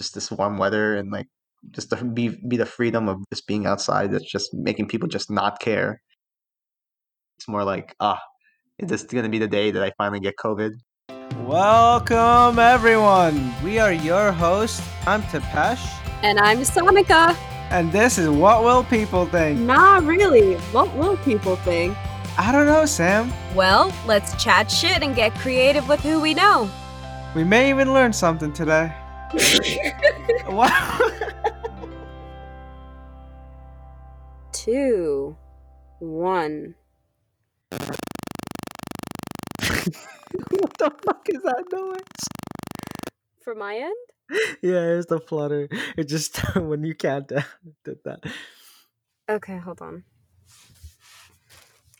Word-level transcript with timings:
just 0.00 0.14
this 0.14 0.30
warm 0.30 0.56
weather 0.56 0.96
and 0.96 1.12
like 1.12 1.26
just 1.72 1.90
to 1.90 2.02
be 2.02 2.28
be 2.48 2.56
the 2.56 2.64
freedom 2.64 3.06
of 3.06 3.18
just 3.30 3.46
being 3.46 3.66
outside 3.66 4.10
that's 4.10 4.24
just 4.24 4.48
making 4.54 4.88
people 4.88 5.06
just 5.06 5.30
not 5.30 5.60
care. 5.60 6.00
It's 7.36 7.46
more 7.46 7.64
like, 7.64 7.94
ah, 8.00 8.18
is 8.78 8.88
this 8.88 9.02
gonna 9.02 9.28
be 9.28 9.38
the 9.38 9.46
day 9.46 9.70
that 9.70 9.82
I 9.82 9.92
finally 9.98 10.20
get 10.20 10.36
COVID? 10.42 10.70
Welcome 11.44 12.58
everyone. 12.58 13.52
We 13.62 13.78
are 13.78 13.92
your 13.92 14.32
hosts. 14.32 14.80
I'm 15.06 15.22
Tapesh. 15.24 15.84
And 16.22 16.38
I'm 16.38 16.60
Samika. 16.60 17.36
And 17.68 17.92
this 17.92 18.16
is 18.16 18.30
What 18.30 18.64
Will 18.64 18.82
People 18.84 19.26
Think? 19.26 19.60
Not 19.60 20.04
really. 20.04 20.54
What 20.72 20.96
will 20.96 21.18
people 21.18 21.56
think? 21.56 21.94
I 22.38 22.52
don't 22.52 22.66
know, 22.66 22.86
Sam. 22.86 23.30
Well, 23.54 23.92
let's 24.06 24.42
chat 24.42 24.70
shit 24.70 25.02
and 25.02 25.14
get 25.14 25.34
creative 25.34 25.86
with 25.88 26.00
who 26.00 26.20
we 26.20 26.32
know. 26.32 26.70
We 27.34 27.44
may 27.44 27.68
even 27.68 27.92
learn 27.92 28.14
something 28.14 28.52
today. 28.52 28.92
wow. 30.48 30.98
Two, 34.52 35.36
one. 36.00 36.74
what 37.70 37.96
the 40.78 40.90
fuck 41.04 41.28
is 41.28 41.42
that 41.42 41.64
noise? 41.72 42.00
For 43.42 43.54
my 43.54 43.76
end? 43.76 43.94
Yeah, 44.62 44.98
it's 44.98 45.06
the 45.06 45.20
flutter. 45.20 45.68
It 45.96 46.04
just 46.04 46.38
when 46.56 46.84
you 46.84 46.94
count 46.94 47.28
down 47.28 47.44
did 47.84 47.98
that. 48.04 48.24
Okay, 49.28 49.58
hold 49.58 49.80
on. 49.80 50.04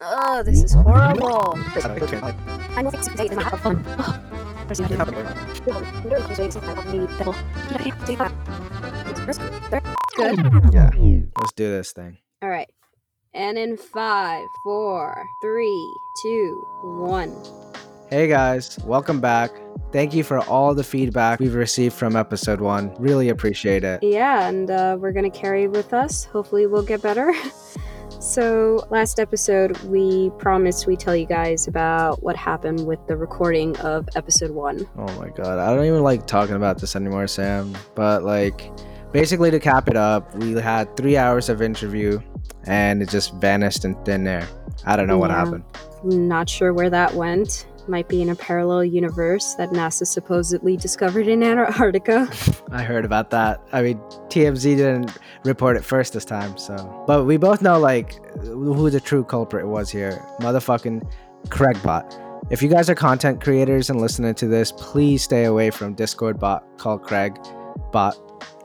Oh, 0.03 0.43
this 0.43 0.63
is 0.65 0.73
horrible. 0.73 1.53
I'm 2.75 2.85
have 2.87 2.95
fun. 3.61 3.85
Good. 10.17 10.39
Yeah. 10.73 10.91
Let's 11.37 11.53
do 11.53 11.69
this 11.69 11.93
thing. 11.93 12.17
All 12.41 12.49
right. 12.49 12.71
And 13.35 13.59
in 13.59 13.77
five, 13.77 14.43
four, 14.65 15.23
three, 15.43 15.95
two, 16.23 16.65
one. 16.83 17.37
Hey 18.09 18.27
guys, 18.27 18.79
welcome 18.87 19.21
back. 19.21 19.51
Thank 19.93 20.15
you 20.15 20.25
for 20.25 20.39
all 20.49 20.75
the 20.75 20.83
feedback 20.83 21.41
we've 21.41 21.55
received 21.55 21.95
from 21.95 22.17
episode 22.17 22.63
one. 22.63 22.95
Really 22.99 23.29
appreciate 23.29 23.85
it. 23.85 24.03
Yeah, 24.03 24.49
and 24.49 24.71
uh, 24.71 24.97
we're 24.99 25.13
going 25.13 25.31
to 25.31 25.39
carry 25.39 25.69
with 25.69 25.93
us. 25.93 26.25
Hopefully, 26.25 26.67
we'll 26.67 26.85
get 26.85 27.03
better. 27.03 27.35
so, 28.19 28.87
last 28.91 29.21
episode, 29.21 29.79
we 29.85 30.31
promised 30.39 30.87
we 30.87 30.97
tell 30.97 31.15
you 31.15 31.27
guys 31.27 31.69
about 31.69 32.23
what 32.23 32.37
happened 32.37 32.87
with 32.87 32.99
the 33.07 33.17
recording 33.17 33.77
of 33.79 34.09
episode 34.17 34.51
one. 34.51 34.87
Oh 34.97 35.07
my 35.19 35.29
god, 35.31 35.59
I 35.59 35.75
don't 35.75 35.87
even 35.87 36.03
like 36.03 36.27
talking 36.27 36.57
about 36.57 36.81
this 36.81 36.97
anymore, 36.97 37.27
Sam. 37.27 37.77
But, 37.95 38.25
like, 38.25 38.71
basically, 39.13 39.51
to 39.51 39.61
cap 39.61 39.89
it 39.89 39.97
up, 39.97 40.35
we 40.37 40.53
had 40.53 40.97
three 40.97 41.17
hours 41.17 41.49
of 41.49 41.63
interview 41.63 42.21
and 42.65 43.03
it 43.03 43.09
just 43.09 43.35
vanished 43.35 43.85
in 43.85 43.95
thin 44.05 44.27
air. 44.27 44.47
I 44.85 44.97
don't 44.97 45.07
know 45.07 45.19
what 45.19 45.31
happened. 45.31 45.65
Not 46.05 46.49
sure 46.49 46.73
where 46.73 46.91
that 46.91 47.15
went. 47.15 47.67
Might 47.91 48.07
be 48.07 48.23
in 48.23 48.29
a 48.29 48.37
parallel 48.37 48.85
universe 48.85 49.55
that 49.55 49.71
NASA 49.71 50.07
supposedly 50.07 50.77
discovered 50.77 51.27
in 51.27 51.43
Antarctica. 51.43 52.31
I 52.71 52.85
heard 52.85 53.05
about 53.05 53.31
that. 53.31 53.61
I 53.73 53.83
mean, 53.83 53.99
TMZ 54.29 54.77
didn't 54.77 55.19
report 55.45 55.77
it 55.77 55.85
first 55.85 56.13
this 56.13 56.25
time, 56.25 56.57
so. 56.57 57.05
But 57.09 57.25
we 57.25 57.37
both 57.37 57.63
know, 57.63 57.81
like, 57.81 58.25
who 58.43 58.91
the 58.91 59.01
true 59.01 59.25
culprit 59.25 59.67
was 59.67 59.91
here. 59.91 60.25
Motherfucking 60.39 61.03
Craigbot. 61.49 62.53
If 62.53 62.63
you 62.63 62.69
guys 62.69 62.89
are 62.89 62.95
content 62.95 63.41
creators 63.41 63.91
and 63.91 64.01
listening 64.01 64.37
to 64.37 64.47
this, 64.47 64.71
please 64.71 65.25
stay 65.25 65.47
away 65.47 65.71
from 65.71 65.95
Discord 65.95 66.39
bot 66.39 66.65
called 66.79 67.03
Craig 67.03 67.37
Bot. 67.91 68.17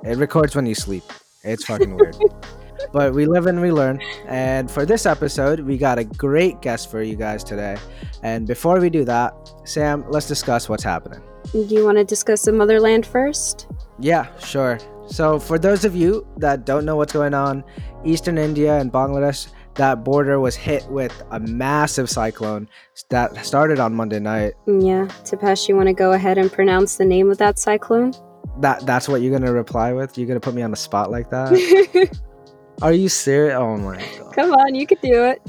It 0.03 0.17
records 0.17 0.55
when 0.55 0.67
you 0.67 0.75
sleep. 0.75 1.03
It's 1.43 1.65
fucking 1.65 1.97
weird. 1.97 2.15
but 2.91 3.13
we 3.13 3.25
live 3.25 3.47
and 3.47 3.61
we 3.61 3.71
learn. 3.71 3.99
And 4.27 4.69
for 4.69 4.85
this 4.85 5.05
episode, 5.05 5.59
we 5.61 5.77
got 5.77 5.97
a 5.97 6.03
great 6.03 6.61
guest 6.61 6.89
for 6.89 7.01
you 7.01 7.15
guys 7.15 7.43
today. 7.43 7.77
And 8.23 8.47
before 8.47 8.79
we 8.79 8.89
do 8.89 9.03
that, 9.05 9.33
Sam, 9.63 10.05
let's 10.09 10.27
discuss 10.27 10.69
what's 10.69 10.83
happening. 10.83 11.21
Do 11.51 11.63
you 11.63 11.85
want 11.85 11.97
to 11.97 12.03
discuss 12.03 12.43
the 12.43 12.51
motherland 12.51 13.05
first? 13.05 13.67
Yeah, 13.99 14.27
sure. 14.39 14.79
So, 15.07 15.39
for 15.39 15.59
those 15.59 15.85
of 15.85 15.95
you 15.95 16.27
that 16.37 16.65
don't 16.65 16.83
know 16.85 16.95
what's 16.95 17.13
going 17.13 17.35
on, 17.35 17.63
Eastern 18.03 18.37
India 18.37 18.79
and 18.79 18.91
Bangladesh, 18.91 19.47
that 19.75 20.03
border 20.03 20.39
was 20.39 20.55
hit 20.55 20.85
with 20.87 21.23
a 21.31 21.39
massive 21.39 22.09
cyclone 22.09 22.67
that 23.09 23.45
started 23.45 23.79
on 23.79 23.93
Monday 23.93 24.19
night. 24.19 24.53
Yeah, 24.65 25.05
Tapesh, 25.23 25.67
you 25.67 25.75
want 25.75 25.87
to 25.87 25.93
go 25.93 26.13
ahead 26.13 26.37
and 26.37 26.51
pronounce 26.51 26.95
the 26.95 27.05
name 27.05 27.29
of 27.29 27.37
that 27.37 27.59
cyclone? 27.59 28.13
That 28.61 28.85
that's 28.85 29.07
what 29.07 29.21
you're 29.21 29.37
gonna 29.37 29.53
reply 29.53 29.91
with? 29.93 30.17
You're 30.17 30.27
gonna 30.27 30.39
put 30.39 30.53
me 30.53 30.61
on 30.61 30.71
the 30.71 30.77
spot 30.77 31.11
like 31.11 31.29
that? 31.29 31.51
Are 32.81 32.93
you 32.93 33.09
serious? 33.09 33.55
Oh 33.57 33.77
my 33.77 33.97
god! 33.97 34.33
Come 34.33 34.51
on, 34.53 34.75
you 34.75 34.85
could 34.85 35.01
do 35.01 35.23
it. 35.23 35.41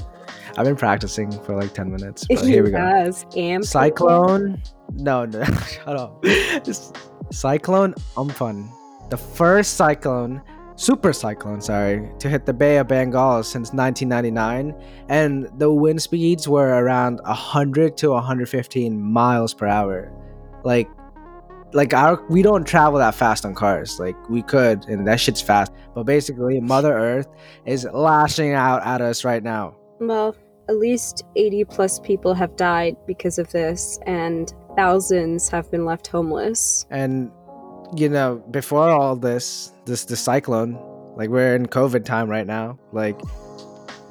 I've 0.57 0.65
been 0.65 0.75
practicing 0.75 1.31
for 1.43 1.55
like 1.55 1.73
ten 1.73 1.91
minutes, 1.91 2.25
but 2.27 2.45
here 2.45 2.63
we 2.63 2.71
go. 2.71 2.77
Yes, 2.77 3.25
am 3.35 3.63
Cyclone? 3.63 4.61
No, 4.93 5.25
no, 5.25 5.43
shut 5.43 5.97
up. 5.97 6.25
Cyclone 7.31 7.93
Amphan, 8.15 8.69
the 9.09 9.17
first 9.17 9.73
cyclone, 9.75 10.41
super 10.77 11.11
cyclone, 11.11 11.59
sorry, 11.61 12.09
to 12.19 12.29
hit 12.29 12.45
the 12.45 12.53
Bay 12.53 12.77
of 12.77 12.87
Bengal 12.87 13.43
since 13.43 13.73
1999, 13.73 14.73
and 15.09 15.49
the 15.59 15.71
wind 15.71 16.01
speeds 16.01 16.47
were 16.47 16.81
around 16.81 17.19
100 17.25 17.97
to 17.97 18.11
115 18.11 19.01
miles 19.01 19.53
per 19.53 19.67
hour. 19.67 20.11
Like, 20.63 20.89
like 21.77 21.93
our 21.93 22.19
we 22.27 22.41
don't 22.41 22.65
travel 22.65 22.97
that 22.97 23.13
fast 23.13 23.45
on 23.45 23.53
cars. 23.53 23.99
Like 23.99 24.17
we 24.29 24.41
could, 24.41 24.83
and 24.85 25.07
that 25.07 25.19
shit's 25.19 25.41
fast. 25.41 25.71
But 25.93 26.03
basically, 26.03 26.59
Mother 26.59 26.91
Earth 26.91 27.27
is 27.65 27.87
lashing 27.93 28.53
out 28.53 28.83
at 28.83 28.99
us 28.99 29.23
right 29.23 29.43
now. 29.43 29.75
Well, 29.99 30.35
at 30.69 30.77
least 30.77 31.23
80 31.35 31.65
plus 31.65 31.99
people 31.99 32.33
have 32.33 32.55
died 32.55 32.95
because 33.05 33.37
of 33.37 33.51
this, 33.51 33.99
and 34.07 34.51
thousands 34.75 35.49
have 35.49 35.69
been 35.69 35.85
left 35.85 36.07
homeless. 36.07 36.87
And 36.89 37.31
you 37.95 38.09
know, 38.09 38.43
before 38.49 38.89
all 38.89 39.15
this, 39.15 39.71
this 39.85 40.03
the 40.03 40.15
cyclone, 40.15 40.73
like 41.15 41.29
we're 41.29 41.55
in 41.55 41.67
COVID 41.67 42.05
time 42.05 42.27
right 42.27 42.47
now. 42.47 42.79
Like, 42.91 43.21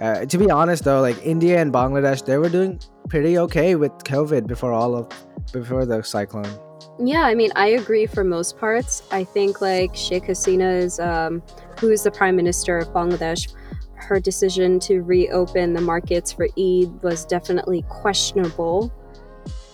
uh, 0.01 0.25
to 0.25 0.39
be 0.39 0.53
honest 0.53 0.85
though, 0.85 1.01
like 1.01 1.21
India 1.27 1.61
and 1.61 1.73
Bangladesh, 1.73 2.25
they 2.25 2.39
were 2.39 2.49
doing 2.49 2.79
pretty 3.09 3.39
okay 3.39 3.75
with 3.75 3.91
COVID 4.05 4.47
before 4.47 4.73
all 4.73 4.95
of 4.95 5.09
before 5.53 5.85
the 5.85 6.05
cyclone. 6.05 6.66
Yeah, 6.99 7.23
I 7.23 7.35
mean, 7.35 7.51
I 7.57 7.69
agree 7.69 8.07
for 8.07 8.25
most 8.25 8.59
parts. 8.59 9.03
I 9.11 9.25
think 9.25 9.61
like 9.61 9.95
Sheikh 9.95 10.25
Hasina's, 10.25 10.99
um, 10.99 11.43
who 11.79 11.91
is 11.91 12.03
the 12.05 12.11
prime 12.11 12.37
minister 12.37 12.79
of 12.79 12.89
Bangladesh, 12.89 13.53
her 13.97 14.21
decision 14.21 14.79
to 14.81 15.03
reopen 15.03 15.75
the 15.75 15.81
markets 15.81 16.33
for 16.33 16.49
Eid 16.59 17.03
was 17.03 17.25
definitely 17.27 17.83
questionable. 17.89 18.93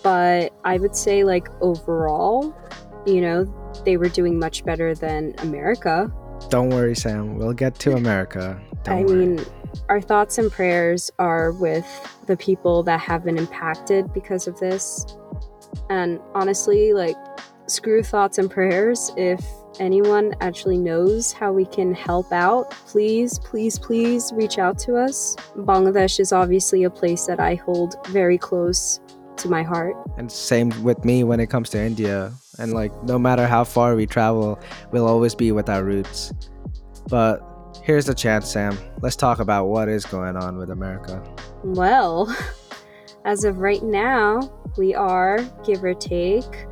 But 0.01 0.53
I 0.65 0.77
would 0.77 0.95
say, 0.95 1.23
like, 1.23 1.47
overall, 1.61 2.53
you 3.05 3.21
know, 3.21 3.45
they 3.85 3.95
were 3.95 4.09
doing 4.09 4.37
much 4.37 4.65
better 4.65 4.93
than 4.93 5.33
America. 5.37 6.11
Don't 6.49 6.69
worry, 6.69 6.95
Sam. 6.95 7.37
We'll 7.37 7.53
get 7.53 7.75
to 7.79 7.93
America. 7.93 8.61
Don't 8.83 8.97
I 8.97 9.03
worry. 9.03 9.25
mean, 9.27 9.45
our 9.87 10.01
thoughts 10.01 10.37
and 10.37 10.51
prayers 10.51 11.09
are 11.19 11.53
with 11.53 11.85
the 12.27 12.35
people 12.35 12.83
that 12.83 12.99
have 12.99 13.23
been 13.23 13.37
impacted 13.37 14.13
because 14.13 14.47
of 14.47 14.59
this. 14.59 15.05
And 15.89 16.19
honestly, 16.33 16.93
like, 16.93 17.15
screw 17.67 18.03
thoughts 18.03 18.37
and 18.37 18.49
prayers. 18.49 19.11
If 19.17 19.43
anyone 19.79 20.35
actually 20.41 20.77
knows 20.77 21.31
how 21.31 21.51
we 21.51 21.65
can 21.65 21.93
help 21.93 22.31
out, 22.31 22.71
please, 22.71 23.39
please, 23.39 23.79
please 23.79 24.31
reach 24.35 24.57
out 24.57 24.77
to 24.79 24.95
us. 24.95 25.35
Bangladesh 25.55 26.19
is 26.19 26.31
obviously 26.31 26.83
a 26.83 26.89
place 26.89 27.25
that 27.25 27.39
I 27.39 27.55
hold 27.55 27.95
very 28.07 28.37
close 28.37 28.99
to 29.37 29.49
my 29.49 29.63
heart. 29.63 29.95
and 30.17 30.31
same 30.31 30.69
with 30.83 31.03
me 31.03 31.23
when 31.23 31.39
it 31.39 31.47
comes 31.47 31.69
to 31.71 31.79
India. 31.79 32.31
And 32.59 32.71
like, 32.73 32.91
no 33.03 33.17
matter 33.17 33.47
how 33.47 33.63
far 33.63 33.95
we 33.95 34.05
travel, 34.05 34.59
we'll 34.91 35.07
always 35.07 35.33
be 35.33 35.51
with 35.51 35.69
our 35.69 35.83
roots. 35.83 36.31
But 37.09 37.41
here's 37.83 38.05
the 38.05 38.13
chance, 38.13 38.49
Sam. 38.51 38.77
Let's 39.01 39.15
talk 39.15 39.39
about 39.39 39.65
what 39.65 39.89
is 39.89 40.05
going 40.05 40.37
on 40.37 40.57
with 40.57 40.69
America. 40.69 41.21
Well, 41.63 42.35
as 43.25 43.43
of 43.43 43.57
right 43.57 43.81
now, 43.81 44.51
we 44.77 44.93
are, 44.95 45.39
give 45.65 45.83
or 45.83 45.93
take, 45.93 46.67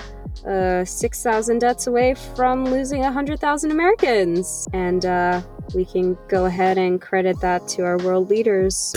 uh, 0.48 0.84
6,000 0.84 1.60
deaths 1.60 1.88
away 1.88 2.16
from 2.36 2.66
losing 2.66 3.02
100,000 3.02 3.72
Americans. 3.72 4.68
And 4.74 5.06
uh, 5.06 5.42
we 5.74 5.86
can 5.86 6.18
go 6.28 6.46
ahead 6.46 6.78
and 6.78 7.02
credit 7.02 7.40
that 7.42 7.68
to 7.70 7.84
our 7.84 7.98
world 7.98 8.30
leaders. 8.30 8.94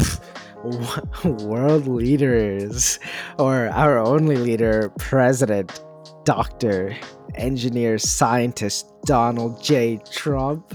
World 1.24 1.86
leaders, 1.86 2.98
or 3.38 3.68
our 3.68 3.98
only 3.98 4.36
leader, 4.36 4.90
President, 4.98 5.84
Doctor, 6.24 6.96
Engineer, 7.34 7.98
Scientist 7.98 8.86
Donald 9.04 9.62
J. 9.62 10.00
Trump. 10.10 10.74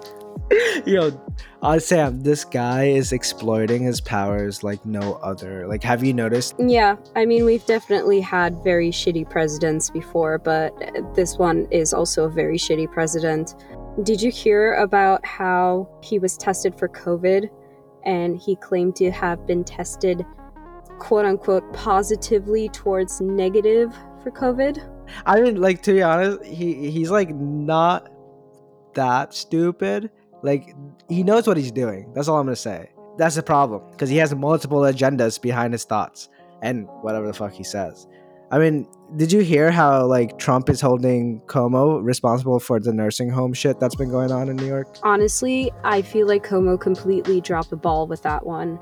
Yo, 0.84 1.10
Uh, 1.62 1.78
Sam, 1.78 2.22
this 2.22 2.42
guy 2.42 2.84
is 2.84 3.12
exploiting 3.12 3.82
his 3.82 4.00
powers 4.00 4.62
like 4.62 4.84
no 4.86 5.14
other. 5.16 5.66
Like, 5.66 5.82
have 5.82 6.02
you 6.02 6.14
noticed? 6.14 6.54
Yeah, 6.58 6.96
I 7.14 7.26
mean, 7.26 7.44
we've 7.44 7.64
definitely 7.66 8.20
had 8.20 8.64
very 8.64 8.90
shitty 8.90 9.28
presidents 9.28 9.90
before, 9.90 10.38
but 10.38 10.72
this 11.14 11.36
one 11.36 11.68
is 11.70 11.92
also 11.92 12.24
a 12.24 12.30
very 12.30 12.56
shitty 12.56 12.90
president. 12.90 13.54
Did 14.04 14.22
you 14.22 14.30
hear 14.30 14.74
about 14.76 15.24
how 15.26 15.86
he 16.02 16.18
was 16.18 16.38
tested 16.38 16.78
for 16.78 16.88
COVID 16.88 17.50
and 18.06 18.38
he 18.38 18.56
claimed 18.56 18.96
to 18.96 19.10
have 19.10 19.46
been 19.46 19.62
tested, 19.62 20.24
quote 20.98 21.26
unquote, 21.26 21.70
positively 21.74 22.70
towards 22.70 23.20
negative 23.20 23.94
for 24.22 24.30
COVID? 24.30 24.82
I 25.26 25.42
mean, 25.42 25.60
like 25.60 25.82
to 25.82 25.92
be 25.92 26.02
honest, 26.02 26.42
he 26.44 26.90
he's 26.90 27.10
like 27.10 27.34
not 27.34 28.08
that 28.94 29.34
stupid. 29.34 30.10
Like 30.42 30.74
he 31.08 31.22
knows 31.22 31.46
what 31.46 31.56
he's 31.56 31.72
doing. 31.72 32.12
That's 32.14 32.28
all 32.28 32.38
I'm 32.38 32.46
gonna 32.46 32.56
say. 32.56 32.90
That's 33.18 33.34
the 33.34 33.42
problem 33.42 33.82
because 33.90 34.08
he 34.08 34.16
has 34.18 34.34
multiple 34.34 34.80
agendas 34.80 35.40
behind 35.40 35.74
his 35.74 35.84
thoughts 35.84 36.28
and 36.62 36.86
whatever 37.02 37.26
the 37.26 37.32
fuck 37.32 37.52
he 37.52 37.64
says. 37.64 38.06
I 38.52 38.58
mean, 38.58 38.88
did 39.16 39.30
you 39.30 39.40
hear 39.40 39.70
how 39.70 40.06
like 40.06 40.38
Trump 40.38 40.68
is 40.70 40.80
holding 40.80 41.40
Cuomo 41.42 42.02
responsible 42.02 42.58
for 42.58 42.80
the 42.80 42.92
nursing 42.92 43.30
home 43.30 43.52
shit 43.52 43.78
that's 43.78 43.94
been 43.94 44.10
going 44.10 44.32
on 44.32 44.48
in 44.48 44.56
New 44.56 44.66
York? 44.66 44.98
Honestly, 45.04 45.70
I 45.84 46.02
feel 46.02 46.26
like 46.26 46.44
Cuomo 46.44 46.80
completely 46.80 47.40
dropped 47.40 47.70
the 47.70 47.76
ball 47.76 48.08
with 48.08 48.22
that 48.22 48.44
one. 48.44 48.80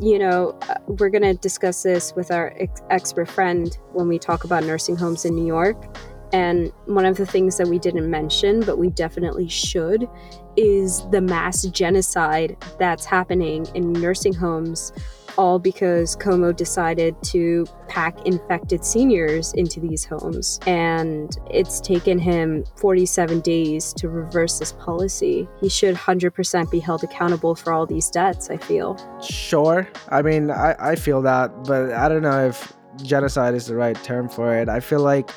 You 0.00 0.18
know, 0.18 0.58
uh, 0.62 0.76
we're 0.86 1.10
going 1.10 1.22
to 1.22 1.34
discuss 1.34 1.82
this 1.82 2.14
with 2.14 2.30
our 2.30 2.54
ex- 2.58 2.80
expert 2.88 3.28
friend 3.28 3.76
when 3.92 4.08
we 4.08 4.18
talk 4.18 4.44
about 4.44 4.64
nursing 4.64 4.96
homes 4.96 5.26
in 5.26 5.34
New 5.34 5.46
York. 5.46 5.98
And 6.32 6.72
one 6.86 7.04
of 7.04 7.16
the 7.16 7.26
things 7.26 7.56
that 7.58 7.68
we 7.68 7.78
didn't 7.78 8.08
mention, 8.08 8.60
but 8.60 8.78
we 8.78 8.90
definitely 8.90 9.48
should, 9.48 10.08
is 10.56 11.08
the 11.10 11.20
mass 11.20 11.62
genocide 11.66 12.56
that's 12.78 13.04
happening 13.04 13.66
in 13.74 13.92
nursing 13.92 14.34
homes 14.34 14.92
all 15.36 15.58
because 15.58 16.16
Cuomo 16.16 16.54
decided 16.54 17.20
to 17.22 17.66
pack 17.88 18.26
infected 18.26 18.84
seniors 18.84 19.52
into 19.54 19.80
these 19.80 20.04
homes. 20.04 20.60
And 20.66 21.36
it's 21.50 21.80
taken 21.80 22.18
him 22.18 22.64
47 22.76 23.40
days 23.40 23.92
to 23.94 24.08
reverse 24.08 24.58
this 24.58 24.72
policy. 24.72 25.48
He 25.60 25.68
should 25.68 25.96
100% 25.96 26.70
be 26.70 26.78
held 26.78 27.04
accountable 27.04 27.54
for 27.54 27.72
all 27.72 27.86
these 27.86 28.10
deaths, 28.10 28.50
I 28.50 28.56
feel. 28.56 28.98
Sure. 29.22 29.88
I 30.08 30.22
mean, 30.22 30.50
I, 30.50 30.74
I 30.78 30.96
feel 30.96 31.22
that, 31.22 31.64
but 31.64 31.92
I 31.92 32.08
don't 32.08 32.22
know 32.22 32.46
if 32.46 32.72
genocide 33.02 33.54
is 33.54 33.66
the 33.66 33.76
right 33.76 33.96
term 34.02 34.28
for 34.28 34.54
it. 34.56 34.68
I 34.68 34.80
feel 34.80 35.00
like 35.00 35.30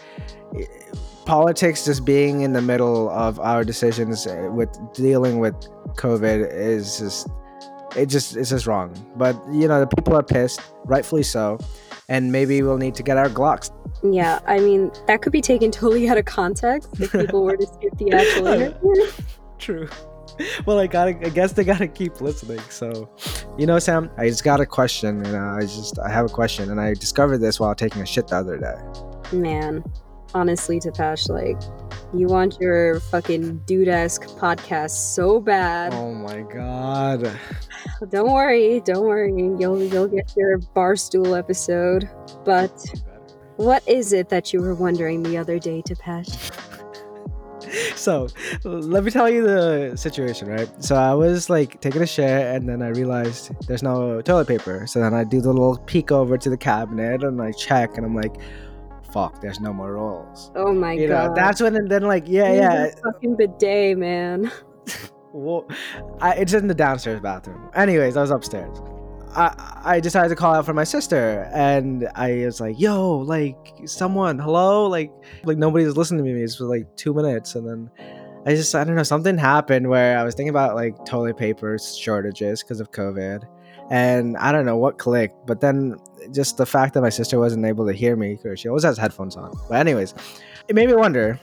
politics 1.26 1.86
just 1.86 2.06
being 2.06 2.42
in 2.42 2.54
the 2.54 2.62
middle 2.62 3.10
of 3.10 3.40
our 3.40 3.64
decisions 3.64 4.28
eh, 4.28 4.48
with 4.48 4.70
dealing 4.94 5.40
with 5.40 5.56
COVID 5.96 6.52
is 6.52 7.00
just 7.00 7.28
it 7.96 8.08
just 8.08 8.36
it's 8.36 8.50
just 8.50 8.68
wrong. 8.68 8.94
But 9.16 9.36
you 9.52 9.68
know, 9.68 9.80
the 9.80 9.88
people 9.88 10.16
are 10.16 10.24
pissed, 10.24 10.62
rightfully 10.86 11.24
so, 11.24 11.60
and 12.10 12.32
maybe 12.32 12.62
we'll 12.62 12.78
need 12.78 12.96
to 12.96 13.04
get 13.04 13.18
our 13.18 13.30
Glocks. 13.30 13.72
Yeah, 14.04 14.40
I 14.48 14.60
mean 14.60 14.92
that 15.08 15.22
could 15.22 15.32
be 15.32 15.42
taken 15.42 15.72
totally 15.72 16.10
out 16.10 16.18
of 16.18 16.26
context 16.26 16.90
if 17.00 17.12
people 17.12 17.44
were 17.44 17.58
to 17.58 17.66
skip 17.66 17.98
the 17.98 18.12
actual 18.12 18.48
interview. 18.48 19.12
True. 19.60 19.90
Well, 20.66 20.80
I 20.80 20.88
gotta. 20.88 21.12
I 21.26 21.30
guess 21.30 21.54
they 21.54 21.64
gotta 21.64 21.88
keep 21.88 22.20
listening. 22.20 22.60
So, 22.70 23.10
you 23.58 23.68
know, 23.68 23.78
Sam, 23.78 24.10
I 24.18 24.30
just 24.30 24.44
got 24.44 24.60
a 24.60 24.66
question, 24.66 25.24
and 25.26 25.38
I 25.38 25.62
just 25.62 26.00
I 26.00 26.10
have 26.10 26.26
a 26.26 26.30
question, 26.30 26.72
and 26.72 26.82
I 26.82 26.96
discovered 26.96 27.38
this 27.38 27.60
while 27.60 27.76
taking 27.76 28.02
a 28.02 28.06
shit 28.06 28.28
the 28.28 28.38
other 28.38 28.58
day. 28.58 29.38
Man, 29.38 29.84
honestly, 30.34 30.80
Tapesh, 30.80 31.30
like 31.30 31.62
you 32.14 32.28
want 32.28 32.58
your 32.60 33.00
fucking 33.00 33.58
dude-esque 33.66 34.24
podcast 34.38 34.92
so 34.92 35.40
bad. 35.40 35.94
Oh 35.94 36.14
my 36.14 36.42
god. 36.42 37.32
Don't 38.10 38.32
worry, 38.32 38.82
don't 38.82 39.06
worry. 39.06 39.32
You'll 39.32 39.82
you'll 39.82 40.08
get 40.08 40.34
your 40.36 40.60
barstool 40.60 41.38
episode. 41.38 42.10
But 42.44 42.72
what 43.56 43.88
is 43.88 44.12
it 44.12 44.30
that 44.30 44.52
you 44.52 44.62
were 44.62 44.76
wondering 44.76 45.24
the 45.24 45.38
other 45.38 45.58
day, 45.58 45.82
Tapesh? 45.82 46.52
so 47.96 48.28
let 48.64 49.04
me 49.04 49.12
tell 49.12 49.30
you 49.30 49.44
the 49.44 49.94
situation, 49.96 50.48
right? 50.48 50.70
So 50.84 50.96
I 50.96 51.14
was 51.14 51.50
like 51.50 51.80
taking 51.82 52.02
a 52.02 52.08
shit, 52.08 52.30
and 52.30 52.68
then 52.68 52.82
I 52.82 52.90
realized 52.90 53.52
there's 53.68 53.84
no 53.84 54.22
toilet 54.22 54.48
paper. 54.48 54.86
So 54.88 55.00
then 55.00 55.14
I 55.14 55.24
do 55.24 55.42
the 55.42 55.52
little 55.52 55.78
peek 55.78 56.12
over 56.12 56.38
to 56.38 56.50
the 56.50 56.58
cabinet 56.58 57.24
and 57.24 57.42
I 57.42 57.52
check, 57.52 57.98
and 57.98 58.06
I'm 58.06 58.16
like, 58.16 58.36
"Fuck, 59.14 59.40
there's 59.42 59.60
no 59.60 59.72
more 59.72 59.94
rolls." 59.94 60.52
Oh 60.56 60.74
my 60.74 60.94
You 60.94 61.08
god. 61.08 61.30
know, 61.30 61.36
that's 61.36 61.62
when 61.62 61.76
and 61.76 61.90
then 61.90 62.04
like, 62.04 62.24
yeah, 62.28 62.52
yeah. 62.54 62.92
fucking 63.04 63.36
bidet, 63.38 63.98
man. 63.98 64.52
Well, 65.36 65.66
I, 66.22 66.36
it's 66.36 66.54
in 66.54 66.68
the 66.68 66.76
downstairs 66.76 67.20
bathroom. 67.20 67.72
Anyways, 67.74 68.16
I 68.16 68.22
was 68.22 68.30
upstairs. 68.30 68.80
I 69.36 69.82
I 69.84 70.00
decided 70.00 70.30
to 70.30 70.36
call 70.36 70.54
out 70.54 70.64
for 70.64 70.76
my 70.76 70.84
sister, 70.84 71.50
and 71.52 72.08
I 72.14 72.46
was 72.46 72.62
like, 72.62 72.80
"Yo, 72.80 73.18
like 73.18 73.58
someone, 73.86 74.38
hello!" 74.38 74.86
Like 74.88 75.12
like 75.44 75.58
nobody's 75.58 75.98
listening 75.98 76.24
to 76.24 76.32
me. 76.32 76.44
It's 76.44 76.58
for 76.58 76.66
like 76.66 76.86
two 76.98 77.16
minutes, 77.16 77.56
and 77.56 77.68
then 77.68 77.90
I 78.46 78.54
just 78.54 78.76
I 78.76 78.84
don't 78.84 78.96
know 78.96 79.02
something 79.02 79.36
happened 79.36 79.90
where 79.90 80.20
I 80.20 80.24
was 80.24 80.36
thinking 80.36 80.52
about 80.52 80.76
like 80.76 81.04
toilet 81.04 81.36
paper 81.38 81.80
shortages 81.80 82.62
because 82.62 82.80
of 82.80 82.92
COVID, 82.92 83.44
and 83.90 84.38
I 84.38 84.52
don't 84.52 84.68
know 84.68 84.78
what 84.78 85.00
clicked, 85.00 85.48
but 85.48 85.62
then 85.62 85.96
just 86.32 86.58
the 86.58 86.66
fact 86.66 86.94
that 86.94 87.02
my 87.02 87.10
sister 87.10 87.40
wasn't 87.40 87.66
able 87.66 87.88
to 87.88 87.94
hear 87.94 88.16
me 88.16 88.36
because 88.36 88.60
she 88.60 88.68
always 88.68 88.84
has 88.84 88.98
headphones 88.98 89.36
on. 89.36 89.52
But 89.70 89.80
anyways, 89.80 90.14
it 90.68 90.76
made 90.76 90.88
me 90.88 90.96
wonder 90.96 91.40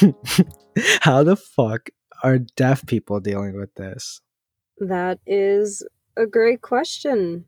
how 1.00 1.22
the 1.22 1.36
fuck 1.36 1.90
are 2.22 2.38
deaf 2.38 2.84
people 2.86 3.20
dealing 3.20 3.58
with 3.58 3.74
this? 3.74 4.20
That 4.78 5.18
is 5.26 5.86
a 6.16 6.26
great 6.26 6.62
question 6.62 7.44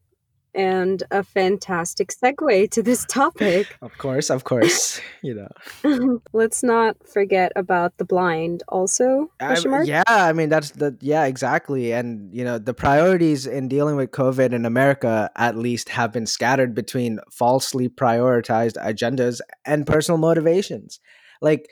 and 0.54 1.02
a 1.10 1.22
fantastic 1.22 2.10
segue 2.12 2.70
to 2.70 2.82
this 2.82 3.04
topic. 3.06 3.66
Of 3.82 3.96
course, 3.98 4.30
of 4.30 4.44
course, 4.44 5.00
you 5.22 5.34
know. 5.34 6.20
Let's 6.32 6.62
not 6.62 6.96
forget 7.06 7.52
about 7.56 7.96
the 7.98 8.04
blind 8.04 8.62
also. 8.68 9.30
I- 9.40 9.54
yeah, 9.84 10.02
I 10.06 10.32
mean 10.32 10.48
that's 10.48 10.70
the 10.72 10.96
yeah 11.00 11.24
exactly, 11.24 11.92
and 11.92 12.32
you 12.34 12.44
know 12.44 12.58
the 12.58 12.74
priorities 12.74 13.46
in 13.46 13.68
dealing 13.68 13.96
with 13.96 14.10
COVID 14.10 14.52
in 14.52 14.64
America 14.66 15.30
at 15.36 15.56
least 15.56 15.88
have 15.90 16.12
been 16.12 16.26
scattered 16.26 16.74
between 16.74 17.20
falsely 17.30 17.88
prioritized 17.88 18.76
agendas 18.76 19.40
and 19.64 19.86
personal 19.86 20.18
motivations. 20.18 21.00
Like 21.40 21.68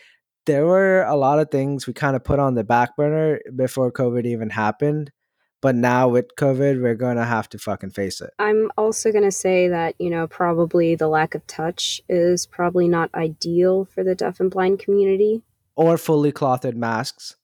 there 0.47 0.65
were 0.65 1.03
a 1.03 1.15
lot 1.17 1.39
of 1.39 1.51
things 1.51 1.87
we 1.87 1.93
kind 1.93 2.17
of 2.17 2.25
put 2.25 2.39
on 2.39 2.55
the 2.55 2.65
back 2.65 2.97
burner 2.97 3.39
before 3.55 3.93
COVID 3.93 4.25
even 4.25 4.49
happened, 4.51 5.13
but 5.61 5.75
now 5.75 6.09
with 6.09 6.37
COVID, 6.37 6.81
we're 6.81 6.95
gonna 6.95 7.25
have 7.25 7.49
to 7.51 7.59
fucking 7.59 7.91
face 7.91 8.21
it. 8.21 8.31
I'm 8.39 8.71
also 8.77 9.11
going 9.11 9.25
to 9.25 9.33
say 9.33 9.69
that, 9.69 9.95
you 9.99 10.11
know, 10.11 10.27
probably 10.27 10.95
the 10.95 11.09
lack 11.09 11.35
of 11.35 11.47
touch 11.47 12.01
is 12.09 12.47
probably 12.47 12.89
not 12.89 13.13
ideal 13.15 13.85
for 13.85 14.05
the 14.05 14.15
deaf 14.15 14.41
and 14.41 14.51
blind 14.51 14.79
community. 14.79 15.43
Or 15.77 15.99
fully 15.99 16.33
clothed 16.33 16.77
masks. 16.77 17.37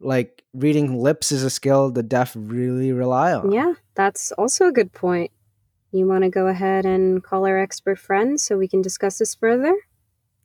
Like 0.00 0.42
reading 0.52 0.98
lips 0.98 1.32
is 1.32 1.42
a 1.42 1.50
skill 1.50 1.90
the 1.90 2.02
deaf 2.02 2.32
really 2.36 2.92
rely 2.92 3.32
on. 3.32 3.52
Yeah, 3.52 3.74
that's 3.94 4.32
also 4.32 4.66
a 4.66 4.72
good 4.72 4.92
point. 4.92 5.30
You 5.92 6.06
want 6.06 6.24
to 6.24 6.30
go 6.30 6.48
ahead 6.48 6.84
and 6.84 7.22
call 7.22 7.46
our 7.46 7.58
expert 7.58 7.98
friend 7.98 8.40
so 8.40 8.58
we 8.58 8.68
can 8.68 8.82
discuss 8.82 9.18
this 9.18 9.34
further? 9.34 9.74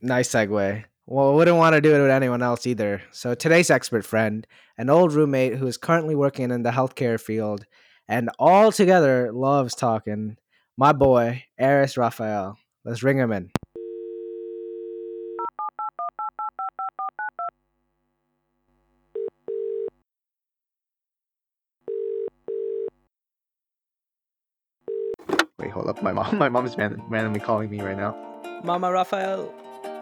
Nice 0.00 0.30
segue. 0.30 0.84
Well, 1.12 1.34
wouldn't 1.34 1.56
want 1.56 1.74
to 1.74 1.80
do 1.80 1.92
it 1.92 2.00
with 2.00 2.10
anyone 2.12 2.40
else 2.40 2.68
either. 2.68 3.02
So 3.10 3.34
today's 3.34 3.68
expert 3.68 4.06
friend, 4.06 4.46
an 4.78 4.88
old 4.88 5.12
roommate 5.12 5.56
who 5.56 5.66
is 5.66 5.76
currently 5.76 6.14
working 6.14 6.52
in 6.52 6.62
the 6.62 6.70
healthcare 6.70 7.20
field 7.20 7.66
and 8.06 8.30
altogether 8.38 9.32
loves 9.32 9.74
talking, 9.74 10.36
my 10.76 10.92
boy, 10.92 11.42
Eris 11.58 11.96
Raphael. 11.96 12.58
Let's 12.84 13.02
ring 13.02 13.18
him 13.18 13.32
in. 13.32 13.50
Wait, 25.58 25.72
hold 25.72 25.88
up. 25.88 26.00
My 26.04 26.12
mom, 26.12 26.38
my 26.38 26.48
mom 26.48 26.66
is 26.66 26.78
ran- 26.78 27.02
randomly 27.08 27.40
calling 27.40 27.68
me 27.68 27.80
right 27.80 27.96
now. 27.96 28.14
Mama 28.62 28.92
Raphael. 28.92 29.52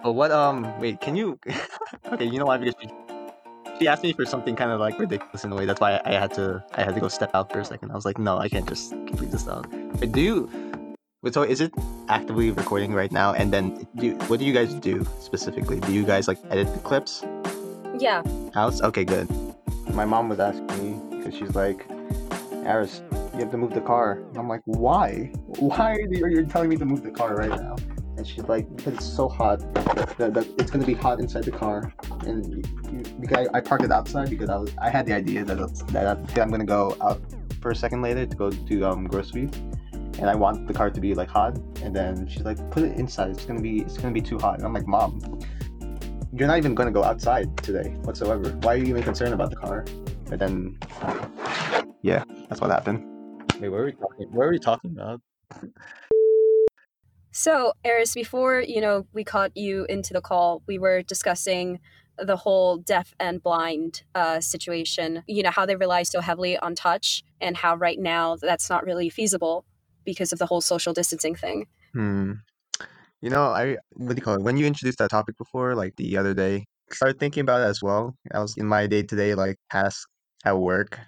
But 0.02 0.12
what? 0.12 0.30
Um, 0.30 0.78
wait. 0.80 1.00
Can 1.00 1.16
you? 1.16 1.38
okay, 2.12 2.24
you 2.24 2.38
know 2.38 2.46
why? 2.46 2.58
Because 2.58 2.74
she, 2.80 2.88
she 3.78 3.88
asked 3.88 4.02
me 4.02 4.12
for 4.12 4.24
something 4.24 4.54
kind 4.56 4.70
of 4.70 4.80
like 4.80 4.98
ridiculous 4.98 5.44
in 5.44 5.52
a 5.52 5.56
way. 5.56 5.66
That's 5.66 5.80
why 5.80 6.00
I 6.04 6.12
had 6.12 6.32
to. 6.34 6.64
I 6.74 6.82
had 6.82 6.94
to 6.94 7.00
go 7.00 7.08
step 7.08 7.30
out 7.34 7.52
for 7.52 7.60
a 7.60 7.64
second. 7.64 7.90
I 7.90 7.94
was 7.94 8.04
like, 8.04 8.18
no, 8.18 8.38
I 8.38 8.48
can't 8.48 8.68
just 8.68 8.90
complete 8.90 9.30
this 9.30 9.48
out. 9.48 9.66
But 9.98 10.12
do 10.12 10.20
you? 10.20 10.94
But 11.22 11.34
so 11.34 11.42
is 11.42 11.60
it 11.60 11.72
actively 12.08 12.52
recording 12.52 12.94
right 12.94 13.10
now? 13.10 13.32
And 13.32 13.52
then, 13.52 13.86
do 13.96 14.14
what 14.28 14.38
do 14.38 14.44
you 14.44 14.52
guys 14.52 14.72
do 14.74 15.04
specifically? 15.20 15.80
Do 15.80 15.92
you 15.92 16.04
guys 16.04 16.28
like 16.28 16.38
edit 16.50 16.72
the 16.72 16.78
clips 16.80 17.24
Yeah. 17.98 18.22
House? 18.54 18.80
Okay, 18.80 19.04
good. 19.04 19.28
My 19.92 20.04
mom 20.04 20.28
was 20.28 20.38
asking 20.38 20.78
me 20.78 21.16
because 21.16 21.34
she's 21.34 21.56
like, 21.56 21.86
Aris, 22.64 23.02
you 23.34 23.40
have 23.40 23.50
to 23.50 23.56
move 23.56 23.74
the 23.74 23.80
car. 23.80 24.12
And 24.28 24.38
I'm 24.38 24.48
like, 24.48 24.60
why? 24.64 25.32
Why 25.58 25.94
are 25.94 26.00
you 26.00 26.28
you're 26.28 26.44
telling 26.44 26.68
me 26.68 26.76
to 26.76 26.84
move 26.84 27.02
the 27.02 27.10
car 27.10 27.34
right 27.34 27.50
now? 27.50 27.74
And 28.18 28.26
she's 28.26 28.44
like, 28.48 28.66
because 28.76 28.94
it's 28.94 29.06
so 29.06 29.28
hot. 29.28 29.60
That, 30.18 30.44
it's 30.58 30.72
gonna 30.72 30.84
be 30.84 30.94
hot 30.94 31.20
inside 31.20 31.44
the 31.44 31.52
car, 31.52 31.94
and 32.26 32.66
because 33.20 33.46
I, 33.46 33.58
I 33.58 33.60
parked 33.60 33.84
it 33.84 33.92
outside 33.92 34.28
because 34.28 34.50
I 34.50 34.56
was 34.56 34.72
I 34.82 34.90
had 34.90 35.06
the 35.06 35.14
idea 35.14 35.44
that 35.44 35.56
that 35.92 36.38
I'm 36.40 36.50
gonna 36.50 36.64
go 36.64 36.96
out 37.00 37.20
for 37.62 37.70
a 37.70 37.76
second 37.76 38.02
later 38.02 38.26
to 38.26 38.36
go 38.36 38.50
to 38.50 38.84
um 38.84 39.06
groceries, 39.06 39.52
and 40.18 40.28
I 40.28 40.34
want 40.34 40.66
the 40.66 40.74
car 40.74 40.90
to 40.90 41.00
be 41.00 41.14
like 41.14 41.28
hot. 41.28 41.56
And 41.84 41.94
then 41.94 42.26
she's 42.26 42.42
like, 42.42 42.58
put 42.72 42.82
it 42.82 42.98
inside. 42.98 43.30
It's 43.30 43.44
gonna 43.44 43.60
be 43.60 43.82
it's 43.82 43.96
gonna 43.96 44.12
be 44.12 44.20
too 44.20 44.38
hot. 44.38 44.56
And 44.56 44.66
I'm 44.66 44.74
like, 44.74 44.88
mom, 44.88 45.20
you're 46.32 46.48
not 46.48 46.58
even 46.58 46.74
gonna 46.74 46.90
go 46.90 47.04
outside 47.04 47.56
today 47.58 47.90
whatsoever. 48.02 48.50
Why 48.62 48.74
are 48.74 48.78
you 48.78 48.86
even 48.86 49.04
concerned 49.04 49.32
about 49.32 49.50
the 49.50 49.56
car? 49.56 49.84
But 50.28 50.40
then, 50.40 50.76
yeah, 52.02 52.24
that's 52.48 52.60
what 52.60 52.70
happened. 52.70 53.04
Wait, 53.60 53.68
what 53.68 53.78
were 53.78 53.84
we 53.84 53.92
talking? 53.92 54.26
What 54.30 54.38
were 54.38 54.50
we 54.50 54.58
talking 54.58 54.90
about? 54.90 55.20
So, 57.38 57.72
Eris, 57.84 58.14
before 58.14 58.62
you 58.62 58.80
know 58.80 59.06
we 59.12 59.22
caught 59.22 59.56
you 59.56 59.86
into 59.88 60.12
the 60.12 60.20
call, 60.20 60.60
we 60.66 60.76
were 60.76 61.02
discussing 61.02 61.78
the 62.18 62.34
whole 62.34 62.78
deaf 62.78 63.14
and 63.20 63.40
blind 63.40 64.02
uh, 64.16 64.40
situation. 64.40 65.22
You 65.28 65.44
know 65.44 65.52
how 65.52 65.64
they 65.64 65.76
rely 65.76 66.02
so 66.02 66.20
heavily 66.20 66.58
on 66.58 66.74
touch, 66.74 67.22
and 67.40 67.56
how 67.56 67.76
right 67.76 68.00
now 68.00 68.34
that's 68.34 68.68
not 68.68 68.84
really 68.84 69.08
feasible 69.08 69.64
because 70.04 70.32
of 70.32 70.40
the 70.40 70.46
whole 70.46 70.60
social 70.60 70.92
distancing 70.92 71.36
thing. 71.36 71.68
Hmm. 71.92 72.32
You 73.20 73.30
know, 73.30 73.44
I 73.44 73.76
what 73.92 74.16
do 74.16 74.16
you 74.16 74.22
call 74.22 74.34
it? 74.34 74.42
When 74.42 74.56
you 74.56 74.66
introduced 74.66 74.98
that 74.98 75.10
topic 75.10 75.38
before, 75.38 75.76
like 75.76 75.94
the 75.94 76.16
other 76.16 76.34
day, 76.34 76.64
started 76.90 77.20
thinking 77.20 77.42
about 77.42 77.60
it 77.60 77.70
as 77.70 77.80
well. 77.80 78.16
I 78.34 78.40
was 78.40 78.56
in 78.56 78.66
my 78.66 78.88
day 78.88 79.04
to 79.04 79.14
day 79.14 79.36
like 79.36 79.58
tasks 79.70 80.08
at 80.44 80.58
work, 80.58 80.98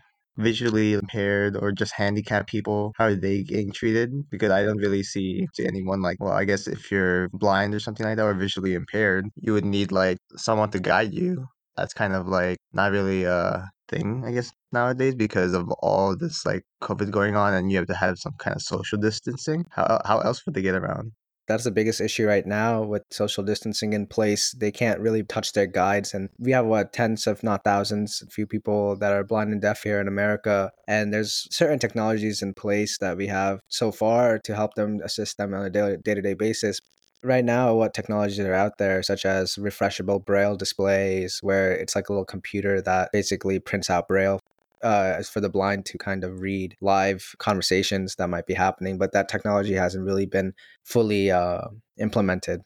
visually 0.41 0.95
impaired 0.95 1.57
or 1.57 1.73
just 1.73 1.93
handicapped 1.95 2.49
people. 2.51 2.93
How 2.99 3.07
are 3.07 3.15
they 3.15 3.43
getting 3.43 3.73
treated? 3.73 4.11
Because 4.31 4.51
I 4.51 4.65
don't 4.65 4.79
really 4.79 5.03
see, 5.03 5.47
anyone 5.61 6.03
like. 6.03 6.19
Well, 6.21 6.33
I 6.33 6.45
guess 6.45 6.67
if 6.67 6.91
you're 6.91 7.29
blind 7.31 7.75
or 7.75 7.81
something 7.81 8.07
like 8.07 8.17
that, 8.17 8.25
or 8.25 8.35
visually 8.35 8.75
impaired, 8.75 9.27
you 9.37 9.53
would 9.53 9.65
need 9.65 9.93
like 9.93 10.19
someone 10.37 10.71
to 10.73 10.81
guide 10.81 11.15
you. 11.15 11.47
That's 11.77 11.95
kind 11.95 12.15
of 12.15 12.27
like 12.29 12.59
not 12.73 12.93
really 12.93 13.25
a 13.25 13.71
thing, 13.89 14.25
I 14.27 14.33
guess 14.33 14.53
nowadays 14.73 15.15
because 15.15 15.55
of 15.55 15.71
all 15.81 16.17
this 16.17 16.45
like 16.47 16.63
COVID 16.83 17.11
going 17.11 17.37
on, 17.37 17.55
and 17.55 17.71
you 17.71 17.79
have 17.79 17.87
to 17.89 17.95
have 17.95 18.19
some 18.19 18.35
kind 18.39 18.57
of 18.57 18.63
social 18.63 18.99
distancing. 18.99 19.65
How 19.71 20.01
how 20.05 20.21
else 20.21 20.45
would 20.47 20.55
they 20.55 20.63
get 20.63 20.75
around? 20.75 21.13
That's 21.51 21.65
the 21.65 21.73
biggest 21.73 22.01
issue 22.01 22.29
right 22.29 22.47
now 22.47 22.81
with 22.81 23.03
social 23.11 23.43
distancing 23.43 23.93
in 23.93 24.07
place. 24.07 24.53
They 24.53 24.71
can't 24.71 25.01
really 25.01 25.25
touch 25.25 25.53
their 25.53 25.67
guides. 25.67 26.15
And 26.15 26.29
we 26.39 26.53
have 26.53 26.65
what, 26.65 26.93
tens, 26.93 27.27
if 27.27 27.43
not 27.43 27.65
thousands, 27.65 28.23
a 28.23 28.31
few 28.31 28.47
people 28.47 28.95
that 28.99 29.13
are 29.13 29.25
blind 29.25 29.51
and 29.51 29.61
deaf 29.61 29.83
here 29.83 30.01
in 30.01 30.07
America. 30.07 30.71
And 30.87 31.13
there's 31.13 31.49
certain 31.51 31.81
technologies 31.81 32.41
in 32.41 32.55
place 32.55 32.99
that 32.99 33.17
we 33.17 33.27
have 33.27 33.59
so 33.67 33.91
far 33.91 34.39
to 34.39 34.55
help 34.55 34.75
them 34.75 35.01
assist 35.03 35.39
them 35.39 35.53
on 35.53 35.67
a 35.67 35.71
day 35.71 35.97
to 35.97 36.23
day 36.23 36.35
basis. 36.35 36.81
Right 37.25 37.45
now, 37.45 37.75
what 37.75 37.95
technologies 37.95 38.39
are 38.39 38.55
out 38.55 38.79
there, 38.79 39.03
such 39.03 39.27
as 39.27 39.57
refreshable 39.57 40.25
braille 40.25 40.57
displays, 40.57 41.41
where 41.43 41.73
it's 41.73 41.97
like 41.97 42.09
a 42.09 42.13
little 42.13 42.25
computer 42.25 42.81
that 42.83 43.11
basically 43.13 43.59
prints 43.59 43.91
out 43.91 44.07
braille 44.07 44.41
uh, 44.83 45.17
is 45.19 45.29
for 45.29 45.41
the 45.41 45.49
blind 45.49 45.87
to 45.87 45.99
kind 45.99 46.25
of 46.25 46.41
read 46.41 46.77
live 46.81 47.35
conversations 47.39 48.17
that 48.17 48.29
might 48.29 48.47
be 48.47 48.55
happening, 48.55 48.99
but 48.99 49.13
that 49.13 49.29
technology 49.29 49.75
hasn't 49.75 50.05
really 50.05 50.27
been 50.27 50.55
fully 50.85 51.31
uh, 51.31 51.63
implemented. 51.99 52.63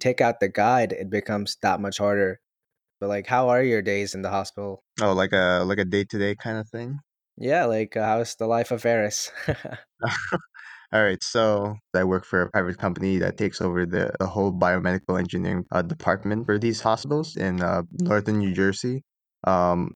Take 0.00 0.20
out 0.20 0.40
the 0.40 0.48
guide, 0.48 0.92
it 0.92 1.10
becomes 1.10 1.56
that 1.62 1.80
much 1.80 1.98
harder. 1.98 2.40
But 3.00 3.08
like, 3.08 3.26
how 3.26 3.48
are 3.48 3.62
your 3.62 3.82
days 3.82 4.14
in 4.14 4.22
the 4.22 4.30
hospital? 4.30 4.82
Oh, 5.00 5.12
like 5.12 5.32
a 5.32 5.64
like 5.66 5.78
a 5.78 5.84
day 5.84 6.04
to 6.04 6.18
day 6.18 6.34
kind 6.34 6.58
of 6.58 6.68
thing. 6.68 7.00
Yeah, 7.36 7.64
like 7.64 7.96
uh, 7.96 8.04
how's 8.04 8.36
the 8.36 8.46
life 8.46 8.70
of 8.70 8.84
Eris? 8.86 9.30
All 10.92 11.02
right, 11.02 11.22
so 11.24 11.74
I 11.92 12.04
work 12.04 12.24
for 12.24 12.42
a 12.42 12.50
private 12.50 12.78
company 12.78 13.18
that 13.18 13.36
takes 13.36 13.60
over 13.60 13.84
the, 13.84 14.12
the 14.20 14.26
whole 14.28 14.52
biomedical 14.52 15.18
engineering 15.18 15.64
uh, 15.72 15.82
department 15.82 16.46
for 16.46 16.56
these 16.56 16.80
hospitals 16.80 17.36
in 17.36 17.60
uh, 17.62 17.82
northern 17.98 18.38
New 18.38 18.54
Jersey. 18.54 19.02
Um, 19.42 19.94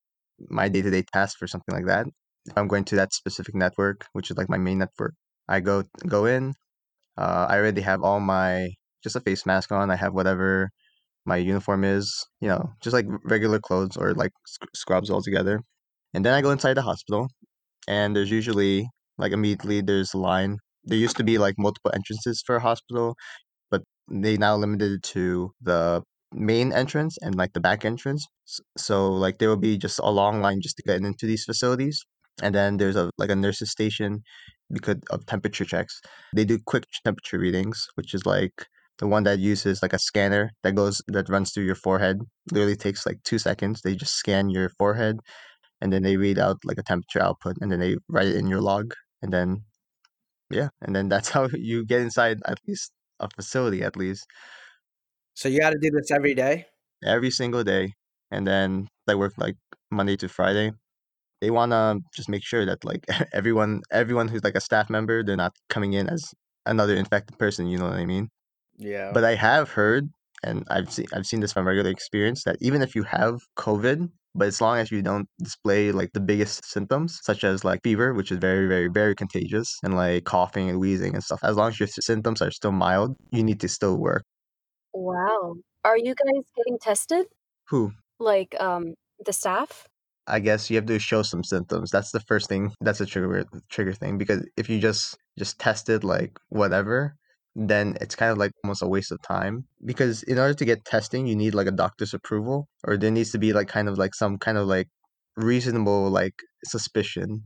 my 0.49 0.69
day 0.69 0.81
to 0.81 0.89
day 0.91 1.03
task 1.13 1.37
for 1.37 1.47
something 1.47 1.75
like 1.75 1.85
that, 1.87 2.07
if 2.45 2.57
I'm 2.57 2.67
going 2.67 2.85
to 2.85 2.95
that 2.97 3.13
specific 3.13 3.55
network, 3.55 4.05
which 4.13 4.31
is 4.31 4.37
like 4.37 4.49
my 4.49 4.57
main 4.57 4.79
network, 4.79 5.13
I 5.47 5.59
go 5.59 5.83
go 6.07 6.25
in. 6.25 6.53
Uh, 7.17 7.47
I 7.49 7.57
already 7.57 7.81
have 7.81 8.03
all 8.03 8.19
my 8.19 8.69
just 9.03 9.15
a 9.15 9.21
face 9.21 9.45
mask 9.45 9.71
on. 9.71 9.91
I 9.91 9.95
have 9.95 10.13
whatever 10.13 10.69
my 11.25 11.37
uniform 11.37 11.83
is, 11.83 12.27
you 12.41 12.49
know, 12.49 12.71
just 12.83 12.93
like 12.93 13.05
regular 13.25 13.59
clothes 13.59 13.97
or 13.97 14.13
like 14.13 14.31
sc- 14.47 14.75
scrubs 14.75 15.11
altogether. 15.11 15.61
And 16.13 16.25
then 16.25 16.33
I 16.33 16.41
go 16.41 16.51
inside 16.51 16.75
the 16.75 16.81
hospital, 16.83 17.29
and 17.87 18.15
there's 18.15 18.31
usually 18.31 18.87
like 19.17 19.31
immediately 19.33 19.81
there's 19.81 20.13
a 20.13 20.17
line. 20.17 20.57
There 20.85 20.97
used 20.97 21.17
to 21.17 21.23
be 21.23 21.37
like 21.37 21.55
multiple 21.57 21.91
entrances 21.93 22.43
for 22.45 22.55
a 22.57 22.61
hospital, 22.61 23.15
but 23.71 23.83
they 24.11 24.37
now 24.37 24.55
limited 24.57 24.91
it 24.93 25.03
to 25.15 25.51
the 25.61 26.03
main 26.33 26.71
entrance 26.71 27.17
and 27.21 27.35
like 27.35 27.53
the 27.53 27.59
back 27.59 27.85
entrance. 27.85 28.27
So 28.77 29.11
like 29.11 29.39
there 29.39 29.49
will 29.49 29.57
be 29.57 29.77
just 29.77 29.99
a 29.99 30.09
long 30.09 30.41
line 30.41 30.61
just 30.61 30.77
to 30.77 30.83
get 30.83 30.97
into 30.97 31.25
these 31.25 31.45
facilities. 31.45 32.03
And 32.41 32.55
then 32.55 32.77
there's 32.77 32.95
a 32.95 33.11
like 33.17 33.29
a 33.29 33.35
nurse's 33.35 33.71
station 33.71 34.23
because 34.71 34.97
of 35.09 35.25
temperature 35.25 35.65
checks. 35.65 35.99
They 36.35 36.45
do 36.45 36.59
quick 36.65 36.85
temperature 37.03 37.39
readings, 37.39 37.85
which 37.95 38.13
is 38.13 38.25
like 38.25 38.53
the 38.99 39.07
one 39.07 39.23
that 39.23 39.39
uses 39.39 39.81
like 39.81 39.93
a 39.93 39.99
scanner 39.99 40.51
that 40.63 40.75
goes 40.75 41.01
that 41.07 41.29
runs 41.29 41.51
through 41.51 41.65
your 41.65 41.75
forehead. 41.75 42.19
Literally 42.51 42.75
takes 42.75 43.05
like 43.05 43.19
two 43.23 43.39
seconds. 43.39 43.81
They 43.81 43.95
just 43.95 44.15
scan 44.15 44.49
your 44.49 44.69
forehead 44.77 45.17
and 45.81 45.91
then 45.91 46.03
they 46.03 46.17
read 46.17 46.39
out 46.39 46.57
like 46.63 46.77
a 46.77 46.83
temperature 46.83 47.21
output 47.21 47.57
and 47.61 47.71
then 47.71 47.79
they 47.79 47.97
write 48.07 48.27
it 48.27 48.35
in 48.35 48.47
your 48.47 48.61
log. 48.61 48.93
And 49.21 49.33
then 49.33 49.63
yeah, 50.51 50.69
and 50.81 50.95
then 50.95 51.09
that's 51.09 51.29
how 51.35 51.47
you 51.53 51.85
get 51.85 52.01
inside 52.01 52.39
at 52.45 52.59
least 52.67 52.91
a 53.19 53.27
facility 53.35 53.83
at 53.83 53.97
least 53.97 54.25
so 55.33 55.49
you 55.49 55.59
got 55.59 55.71
to 55.71 55.79
do 55.79 55.89
this 55.91 56.11
every 56.11 56.33
day? 56.33 56.65
every 57.03 57.31
single 57.31 57.63
day. 57.63 57.93
And 58.31 58.45
then 58.45 58.87
I 59.07 59.15
work 59.15 59.33
like 59.37 59.55
Monday 59.91 60.15
to 60.17 60.29
Friday. 60.29 60.71
They 61.41 61.49
wanna 61.51 61.99
just 62.13 62.29
make 62.29 62.43
sure 62.43 62.65
that 62.65 62.83
like 62.83 63.05
everyone 63.33 63.81
everyone 63.91 64.27
who's 64.27 64.43
like 64.43 64.55
a 64.55 64.61
staff 64.61 64.89
member, 64.89 65.23
they're 65.23 65.37
not 65.37 65.55
coming 65.69 65.93
in 65.93 66.07
as 66.07 66.33
another 66.65 66.95
infected 66.95 67.37
person, 67.39 67.67
you 67.67 67.77
know 67.77 67.85
what 67.85 67.93
I 67.93 68.05
mean? 68.05 68.29
Yeah. 68.77 69.11
But 69.13 69.23
I 69.23 69.35
have 69.35 69.69
heard 69.69 70.09
and 70.43 70.65
I've 70.69 70.91
seen 70.91 71.07
I've 71.13 71.25
seen 71.25 71.39
this 71.39 71.53
from 71.53 71.67
regular 71.67 71.89
experience 71.89 72.43
that 72.43 72.57
even 72.59 72.81
if 72.81 72.93
you 72.93 73.03
have 73.03 73.39
COVID, 73.57 74.09
but 74.35 74.47
as 74.47 74.61
long 74.61 74.77
as 74.77 74.91
you 74.91 75.01
don't 75.01 75.27
display 75.39 75.91
like 75.91 76.11
the 76.13 76.19
biggest 76.19 76.65
symptoms, 76.65 77.19
such 77.23 77.43
as 77.43 77.63
like 77.63 77.81
fever, 77.83 78.13
which 78.13 78.31
is 78.31 78.37
very, 78.37 78.67
very, 78.67 78.87
very 78.87 79.15
contagious, 79.15 79.77
and 79.83 79.95
like 79.95 80.25
coughing 80.25 80.69
and 80.69 80.79
wheezing 80.79 81.15
and 81.15 81.23
stuff, 81.23 81.39
as 81.43 81.55
long 81.55 81.69
as 81.69 81.79
your 81.79 81.87
symptoms 81.87 82.41
are 82.41 82.51
still 82.51 82.71
mild, 82.71 83.15
you 83.31 83.43
need 83.43 83.59
to 83.61 83.67
still 83.67 83.97
work. 83.97 84.23
Wow. 84.99 85.55
Are 85.85 85.97
you 85.97 86.13
guys 86.13 86.43
getting 86.57 86.77
tested? 86.77 87.27
Who? 87.69 87.93
Like 88.19 88.53
um 88.59 88.95
the 89.25 89.31
staff? 89.31 89.87
I 90.27 90.39
guess 90.39 90.69
you 90.69 90.75
have 90.75 90.85
to 90.87 90.99
show 90.99 91.23
some 91.23 91.43
symptoms. 91.43 91.89
That's 91.89 92.11
the 92.11 92.19
first 92.19 92.49
thing. 92.49 92.73
That's 92.81 92.99
a 92.99 93.05
trigger 93.05 93.45
trigger 93.69 93.93
thing 93.93 94.17
because 94.17 94.45
if 94.57 94.69
you 94.69 94.79
just 94.79 95.17
just 95.37 95.57
test 95.57 95.87
it 95.87 96.03
like 96.03 96.37
whatever, 96.49 97.15
then 97.55 97.97
it's 98.01 98.15
kind 98.15 98.31
of 98.31 98.37
like 98.37 98.51
almost 98.63 98.81
a 98.81 98.87
waste 98.87 99.13
of 99.13 99.21
time. 99.21 99.65
Because 99.85 100.23
in 100.23 100.37
order 100.37 100.53
to 100.53 100.65
get 100.65 100.83
testing, 100.83 101.27
you 101.27 101.35
need 101.35 101.55
like 101.55 101.67
a 101.67 101.79
doctor's 101.83 102.13
approval, 102.13 102.67
or 102.83 102.97
there 102.97 103.11
needs 103.11 103.31
to 103.31 103.39
be 103.39 103.53
like 103.53 103.69
kind 103.69 103.87
of 103.87 103.97
like 103.97 104.13
some 104.13 104.37
kind 104.37 104.57
of 104.57 104.67
like 104.67 104.89
reasonable 105.37 106.09
like 106.09 106.35
suspicion 106.65 107.43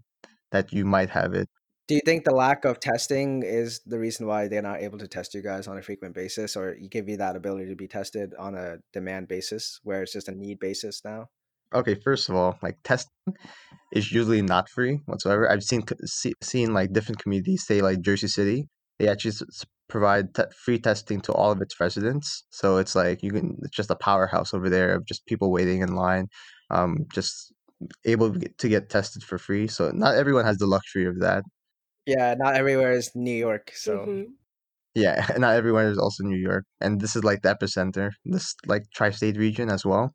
that 0.51 0.73
you 0.73 0.85
might 0.85 1.11
have 1.11 1.33
it. 1.35 1.49
Do 1.87 1.95
you 1.95 2.01
think 2.05 2.23
the 2.23 2.33
lack 2.33 2.63
of 2.63 2.79
testing 2.79 3.43
is 3.43 3.81
the 3.85 3.99
reason 3.99 4.25
why 4.25 4.47
they're 4.47 4.61
not 4.61 4.81
able 4.81 4.97
to 4.99 5.07
test 5.07 5.33
you 5.33 5.41
guys 5.41 5.67
on 5.67 5.77
a 5.77 5.81
frequent 5.81 6.15
basis, 6.15 6.55
or 6.55 6.75
you 6.79 6.87
give 6.87 7.09
you 7.09 7.17
that 7.17 7.35
ability 7.35 7.67
to 7.69 7.75
be 7.75 7.87
tested 7.87 8.33
on 8.39 8.55
a 8.55 8.77
demand 8.93 9.27
basis, 9.27 9.79
where 9.83 10.01
it's 10.01 10.13
just 10.13 10.29
a 10.29 10.31
need 10.31 10.59
basis 10.59 11.01
now? 11.03 11.27
Okay, 11.73 11.95
first 11.95 12.29
of 12.29 12.35
all, 12.35 12.57
like 12.61 12.77
testing 12.83 13.11
is 13.91 14.11
usually 14.11 14.41
not 14.41 14.69
free 14.69 15.01
whatsoever. 15.07 15.51
I've 15.51 15.63
seen 15.63 15.83
see, 16.05 16.33
seen 16.41 16.73
like 16.73 16.93
different 16.93 17.21
communities, 17.21 17.65
say 17.65 17.81
like 17.81 18.01
Jersey 18.01 18.27
City, 18.27 18.69
they 18.99 19.09
actually 19.09 19.33
provide 19.89 20.29
free 20.55 20.79
testing 20.79 21.19
to 21.21 21.33
all 21.33 21.51
of 21.51 21.61
its 21.61 21.79
residents. 21.79 22.45
So 22.51 22.77
it's 22.77 22.95
like 22.95 23.21
you 23.23 23.31
can 23.31 23.57
it's 23.63 23.75
just 23.75 23.91
a 23.91 23.95
powerhouse 23.95 24.53
over 24.53 24.69
there 24.69 24.95
of 24.95 25.05
just 25.05 25.25
people 25.25 25.51
waiting 25.51 25.81
in 25.81 25.95
line, 25.95 26.27
um, 26.69 27.05
just 27.13 27.53
able 28.05 28.33
to 28.33 28.69
get 28.69 28.89
tested 28.89 29.23
for 29.23 29.37
free. 29.37 29.67
So 29.67 29.91
not 29.91 30.15
everyone 30.15 30.45
has 30.45 30.57
the 30.57 30.67
luxury 30.67 31.05
of 31.05 31.19
that. 31.19 31.43
Yeah, 32.05 32.35
not 32.37 32.55
everywhere 32.55 32.91
is 32.91 33.11
New 33.15 33.35
York, 33.35 33.71
so 33.75 34.05
Mhm. 34.07 34.25
Yeah, 34.95 35.15
not 35.39 35.55
everywhere 35.55 35.89
is 35.89 35.97
also 35.97 36.23
New 36.23 36.37
York, 36.37 36.65
and 36.81 37.01
this 37.01 37.15
is 37.15 37.23
like 37.23 37.41
the 37.41 37.55
epicenter, 37.55 38.11
this 38.25 38.55
like 38.67 38.83
tri-state 38.93 39.37
region 39.37 39.69
as 39.69 39.85
well. 39.85 40.13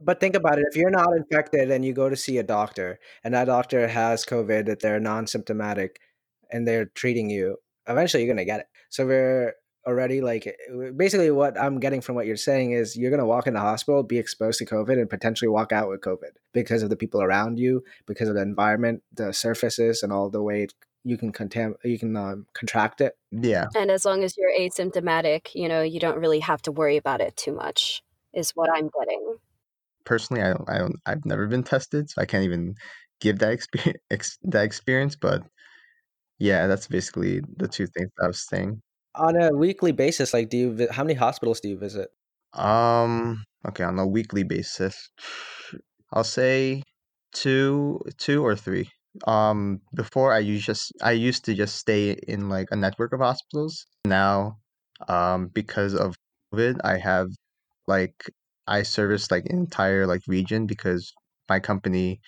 But 0.00 0.20
think 0.20 0.34
about 0.36 0.58
it. 0.58 0.66
If 0.70 0.76
you're 0.76 0.90
not 0.90 1.16
infected 1.16 1.70
and 1.70 1.84
you 1.84 1.92
go 1.92 2.08
to 2.08 2.16
see 2.16 2.38
a 2.38 2.42
doctor 2.42 2.98
and 3.24 3.34
that 3.34 3.46
doctor 3.46 3.88
has 3.88 4.24
COVID, 4.24 4.66
that 4.66 4.80
they're 4.80 5.00
non 5.00 5.26
symptomatic 5.26 5.98
and 6.52 6.66
they're 6.66 6.86
treating 6.94 7.30
you, 7.30 7.56
eventually 7.88 8.22
you're 8.22 8.32
going 8.34 8.44
to 8.46 8.52
get 8.52 8.60
it. 8.60 8.66
So 8.90 9.06
we're 9.06 9.54
already 9.86 10.20
like 10.20 10.46
eh, 10.46 10.90
basically 10.96 11.30
what 11.30 11.58
I'm 11.58 11.80
getting 11.80 12.00
from 12.00 12.14
what 12.14 12.26
you're 12.26 12.36
saying 12.36 12.72
is 12.72 12.96
you're 12.96 13.10
going 13.10 13.20
to 13.20 13.26
walk 13.26 13.46
in 13.46 13.54
the 13.54 13.60
hospital, 13.60 14.02
be 14.02 14.18
exposed 14.18 14.58
to 14.58 14.66
COVID, 14.66 15.00
and 15.00 15.08
potentially 15.10 15.48
walk 15.48 15.72
out 15.72 15.88
with 15.88 16.00
COVID 16.02 16.32
because 16.52 16.82
of 16.82 16.90
the 16.90 16.96
people 16.96 17.22
around 17.22 17.58
you, 17.58 17.82
because 18.06 18.28
of 18.28 18.34
the 18.34 18.42
environment, 18.42 19.02
the 19.12 19.32
surfaces, 19.32 20.02
and 20.02 20.12
all 20.12 20.30
the 20.30 20.42
way 20.42 20.64
it- 20.64 20.74
you 21.08 21.16
can 21.16 21.32
contam- 21.32 21.74
you 21.84 21.98
can 21.98 22.14
um, 22.16 22.46
contract 22.52 23.00
it. 23.00 23.14
Yeah, 23.32 23.66
And 23.74 23.90
as 23.90 24.04
long 24.04 24.22
as 24.24 24.36
you're 24.36 24.52
asymptomatic, 24.58 25.48
you 25.54 25.68
know, 25.68 25.82
you 25.82 26.00
don't 26.00 26.18
really 26.18 26.40
have 26.40 26.60
to 26.62 26.72
worry 26.72 26.96
about 26.98 27.20
it 27.20 27.36
too 27.36 27.52
much, 27.52 28.02
is 28.34 28.50
what 28.54 28.68
I'm 28.74 28.90
getting. 28.98 29.36
personally, 30.04 30.42
I 30.42 30.48
don't, 30.52 30.68
I 30.70 30.78
don't, 30.78 30.96
I've 31.06 31.24
never 31.24 31.46
been 31.46 31.62
tested, 31.64 32.10
so 32.10 32.20
I 32.20 32.26
can't 32.26 32.44
even 32.44 32.74
give 33.20 33.38
that 33.40 33.52
experience, 33.52 33.98
ex- 34.10 34.38
that 34.42 34.64
experience. 34.64 35.16
But 35.16 35.42
yeah, 36.38 36.66
that's 36.66 36.86
basically 36.86 37.40
the 37.56 37.68
two 37.68 37.86
things 37.86 38.10
I 38.22 38.26
was 38.28 38.46
saying. 38.46 38.80
On 39.14 39.34
a 39.40 39.50
weekly 39.52 39.92
basis, 39.92 40.32
like, 40.34 40.50
do 40.50 40.56
you 40.56 40.72
vi- 40.74 40.92
how 40.92 41.04
many 41.04 41.14
hospitals 41.14 41.60
do 41.60 41.68
you 41.68 41.78
visit? 41.78 42.08
Um, 42.52 43.44
okay, 43.66 43.84
on 43.84 43.98
a 43.98 44.06
weekly 44.06 44.44
basis, 44.44 45.10
I'll 46.12 46.24
say 46.24 46.82
two, 47.32 48.00
two 48.18 48.44
or 48.44 48.56
three. 48.56 48.88
Um, 49.26 49.80
before 49.94 50.32
I 50.32 50.38
used 50.38 50.66
just 50.66 50.92
I 51.02 51.12
used 51.12 51.44
to 51.46 51.54
just 51.54 51.76
stay 51.76 52.12
in 52.28 52.48
like 52.48 52.68
a 52.70 52.76
network 52.76 53.12
of 53.12 53.20
hospitals. 53.20 53.86
Now, 54.04 54.58
um, 55.08 55.48
because 55.48 55.94
of 55.94 56.14
COVID, 56.54 56.78
I 56.84 56.98
have 56.98 57.28
like 57.86 58.14
I 58.66 58.82
service 58.82 59.30
like 59.30 59.46
entire 59.46 60.06
like 60.06 60.22
region 60.28 60.66
because 60.66 61.12
my 61.48 61.60
company 61.60 62.20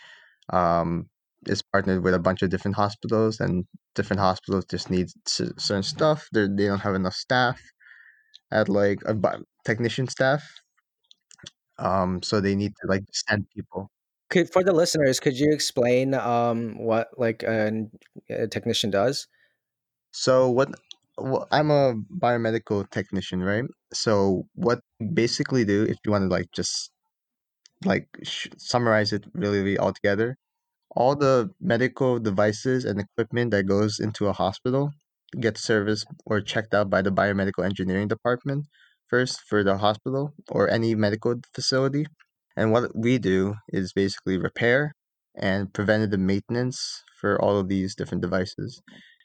um 0.53 1.09
is 1.47 1.63
partnered 1.63 2.05
with 2.05 2.15
a 2.15 2.19
bunch 2.21 2.43
of 2.43 2.51
different 2.51 2.77
hospitals 2.77 3.41
and 3.41 3.65
different 3.97 4.21
hospitals 4.21 4.65
just 4.71 4.91
need 4.91 5.09
c- 5.29 5.51
certain 5.59 5.83
stuff. 5.85 6.29
They 6.35 6.49
they 6.49 6.67
don't 6.67 6.81
have 6.81 6.95
enough 6.97 7.15
staff 7.15 7.61
at 8.53 8.69
like 8.69 9.01
a 9.07 9.17
technician 9.65 10.09
staff. 10.09 10.43
Um, 11.79 12.23
so 12.23 12.41
they 12.41 12.55
need 12.55 12.73
to 12.83 12.87
like 12.89 13.05
send 13.13 13.47
people. 13.51 13.91
Could 14.31 14.53
for 14.53 14.63
the 14.63 14.73
listeners, 14.73 15.19
could 15.21 15.37
you 15.39 15.53
explain 15.53 16.15
um 16.15 16.79
what 16.79 17.09
like 17.19 17.43
an- 17.43 17.91
a 18.29 18.47
technician 18.47 18.91
does? 18.91 19.27
So 20.13 20.51
what? 20.51 20.71
Well, 21.19 21.47
I'm 21.51 21.71
a 21.71 21.95
biomedical 22.19 22.89
technician, 22.91 23.43
right? 23.43 23.65
So 23.93 24.45
what 24.55 24.81
basically 25.15 25.65
do, 25.65 25.83
if 25.85 25.97
you 26.05 26.13
want 26.13 26.23
to 26.25 26.29
like 26.29 26.47
just 26.55 26.91
like 27.85 28.09
sh- 28.23 28.49
summarize 28.59 29.13
it 29.13 29.25
really, 29.35 29.59
really 29.61 29.79
all 29.79 29.93
together, 29.93 30.37
all 30.93 31.17
the 31.17 31.51
medical 31.61 32.19
devices 32.21 32.85
and 32.85 33.01
equipment 33.01 33.51
that 33.53 33.65
goes 33.65 34.01
into 34.01 34.27
a 34.29 34.33
hospital 34.35 34.91
gets 35.41 35.63
serviced 35.63 36.07
or 36.27 36.41
checked 36.41 36.75
out 36.75 36.91
by 36.91 37.03
the 37.03 37.11
biomedical 37.11 37.65
engineering 37.65 38.09
department 38.09 38.67
first 39.09 39.41
for 39.49 39.65
the 39.65 39.79
hospital 39.79 40.35
or 40.51 40.71
any 40.71 40.95
medical 40.95 41.37
facility. 41.55 42.07
And 42.57 42.73
what 42.73 42.95
we 42.95 43.19
do 43.19 43.55
is 43.69 43.93
basically 43.93 44.39
repair 44.39 44.93
and 45.37 45.73
preventative 45.73 46.21
maintenance 46.21 47.03
for 47.21 47.41
all 47.41 47.59
of 47.59 47.69
these 47.69 47.95
different 47.95 48.23
devices. 48.23 48.81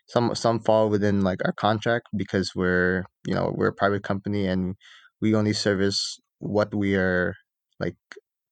Some 0.07 0.35
some 0.35 0.59
fall 0.59 0.89
within 0.89 1.21
like 1.21 1.39
our 1.43 1.53
contract 1.53 2.07
because 2.15 2.51
we're 2.55 3.03
you 3.25 3.33
know 3.33 3.51
we're 3.55 3.69
a 3.69 3.73
private 3.73 4.03
company 4.03 4.45
and 4.45 4.75
we 5.19 5.33
only 5.33 5.53
service 5.53 6.19
what 6.39 6.75
we 6.75 6.95
are 6.95 7.33
like 7.79 7.95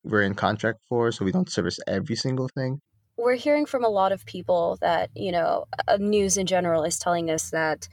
we're 0.04 0.22
in 0.22 0.34
contract 0.34 0.80
for, 0.88 1.10
so 1.10 1.24
we 1.24 1.32
don't 1.32 1.50
service 1.50 1.78
every 1.86 2.16
single 2.16 2.48
thing. 2.54 2.80
We're 3.16 3.36
hearing 3.36 3.66
from 3.66 3.84
a 3.84 3.88
lot 3.88 4.12
of 4.12 4.26
people 4.26 4.76
that, 4.80 5.10
you 5.14 5.32
know, 5.32 5.66
news 5.98 6.36
in 6.36 6.46
general 6.46 6.82
is 6.82 6.98
telling 6.98 7.30
us 7.30 7.50
that 7.50 7.88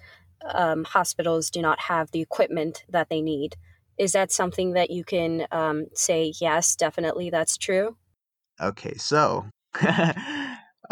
um, 0.45 0.83
hospitals 0.83 1.49
do 1.49 1.61
not 1.61 1.79
have 1.79 2.11
the 2.11 2.21
equipment 2.21 2.83
that 2.89 3.09
they 3.09 3.21
need. 3.21 3.55
Is 3.97 4.13
that 4.13 4.31
something 4.31 4.73
that 4.73 4.89
you 4.89 5.03
can 5.03 5.45
um, 5.51 5.85
say, 5.93 6.33
yes, 6.39 6.75
definitely 6.75 7.29
that's 7.29 7.57
true? 7.57 7.97
Okay, 8.59 8.93
so 8.97 9.45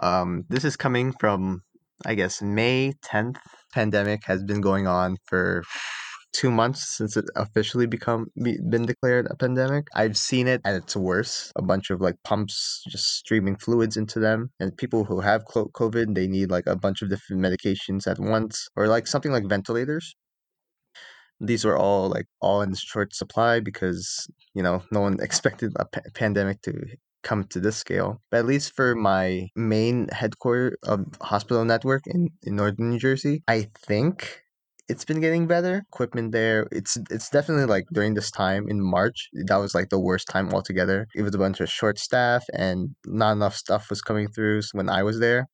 um, 0.04 0.46
this 0.50 0.66
is 0.66 0.76
coming 0.76 1.14
from, 1.20 1.62
I 2.06 2.16
guess, 2.16 2.42
May 2.42 2.94
10th. 3.06 3.38
Pandemic 3.74 4.22
has 4.26 4.44
been 4.44 4.62
going 4.62 4.88
on 4.88 5.18
for 5.26 5.64
two 6.34 6.52
months 6.52 6.96
since 6.96 7.18
it 7.18 7.26
officially 7.36 7.88
become 7.88 8.28
been 8.36 8.86
declared 8.86 9.28
a 9.30 9.36
pandemic. 9.36 9.88
I've 9.96 10.18
seen 10.18 10.48
it 10.48 10.62
at 10.66 10.76
its 10.76 10.96
worst. 10.96 11.52
A 11.56 11.62
bunch 11.62 11.90
of 11.90 12.02
like 12.02 12.16
pumps 12.24 12.84
just 12.90 13.18
streaming 13.18 13.56
fluids 13.58 13.98
into 13.98 14.20
them, 14.20 14.52
and 14.60 14.76
people 14.76 15.06
who 15.06 15.20
have 15.22 15.46
COVID, 15.46 16.16
they 16.16 16.28
need 16.28 16.52
like 16.52 16.68
a 16.68 16.76
bunch 16.76 17.02
of 17.02 17.10
different 17.10 17.42
medications 17.42 18.08
at 18.08 18.20
once, 18.20 18.68
or 18.76 18.88
like 18.88 19.08
something 19.08 19.32
like 19.32 19.48
ventilators 19.48 20.16
these 21.40 21.66
were 21.66 21.78
all 21.78 22.10
like 22.10 22.26
all 22.42 22.62
in 22.62 22.74
short 22.76 23.16
supply 23.16 23.60
because 23.60 24.28
you 24.54 24.64
know 24.64 24.84
no 24.92 25.02
one 25.02 25.18
expected 25.22 25.72
a 25.78 25.86
pa- 25.86 26.02
pandemic 26.14 26.62
to 26.64 26.74
come 27.24 27.44
to 27.46 27.60
this 27.60 27.76
scale. 27.76 28.22
But 28.32 28.40
at 28.40 28.46
least 28.46 28.76
for 28.76 28.96
my 28.96 29.50
main 29.56 30.08
headquarter 30.12 30.78
of 30.84 31.06
hospital 31.22 31.66
network 31.66 32.04
in, 32.08 32.30
in 32.44 32.56
northern 32.56 32.92
new 32.92 33.00
jersey 33.00 33.44
i 33.48 33.68
think 33.88 34.42
it's 34.90 35.06
been 35.06 35.22
getting 35.22 35.46
better. 35.46 35.84
Equipment 35.94 36.32
there 36.32 36.68
it's 36.72 36.98
it's 37.12 37.30
definitely 37.30 37.66
like 37.66 37.86
during 37.94 38.16
this 38.16 38.32
time 38.32 38.68
in 38.68 38.82
march 38.82 39.30
that 39.46 39.58
was 39.58 39.76
like 39.76 39.90
the 39.90 40.00
worst 40.00 40.28
time 40.28 40.50
altogether. 40.52 41.08
It 41.16 41.22
was 41.22 41.36
a 41.36 41.38
bunch 41.38 41.60
of 41.62 41.70
short 41.70 42.00
staff 42.00 42.44
and 42.54 42.96
not 43.06 43.34
enough 43.34 43.56
stuff 43.56 43.90
was 43.90 44.02
coming 44.02 44.28
through 44.30 44.62
when 44.74 44.90
i 44.90 45.04
was 45.04 45.20
there 45.20 45.48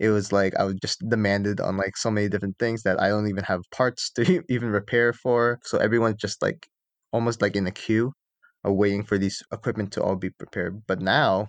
it 0.00 0.08
was 0.08 0.32
like 0.32 0.54
I 0.56 0.64
was 0.64 0.76
just 0.76 1.06
demanded 1.08 1.60
on 1.60 1.76
like 1.76 1.96
so 1.96 2.10
many 2.10 2.28
different 2.28 2.58
things 2.58 2.82
that 2.84 2.98
I 2.98 3.08
don't 3.08 3.28
even 3.28 3.44
have 3.44 3.60
parts 3.70 4.10
to 4.16 4.42
even 4.48 4.70
repair 4.70 5.12
for. 5.12 5.60
So 5.62 5.78
everyone's 5.78 6.20
just 6.20 6.42
like 6.42 6.66
almost 7.12 7.42
like 7.42 7.54
in 7.54 7.66
a 7.66 7.70
queue 7.70 8.12
waiting 8.64 9.04
for 9.04 9.18
these 9.18 9.42
equipment 9.52 9.92
to 9.92 10.02
all 10.02 10.16
be 10.16 10.30
prepared. 10.30 10.82
But 10.86 11.00
now, 11.00 11.48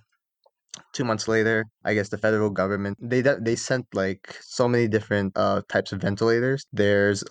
two 0.94 1.04
months 1.06 1.28
later, 1.28 1.66
I 1.86 1.94
guess 1.94 2.10
the 2.10 2.18
federal 2.18 2.50
government 2.50 2.98
they 3.02 3.22
they 3.22 3.56
sent 3.56 3.88
like 3.94 4.38
so 4.42 4.68
many 4.68 4.88
different 4.88 5.32
uh 5.38 5.62
types 5.70 5.94
of 5.94 6.02
ventilators. 6.02 6.66
There's 6.74 7.24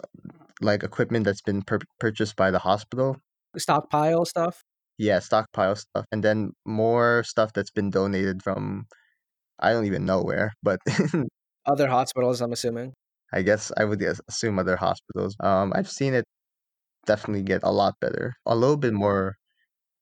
like 0.63 0.83
equipment 0.83 1.25
that's 1.27 1.43
been 1.43 1.63
pur- 1.63 1.89
purchased 1.99 2.37
by 2.37 2.51
the 2.51 2.59
hospital. 2.59 3.17
Stockpile 3.57 4.25
stuff. 4.25 4.63
Yeah, 4.97 5.19
stockpile 5.19 5.77
stuff, 5.77 6.07
and 6.13 6.23
then 6.23 6.53
more 6.65 7.25
stuff 7.25 7.53
that's 7.53 7.71
been 7.71 7.91
donated 7.91 8.43
from 8.43 8.87
I 9.61 9.73
don't 9.73 9.87
even 9.87 10.05
know 10.05 10.23
where, 10.23 10.53
but 10.63 10.81
Other 11.67 11.89
hospitals, 11.89 12.41
I'm 12.41 12.53
assuming. 12.53 12.95
I 13.33 13.43
guess 13.43 13.71
I 13.77 13.85
would 13.85 14.03
assume 14.29 14.59
other 14.59 14.77
hospitals. 14.77 15.37
Um, 15.41 15.73
I've 15.75 15.91
seen 15.91 16.15
it 16.15 16.25
definitely 17.07 17.43
get 17.43 17.61
a 17.63 17.71
lot 17.71 17.95
better, 18.01 18.35
a 18.47 18.57
little 18.57 18.77
bit 18.77 18.93
more. 18.93 19.37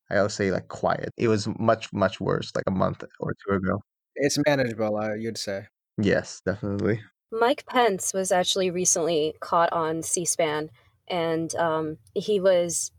I 0.09 0.21
would 0.21 0.31
say 0.31 0.51
like 0.51 0.67
quiet. 0.69 1.09
It 1.17 1.27
was 1.27 1.47
much 1.59 1.93
much 1.93 2.19
worse 2.19 2.51
like 2.55 2.63
a 2.65 2.71
month 2.71 3.03
or 3.19 3.35
two 3.45 3.55
ago. 3.55 3.81
It's 4.15 4.37
manageable, 4.47 4.97
uh, 4.97 5.13
you'd 5.13 5.37
say. 5.37 5.67
Yes, 6.01 6.41
definitely. 6.43 7.01
Mike 7.31 7.65
Pence 7.67 8.13
was 8.13 8.31
actually 8.31 8.71
recently 8.71 9.35
caught 9.39 9.71
on 9.71 10.01
C 10.01 10.25
SPAN 10.25 10.71
and 11.07 11.53
um, 11.55 11.97
he 12.15 12.39
was 12.39 12.91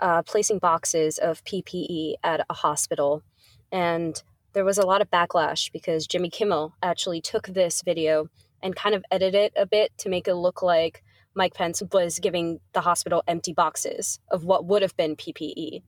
uh, 0.00 0.22
placing 0.22 0.58
boxes 0.58 1.18
of 1.18 1.44
PPE 1.44 2.14
at 2.24 2.44
a 2.50 2.54
hospital. 2.54 3.22
And 3.70 4.20
there 4.56 4.64
was 4.64 4.78
a 4.78 4.86
lot 4.86 5.02
of 5.02 5.10
backlash 5.10 5.70
because 5.70 6.06
Jimmy 6.06 6.30
Kimmel 6.30 6.74
actually 6.82 7.20
took 7.20 7.46
this 7.48 7.82
video 7.82 8.30
and 8.62 8.74
kind 8.74 8.94
of 8.94 9.04
edited 9.10 9.34
it 9.34 9.52
a 9.54 9.66
bit 9.66 9.92
to 9.98 10.08
make 10.08 10.26
it 10.26 10.34
look 10.34 10.62
like 10.62 11.04
Mike 11.34 11.52
Pence 11.52 11.82
was 11.92 12.18
giving 12.18 12.60
the 12.72 12.80
hospital 12.80 13.22
empty 13.28 13.52
boxes 13.52 14.18
of 14.30 14.44
what 14.46 14.64
would 14.64 14.80
have 14.80 14.96
been 14.96 15.14
PPE. 15.14 15.82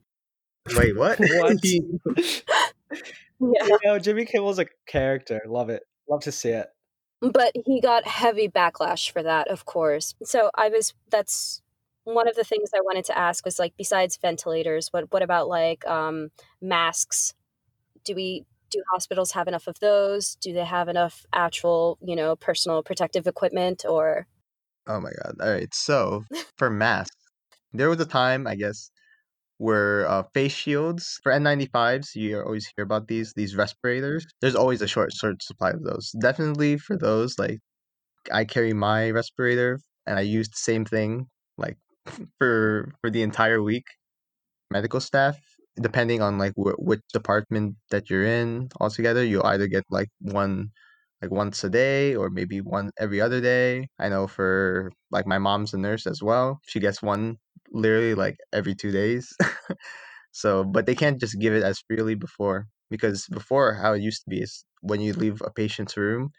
Wait, 0.77 0.95
what? 0.95 1.19
What? 1.29 1.57
Yeah. 3.41 3.65
you 3.67 3.79
know, 3.85 3.99
Jimmy 3.99 4.25
Kimmel's 4.25 4.59
a 4.59 4.65
character. 4.85 5.41
Love 5.47 5.69
it. 5.69 5.83
Love 6.09 6.21
to 6.23 6.31
see 6.31 6.49
it. 6.49 6.67
but 7.21 7.53
he 7.65 7.79
got 7.81 8.05
heavy 8.05 8.47
backlash 8.49 9.09
for 9.11 9.23
that 9.23 9.47
of 9.49 9.65
course 9.65 10.15
so 10.23 10.49
i 10.55 10.69
was 10.69 10.93
that's 11.09 11.61
one 12.05 12.29
of 12.29 12.35
the 12.35 12.45
things 12.45 12.69
i 12.73 12.79
wanted 12.81 13.03
to 13.03 13.17
ask 13.17 13.43
was 13.43 13.59
like 13.59 13.73
besides 13.77 14.17
ventilators 14.21 14.87
what 14.91 15.11
what 15.11 15.21
about 15.21 15.49
like 15.49 15.85
um 15.85 16.29
masks 16.61 17.33
do 18.05 18.15
we 18.15 18.45
do 18.69 18.83
hospitals 18.91 19.31
have 19.31 19.47
enough 19.47 19.67
of 19.67 19.79
those 19.79 20.35
do 20.35 20.53
they 20.53 20.65
have 20.65 20.87
enough 20.87 21.25
actual 21.33 21.97
you 22.01 22.15
know 22.15 22.35
personal 22.35 22.83
protective 22.83 23.27
equipment 23.27 23.85
or 23.87 24.27
oh 24.89 24.99
my 24.99 25.11
god. 25.23 25.35
All 25.41 25.51
right. 25.51 25.73
So 25.73 26.23
for 26.57 26.69
masks, 26.69 27.15
there 27.71 27.89
was 27.89 27.99
a 28.01 28.05
time 28.05 28.47
I 28.47 28.55
guess 28.55 28.91
where 29.57 30.09
uh, 30.09 30.23
face 30.33 30.53
shields 30.53 31.19
for 31.23 31.31
N95s. 31.31 32.15
You 32.15 32.41
always 32.41 32.71
hear 32.75 32.83
about 32.83 33.07
these 33.07 33.33
these 33.35 33.55
respirators. 33.55 34.25
There's 34.41 34.55
always 34.55 34.81
a 34.81 34.87
short 34.87 35.13
short 35.13 35.41
supply 35.43 35.71
of 35.71 35.83
those. 35.83 36.11
Definitely 36.21 36.77
for 36.77 36.97
those, 36.97 37.37
like 37.37 37.59
I 38.31 38.45
carry 38.45 38.73
my 38.73 39.11
respirator 39.11 39.79
and 40.07 40.17
I 40.17 40.21
use 40.21 40.49
the 40.49 40.57
same 40.57 40.85
thing 40.85 41.27
like 41.57 41.77
for 42.39 42.91
for 43.01 43.09
the 43.09 43.21
entire 43.21 43.61
week. 43.61 43.85
Medical 44.71 44.99
staff, 44.99 45.37
depending 45.81 46.21
on 46.21 46.37
like 46.37 46.53
wh- 46.55 46.79
which 46.79 47.01
department 47.13 47.75
that 47.91 48.09
you're 48.09 48.25
in 48.25 48.69
altogether, 48.79 49.23
you'll 49.23 49.45
either 49.45 49.67
get 49.67 49.83
like 49.89 50.09
one 50.21 50.71
like 51.21 51.31
once 51.31 51.63
a 51.63 51.69
day 51.69 52.15
or 52.15 52.29
maybe 52.29 52.61
one 52.61 52.91
every 52.99 53.21
other 53.21 53.41
day. 53.41 53.87
I 53.99 54.09
know 54.09 54.27
for 54.27 54.91
like 55.11 55.27
my 55.27 55.37
mom's 55.37 55.73
a 55.73 55.77
nurse 55.77 56.07
as 56.07 56.21
well. 56.23 56.59
She 56.67 56.79
gets 56.79 57.01
one 57.01 57.37
literally 57.71 58.15
like 58.15 58.37
every 58.53 58.75
two 58.75 58.91
days. 58.91 59.35
so, 60.31 60.63
but 60.63 60.85
they 60.85 60.95
can't 60.95 61.19
just 61.19 61.39
give 61.39 61.53
it 61.53 61.63
as 61.63 61.81
freely 61.87 62.15
before 62.15 62.67
because 62.89 63.27
before 63.27 63.73
how 63.75 63.93
it 63.93 64.01
used 64.01 64.23
to 64.23 64.29
be 64.29 64.41
is 64.41 64.65
when 64.81 65.01
you 65.01 65.13
leave 65.13 65.41
a 65.45 65.51
patient's 65.51 65.97
room, 65.97 66.31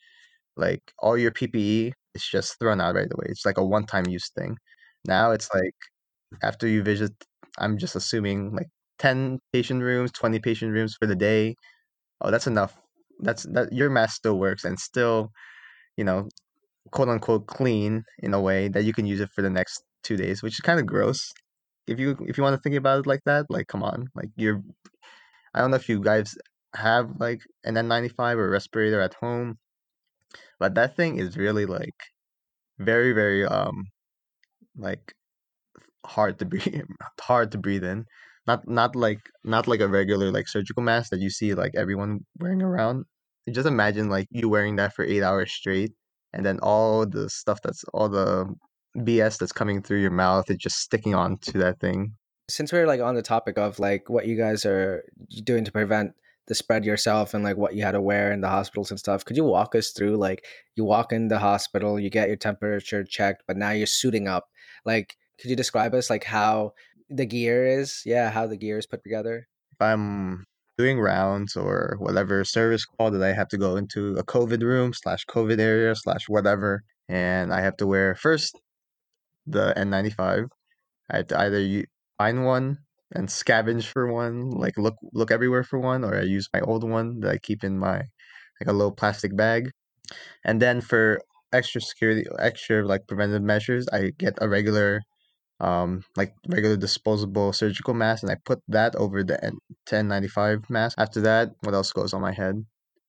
like 0.56 0.82
all 1.00 1.18
your 1.18 1.32
PPE 1.32 1.92
is 2.14 2.24
just 2.24 2.58
thrown 2.58 2.80
out 2.80 2.94
right 2.94 3.12
away. 3.12 3.26
It's 3.28 3.46
like 3.46 3.58
a 3.58 3.64
one-time 3.66 4.06
use 4.08 4.30
thing. 4.36 4.56
Now 5.06 5.32
it's 5.32 5.48
like 5.54 5.74
after 6.42 6.66
you 6.68 6.82
visit, 6.82 7.12
I'm 7.58 7.78
just 7.78 7.96
assuming 7.96 8.52
like 8.54 8.68
ten 9.00 9.40
patient 9.52 9.82
rooms, 9.82 10.12
twenty 10.12 10.38
patient 10.40 10.72
rooms 10.72 10.94
for 11.00 11.06
the 11.08 11.16
day. 11.16 11.56
Oh, 12.20 12.30
that's 12.30 12.46
enough. 12.46 12.76
That's 13.20 13.44
that 13.54 13.72
your 13.72 13.90
mask 13.90 14.16
still 14.16 14.38
works 14.38 14.64
and 14.64 14.78
still, 14.78 15.32
you 15.96 16.04
know, 16.04 16.28
quote 16.92 17.08
unquote 17.08 17.46
clean 17.48 18.04
in 18.20 18.34
a 18.34 18.40
way 18.40 18.68
that 18.68 18.84
you 18.84 18.92
can 18.94 19.06
use 19.06 19.20
it 19.20 19.30
for 19.34 19.42
the 19.42 19.50
next 19.50 19.82
two 20.04 20.16
days, 20.16 20.42
which 20.42 20.54
is 20.54 20.60
kind 20.60 20.80
of 20.80 20.86
gross. 20.86 21.32
If 21.88 22.00
you 22.00 22.16
if 22.28 22.38
you 22.38 22.44
want 22.44 22.56
to 22.56 22.62
think 22.62 22.76
about 22.76 23.00
it 23.00 23.06
like 23.06 23.22
that, 23.26 23.46
like 23.50 23.68
come 23.68 23.82
on, 23.82 24.08
like 24.14 24.30
you're. 24.36 24.62
I 25.54 25.60
don't 25.60 25.70
know 25.70 25.76
if 25.76 25.88
you 25.88 26.00
guys 26.00 26.34
have 26.74 27.10
like 27.18 27.40
an 27.64 27.76
N95 27.76 28.36
or 28.38 28.50
respirator 28.50 29.00
at 29.00 29.14
home, 29.14 29.58
but 30.58 30.74
that 30.76 30.96
thing 30.96 31.18
is 31.18 31.36
really 31.36 31.66
like 31.66 31.96
very 32.78 33.12
very 33.12 33.44
um 33.44 33.84
like 34.76 35.14
hard 36.06 36.38
to 36.38 36.44
breathe 36.46 36.82
hard 37.20 37.52
to 37.52 37.58
breathe 37.58 37.84
in 37.84 38.06
not 38.46 38.66
not 38.68 38.96
like 38.96 39.20
not 39.44 39.66
like 39.68 39.80
a 39.80 39.88
regular 39.88 40.30
like 40.30 40.48
surgical 40.48 40.82
mask 40.82 41.10
that 41.10 41.20
you 41.20 41.30
see 41.30 41.54
like 41.54 41.72
everyone 41.74 42.20
wearing 42.38 42.62
around 42.62 43.04
just 43.50 43.66
imagine 43.66 44.08
like 44.08 44.28
you 44.30 44.48
wearing 44.48 44.76
that 44.76 44.94
for 44.94 45.04
eight 45.04 45.22
hours 45.22 45.50
straight 45.52 45.92
and 46.32 46.44
then 46.46 46.58
all 46.62 47.06
the 47.06 47.28
stuff 47.28 47.60
that's 47.62 47.84
all 47.92 48.08
the 48.08 48.46
bs 48.98 49.38
that's 49.38 49.52
coming 49.52 49.82
through 49.82 50.00
your 50.00 50.10
mouth 50.10 50.50
is 50.50 50.56
just 50.56 50.78
sticking 50.78 51.14
on 51.14 51.36
to 51.38 51.58
that 51.58 51.80
thing 51.80 52.14
Since 52.48 52.72
we're 52.72 52.86
like 52.86 53.00
on 53.00 53.14
the 53.14 53.22
topic 53.22 53.58
of 53.58 53.78
like 53.78 54.08
what 54.08 54.26
you 54.26 54.36
guys 54.36 54.64
are 54.64 55.04
doing 55.44 55.64
to 55.64 55.72
prevent 55.72 56.12
the 56.50 56.54
spread 56.56 56.84
yourself 56.84 57.32
and 57.32 57.44
like 57.44 57.56
what 57.56 57.76
you 57.76 57.84
had 57.84 57.92
to 57.92 58.00
wear 58.00 58.32
in 58.32 58.40
the 58.40 58.48
hospitals 58.48 58.90
and 58.90 58.98
stuff, 58.98 59.24
could 59.24 59.36
you 59.36 59.44
walk 59.44 59.76
us 59.76 59.90
through 59.90 60.16
like 60.16 60.44
you 60.74 60.84
walk 60.84 61.12
in 61.12 61.28
the 61.28 61.38
hospital, 61.38 61.98
you 61.98 62.10
get 62.10 62.26
your 62.26 62.36
temperature 62.36 63.04
checked, 63.04 63.44
but 63.46 63.56
now 63.56 63.70
you're 63.70 63.86
suiting 63.86 64.26
up. 64.26 64.48
Like, 64.84 65.16
could 65.40 65.48
you 65.48 65.54
describe 65.54 65.94
us 65.94 66.10
like 66.10 66.24
how 66.24 66.72
the 67.10 67.26
gear 67.26 67.66
is? 67.66 68.02
Yeah, 68.06 68.30
how 68.30 68.46
the 68.46 68.56
gear 68.56 68.78
is 68.78 68.86
put 68.86 69.02
together. 69.02 69.46
if 69.72 69.80
i'm 69.82 70.44
doing 70.78 70.98
rounds 71.00 71.56
or 71.56 71.96
whatever 71.98 72.44
service 72.44 72.84
call 72.86 73.10
that 73.10 73.22
i 73.22 73.32
have 73.32 73.48
to 73.48 73.58
go 73.58 73.76
into 73.76 74.16
a 74.16 74.24
covid 74.24 74.62
room 74.62 74.92
slash 74.94 75.24
covid 75.26 75.60
area 75.60 75.94
slash 75.94 76.28
whatever 76.28 76.82
and 77.08 77.52
i 77.52 77.60
have 77.60 77.76
to 77.76 77.86
wear 77.86 78.14
first 78.14 78.58
the 79.46 79.74
n95 79.76 80.48
i 81.10 81.16
have 81.18 81.26
to 81.28 81.38
either 81.40 81.84
find 82.18 82.44
one 82.44 82.78
and 83.14 83.28
scavenge 83.28 83.86
for 83.86 84.12
one 84.12 84.50
like 84.50 84.76
look 84.78 84.96
look 85.12 85.30
everywhere 85.30 85.64
for 85.64 85.78
one 85.78 86.04
or 86.04 86.16
i 86.18 86.22
use 86.22 86.48
my 86.54 86.60
old 86.60 86.84
one 86.88 87.20
that 87.20 87.30
i 87.32 87.38
keep 87.38 87.64
in 87.64 87.78
my 87.78 87.96
like 88.60 88.68
a 88.68 88.72
little 88.72 88.92
plastic 88.92 89.36
bag 89.36 89.70
and 90.44 90.60
then 90.62 90.80
for 90.80 91.20
extra 91.52 91.80
security 91.80 92.24
extra 92.38 92.86
like 92.86 93.06
preventive 93.08 93.42
measures 93.42 93.86
i 93.92 94.10
get 94.18 94.34
a 94.40 94.48
regular 94.48 95.02
um 95.60 96.02
like 96.16 96.34
regular 96.48 96.76
disposable 96.76 97.52
surgical 97.52 97.94
mask 97.94 98.22
and 98.22 98.32
I 98.32 98.36
put 98.44 98.60
that 98.68 98.94
over 98.96 99.22
the 99.24 99.42
N- 99.44 99.58
1095 99.86 100.68
mask. 100.70 100.94
After 100.98 101.20
that, 101.22 101.52
what 101.60 101.74
else 101.74 101.92
goes 101.92 102.12
on 102.14 102.22
my 102.22 102.32
head? 102.32 102.64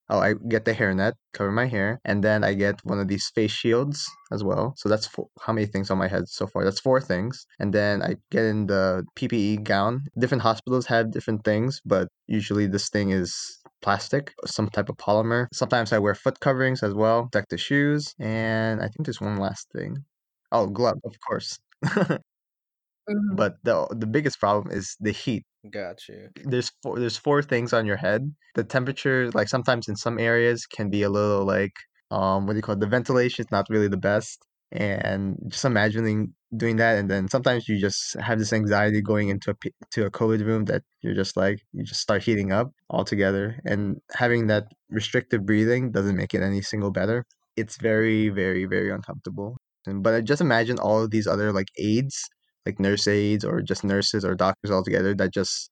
Oh, 0.09 0.19
I 0.19 0.33
get 0.49 0.65
the 0.65 0.73
hairnet, 0.73 1.13
cover 1.33 1.51
my 1.51 1.65
hair, 1.67 2.01
and 2.03 2.21
then 2.21 2.43
I 2.43 2.53
get 2.53 2.75
one 2.83 2.99
of 2.99 3.07
these 3.07 3.29
face 3.33 3.51
shields 3.51 4.05
as 4.31 4.43
well. 4.43 4.73
So 4.75 4.89
that's 4.89 5.07
four, 5.07 5.27
how 5.39 5.53
many 5.53 5.67
things 5.67 5.89
on 5.89 5.97
my 5.97 6.09
head 6.09 6.27
so 6.27 6.47
far? 6.47 6.65
That's 6.65 6.81
four 6.81 6.99
things. 6.99 7.45
And 7.59 7.73
then 7.73 8.01
I 8.01 8.15
get 8.29 8.43
in 8.43 8.67
the 8.67 9.05
PPE 9.15 9.57
gown. 9.57 10.03
Different 10.19 10.41
hospitals 10.43 10.85
have 10.87 11.11
different 11.11 11.45
things, 11.45 11.81
but 11.85 12.09
usually 12.27 12.67
this 12.67 12.89
thing 12.89 13.11
is 13.11 13.33
plastic, 13.81 14.33
some 14.45 14.67
type 14.69 14.89
of 14.89 14.97
polymer. 14.97 15.47
Sometimes 15.53 15.93
I 15.93 15.99
wear 15.99 16.13
foot 16.15 16.39
coverings 16.41 16.83
as 16.83 16.93
well, 16.93 17.29
deck 17.31 17.45
the 17.49 17.57
shoes, 17.57 18.13
and 18.19 18.81
I 18.81 18.87
think 18.89 19.05
there's 19.05 19.21
one 19.21 19.37
last 19.37 19.67
thing. 19.71 20.03
Oh, 20.51 20.67
glove, 20.67 20.99
of 21.05 21.15
course. 21.25 21.57
Mhm. 23.13 23.35
but 23.35 23.55
the 23.63 23.87
the 23.91 24.07
biggest 24.07 24.39
problem 24.39 24.71
is 24.75 24.95
the 24.99 25.11
heat. 25.11 25.45
Got 25.69 26.07
you. 26.09 26.29
There's 26.43 26.71
four 26.81 26.99
there's 26.99 27.17
four 27.17 27.41
things 27.43 27.73
on 27.73 27.85
your 27.85 27.97
head. 27.97 28.21
The 28.55 28.63
temperature, 28.63 29.29
like 29.31 29.47
sometimes 29.49 29.87
in 29.87 29.95
some 29.95 30.17
areas, 30.19 30.65
can 30.65 30.89
be 30.89 31.03
a 31.03 31.09
little 31.09 31.45
like 31.45 31.73
um 32.11 32.45
what 32.45 32.53
do 32.53 32.57
you 32.57 32.63
call 32.63 32.75
it? 32.75 32.81
The 32.81 32.87
ventilation 32.87 33.45
is 33.45 33.51
not 33.51 33.67
really 33.69 33.87
the 33.87 33.97
best. 34.11 34.45
And 34.73 35.37
just 35.49 35.65
imagining 35.65 36.33
doing 36.55 36.77
that, 36.77 36.97
and 36.97 37.09
then 37.11 37.27
sometimes 37.27 37.67
you 37.67 37.77
just 37.79 38.17
have 38.19 38.39
this 38.39 38.53
anxiety 38.53 39.01
going 39.01 39.27
into 39.29 39.51
a 39.51 39.55
to 39.91 40.05
a 40.05 40.11
COVID 40.11 40.45
room 40.45 40.63
that 40.65 40.83
you're 41.01 41.13
just 41.23 41.35
like 41.35 41.59
you 41.73 41.83
just 41.83 41.99
start 42.01 42.23
heating 42.23 42.51
up 42.53 42.71
altogether, 42.89 43.59
and 43.65 43.97
having 44.15 44.47
that 44.47 44.65
restrictive 44.89 45.45
breathing 45.45 45.91
doesn't 45.91 46.15
make 46.15 46.33
it 46.33 46.41
any 46.41 46.61
single 46.61 46.91
better. 46.91 47.25
It's 47.57 47.75
very 47.77 48.29
very 48.29 48.65
very 48.65 48.89
uncomfortable. 48.91 49.57
But 49.85 50.23
just 50.25 50.41
imagine 50.41 50.79
all 50.79 51.03
of 51.03 51.11
these 51.11 51.27
other 51.27 51.51
like 51.51 51.67
aides 51.77 52.29
like 52.65 52.79
nurse 52.79 53.07
aides 53.07 53.43
or 53.43 53.61
just 53.61 53.83
nurses 53.83 54.23
or 54.25 54.35
doctors 54.35 54.71
altogether 54.71 55.13
that 55.15 55.33
just 55.33 55.69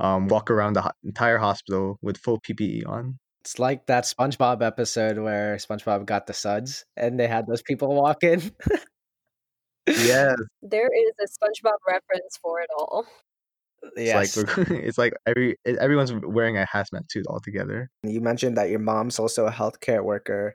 um, 0.00 0.28
walk 0.28 0.50
around 0.50 0.74
the 0.74 0.82
ho- 0.82 0.90
entire 1.04 1.38
hospital 1.38 1.98
with 2.02 2.16
full 2.18 2.40
PPE 2.40 2.86
on. 2.88 3.18
It's 3.40 3.58
like 3.58 3.86
that 3.86 4.04
SpongeBob 4.04 4.62
episode 4.62 5.18
where 5.18 5.56
SpongeBob 5.56 6.06
got 6.06 6.26
the 6.26 6.34
suds 6.34 6.84
and 6.96 7.18
they 7.18 7.26
had 7.26 7.46
those 7.46 7.62
people 7.62 7.94
walk 7.94 8.22
in. 8.22 8.42
Yes, 9.86 10.36
There 10.62 10.88
is 10.88 11.12
a 11.20 11.26
SpongeBob 11.26 11.78
reference 11.86 12.36
for 12.42 12.60
it 12.60 12.68
all. 12.76 13.06
it's 13.82 13.92
yes. 13.96 14.36
like 14.36 14.58
it's 14.70 14.98
like 14.98 15.14
every 15.26 15.56
everyone's 15.64 16.12
wearing 16.12 16.58
a 16.58 16.66
hazmat 16.66 17.10
suit 17.10 17.26
altogether. 17.26 17.90
You 18.02 18.20
mentioned 18.20 18.56
that 18.58 18.70
your 18.70 18.80
mom's 18.80 19.18
also 19.18 19.46
a 19.46 19.50
healthcare 19.50 20.04
worker. 20.04 20.54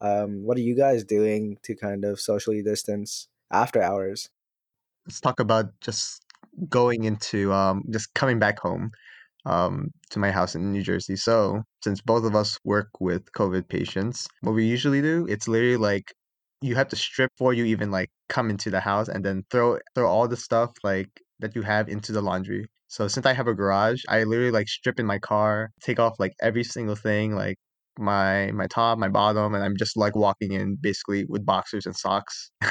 Um, 0.00 0.44
what 0.44 0.56
are 0.56 0.62
you 0.62 0.74
guys 0.74 1.04
doing 1.04 1.58
to 1.62 1.76
kind 1.76 2.04
of 2.04 2.20
socially 2.20 2.62
distance 2.62 3.28
after 3.52 3.80
hours? 3.80 4.28
Let's 5.06 5.20
talk 5.20 5.40
about 5.40 5.66
just 5.80 6.22
going 6.68 7.04
into 7.04 7.52
um, 7.52 7.82
just 7.90 8.14
coming 8.14 8.38
back 8.38 8.58
home 8.58 8.90
um, 9.46 9.88
to 10.10 10.18
my 10.18 10.30
house 10.30 10.54
in 10.54 10.72
New 10.72 10.82
Jersey. 10.82 11.16
So 11.16 11.62
since 11.82 12.00
both 12.00 12.24
of 12.24 12.34
us 12.34 12.58
work 12.64 12.88
with 13.00 13.30
COVID 13.32 13.68
patients, 13.68 14.26
what 14.40 14.52
we 14.52 14.64
usually 14.64 15.02
do 15.02 15.26
it's 15.28 15.48
literally 15.48 15.76
like 15.76 16.14
you 16.62 16.74
have 16.76 16.88
to 16.88 16.96
strip 16.96 17.30
before 17.36 17.52
you 17.52 17.64
even 17.64 17.90
like 17.90 18.10
come 18.28 18.48
into 18.50 18.70
the 18.70 18.80
house 18.80 19.08
and 19.08 19.24
then 19.24 19.44
throw 19.50 19.78
throw 19.94 20.08
all 20.08 20.28
the 20.28 20.36
stuff 20.36 20.70
like 20.82 21.10
that 21.40 21.54
you 21.54 21.62
have 21.62 21.88
into 21.88 22.12
the 22.12 22.22
laundry. 22.22 22.66
So 22.88 23.08
since 23.08 23.26
I 23.26 23.32
have 23.34 23.48
a 23.48 23.54
garage, 23.54 24.02
I 24.08 24.24
literally 24.24 24.52
like 24.52 24.68
strip 24.68 25.00
in 25.00 25.06
my 25.06 25.18
car, 25.18 25.70
take 25.82 25.98
off 25.98 26.14
like 26.18 26.32
every 26.40 26.64
single 26.64 26.96
thing, 26.96 27.34
like 27.34 27.58
my 27.98 28.50
my 28.52 28.66
top, 28.66 28.98
my 28.98 29.08
bottom, 29.08 29.54
and 29.54 29.62
I'm 29.62 29.76
just 29.76 29.96
like 29.96 30.16
walking 30.16 30.52
in 30.52 30.76
basically 30.80 31.24
with 31.28 31.46
boxers 31.46 31.86
and 31.86 31.96
socks. 31.96 32.50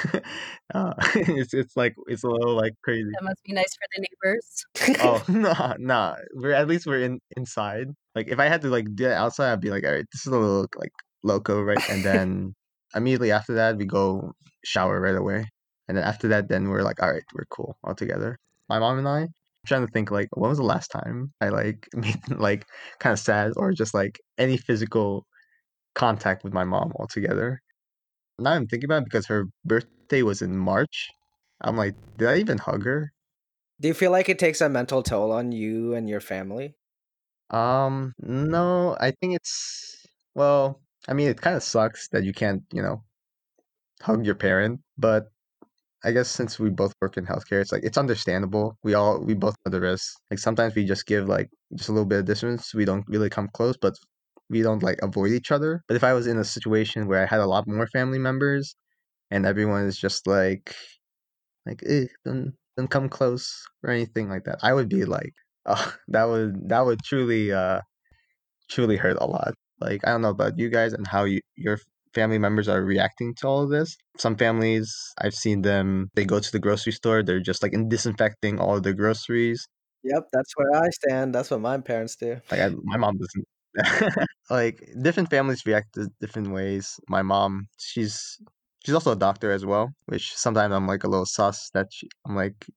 uh, 0.73 0.93
it's 1.15 1.53
it's 1.53 1.75
like 1.75 1.95
it's 2.07 2.23
a 2.23 2.27
little 2.27 2.55
like 2.55 2.73
crazy. 2.83 3.09
That 3.19 3.23
must 3.23 3.43
be 3.43 3.53
nice 3.53 3.73
for 3.75 3.87
the 3.95 4.05
neighbors. 4.05 4.65
Oh 5.01 5.23
no, 5.31 5.75
nah. 5.79 6.15
We're 6.35 6.53
at 6.53 6.67
least 6.67 6.85
we're 6.85 7.03
in 7.03 7.19
inside. 7.35 7.87
Like 8.15 8.27
if 8.27 8.39
I 8.39 8.47
had 8.47 8.61
to 8.61 8.69
like 8.69 8.85
do 8.95 9.05
it 9.05 9.13
outside, 9.13 9.51
I'd 9.51 9.61
be 9.61 9.69
like, 9.69 9.85
all 9.85 9.93
right, 9.93 10.05
this 10.11 10.25
is 10.25 10.33
a 10.33 10.37
little 10.37 10.67
like 10.77 10.91
loco, 11.23 11.61
right? 11.61 11.89
And 11.89 12.03
then 12.03 12.53
immediately 12.95 13.31
after 13.31 13.55
that, 13.55 13.77
we 13.77 13.85
go 13.85 14.33
shower 14.63 14.99
right 14.99 15.15
away. 15.15 15.49
And 15.87 15.97
then 15.97 16.05
after 16.05 16.29
that, 16.29 16.47
then 16.47 16.69
we're 16.69 16.83
like, 16.83 17.01
all 17.01 17.11
right, 17.11 17.23
we're 17.33 17.45
cool 17.49 17.77
all 17.83 17.95
together. 17.95 18.37
My 18.69 18.79
mom 18.79 18.99
and 18.99 19.07
I. 19.07 19.27
Trying 19.65 19.85
to 19.85 19.91
think 19.91 20.11
like 20.11 20.27
when 20.35 20.49
was 20.49 20.57
the 20.57 20.63
last 20.63 20.89
time 20.89 21.31
I 21.39 21.49
like 21.49 21.87
made 21.95 22.19
like 22.29 22.65
kind 22.99 23.13
of 23.13 23.19
sad 23.19 23.53
or 23.55 23.71
just 23.71 23.93
like 23.93 24.19
any 24.37 24.57
physical 24.57 25.25
contact 25.95 26.43
with 26.43 26.53
my 26.53 26.63
mom 26.63 26.91
altogether. 26.97 27.61
Now 28.39 28.51
I'm 28.51 28.67
thinking 28.67 28.87
about 28.87 29.03
it 29.03 29.05
because 29.05 29.27
her 29.27 29.45
birthday 29.65 30.23
was 30.23 30.41
in 30.41 30.57
March. 30.57 31.09
I'm 31.61 31.77
like, 31.77 31.95
did 32.17 32.27
I 32.27 32.37
even 32.37 32.57
hug 32.57 32.83
her? 32.85 33.13
Do 33.79 33.87
you 33.87 33.93
feel 33.93 34.11
like 34.11 34.29
it 34.29 34.39
takes 34.39 34.61
a 34.61 34.69
mental 34.69 35.03
toll 35.03 35.31
on 35.31 35.51
you 35.51 35.93
and 35.93 36.09
your 36.09 36.21
family? 36.21 36.75
Um, 37.49 38.13
no, 38.19 38.97
I 38.99 39.11
think 39.11 39.35
it's 39.35 40.05
well, 40.35 40.81
I 41.07 41.13
mean, 41.13 41.27
it 41.29 41.41
kind 41.41 41.55
of 41.55 41.63
sucks 41.63 42.07
that 42.09 42.23
you 42.23 42.33
can't, 42.33 42.63
you 42.71 42.81
know, 42.81 43.03
hug 44.01 44.25
your 44.25 44.35
parent, 44.35 44.81
but 44.97 45.32
I 46.05 46.11
guess 46.11 46.29
since 46.29 46.59
we 46.59 46.69
both 46.69 46.93
work 47.01 47.17
in 47.17 47.25
healthcare, 47.25 47.61
it's 47.61 47.71
like 47.71 47.83
it's 47.83 47.97
understandable. 47.97 48.77
We 48.83 48.93
all 48.93 49.21
we 49.21 49.33
both 49.33 49.55
know 49.65 49.71
the 49.71 49.81
risks. 49.81 50.15
Like 50.29 50.39
sometimes 50.39 50.75
we 50.75 50.85
just 50.85 51.05
give 51.05 51.27
like 51.29 51.49
just 51.75 51.89
a 51.89 51.93
little 51.93 52.05
bit 52.05 52.19
of 52.19 52.25
distance. 52.25 52.73
We 52.73 52.85
don't 52.85 53.05
really 53.07 53.29
come 53.29 53.49
close, 53.53 53.77
but 53.77 53.95
we 54.49 54.61
don't 54.61 54.83
like 54.83 54.99
avoid 55.01 55.31
each 55.31 55.51
other. 55.51 55.81
But 55.87 55.95
if 55.95 56.03
I 56.03 56.13
was 56.13 56.27
in 56.27 56.37
a 56.37 56.43
situation 56.43 57.07
where 57.07 57.23
I 57.23 57.25
had 57.25 57.39
a 57.39 57.47
lot 57.47 57.67
more 57.67 57.87
family 57.87 58.19
members 58.19 58.75
and 59.31 59.45
everyone 59.45 59.85
is 59.85 59.97
just 59.99 60.27
like 60.27 60.75
like 61.65 61.81
eh, 61.87 62.05
don't 62.25 62.53
don't 62.77 62.89
come 62.89 63.09
close 63.09 63.63
or 63.83 63.91
anything 63.91 64.29
like 64.29 64.43
that, 64.45 64.59
I 64.63 64.73
would 64.73 64.89
be 64.89 65.05
like, 65.05 65.33
oh, 65.65 65.95
that 66.09 66.25
would 66.25 66.69
that 66.69 66.85
would 66.85 67.01
truly 67.03 67.51
uh 67.53 67.81
truly 68.69 68.97
hurt 68.97 69.17
a 69.21 69.25
lot. 69.27 69.53
Like 69.79 70.01
I 70.07 70.11
don't 70.11 70.21
know 70.21 70.29
about 70.29 70.57
you 70.59 70.69
guys 70.69 70.93
and 70.93 71.07
how 71.07 71.25
you 71.25 71.41
your 71.55 71.79
family 72.13 72.37
members 72.37 72.67
are 72.67 72.83
reacting 72.83 73.33
to 73.35 73.47
all 73.47 73.63
of 73.63 73.69
this. 73.69 73.97
Some 74.17 74.35
families 74.35 74.95
I've 75.19 75.33
seen 75.33 75.61
them 75.61 76.09
they 76.15 76.25
go 76.25 76.39
to 76.39 76.51
the 76.51 76.59
grocery 76.59 76.93
store, 76.93 77.23
they're 77.23 77.39
just 77.39 77.63
like 77.63 77.73
in 77.73 77.89
disinfecting 77.89 78.59
all 78.59 78.77
of 78.77 78.83
the 78.83 78.93
groceries. 78.93 79.67
Yep, 80.03 80.27
that's 80.33 80.53
where 80.55 80.83
I 80.83 80.89
stand. 80.89 81.33
That's 81.33 81.49
what 81.49 81.61
my 81.61 81.77
parents 81.79 82.15
do. 82.15 82.39
Like 82.51 82.59
I, 82.59 82.69
my 82.83 82.97
mom 82.97 83.17
doesn't. 83.17 84.27
like 84.49 84.87
different 85.01 85.29
families 85.29 85.65
react 85.65 85.95
to 85.95 86.09
different 86.19 86.51
ways. 86.51 86.99
My 87.09 87.21
mom, 87.21 87.67
she's 87.77 88.37
she's 88.83 88.93
also 88.93 89.13
a 89.13 89.15
doctor 89.15 89.51
as 89.51 89.65
well, 89.65 89.89
which 90.05 90.35
sometimes 90.35 90.73
I'm 90.73 90.87
like 90.87 91.03
a 91.03 91.07
little 91.07 91.25
sus 91.25 91.69
that 91.73 91.87
she, 91.91 92.07
I'm 92.27 92.35
like 92.35 92.67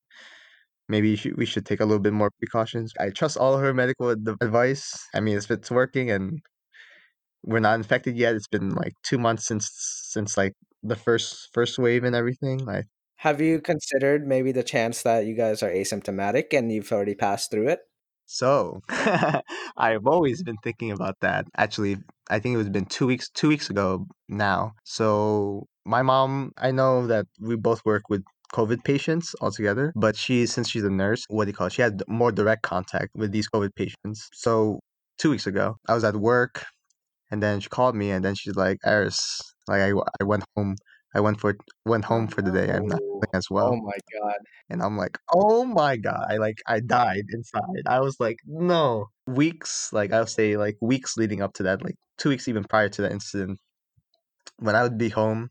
maybe 0.89 1.17
should, 1.17 1.37
we 1.37 1.47
should 1.47 1.67
take 1.67 1.81
a 1.81 1.85
little 1.85 2.01
bit 2.01 2.13
more 2.13 2.31
precautions. 2.39 2.93
I 3.01 3.11
trust 3.11 3.37
all 3.37 3.59
her 3.59 3.75
medical 3.75 4.11
advice. 4.11 5.09
I 5.15 5.21
mean, 5.21 5.37
if 5.37 5.51
it's 5.51 5.71
working 5.71 6.11
and 6.11 6.41
we're 7.47 7.61
not 7.61 7.77
infected 7.77 8.17
yet, 8.17 8.35
it's 8.35 8.49
been 8.49 8.71
like 8.71 8.93
two 9.03 9.19
months 9.19 9.47
since 9.47 9.71
since 10.11 10.37
like 10.37 10.53
the 10.83 10.97
first 10.97 11.49
first 11.53 11.79
wave 11.79 12.05
and 12.05 12.15
everything. 12.15 12.59
Like, 12.65 12.87
Have 13.17 13.41
you 13.41 13.61
considered 13.61 14.27
maybe 14.27 14.53
the 14.53 14.63
chance 14.63 15.03
that 15.03 15.27
you 15.27 15.35
guys 15.35 15.63
are 15.63 15.71
asymptomatic 15.71 16.53
and 16.53 16.73
you've 16.73 16.93
already 16.93 17.15
passed 17.15 17.51
through 17.51 17.69
it? 17.69 17.81
so 18.27 18.81
I've 19.77 20.07
always 20.07 20.43
been 20.43 20.57
thinking 20.63 20.91
about 20.91 21.17
that. 21.21 21.47
Actually, 21.57 21.97
I 22.29 22.39
think 22.41 22.55
it 22.55 22.59
was 22.59 22.69
been 22.69 22.87
two 22.87 23.07
weeks 23.07 23.29
two 23.31 23.49
weeks 23.49 23.71
ago 23.71 24.07
now. 24.29 24.73
So 24.85 25.67
my 25.85 26.03
mom, 26.03 26.53
I 26.59 26.73
know 26.73 27.07
that 27.07 27.27
we 27.41 27.57
both 27.57 27.85
work 27.85 28.03
with 28.11 28.23
COVID 28.53 28.85
patients 28.85 29.35
altogether, 29.41 29.93
but 29.97 30.17
she 30.17 30.47
since 30.47 30.69
she's 30.69 30.85
a 30.85 30.91
nurse, 30.91 31.25
what 31.29 31.45
do 31.45 31.51
you 31.51 31.57
call 31.57 31.69
it? 31.69 31.73
She 31.73 31.83
had 31.83 32.03
more 32.09 32.33
direct 32.33 32.63
contact 32.63 33.11
with 33.15 33.33
these 33.33 33.49
COVID 33.49 33.75
patients. 33.75 34.29
So 34.33 34.81
two 35.19 35.31
weeks 35.31 35.47
ago, 35.47 35.77
I 35.89 35.95
was 35.95 36.05
at 36.05 36.17
work, 36.17 36.65
and 37.31 37.43
then 37.43 37.61
she 37.61 37.69
called 37.69 37.95
me, 37.95 38.11
and 38.11 38.25
then 38.25 38.35
she's 38.35 38.57
like, 38.57 38.79
"Eris, 38.85 39.41
like 39.69 39.81
I, 39.81 39.93
I 40.21 40.25
went 40.25 40.45
home." 40.57 40.77
I 41.15 41.21
went 41.21 41.41
for 41.41 41.57
went 41.87 42.05
home 42.05 42.29
for 42.29 42.43
the 42.43 42.51
day. 42.51 42.71
I'm 42.71 42.87
not 42.87 42.99
feeling 42.99 43.23
as 43.33 43.47
oh 43.51 43.55
well. 43.55 43.69
Oh 43.73 43.77
my 43.77 43.97
god. 44.21 44.37
And 44.69 44.83
I'm 44.83 44.99
like, 44.99 45.17
oh 45.33 45.65
my 45.65 45.97
god, 45.97 46.27
I 46.29 46.37
like 46.37 46.59
I 46.67 46.81
died 46.81 47.25
inside. 47.33 47.87
I 47.87 48.01
was 48.01 48.21
like, 48.21 48.37
no. 48.45 49.07
Weeks, 49.27 49.95
like 49.95 50.13
I'll 50.13 50.27
say 50.27 50.59
like 50.59 50.77
weeks 50.83 51.17
leading 51.17 51.41
up 51.41 51.55
to 51.55 51.63
that, 51.63 51.83
like 51.83 51.95
two 52.19 52.29
weeks 52.29 52.49
even 52.49 52.65
prior 52.65 52.91
to 52.91 53.03
that 53.03 53.13
incident, 53.13 53.59
when 54.59 54.77
I 54.77 54.83
would 54.83 54.99
be 54.99 55.09
home, 55.09 55.49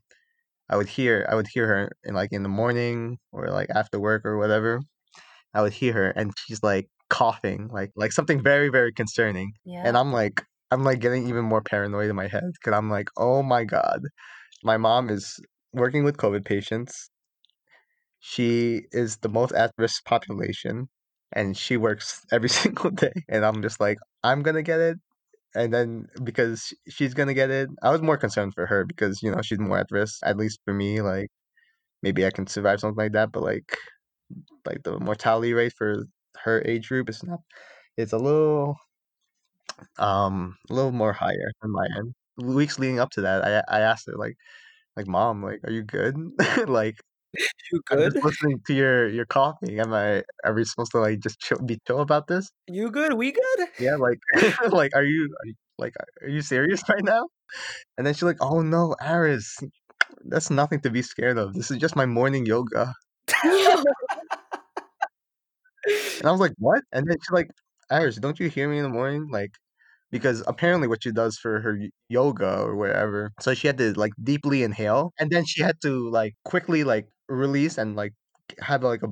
I 0.70 0.76
would 0.76 0.88
hear 0.88 1.26
I 1.28 1.34
would 1.34 1.48
hear 1.52 1.66
her 1.66 1.90
in 2.04 2.14
like 2.14 2.32
in 2.32 2.44
the 2.44 2.48
morning 2.48 3.18
or 3.32 3.48
like 3.48 3.68
after 3.74 3.98
work 3.98 4.24
or 4.24 4.38
whatever. 4.38 4.80
I 5.52 5.62
would 5.62 5.72
hear 5.72 5.94
her 5.94 6.10
and 6.10 6.32
she's 6.46 6.62
like 6.62 6.88
coughing, 7.10 7.68
like 7.72 7.90
like 7.96 8.12
something 8.12 8.40
very, 8.40 8.68
very 8.68 8.92
concerning. 8.92 9.54
Yeah. 9.64 9.82
And 9.84 9.96
I'm 9.96 10.12
like 10.12 10.42
I'm 10.70 10.84
like 10.84 11.00
getting 11.00 11.28
even 11.28 11.44
more 11.44 11.62
paranoid 11.62 12.10
in 12.10 12.16
my 12.16 12.28
head 12.28 12.44
because 12.54 12.74
I'm 12.76 12.90
like, 12.90 13.08
oh 13.16 13.42
my 13.42 13.64
god, 13.64 14.02
my 14.64 14.76
mom 14.78 15.10
is 15.10 15.40
working 15.74 16.04
with 16.04 16.18
COVID 16.18 16.44
patients. 16.44 17.10
She 18.20 18.82
is 18.92 19.18
the 19.18 19.28
most 19.28 19.52
at 19.52 19.72
risk 19.78 20.04
population 20.04 20.88
and 21.32 21.56
she 21.56 21.76
works 21.76 22.24
every 22.32 22.48
single 22.62 22.90
day 22.90 23.12
and 23.28 23.44
i'm 23.44 23.62
just 23.62 23.80
like 23.80 23.98
i'm 24.22 24.42
gonna 24.42 24.62
get 24.62 24.80
it 24.80 24.96
and 25.54 25.72
then 25.74 26.06
because 26.24 26.72
she's 26.88 27.14
gonna 27.14 27.34
get 27.34 27.50
it 27.50 27.68
i 27.82 27.90
was 27.90 28.02
more 28.02 28.16
concerned 28.18 28.54
for 28.54 28.66
her 28.66 28.84
because 28.84 29.22
you 29.22 29.30
know 29.32 29.42
she's 29.42 29.58
more 29.60 29.78
at 29.78 29.86
risk 29.92 30.20
at 30.24 30.36
least 30.38 30.60
for 30.64 30.74
me 30.74 31.00
like 31.02 31.28
maybe 32.02 32.26
i 32.26 32.30
can 32.30 32.46
survive 32.46 32.80
something 32.80 32.96
like 33.04 33.12
that 33.12 33.32
but 33.32 33.42
like 33.42 33.76
like 34.66 34.82
the 34.84 34.98
mortality 35.00 35.52
rate 35.54 35.72
for 35.76 36.04
her 36.44 36.62
age 36.66 36.88
group 36.88 37.08
is 37.08 37.22
not 37.24 37.40
it's 37.96 38.12
a 38.12 38.18
little 38.18 38.76
um 39.98 40.56
a 40.70 40.74
little 40.74 40.92
more 40.92 41.12
higher 41.12 41.50
on 41.62 41.70
my 41.70 41.86
end 41.96 42.14
weeks 42.38 42.78
leading 42.78 42.98
up 43.00 43.10
to 43.10 43.22
that 43.22 43.44
i 43.44 43.78
i 43.78 43.80
asked 43.80 44.06
her 44.06 44.16
like 44.16 44.36
like 44.96 45.06
mom 45.06 45.42
like 45.42 45.60
are 45.64 45.72
you 45.72 45.82
good 45.82 46.16
like 46.68 46.96
You 47.72 47.80
I'm 47.90 47.98
good? 47.98 48.12
just 48.12 48.24
listening 48.24 48.60
to 48.66 48.74
your 48.74 49.08
your 49.08 49.26
coughing. 49.26 49.80
Am 49.80 49.92
I? 49.92 50.22
Are 50.44 50.54
we 50.54 50.64
supposed 50.64 50.92
to 50.92 51.00
like 51.00 51.20
just 51.20 51.38
chill, 51.40 51.58
be 51.58 51.78
chill 51.86 52.00
about 52.00 52.26
this? 52.26 52.50
You 52.68 52.90
good? 52.90 53.14
We 53.14 53.32
good? 53.32 53.68
Yeah, 53.78 53.96
like 53.96 54.18
like 54.70 54.94
are 54.94 55.04
you, 55.04 55.34
are 55.40 55.46
you 55.46 55.54
like 55.78 55.94
are 56.22 56.28
you 56.28 56.42
serious 56.42 56.82
right 56.88 57.04
now? 57.04 57.28
And 57.98 58.06
then 58.06 58.14
she's 58.14 58.22
like, 58.22 58.38
"Oh 58.40 58.62
no, 58.62 58.94
Aris, 59.02 59.58
that's 60.26 60.50
nothing 60.50 60.80
to 60.82 60.90
be 60.90 61.02
scared 61.02 61.38
of. 61.38 61.54
This 61.54 61.70
is 61.70 61.78
just 61.78 61.96
my 61.96 62.06
morning 62.06 62.46
yoga." 62.46 62.94
And 66.18 66.24
I 66.24 66.30
was 66.30 66.40
like, 66.40 66.52
"What?" 66.58 66.82
And 66.92 67.08
then 67.08 67.16
she's 67.20 67.30
like, 67.30 67.50
"Aris, 67.90 68.16
don't 68.16 68.38
you 68.40 68.48
hear 68.48 68.68
me 68.68 68.78
in 68.78 68.84
the 68.84 68.88
morning?" 68.90 69.28
Like 69.30 69.52
because 70.10 70.42
apparently 70.46 70.88
what 70.88 71.02
she 71.02 71.12
does 71.12 71.36
for 71.38 71.60
her 71.60 71.78
yoga 72.08 72.60
or 72.62 72.76
wherever 72.76 73.32
so 73.40 73.54
she 73.54 73.66
had 73.66 73.78
to 73.78 73.92
like 73.94 74.12
deeply 74.22 74.62
inhale, 74.62 75.12
and 75.18 75.30
then 75.30 75.44
she 75.44 75.62
had 75.62 75.80
to 75.82 76.08
like 76.10 76.34
quickly 76.44 76.84
like 76.84 77.08
release 77.28 77.78
and 77.78 77.96
like 77.96 78.12
have 78.60 78.82
like 78.82 79.02
a 79.02 79.08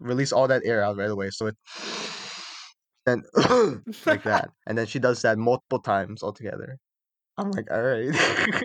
release 0.00 0.32
all 0.32 0.48
that 0.48 0.62
air 0.64 0.82
out 0.82 0.96
right 0.96 1.10
away. 1.10 1.30
So 1.30 1.46
it 1.46 1.56
and 3.06 3.24
like 4.06 4.22
that, 4.24 4.50
and 4.66 4.76
then 4.78 4.86
she 4.86 4.98
does 4.98 5.22
that 5.22 5.38
multiple 5.38 5.80
times 5.80 6.22
altogether. 6.22 6.78
I'm 7.38 7.50
like, 7.52 7.70
all 7.70 7.82
right. 7.82 8.14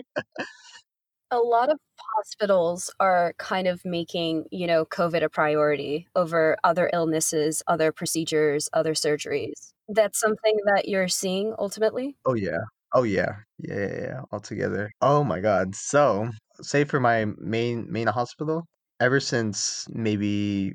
a 1.32 1.38
lot 1.38 1.70
of 1.70 1.78
hospitals 2.16 2.92
are 3.00 3.32
kind 3.38 3.66
of 3.66 3.84
making, 3.84 4.44
you 4.50 4.66
know, 4.66 4.84
COVID 4.84 5.22
a 5.22 5.30
priority 5.30 6.06
over 6.14 6.56
other 6.62 6.90
illnesses, 6.92 7.62
other 7.66 7.90
procedures, 7.90 8.68
other 8.72 8.92
surgeries. 8.92 9.72
That's 9.88 10.20
something 10.20 10.58
that 10.66 10.88
you're 10.88 11.08
seeing 11.08 11.54
ultimately. 11.58 12.16
oh 12.26 12.34
yeah. 12.34 12.60
Oh 12.94 13.04
yeah. 13.04 13.36
Yeah, 13.58 13.74
yeah, 13.74 14.00
yeah. 14.00 14.20
Altogether. 14.30 14.92
Oh 15.00 15.24
my 15.24 15.40
god. 15.40 15.74
So, 15.74 16.30
say 16.60 16.84
for 16.84 17.00
my 17.00 17.24
main 17.38 17.90
main 17.90 18.08
hospital, 18.08 18.66
ever 19.00 19.18
since 19.18 19.86
maybe 19.90 20.74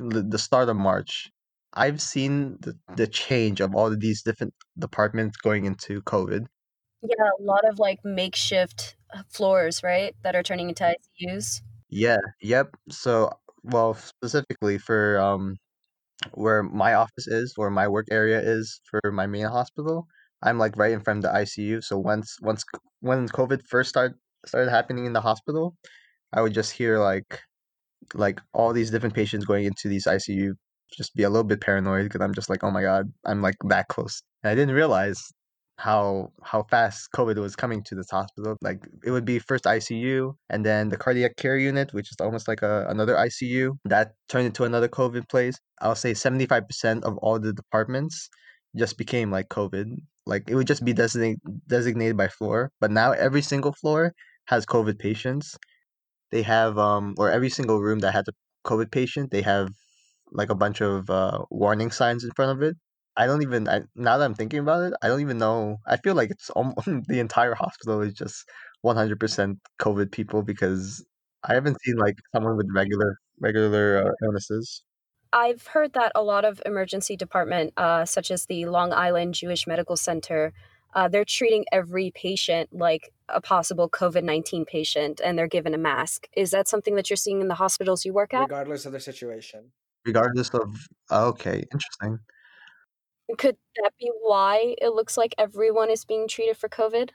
the 0.00 0.38
start 0.38 0.68
of 0.68 0.76
March, 0.76 1.30
I've 1.72 2.00
seen 2.02 2.58
the, 2.60 2.74
the 2.96 3.06
change 3.06 3.60
of 3.60 3.74
all 3.74 3.86
of 3.86 4.00
these 4.00 4.22
different 4.22 4.52
departments 4.78 5.38
going 5.38 5.64
into 5.64 6.02
COVID. 6.02 6.46
Yeah, 7.02 7.30
a 7.38 7.42
lot 7.42 7.64
of 7.68 7.78
like 7.78 8.00
makeshift 8.04 8.96
uh, 9.14 9.22
floors, 9.28 9.82
right, 9.82 10.14
that 10.22 10.34
are 10.34 10.42
turning 10.42 10.68
into 10.68 10.84
ICUs. 10.84 11.62
Yeah, 11.90 12.18
yep. 12.40 12.74
So, 12.90 13.30
well, 13.62 13.94
specifically 13.94 14.78
for 14.78 15.18
um 15.20 15.56
where 16.34 16.62
my 16.62 16.94
office 16.94 17.26
is, 17.28 17.54
or 17.58 17.70
my 17.70 17.88
work 17.88 18.06
area 18.10 18.40
is 18.40 18.80
for 18.90 19.12
my 19.12 19.26
main 19.26 19.46
hospital, 19.46 20.06
I'm 20.42 20.58
like 20.58 20.76
right 20.76 20.92
in 20.92 21.00
front 21.02 21.24
of 21.24 21.32
the 21.32 21.38
ICU. 21.38 21.82
So 21.82 21.98
once 21.98 22.36
once 22.42 22.64
when 23.00 23.28
COVID 23.28 23.62
first 23.68 23.90
started 23.90 24.16
started 24.46 24.70
happening 24.70 25.06
in 25.06 25.12
the 25.12 25.20
hospital, 25.20 25.76
I 26.32 26.42
would 26.42 26.54
just 26.54 26.72
hear 26.72 26.98
like 26.98 27.40
like 28.14 28.40
all 28.54 28.72
these 28.72 28.90
different 28.90 29.14
patients 29.14 29.44
going 29.44 29.64
into 29.66 29.88
these 29.88 30.06
ICU, 30.06 30.54
just 30.96 31.14
be 31.14 31.24
a 31.24 31.30
little 31.30 31.44
bit 31.44 31.60
paranoid 31.60 32.04
because 32.04 32.20
I'm 32.22 32.34
just 32.34 32.50
like, 32.50 32.64
oh 32.64 32.70
my 32.70 32.82
god, 32.82 33.06
I'm 33.26 33.42
like 33.42 33.56
that 33.68 33.88
close. 33.88 34.22
And 34.42 34.50
I 34.50 34.54
didn't 34.54 34.74
realize 34.74 35.22
how 35.78 36.32
how 36.42 36.64
fast 36.64 37.08
COVID 37.14 37.36
was 37.36 37.56
coming 37.56 37.82
to 37.84 37.94
this 37.94 38.10
hospital. 38.10 38.56
Like 38.62 38.80
it 39.04 39.10
would 39.10 39.24
be 39.24 39.38
first 39.38 39.64
ICU 39.64 40.34
and 40.50 40.66
then 40.66 40.88
the 40.88 40.96
cardiac 40.96 41.36
care 41.36 41.56
unit, 41.56 41.92
which 41.94 42.10
is 42.10 42.16
almost 42.20 42.48
like 42.48 42.62
a, 42.62 42.86
another 42.88 43.14
ICU 43.14 43.78
that 43.84 44.12
turned 44.28 44.46
into 44.46 44.64
another 44.64 44.88
COVID 44.88 45.28
place. 45.28 45.56
I'll 45.80 45.94
say 45.94 46.12
75% 46.12 47.04
of 47.04 47.16
all 47.18 47.38
the 47.38 47.52
departments 47.52 48.28
just 48.76 48.98
became 48.98 49.30
like 49.30 49.48
COVID. 49.48 49.86
Like 50.26 50.44
it 50.50 50.54
would 50.56 50.66
just 50.66 50.84
be 50.84 50.92
designated 50.92 51.40
designated 51.68 52.16
by 52.16 52.28
floor, 52.28 52.70
but 52.80 52.90
now 52.90 53.12
every 53.12 53.42
single 53.42 53.72
floor 53.72 54.12
has 54.46 54.66
COVID 54.66 54.98
patients 54.98 55.56
they 56.30 56.42
have 56.42 56.78
um 56.78 57.14
or 57.18 57.30
every 57.30 57.48
single 57.50 57.80
room 57.80 58.00
that 58.00 58.12
has 58.12 58.26
a 58.28 58.32
COVID 58.68 58.90
patient, 58.90 59.30
they 59.30 59.42
have 59.42 59.70
like 60.32 60.50
a 60.50 60.54
bunch 60.54 60.80
of 60.82 61.08
uh, 61.10 61.44
warning 61.50 61.90
signs 61.90 62.24
in 62.24 62.30
front 62.36 62.52
of 62.52 62.62
it. 62.62 62.76
I 63.18 63.26
don't 63.26 63.42
even 63.42 63.68
I, 63.68 63.82
now 63.96 64.16
that 64.16 64.24
I'm 64.24 64.34
thinking 64.34 64.60
about 64.60 64.84
it, 64.84 64.94
I 65.02 65.08
don't 65.08 65.20
even 65.20 65.38
know. 65.38 65.78
I 65.84 65.96
feel 65.96 66.14
like 66.14 66.30
it's 66.30 66.50
almost 66.50 66.86
the 67.08 67.18
entire 67.18 67.54
hospital 67.54 68.00
is 68.00 68.14
just 68.14 68.48
100% 68.86 69.56
COVID 69.80 70.12
people 70.12 70.42
because 70.42 71.04
I 71.42 71.54
haven't 71.54 71.78
seen 71.82 71.96
like 71.96 72.14
someone 72.32 72.56
with 72.56 72.68
regular 72.72 73.18
regular 73.40 74.06
uh, 74.06 74.12
illnesses. 74.24 74.82
I've 75.32 75.66
heard 75.66 75.92
that 75.92 76.12
a 76.14 76.22
lot 76.22 76.44
of 76.44 76.62
emergency 76.64 77.16
department, 77.16 77.74
uh, 77.76 78.04
such 78.04 78.30
as 78.30 78.46
the 78.46 78.64
Long 78.66 78.92
Island 78.92 79.34
Jewish 79.34 79.66
Medical 79.66 79.96
Center, 79.96 80.54
uh, 80.94 81.08
they're 81.08 81.24
treating 81.24 81.64
every 81.70 82.12
patient 82.14 82.70
like 82.72 83.12
a 83.28 83.40
possible 83.40 83.90
COVID 83.90 84.22
19 84.22 84.64
patient 84.64 85.20
and 85.22 85.36
they're 85.36 85.48
given 85.48 85.74
a 85.74 85.78
mask. 85.78 86.28
Is 86.36 86.52
that 86.52 86.68
something 86.68 86.94
that 86.94 87.10
you're 87.10 87.16
seeing 87.16 87.40
in 87.40 87.48
the 87.48 87.56
hospitals 87.56 88.04
you 88.04 88.12
work 88.12 88.32
at? 88.32 88.42
Regardless 88.42 88.86
of 88.86 88.92
the 88.92 89.00
situation. 89.00 89.72
Regardless 90.06 90.50
of 90.50 90.86
okay, 91.10 91.64
interesting. 91.72 92.20
Could 93.36 93.56
that 93.76 93.92
be 93.98 94.10
why 94.22 94.74
it 94.80 94.94
looks 94.94 95.16
like 95.16 95.34
everyone 95.36 95.90
is 95.90 96.04
being 96.04 96.28
treated 96.28 96.56
for 96.56 96.68
COVID? 96.68 97.10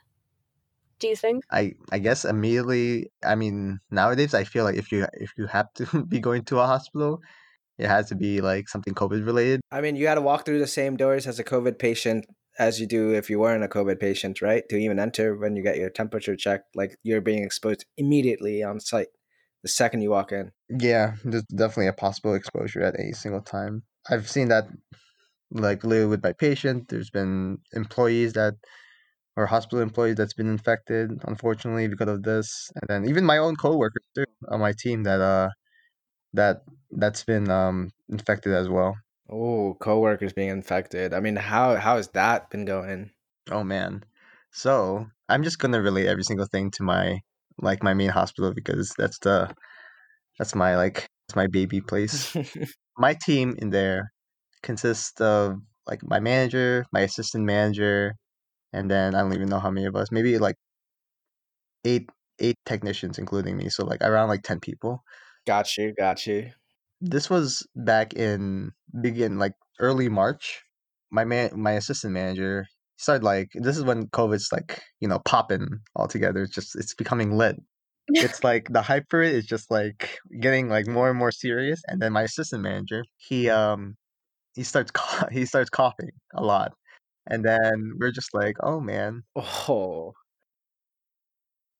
Do 1.00 1.08
you 1.08 1.16
think? 1.16 1.44
I 1.50 1.74
I 1.90 1.98
guess 1.98 2.24
immediately. 2.24 3.10
I 3.24 3.34
mean, 3.34 3.80
nowadays 3.90 4.32
I 4.32 4.44
feel 4.44 4.64
like 4.64 4.76
if 4.76 4.92
you 4.92 5.06
if 5.14 5.32
you 5.36 5.46
have 5.46 5.72
to 5.74 6.04
be 6.08 6.20
going 6.20 6.44
to 6.44 6.60
a 6.60 6.66
hospital, 6.66 7.20
it 7.78 7.88
has 7.88 8.08
to 8.10 8.14
be 8.14 8.40
like 8.40 8.68
something 8.68 8.94
COVID 8.94 9.26
related. 9.26 9.60
I 9.72 9.80
mean, 9.80 9.96
you 9.96 10.04
got 10.04 10.14
to 10.14 10.20
walk 10.20 10.46
through 10.46 10.60
the 10.60 10.66
same 10.66 10.96
doors 10.96 11.26
as 11.26 11.38
a 11.38 11.44
COVID 11.44 11.78
patient 11.78 12.26
as 12.58 12.80
you 12.80 12.86
do 12.86 13.12
if 13.12 13.28
you 13.28 13.40
weren't 13.40 13.64
a 13.64 13.68
COVID 13.68 13.98
patient, 13.98 14.40
right? 14.40 14.62
To 14.68 14.76
even 14.76 15.00
enter 15.00 15.36
when 15.36 15.56
you 15.56 15.62
get 15.62 15.76
your 15.76 15.90
temperature 15.90 16.36
checked, 16.36 16.76
like 16.76 16.96
you're 17.02 17.20
being 17.20 17.42
exposed 17.42 17.84
immediately 17.96 18.62
on 18.62 18.78
site 18.78 19.08
the 19.62 19.68
second 19.68 20.02
you 20.02 20.10
walk 20.10 20.30
in. 20.30 20.52
Yeah, 20.68 21.14
there's 21.24 21.42
definitely 21.44 21.88
a 21.88 21.94
possible 21.94 22.34
exposure 22.34 22.82
at 22.82 22.98
any 23.00 23.12
single 23.12 23.40
time. 23.40 23.82
I've 24.08 24.30
seen 24.30 24.48
that 24.48 24.68
like 25.54 25.84
literally 25.84 26.10
with 26.10 26.22
my 26.22 26.32
patient. 26.32 26.88
There's 26.88 27.10
been 27.10 27.58
employees 27.72 28.34
that 28.34 28.54
or 29.36 29.46
hospital 29.46 29.80
employees 29.80 30.16
that's 30.16 30.34
been 30.34 30.48
infected, 30.48 31.10
unfortunately, 31.24 31.88
because 31.88 32.08
of 32.08 32.22
this. 32.22 32.70
And 32.76 32.88
then 32.88 33.08
even 33.08 33.24
my 33.24 33.38
own 33.38 33.56
coworkers 33.56 34.02
too 34.14 34.24
on 34.48 34.60
my 34.60 34.72
team 34.78 35.04
that 35.04 35.20
uh 35.20 35.50
that 36.34 36.62
that's 36.90 37.24
been 37.24 37.50
um 37.50 37.90
infected 38.08 38.52
as 38.54 38.68
well. 38.68 38.96
Oh, 39.30 39.76
coworkers 39.80 40.32
being 40.32 40.50
infected. 40.50 41.14
I 41.14 41.20
mean, 41.20 41.36
how 41.36 41.76
how 41.76 41.96
has 41.96 42.08
that 42.08 42.50
been 42.50 42.64
going? 42.64 43.10
Oh 43.50 43.64
man. 43.64 44.04
So 44.52 45.06
I'm 45.28 45.42
just 45.42 45.58
gonna 45.58 45.80
relate 45.82 46.06
every 46.06 46.24
single 46.24 46.46
thing 46.46 46.70
to 46.72 46.82
my 46.82 47.20
like 47.60 47.82
my 47.82 47.94
main 47.94 48.10
hospital 48.10 48.52
because 48.54 48.92
that's 48.98 49.18
the 49.20 49.54
that's 50.38 50.54
my 50.54 50.76
like 50.76 51.06
it's 51.28 51.36
my 51.36 51.46
baby 51.46 51.80
place. 51.80 52.36
my 52.98 53.14
team 53.14 53.56
in 53.58 53.70
there 53.70 54.12
consists 54.64 55.20
of 55.20 55.58
like 55.86 56.00
my 56.02 56.18
manager, 56.18 56.84
my 56.92 57.00
assistant 57.00 57.44
manager, 57.44 58.16
and 58.72 58.90
then 58.90 59.14
I 59.14 59.20
don't 59.20 59.34
even 59.34 59.48
know 59.48 59.60
how 59.60 59.70
many 59.70 59.86
of 59.86 59.94
us. 59.94 60.10
Maybe 60.10 60.38
like 60.38 60.56
eight 61.84 62.10
eight 62.40 62.56
technicians 62.66 63.18
including 63.18 63.56
me. 63.56 63.68
So 63.68 63.84
like 63.84 64.02
around 64.02 64.28
like 64.28 64.42
ten 64.42 64.58
people. 64.58 65.04
got 65.46 65.76
you, 65.76 65.94
got 65.94 66.26
you. 66.26 66.50
This 67.00 67.30
was 67.30 67.66
back 67.76 68.14
in 68.14 68.72
begin 69.00 69.38
like 69.38 69.52
early 69.78 70.08
March. 70.08 70.62
My 71.10 71.24
man 71.24 71.50
my 71.54 71.72
assistant 71.72 72.14
manager 72.14 72.66
started 72.96 73.24
like 73.24 73.50
this 73.54 73.76
is 73.76 73.84
when 73.84 74.08
COVID's 74.08 74.50
like, 74.52 74.82
you 75.00 75.08
know, 75.08 75.20
popping 75.20 75.68
all 75.94 76.08
together. 76.08 76.42
It's 76.42 76.54
just 76.54 76.74
it's 76.76 76.94
becoming 76.94 77.36
lit. 77.36 77.56
It's 78.08 78.42
like 78.48 78.68
the 78.70 78.82
hype 78.82 79.04
for 79.10 79.22
it 79.22 79.34
is 79.34 79.46
just 79.46 79.70
like 79.70 80.18
getting 80.40 80.68
like 80.68 80.86
more 80.86 81.10
and 81.10 81.18
more 81.18 81.32
serious. 81.32 81.82
And 81.86 82.00
then 82.00 82.12
my 82.12 82.22
assistant 82.22 82.62
manager, 82.62 83.04
he 83.18 83.50
um 83.50 83.96
he 84.54 84.62
starts 84.62 84.92
he 85.32 85.46
starts 85.46 85.70
coughing 85.70 86.10
a 86.34 86.44
lot. 86.44 86.72
And 87.28 87.44
then 87.44 87.92
we're 88.00 88.12
just 88.12 88.34
like, 88.34 88.56
oh 88.62 88.80
man. 88.80 89.22
Oh, 89.36 90.12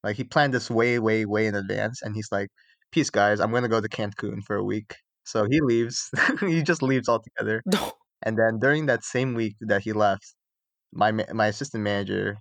Like 0.02 0.16
he 0.16 0.24
planned 0.24 0.52
this 0.54 0.70
way, 0.70 0.98
way, 0.98 1.24
way 1.24 1.46
in 1.46 1.54
advance 1.54 2.02
and 2.02 2.14
he's 2.14 2.28
like, 2.30 2.48
Peace 2.92 3.10
guys, 3.10 3.40
I'm 3.40 3.50
gonna 3.52 3.68
go 3.68 3.80
to 3.80 3.88
Cancun 3.88 4.42
for 4.46 4.56
a 4.56 4.64
week. 4.64 4.94
So 5.24 5.46
he 5.50 5.60
leaves. 5.60 6.10
he 6.40 6.62
just 6.62 6.82
leaves 6.82 7.08
altogether. 7.08 7.62
no. 7.66 7.92
And 8.26 8.38
then 8.38 8.58
during 8.58 8.86
that 8.86 9.04
same 9.04 9.34
week 9.34 9.54
that 9.60 9.82
he 9.82 9.92
left, 9.92 10.34
my 10.92 11.12
my 11.12 11.46
assistant 11.48 11.84
manager 11.84 12.38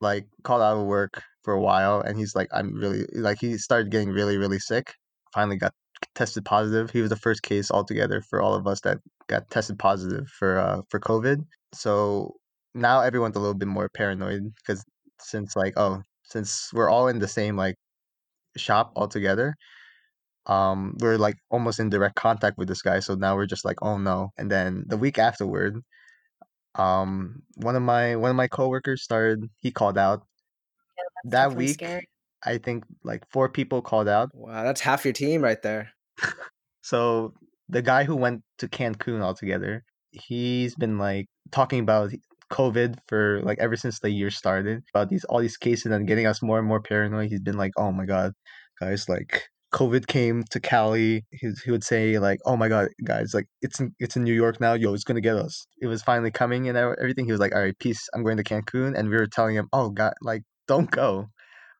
like 0.00 0.26
called 0.44 0.62
out 0.62 0.78
of 0.78 0.86
work 0.86 1.22
for 1.44 1.54
a 1.54 1.60
while, 1.60 2.00
and 2.00 2.18
he's 2.18 2.34
like, 2.36 2.48
I'm 2.52 2.74
really 2.74 3.06
like 3.14 3.38
he 3.40 3.58
started 3.58 3.90
getting 3.92 4.10
really 4.10 4.38
really 4.38 4.58
sick. 4.60 4.94
Finally 5.34 5.58
got 5.58 5.74
tested 6.14 6.44
positive. 6.44 6.90
He 6.90 7.00
was 7.00 7.10
the 7.10 7.16
first 7.16 7.42
case 7.42 7.70
altogether 7.70 8.22
for 8.22 8.40
all 8.40 8.54
of 8.54 8.66
us 8.66 8.80
that 8.82 8.98
got 9.28 9.50
tested 9.50 9.78
positive 9.78 10.28
for 10.28 10.58
uh 10.58 10.82
for 10.90 11.00
COVID. 11.00 11.44
So 11.72 12.34
now 12.74 13.00
everyone's 13.00 13.36
a 13.36 13.40
little 13.40 13.54
bit 13.54 13.68
more 13.68 13.88
paranoid 13.88 14.42
because 14.56 14.84
since 15.20 15.56
like 15.56 15.74
oh 15.76 16.02
since 16.22 16.70
we're 16.72 16.88
all 16.90 17.08
in 17.08 17.18
the 17.18 17.28
same 17.28 17.56
like 17.56 17.74
shop 18.56 18.92
altogether 18.96 19.54
um 20.46 20.96
we're 21.00 21.16
like 21.18 21.36
almost 21.50 21.80
in 21.80 21.90
direct 21.90 22.14
contact 22.14 22.56
with 22.58 22.68
this 22.68 22.82
guy 22.82 23.00
so 23.00 23.14
now 23.14 23.36
we're 23.36 23.46
just 23.46 23.64
like 23.64 23.76
oh 23.82 23.98
no 23.98 24.30
and 24.38 24.50
then 24.50 24.84
the 24.86 24.96
week 24.96 25.18
afterward 25.18 25.76
um 26.76 27.42
one 27.56 27.76
of 27.76 27.82
my 27.82 28.16
one 28.16 28.30
of 28.30 28.36
my 28.36 28.48
coworkers 28.48 29.02
started 29.02 29.44
he 29.60 29.70
called 29.70 29.98
out 29.98 30.22
That's 31.24 31.32
that 31.32 31.56
week 31.56 31.74
scary. 31.74 32.08
I 32.44 32.58
think 32.58 32.84
like 33.04 33.22
four 33.30 33.48
people 33.48 33.82
called 33.82 34.08
out. 34.08 34.30
Wow, 34.34 34.64
that's 34.64 34.80
half 34.80 35.04
your 35.04 35.12
team 35.12 35.42
right 35.42 35.60
there. 35.62 35.90
so 36.82 37.34
the 37.68 37.82
guy 37.82 38.04
who 38.04 38.16
went 38.16 38.42
to 38.58 38.68
cancun 38.68 39.20
altogether 39.20 39.84
he's 40.12 40.74
been 40.74 40.98
like 40.98 41.26
talking 41.52 41.80
about 41.80 42.10
covid 42.50 42.96
for 43.08 43.40
like 43.42 43.58
ever 43.58 43.76
since 43.76 44.00
the 44.00 44.10
year 44.10 44.30
started 44.30 44.82
about 44.94 45.08
these 45.10 45.24
all 45.24 45.38
these 45.38 45.56
cases 45.56 45.92
and 45.92 46.06
getting 46.06 46.26
us 46.26 46.42
more 46.42 46.58
and 46.58 46.66
more 46.66 46.80
paranoid. 46.80 47.28
He's 47.28 47.40
been 47.40 47.58
like 47.58 47.72
oh 47.76 47.92
my 47.92 48.06
god 48.06 48.32
guys 48.80 49.08
like 49.08 49.48
covid 49.74 50.06
came 50.06 50.44
to 50.50 50.60
cali. 50.60 51.26
He, 51.30 51.50
he 51.64 51.70
would 51.70 51.84
say 51.84 52.18
like 52.18 52.40
oh 52.46 52.56
my 52.56 52.68
god 52.68 52.88
guys 53.04 53.34
like 53.34 53.46
it's 53.60 53.80
in, 53.80 53.94
it's 53.98 54.16
in 54.16 54.24
new 54.24 54.32
york 54.32 54.60
now. 54.60 54.74
Yo 54.74 54.94
it's 54.94 55.04
gonna 55.04 55.20
get 55.20 55.36
us. 55.36 55.66
It 55.82 55.86
was 55.86 56.02
finally 56.02 56.30
coming 56.30 56.68
and 56.68 56.78
everything. 56.78 57.26
He 57.26 57.32
was 57.32 57.40
like 57.40 57.54
all 57.54 57.60
right 57.60 57.78
peace. 57.78 58.08
I'm 58.14 58.22
going 58.22 58.38
to 58.38 58.44
cancun. 58.44 58.98
And 58.98 59.10
we 59.10 59.16
were 59.16 59.26
telling 59.26 59.54
him 59.54 59.68
oh 59.72 59.90
god 59.90 60.14
like 60.22 60.42
don't 60.66 60.90
go 60.90 61.28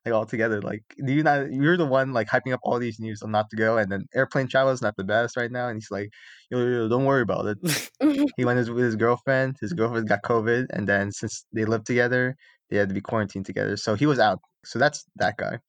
like 0.09 0.17
all 0.17 0.25
together 0.25 0.61
like 0.61 0.83
do 1.05 1.13
you 1.13 1.23
not 1.23 1.51
you're 1.51 1.77
the 1.77 1.85
one 1.85 2.13
like 2.13 2.27
hyping 2.27 2.53
up 2.53 2.59
all 2.63 2.79
these 2.79 2.99
news 2.99 3.21
on 3.21 3.31
not 3.31 3.49
to 3.49 3.55
go 3.55 3.77
and 3.77 3.91
then 3.91 4.05
airplane 4.15 4.47
travel 4.47 4.71
is 4.71 4.81
not 4.81 4.95
the 4.97 5.03
best 5.03 5.37
right 5.37 5.51
now 5.51 5.67
and 5.67 5.77
he's 5.77 5.91
like 5.91 6.09
yo, 6.49 6.57
yo, 6.59 6.87
don't 6.89 7.05
worry 7.05 7.21
about 7.21 7.45
it 7.45 7.89
he 8.37 8.45
went 8.45 8.59
with 8.69 8.83
his 8.83 8.95
girlfriend. 8.95 9.57
His 9.59 9.73
girlfriend 9.73 10.07
got 10.07 10.23
COVID, 10.23 10.67
and 10.71 10.87
then 10.87 11.11
since 11.11 11.45
they 11.53 11.65
lived 11.65 11.85
together, 11.85 12.35
they 12.69 12.77
had 12.77 12.89
to 12.89 12.95
be 12.95 13.01
quarantined 13.01 13.45
together. 13.45 13.77
So 13.77 13.95
he 13.95 14.05
was 14.05 14.19
out. 14.19 14.39
So 14.65 14.79
that's 14.79 15.05
that 15.17 15.37
guy. 15.37 15.59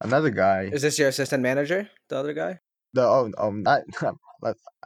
Another 0.00 0.30
guy. 0.30 0.70
Is 0.72 0.82
this 0.82 0.98
your 0.98 1.08
assistant 1.08 1.42
manager? 1.42 1.88
The 2.08 2.16
other 2.16 2.32
guy? 2.32 2.58
The 2.94 3.02
oh 3.02 3.30
oh 3.38 3.50
not. 3.50 3.82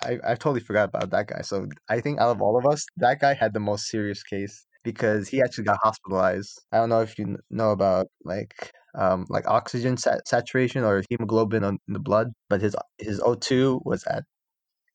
I 0.02 0.18
I 0.24 0.34
totally 0.34 0.60
forgot 0.60 0.88
about 0.88 1.10
that 1.10 1.28
guy. 1.28 1.42
So 1.42 1.68
I 1.88 2.00
think 2.00 2.20
out 2.20 2.30
of 2.30 2.42
all 2.42 2.58
of 2.58 2.66
us, 2.66 2.84
that 2.96 3.20
guy 3.20 3.34
had 3.34 3.54
the 3.54 3.60
most 3.60 3.86
serious 3.86 4.22
case 4.22 4.66
because 4.82 5.28
he 5.28 5.40
actually 5.40 5.64
got 5.64 5.78
hospitalized. 5.82 6.60
I 6.72 6.78
don't 6.78 6.88
know 6.88 7.00
if 7.00 7.18
you 7.18 7.36
know 7.50 7.70
about 7.70 8.08
like 8.24 8.72
um 8.96 9.26
like 9.28 9.46
oxygen 9.48 9.96
sat- 9.96 10.26
saturation 10.28 10.84
or 10.84 11.02
hemoglobin 11.10 11.64
on, 11.64 11.78
in 11.88 11.94
the 11.94 12.00
blood, 12.00 12.32
but 12.48 12.60
his 12.60 12.76
his 12.98 13.20
O2 13.20 13.80
was 13.84 14.04
at 14.04 14.24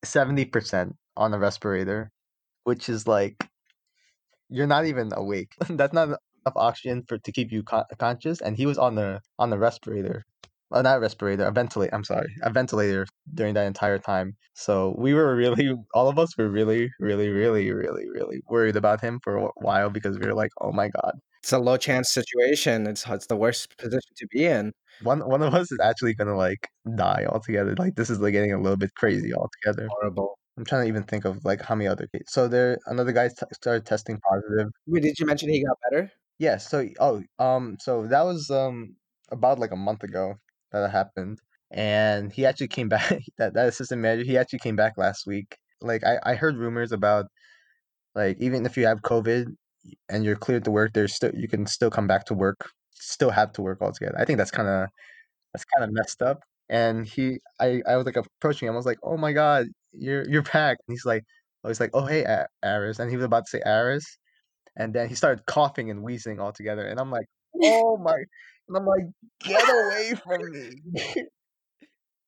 seventy 0.04 0.46
percent 0.46 0.96
on 1.18 1.34
a 1.34 1.40
respirator, 1.40 2.12
which 2.66 2.90
is 2.90 3.08
like 3.08 3.38
you're 4.50 4.68
not 4.68 4.86
even 4.86 5.12
awake. 5.14 5.54
That's 5.70 5.94
not 5.94 6.08
enough 6.10 6.20
oxygen 6.56 7.04
for 7.08 7.18
to 7.20 7.32
keep 7.32 7.52
you 7.52 7.64
con- 7.64 7.86
conscious. 7.98 8.42
And 8.42 8.58
he 8.58 8.66
was 8.66 8.78
on 8.78 8.96
the 8.96 9.22
on 9.38 9.50
the 9.50 9.58
respirator, 9.58 10.24
well, 10.70 10.84
not 10.84 11.02
respirator, 11.02 11.46
a 11.46 11.52
ventilator. 11.52 11.94
I'm 11.94 12.04
sorry, 12.04 12.34
a 12.44 12.50
ventilator 12.52 13.06
during 13.34 13.54
that 13.56 13.68
entire 13.68 14.00
time. 14.00 14.36
So 14.54 14.96
we 14.98 15.14
were 15.14 15.36
really, 15.36 15.74
all 15.94 16.10
of 16.10 16.20
us 16.20 16.38
were 16.38 16.50
really, 16.50 16.92
really, 17.00 17.30
really, 17.30 17.72
really, 17.72 18.10
really 18.10 18.42
worried 18.50 18.76
about 18.76 19.02
him 19.02 19.20
for 19.24 19.38
a 19.38 19.48
while 19.58 19.90
because 19.90 20.20
we 20.20 20.26
were 20.28 20.34
like, 20.34 20.52
oh 20.62 20.72
my 20.72 20.90
god. 20.90 21.14
It's 21.42 21.54
a 21.54 21.60
low 21.60 21.78
chance 21.78 22.10
situation. 22.12 22.88
It's 22.88 23.06
it's 23.08 23.28
the 23.28 23.36
worst 23.38 23.78
position 23.78 24.12
to 24.18 24.28
be 24.28 24.46
in. 24.46 24.74
One 25.04 25.20
one 25.22 25.42
of 25.42 25.54
us 25.54 25.72
is 25.72 25.80
actually 25.82 26.14
gonna 26.16 26.36
like 26.36 26.68
die 26.96 27.26
altogether. 27.28 27.76
Like 27.78 27.96
this 27.96 28.10
is 28.10 28.20
like 28.20 28.34
getting 28.34 28.54
a 28.54 28.62
little 28.62 28.78
bit 28.78 28.94
crazy 28.96 29.34
altogether. 29.34 29.88
Horrible. 29.90 30.38
I'm 30.58 30.66
trying 30.66 30.84
to 30.84 30.88
even 30.90 31.04
think 31.04 31.24
of 31.24 31.44
like 31.46 31.62
how 31.62 31.76
many 31.76 31.88
other 31.88 32.08
cases. 32.08 32.28
So 32.34 32.50
there, 32.50 32.78
another 32.88 33.14
guy 33.14 33.30
t- 33.30 33.36
started 33.54 33.86
testing 33.86 34.20
positive. 34.30 34.70
Wait, 34.88 35.04
did 35.04 35.18
you 35.18 35.26
mention 35.26 35.50
he 35.50 35.64
got 35.64 35.78
better? 35.90 36.12
Yes. 36.38 36.70
So 36.70 36.88
oh 37.00 37.24
um 37.40 37.78
so 37.80 38.06
that 38.08 38.24
was 38.24 38.50
um 38.52 38.96
about 39.32 39.60
like 39.60 39.72
a 39.72 39.78
month 39.78 40.04
ago 40.04 40.36
that 40.72 40.84
it 40.84 40.92
happened, 40.92 41.40
and 41.72 42.32
he 42.34 42.46
actually 42.46 42.68
came 42.68 42.90
back. 42.96 43.22
That 43.38 43.54
that 43.54 43.68
assistant 43.70 44.02
manager 44.02 44.26
he 44.26 44.38
actually 44.38 44.60
came 44.60 44.76
back 44.76 44.98
last 44.98 45.26
week. 45.26 45.58
Like 45.82 46.04
I 46.04 46.20
I 46.24 46.36
heard 46.36 46.58
rumors 46.58 46.92
about 46.92 47.28
like 48.16 48.38
even 48.42 48.66
if 48.66 48.78
you 48.78 48.86
have 48.88 49.02
COVID 49.02 49.48
and 50.10 50.24
you're 50.26 50.36
cleared 50.36 50.64
to 50.66 50.72
work, 50.72 50.94
there's 50.94 51.16
still 51.16 51.32
you 51.36 51.48
can 51.48 51.66
still 51.68 51.90
come 51.92 52.08
back 52.08 52.26
to 52.26 52.34
work, 52.34 52.70
still 52.92 53.30
have 53.32 53.54
to 53.54 53.62
work 53.62 53.82
altogether. 53.82 54.18
I 54.20 54.26
think 54.26 54.38
that's 54.38 54.52
kind 54.52 54.68
of 54.68 54.90
that's 55.54 55.66
kind 55.66 55.86
of 55.90 55.94
messed 55.94 56.22
up. 56.22 56.44
And 56.70 57.06
he 57.08 57.40
I 57.60 57.82
I 57.88 57.98
was 57.98 58.06
like 58.06 58.18
approaching 58.18 58.68
him. 58.68 58.74
I 58.76 58.78
was 58.78 58.86
like, 58.86 59.00
oh 59.04 59.18
my 59.18 59.34
god, 59.34 59.68
you're 59.94 60.28
you're 60.30 60.44
back. 60.44 60.78
And 60.88 60.94
he's 60.94 61.06
like, 61.06 61.24
oh 61.64 61.70
he's 61.70 61.80
like, 61.80 61.92
oh 61.94 62.06
hey 62.06 62.26
Aris, 62.64 63.00
and 63.00 63.10
he 63.12 63.18
was 63.18 63.26
about 63.26 63.46
to 63.48 63.52
say 63.52 63.62
Aris, 63.66 64.18
and 64.78 64.94
then 64.94 65.10
he 65.10 65.16
started 65.16 65.46
coughing 65.48 65.90
and 65.92 66.04
wheezing 66.04 66.40
altogether. 66.40 66.86
And 66.88 67.00
I'm 67.00 67.12
like, 67.12 67.28
oh 67.64 67.98
my, 67.98 68.16
and 68.68 68.78
I'm 68.78 68.86
like, 68.86 69.06
get 69.42 69.64
away 69.70 70.14
from 70.24 70.52
me. 70.52 71.26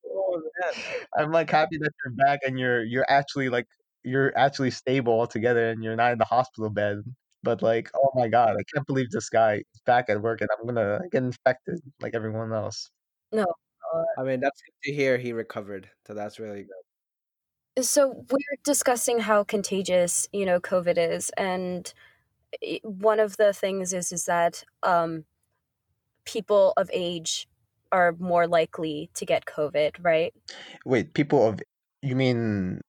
Oh 0.06 0.42
man. 0.62 0.74
I'm 1.18 1.32
like 1.32 1.50
happy 1.50 1.78
that 1.78 1.92
you're 2.04 2.14
back 2.16 2.40
and 2.46 2.60
you're 2.60 2.84
you're 2.84 3.06
actually 3.10 3.50
like 3.50 3.68
you're 4.04 4.38
actually 4.38 4.72
stable 4.72 5.14
altogether 5.14 5.70
and 5.70 5.84
you're 5.84 5.96
not 5.96 6.12
in 6.14 6.18
the 6.18 6.26
hospital 6.26 6.70
bed. 6.70 7.04
But 7.44 7.62
like, 7.62 7.90
oh 7.96 8.12
my 8.16 8.28
god, 8.28 8.56
I 8.60 8.64
can't 8.74 8.86
believe 8.86 9.10
this 9.10 9.30
guy 9.30 9.56
is 9.56 9.82
back 9.86 10.10
at 10.10 10.22
work 10.22 10.42
and 10.42 10.50
I'm 10.58 10.66
gonna 10.66 11.02
get 11.12 11.24
infected 11.24 11.80
like 12.00 12.14
everyone 12.14 12.54
else. 12.54 12.92
No. 13.32 13.44
uh, 13.44 14.04
I 14.22 14.24
mean, 14.24 14.40
that's 14.40 14.62
good 14.62 14.90
to 14.90 14.96
hear 14.96 15.18
he 15.18 15.34
recovered. 15.34 15.90
So 16.06 16.14
that's 16.14 16.40
really 16.40 16.64
good. 16.64 17.86
So 17.86 18.26
we're 18.30 18.58
discussing 18.64 19.20
how 19.20 19.44
contagious, 19.44 20.28
you 20.34 20.46
know, 20.46 20.60
COVID 20.60 20.98
is, 20.98 21.32
and 21.38 21.92
one 22.84 23.20
of 23.20 23.38
the 23.38 23.54
things 23.54 23.94
is 23.94 24.12
is 24.12 24.26
that 24.26 24.64
um, 24.84 25.26
people 26.26 26.74
of 26.78 26.90
age 26.94 27.48
are 27.92 28.16
more 28.20 28.48
likely 28.48 29.10
to 29.16 29.26
get 29.26 29.46
COVID, 29.46 29.96
right? 30.02 30.34
Wait, 30.86 31.14
people 31.14 31.48
of 31.48 31.62
you 32.02 32.16
mean 32.16 32.82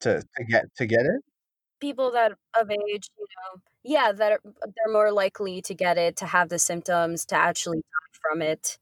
to 0.00 0.22
to 0.36 0.44
get 0.44 0.64
to 0.76 0.86
get 0.86 1.00
it? 1.00 1.22
People 1.80 2.10
that 2.12 2.32
of 2.58 2.70
age, 2.70 3.08
you 3.18 3.26
know, 3.26 3.60
yeah, 3.84 4.12
that 4.12 4.32
are, 4.32 4.40
they're 4.44 4.92
more 4.92 5.12
likely 5.12 5.62
to 5.62 5.74
get 5.74 5.98
it, 5.98 6.16
to 6.16 6.26
have 6.26 6.48
the 6.48 6.58
symptoms, 6.58 7.24
to 7.26 7.36
actually 7.36 7.78
die 7.78 8.18
from 8.22 8.42
it. 8.42 8.78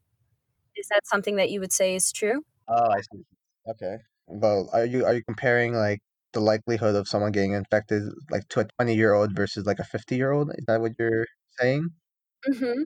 Is 0.76 0.88
that 0.88 1.06
something 1.06 1.36
that 1.36 1.50
you 1.50 1.60
would 1.60 1.72
say 1.72 1.94
is 1.94 2.12
true? 2.12 2.42
Oh, 2.68 2.90
I 2.90 3.00
see. 3.00 3.22
Okay. 3.68 3.96
Well, 4.26 4.70
are 4.72 4.86
you 4.86 5.04
are 5.04 5.14
you 5.14 5.22
comparing 5.24 5.74
like 5.74 6.00
the 6.32 6.40
likelihood 6.40 6.94
of 6.94 7.08
someone 7.08 7.32
getting 7.32 7.52
infected 7.52 8.04
like 8.30 8.48
to 8.50 8.60
a 8.60 8.66
20 8.78 8.94
year 8.94 9.12
old 9.12 9.36
versus 9.36 9.66
like 9.66 9.78
a 9.80 9.84
50 9.84 10.16
year 10.16 10.32
old? 10.32 10.50
Is 10.56 10.64
that 10.66 10.80
what 10.80 10.92
you're 10.98 11.26
saying? 11.58 11.88
Mm-hmm. 12.48 12.82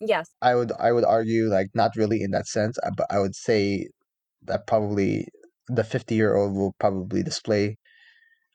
Yes. 0.00 0.28
I 0.42 0.54
would 0.54 0.72
I 0.78 0.92
would 0.92 1.04
argue 1.04 1.48
like 1.48 1.68
not 1.74 1.92
really 1.96 2.22
in 2.22 2.30
that 2.32 2.46
sense, 2.46 2.78
uh, 2.82 2.90
but 2.96 3.06
I 3.10 3.18
would 3.18 3.34
say 3.34 3.88
that 4.42 4.66
probably 4.66 5.28
the 5.68 5.84
50 5.84 6.14
year 6.14 6.36
old 6.36 6.54
will 6.54 6.74
probably 6.78 7.22
display 7.22 7.76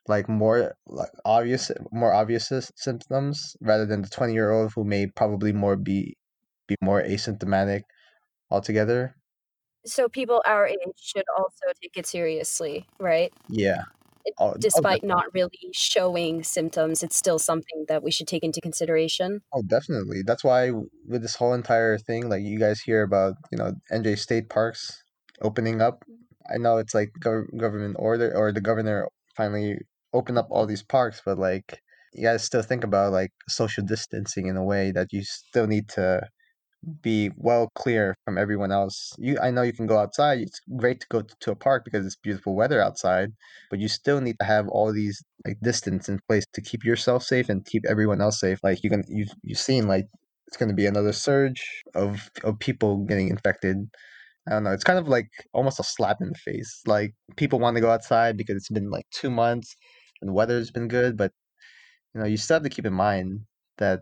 like 0.08 0.28
more 0.28 0.74
like 0.86 1.10
obvious 1.24 1.70
more 1.92 2.12
obvious 2.12 2.50
symptoms 2.76 3.56
rather 3.60 3.86
than 3.86 4.02
the 4.02 4.08
20 4.08 4.32
year 4.32 4.50
old 4.50 4.72
who 4.74 4.84
may 4.84 5.06
probably 5.06 5.52
more 5.52 5.76
be 5.76 6.16
be 6.68 6.76
more 6.80 7.02
asymptomatic 7.02 7.82
altogether 8.50 9.16
So 9.84 10.08
people 10.08 10.42
our 10.46 10.66
age 10.66 10.78
should 10.98 11.24
also 11.36 11.66
take 11.82 11.96
it 11.96 12.06
seriously, 12.06 12.86
right? 13.00 13.32
yeah 13.48 13.82
oh, 14.38 14.54
oh, 14.54 14.54
Despite 14.58 15.02
definitely. 15.02 15.08
not 15.08 15.24
really 15.34 15.70
showing 15.72 16.42
symptoms, 16.44 17.02
it's 17.02 17.16
still 17.16 17.38
something 17.38 17.86
that 17.88 18.02
we 18.02 18.10
should 18.12 18.28
take 18.28 18.44
into 18.44 18.60
consideration. 18.60 19.40
oh 19.52 19.62
definitely 19.66 20.22
that's 20.26 20.44
why 20.44 20.70
with 21.06 21.22
this 21.22 21.34
whole 21.36 21.54
entire 21.54 21.98
thing 21.98 22.28
like 22.28 22.42
you 22.42 22.58
guys 22.58 22.80
hear 22.80 23.02
about 23.02 23.34
you 23.50 23.58
know 23.58 23.72
nj 23.92 24.18
state 24.18 24.48
parks 24.48 25.02
opening 25.42 25.80
up 25.82 26.00
mm-hmm. 26.04 26.54
i 26.54 26.56
know 26.58 26.78
it's 26.78 26.94
like 26.94 27.10
gov- 27.24 27.50
government 27.56 27.96
order 27.98 28.32
or 28.36 28.52
the 28.52 28.60
governor 28.60 29.08
finally 29.36 29.78
opened 30.12 30.38
up 30.38 30.48
all 30.50 30.66
these 30.66 30.82
parks 30.82 31.22
but 31.24 31.38
like 31.38 31.80
you 32.12 32.24
guys 32.24 32.44
still 32.44 32.62
think 32.62 32.84
about 32.84 33.12
like 33.12 33.32
social 33.48 33.84
distancing 33.84 34.46
in 34.46 34.56
a 34.56 34.64
way 34.64 34.92
that 34.92 35.12
you 35.12 35.22
still 35.22 35.66
need 35.66 35.88
to 35.88 36.20
be 37.00 37.30
well 37.36 37.70
clear 37.74 38.16
from 38.24 38.36
everyone 38.36 38.72
else. 38.72 39.12
You, 39.18 39.38
I 39.40 39.50
know 39.50 39.62
you 39.62 39.72
can 39.72 39.86
go 39.86 39.98
outside. 39.98 40.40
It's 40.40 40.60
great 40.76 41.00
to 41.00 41.06
go 41.10 41.22
to 41.22 41.50
a 41.50 41.56
park 41.56 41.84
because 41.84 42.04
it's 42.04 42.16
beautiful 42.16 42.56
weather 42.56 42.80
outside, 42.80 43.30
but 43.70 43.78
you 43.78 43.88
still 43.88 44.20
need 44.20 44.36
to 44.40 44.44
have 44.44 44.68
all 44.68 44.92
these 44.92 45.22
like 45.46 45.58
distance 45.62 46.08
in 46.08 46.20
place 46.28 46.44
to 46.54 46.60
keep 46.60 46.84
yourself 46.84 47.22
safe 47.22 47.48
and 47.48 47.64
keep 47.64 47.84
everyone 47.88 48.20
else 48.20 48.40
safe. 48.40 48.58
Like 48.62 48.82
you 48.82 48.90
can, 48.90 49.04
you 49.08 49.26
you've 49.42 49.58
seen 49.58 49.86
like 49.86 50.06
it's 50.48 50.56
going 50.56 50.68
to 50.68 50.74
be 50.74 50.86
another 50.86 51.12
surge 51.12 51.62
of 51.94 52.30
of 52.44 52.58
people 52.58 53.04
getting 53.04 53.28
infected. 53.28 53.76
I 54.48 54.52
don't 54.52 54.64
know. 54.64 54.72
It's 54.72 54.84
kind 54.84 54.98
of 54.98 55.06
like 55.06 55.30
almost 55.52 55.78
a 55.78 55.84
slap 55.84 56.18
in 56.20 56.30
the 56.30 56.34
face. 56.34 56.82
Like 56.84 57.14
people 57.36 57.60
want 57.60 57.76
to 57.76 57.80
go 57.80 57.90
outside 57.90 58.36
because 58.36 58.56
it's 58.56 58.70
been 58.70 58.90
like 58.90 59.06
two 59.12 59.30
months 59.30 59.76
and 60.22 60.30
the 60.30 60.32
weather's 60.32 60.70
been 60.70 60.88
good, 60.88 61.16
but 61.16 61.32
you 62.14 62.20
know 62.20 62.26
you 62.26 62.38
still 62.38 62.56
have 62.56 62.62
to 62.62 62.70
keep 62.70 62.86
in 62.86 62.94
mind 62.94 63.40
that 63.78 64.00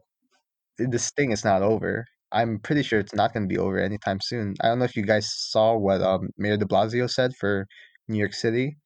this 0.78 1.10
thing 1.10 1.32
is 1.32 1.44
not 1.44 1.62
over. 1.62 2.06
I'm 2.32 2.60
pretty 2.60 2.84
sure 2.84 3.00
it's 3.00 3.14
not 3.14 3.32
going 3.32 3.48
to 3.48 3.52
be 3.52 3.58
over 3.58 3.78
anytime 3.78 4.20
soon. 4.20 4.54
I 4.60 4.68
don't 4.68 4.78
know 4.78 4.84
if 4.84 4.94
you 4.96 5.02
guys 5.02 5.28
saw 5.34 5.76
what 5.76 6.00
um, 6.00 6.30
Mayor 6.38 6.56
De 6.56 6.64
Blasio 6.64 7.10
said 7.10 7.34
for 7.34 7.66
New 8.08 8.18
York 8.18 8.34
City, 8.34 8.76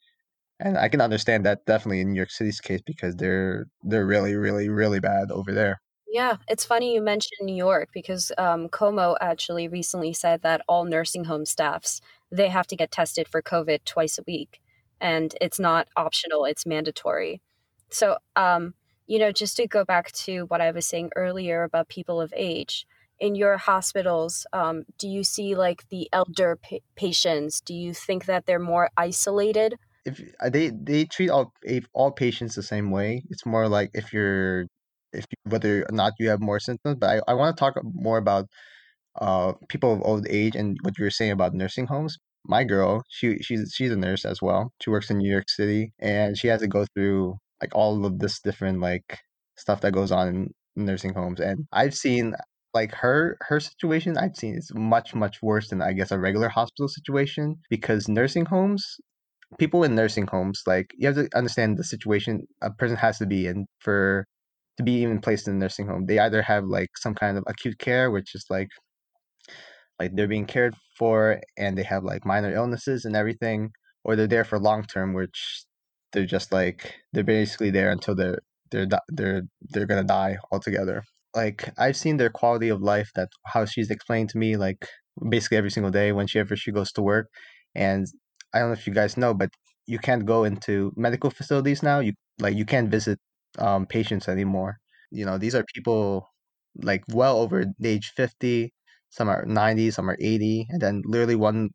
and 0.61 0.79
I 0.79 0.89
can 0.89 1.03
understand 1.03 1.45
that 1.45 1.67
definitely 1.67 2.01
in 2.01 2.13
New 2.13 2.17
York 2.17 2.31
City's 2.31 2.61
case 2.61 2.81
because 2.87 3.17
they're 3.17 3.67
they're 3.83 4.07
really 4.07 4.35
really 4.35 4.69
really 4.69 5.01
bad 5.01 5.31
over 5.31 5.53
there. 5.53 5.81
Yeah, 6.15 6.37
it's 6.47 6.65
funny 6.65 6.95
you 6.95 7.03
mentioned 7.03 7.41
New 7.43 7.57
York 7.57 7.89
because 7.93 8.31
um, 8.39 8.69
Cuomo 8.69 9.17
actually 9.21 9.67
recently 9.67 10.13
said 10.13 10.43
that 10.43 10.63
all 10.69 10.85
nursing 10.85 11.25
home 11.25 11.45
staffs 11.45 12.01
they 12.31 12.49
have 12.51 12.69
to 12.69 12.77
get 12.77 12.93
tested 12.93 13.27
for 13.29 13.43
COVID 13.43 13.85
twice 13.85 14.17
a 14.19 14.23
week, 14.27 14.61
and 15.01 15.35
it's 15.41 15.59
not 15.61 15.89
optional; 15.97 16.45
it's 16.45 16.67
mandatory. 16.67 17.41
So, 17.91 18.19
um, 18.37 18.75
you 19.07 19.19
know, 19.19 19.33
just 19.33 19.57
to 19.57 19.67
go 19.67 19.85
back 19.85 20.13
to 20.13 20.47
what 20.47 20.61
I 20.61 20.71
was 20.71 20.87
saying 20.87 21.11
earlier 21.17 21.63
about 21.63 21.89
people 21.89 22.21
of 22.21 22.33
age 22.37 22.87
in 23.21 23.35
your 23.35 23.57
hospitals, 23.57 24.47
um, 24.53 24.85
do 24.99 25.09
you 25.09 25.23
see 25.25 25.55
like 25.55 25.89
the 25.89 26.09
elder 26.13 26.57
pa- 26.57 26.85
patients? 26.97 27.61
Do 27.61 27.75
you 27.75 27.95
think 27.95 28.27
that 28.27 28.47
they're 28.47 28.59
more 28.59 28.91
isolated? 28.97 29.77
If 30.05 30.21
uh, 30.41 30.51
they 30.51 30.71
they 30.71 31.05
treat 31.05 31.31
all 31.31 31.53
all 31.93 32.11
patients 32.13 32.55
the 32.55 32.63
same 32.63 32.91
way, 32.91 33.23
it's 33.31 33.47
more 33.47 33.69
like 33.69 33.91
if 33.95 34.13
you're 34.13 34.67
if 35.13 35.25
you, 35.31 35.51
whether 35.51 35.83
or 35.83 35.93
not 35.93 36.13
you 36.19 36.29
have 36.29 36.41
more 36.41 36.61
symptoms. 36.61 36.97
But 36.99 37.11
I, 37.11 37.33
I 37.33 37.35
want 37.35 37.57
to 37.57 37.61
talk 37.61 37.77
more 37.83 38.19
about 38.19 38.47
uh 39.21 39.53
people 39.69 39.93
of 39.95 40.03
old 40.03 40.27
age 40.29 40.57
and 40.57 40.77
what 40.83 40.99
you 40.99 41.05
were 41.05 41.11
saying 41.11 41.31
about 41.33 41.55
nursing 41.55 41.87
homes. 41.87 42.19
My 42.47 42.65
girl, 42.65 43.03
she 43.09 43.39
she's 43.39 43.73
she's 43.75 43.91
a 43.93 43.97
nurse 43.97 44.25
as 44.25 44.41
well. 44.43 44.73
She 44.83 44.91
works 44.91 45.11
in 45.11 45.19
New 45.19 45.31
York 45.31 45.49
City 45.49 45.93
and 45.99 46.37
she 46.37 46.49
has 46.49 46.61
to 46.61 46.69
go 46.69 46.85
through 46.95 47.37
like 47.61 47.75
all 47.75 48.05
of 48.05 48.19
this 48.19 48.41
different 48.41 48.81
like 48.81 49.19
stuff 49.57 49.81
that 49.83 49.93
goes 49.93 50.13
on 50.13 50.29
in 50.77 50.85
nursing 50.85 51.15
homes. 51.15 51.41
And 51.41 51.67
I've 51.73 51.95
seen 51.95 52.35
like 52.75 52.93
her 52.95 53.37
her 53.43 53.61
situation 53.61 54.19
I've 54.19 54.37
seen 54.37 54.57
is 54.57 54.71
much 54.75 55.15
much 55.15 55.39
worse 55.43 55.69
than 55.71 55.81
I 55.83 55.93
guess 55.93 56.11
a 56.11 56.19
regular 56.19 56.49
hospital 56.49 56.89
situation 56.89 57.57
because 57.71 58.09
nursing 58.09 58.47
homes 58.47 58.85
people 59.59 59.85
in 59.85 59.95
nursing 59.95 60.27
homes 60.27 60.63
like 60.67 60.87
you 60.97 61.07
have 61.07 61.17
to 61.17 61.29
understand 61.37 61.79
the 61.79 61.85
situation 61.85 62.43
a 62.63 62.73
person 62.73 62.97
has 62.97 63.19
to 63.19 63.27
be 63.27 63.47
in 63.47 63.67
for 63.79 64.27
to 64.77 64.83
be 64.83 65.03
even 65.03 65.21
placed 65.21 65.47
in 65.47 65.55
a 65.55 65.59
nursing 65.59 65.87
home. 65.87 66.07
They 66.07 66.19
either 66.19 66.43
have 66.43 66.65
like 66.65 66.91
some 66.99 67.15
kind 67.15 67.39
of 67.39 67.45
acute 67.47 67.79
care, 67.79 68.11
which 68.11 68.35
is 68.35 68.45
like 68.51 68.69
like 69.99 70.15
they're 70.15 70.29
being 70.29 70.47
cared 70.47 70.75
for 70.99 71.41
and 71.57 71.77
they 71.79 71.83
have 71.83 72.05
like 72.05 72.25
minor 72.27 72.53
illnesses 72.55 73.05
and 73.05 73.17
everything 73.17 73.71
or 74.05 74.17
they're 74.17 74.27
there 74.27 74.45
for 74.45 74.59
long 74.59 74.83
term 74.85 75.13
which 75.15 75.65
they're 76.13 76.27
just 76.27 76.53
like 76.53 76.95
they're 77.13 77.25
basically 77.25 77.71
there 77.71 77.91
until 77.91 78.15
they're 78.15 78.41
they're 78.71 78.89
they're 79.09 79.43
they're 79.71 79.87
gonna 79.87 80.05
die 80.05 80.37
altogether. 80.53 81.03
Like 81.35 81.71
i've 81.79 81.97
seen 81.97 82.17
their 82.17 82.31
quality 82.31 82.69
of 82.69 82.81
life 82.81 83.11
that 83.17 83.29
how 83.47 83.65
she's 83.65 83.91
explained 83.91 84.31
to 84.31 84.39
me 84.39 84.57
like 84.57 84.87
basically 85.29 85.57
every 85.59 85.71
single 85.71 85.91
day 85.91 86.13
when 86.13 86.27
she 86.27 86.39
ever 86.39 86.57
she 86.57 86.71
goes 86.73 86.93
to 86.93 87.03
work 87.03 87.29
and 87.75 88.07
i 88.53 88.59
don't 88.59 88.69
know 88.69 88.73
if 88.73 88.87
you 88.87 88.93
guys 88.95 89.17
know 89.17 89.35
but 89.35 89.51
you 89.87 89.99
can't 89.99 90.27
go 90.27 90.45
into 90.45 90.93
medical 90.97 91.31
facilities 91.31 91.83
now 91.83 91.99
you 92.01 92.13
like 92.39 92.57
you 92.57 92.65
can't 92.65 92.89
visit 92.91 93.19
um, 93.59 93.87
patients 93.87 94.29
anymore. 94.29 94.79
You 95.11 95.25
know 95.25 95.39
these 95.39 95.55
are 95.55 95.65
people 95.75 96.29
like 96.83 97.05
well 97.09 97.39
over 97.39 97.65
age 97.83 98.13
50 98.17 98.73
some 99.15 99.29
are 99.29 99.45
90 99.47 99.91
some 99.93 100.11
are 100.11 100.17
80 100.21 100.67
and 100.71 100.81
then 100.81 101.03
literally 101.07 101.37
one 101.37 101.71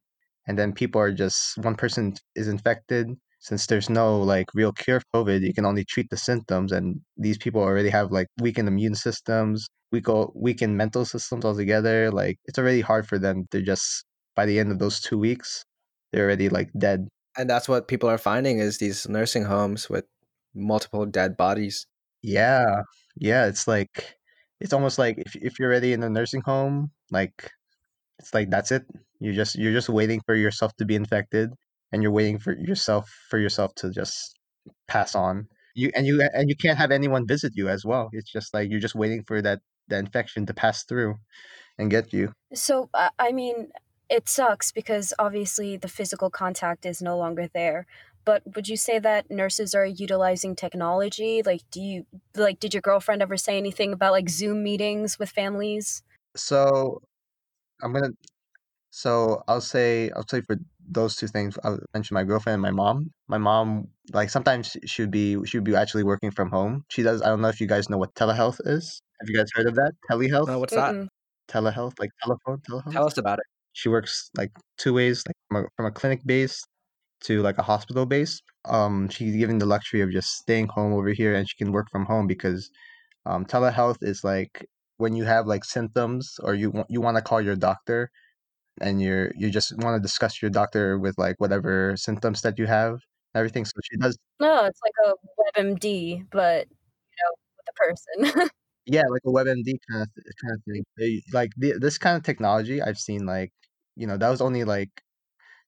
and 0.47 0.57
then 0.57 0.73
people 0.73 0.99
are 1.01 1.11
just 1.13 1.57
one 1.59 1.75
person 1.75 2.13
is 2.35 2.47
infected. 2.47 3.07
Since 3.41 3.67
there's 3.67 3.89
no 3.89 4.19
like 4.19 4.47
real 4.53 4.73
cure 4.73 4.99
for 4.99 5.23
covid 5.23 5.41
you 5.41 5.53
can 5.53 5.65
only 5.65 5.85
treat 5.85 6.09
the 6.09 6.17
symptoms 6.17 6.73
and 6.73 6.99
these 7.17 7.37
people 7.37 7.61
already 7.61 7.89
have 7.89 8.11
like 8.11 8.27
weakened 8.41 8.67
immune 8.67 8.95
systems 8.95 9.67
weak 9.91 10.07
weakened 10.35 10.77
mental 10.77 11.05
systems 11.05 11.45
altogether. 11.45 12.11
Like 12.11 12.37
it's 12.45 12.59
already 12.59 12.81
hard 12.81 13.07
for 13.07 13.17
them. 13.17 13.45
They're 13.51 13.61
just 13.61 14.05
by 14.35 14.45
the 14.45 14.59
end 14.59 14.71
of 14.71 14.79
those 14.79 14.99
two 15.01 15.17
weeks 15.17 15.63
they're 16.11 16.25
already 16.25 16.49
like 16.49 16.69
dead. 16.77 17.07
And 17.37 17.49
that's 17.49 17.69
what 17.69 17.87
people 17.87 18.09
are 18.09 18.17
finding 18.17 18.59
is 18.59 18.77
these 18.77 19.07
nursing 19.07 19.43
homes 19.45 19.89
with 19.89 20.05
multiple 20.55 21.05
dead 21.05 21.37
bodies. 21.37 21.87
yeah. 22.21 22.83
Yeah 23.15 23.47
it's 23.47 23.67
like 23.67 24.15
it's 24.59 24.73
almost 24.73 24.97
like 24.99 25.17
if, 25.17 25.35
if 25.35 25.59
you're 25.59 25.69
already 25.69 25.93
in 25.93 26.03
a 26.03 26.09
nursing 26.09 26.41
home 26.41 26.91
like 27.11 27.51
it's 28.19 28.33
like 28.33 28.49
that's 28.49 28.71
it 28.71 28.83
You're 29.19 29.33
just 29.33 29.55
you're 29.57 29.73
just 29.73 29.89
waiting 29.89 30.21
for 30.25 30.35
yourself 30.35 30.75
to 30.77 30.85
be 30.85 30.95
infected 30.95 31.51
and 31.91 32.03
you're 32.03 32.11
waiting 32.11 32.39
for 32.39 32.55
yourself 32.57 33.09
for 33.29 33.39
yourself 33.39 33.73
to 33.75 33.91
just 33.91 34.37
pass 34.87 35.15
on 35.15 35.47
you 35.75 35.91
and 35.95 36.05
you 36.05 36.21
and 36.33 36.49
you 36.49 36.55
can't 36.55 36.77
have 36.77 36.91
anyone 36.91 37.27
visit 37.27 37.53
you 37.55 37.69
as 37.69 37.85
well 37.85 38.09
it's 38.13 38.31
just 38.31 38.53
like 38.53 38.69
you're 38.69 38.79
just 38.79 38.95
waiting 38.95 39.23
for 39.23 39.41
that 39.41 39.59
the 39.87 39.97
infection 39.97 40.45
to 40.45 40.53
pass 40.53 40.83
through 40.85 41.15
and 41.77 41.91
get 41.91 42.13
you 42.13 42.31
So, 42.53 42.89
I 42.93 43.31
mean, 43.31 43.69
it 44.09 44.27
sucks 44.27 44.71
because 44.71 45.13
obviously 45.19 45.77
the 45.77 45.87
physical 45.87 46.29
contact 46.29 46.85
is 46.85 47.01
no 47.01 47.17
longer 47.17 47.47
there. 47.53 47.85
But 48.25 48.43
would 48.55 48.67
you 48.67 48.77
say 48.77 48.99
that 48.99 49.31
nurses 49.31 49.73
are 49.75 49.85
utilizing 49.85 50.55
technology? 50.55 51.41
Like, 51.43 51.61
do 51.71 51.81
you, 51.81 52.05
like, 52.35 52.59
did 52.59 52.73
your 52.73 52.81
girlfriend 52.81 53.21
ever 53.21 53.37
say 53.37 53.57
anything 53.57 53.93
about 53.93 54.11
like 54.11 54.29
Zoom 54.29 54.63
meetings 54.63 55.17
with 55.19 55.29
families? 55.29 56.03
So 56.35 57.01
i'm 57.83 57.93
gonna 57.93 58.09
so 58.91 59.43
i'll 59.47 59.61
say 59.61 60.09
i'll 60.15 60.27
say 60.27 60.41
for 60.41 60.55
those 60.91 61.15
two 61.15 61.27
things 61.27 61.57
i'll 61.63 61.79
mention 61.93 62.15
my 62.15 62.23
girlfriend 62.23 62.55
and 62.55 62.61
my 62.63 62.71
mom. 62.71 63.11
My 63.27 63.37
mom 63.37 63.89
like 64.11 64.29
sometimes 64.31 64.75
she 64.85 65.03
would 65.03 65.11
be 65.11 65.37
she 65.45 65.57
would 65.57 65.63
be 65.63 65.75
actually 65.75 66.03
working 66.03 66.31
from 66.31 66.49
home. 66.49 66.83
She 66.89 67.03
does 67.03 67.21
i 67.21 67.27
don't 67.27 67.41
know 67.41 67.49
if 67.49 67.61
you 67.61 67.67
guys 67.67 67.89
know 67.89 67.97
what 67.97 68.15
telehealth 68.15 68.59
is. 68.65 68.99
Have 69.21 69.29
you 69.29 69.37
guys 69.37 69.49
heard 69.53 69.67
of 69.67 69.75
that? 69.75 69.91
Telehealth? 70.09 70.49
Oh, 70.49 70.57
what's 70.59 70.73
that? 70.73 70.95
Mm-mm. 70.95 71.07
telehealth 71.47 71.93
like 71.99 72.09
telephone 72.23 72.59
telehealth? 72.67 72.93
Tell 72.93 73.05
us 73.05 73.17
about 73.17 73.37
it. 73.39 73.45
she 73.73 73.87
works 73.89 74.31
like 74.35 74.51
two 74.77 74.93
ways 74.93 75.23
like 75.27 75.35
from 75.47 75.65
a, 75.65 75.67
from 75.77 75.85
a 75.85 75.91
clinic 75.91 76.21
base 76.25 76.63
to 77.21 77.41
like 77.43 77.57
a 77.59 77.63
hospital 77.63 78.05
base. 78.07 78.41
Um 78.65 79.09
she's 79.09 79.35
given 79.35 79.59
the 79.59 79.65
luxury 79.67 80.01
of 80.01 80.11
just 80.11 80.29
staying 80.37 80.67
home 80.69 80.93
over 80.93 81.09
here 81.09 81.35
and 81.35 81.47
she 81.47 81.55
can 81.57 81.71
work 81.71 81.87
from 81.91 82.05
home 82.05 82.25
because 82.25 82.71
um 83.27 83.45
telehealth 83.45 83.97
is 84.01 84.23
like 84.23 84.65
when 84.99 85.15
you 85.15 85.25
have 85.25 85.47
like 85.47 85.65
symptoms 85.65 86.39
or 86.43 86.55
you 86.55 86.71
want 86.71 86.87
you 86.91 87.01
want 87.01 87.17
to 87.17 87.23
call 87.23 87.41
your 87.41 87.57
doctor 87.57 88.11
and 88.81 89.01
you're 89.01 89.31
you 89.37 89.49
just 89.49 89.73
want 89.79 89.95
to 89.97 90.01
discuss 90.01 90.41
your 90.41 90.51
doctor 90.51 90.99
with 90.99 91.15
like 91.17 91.35
whatever 91.39 91.95
symptoms 91.97 92.41
that 92.41 92.59
you 92.59 92.67
have 92.67 92.99
everything 93.35 93.65
so 93.65 93.73
she 93.89 93.97
does 93.97 94.17
No, 94.39 94.65
it's 94.65 94.79
like 94.85 94.97
a 95.07 95.13
WebMD, 95.61 96.23
but 96.31 96.67
you 96.69 97.21
know, 97.21 97.33
with 97.57 97.67
a 97.73 97.75
person. 98.33 98.49
yeah 98.85 99.03
like 99.11 99.21
a 99.25 99.29
webmd 99.29 99.69
kind 99.89 100.01
of 100.03 100.09
kind 100.41 100.53
of 100.55 100.61
thing 100.65 100.83
They- 100.97 101.23
like 101.33 101.51
the, 101.57 101.73
this 101.79 101.97
kind 101.97 102.17
of 102.17 102.23
technology 102.23 102.81
i've 102.81 102.97
seen 102.97 103.25
like 103.25 103.51
you 103.95 104.07
know 104.07 104.17
that 104.17 104.29
was 104.29 104.41
only 104.41 104.63
like 104.63 104.89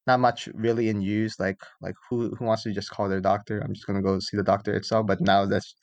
not 0.07 0.19
much 0.19 0.49
really 0.53 0.89
in 0.89 1.01
use 1.01 1.35
like 1.39 1.59
like 1.81 1.95
who 2.09 2.35
who 2.35 2.45
wants 2.45 2.63
to 2.63 2.73
just 2.73 2.89
call 2.91 3.09
their 3.09 3.21
doctor 3.21 3.59
i'm 3.61 3.73
just 3.73 3.87
gonna 3.87 4.01
go 4.01 4.19
see 4.19 4.37
the 4.37 4.43
doctor 4.43 4.73
itself 4.75 5.07
but 5.07 5.21
now 5.21 5.45
that's 5.45 5.75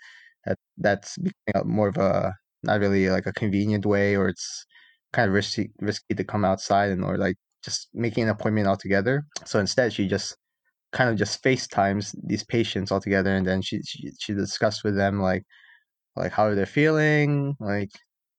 that 0.47 0.59
that's 0.79 1.19
becoming 1.19 1.71
more 1.77 1.89
of 1.89 1.97
a 1.99 2.35
not 2.63 2.81
really 2.81 3.09
like 3.11 3.27
a 3.27 3.33
convenient 3.33 3.87
way 3.87 4.17
or 4.17 4.29
it's 4.29 4.67
kind 5.13 5.29
of 5.29 5.35
risky 5.35 5.71
risky 5.81 6.15
to 6.15 6.25
come 6.25 6.45
outside 6.45 6.91
and 6.91 7.05
or 7.05 7.17
like 7.17 7.37
just 7.65 7.89
making 7.95 8.25
an 8.25 8.31
appointment 8.31 8.67
altogether 8.67 9.25
so 9.45 9.59
instead 9.59 9.93
she 9.93 10.07
just 10.07 10.37
kind 10.93 11.11
of 11.11 11.17
just 11.17 11.43
FaceTimes 11.43 12.15
these 12.25 12.45
patients 12.45 12.91
all 12.91 13.01
together, 13.01 13.35
and 13.35 13.47
then 13.47 13.63
she 13.63 13.83
she 13.83 14.11
she 14.19 14.35
discussed 14.35 14.85
with 14.85 14.97
them 14.97 15.21
like 15.21 15.45
like 16.17 16.33
how 16.33 16.45
are 16.47 16.55
they're 16.55 16.67
feeling, 16.67 17.57
like 17.61 17.91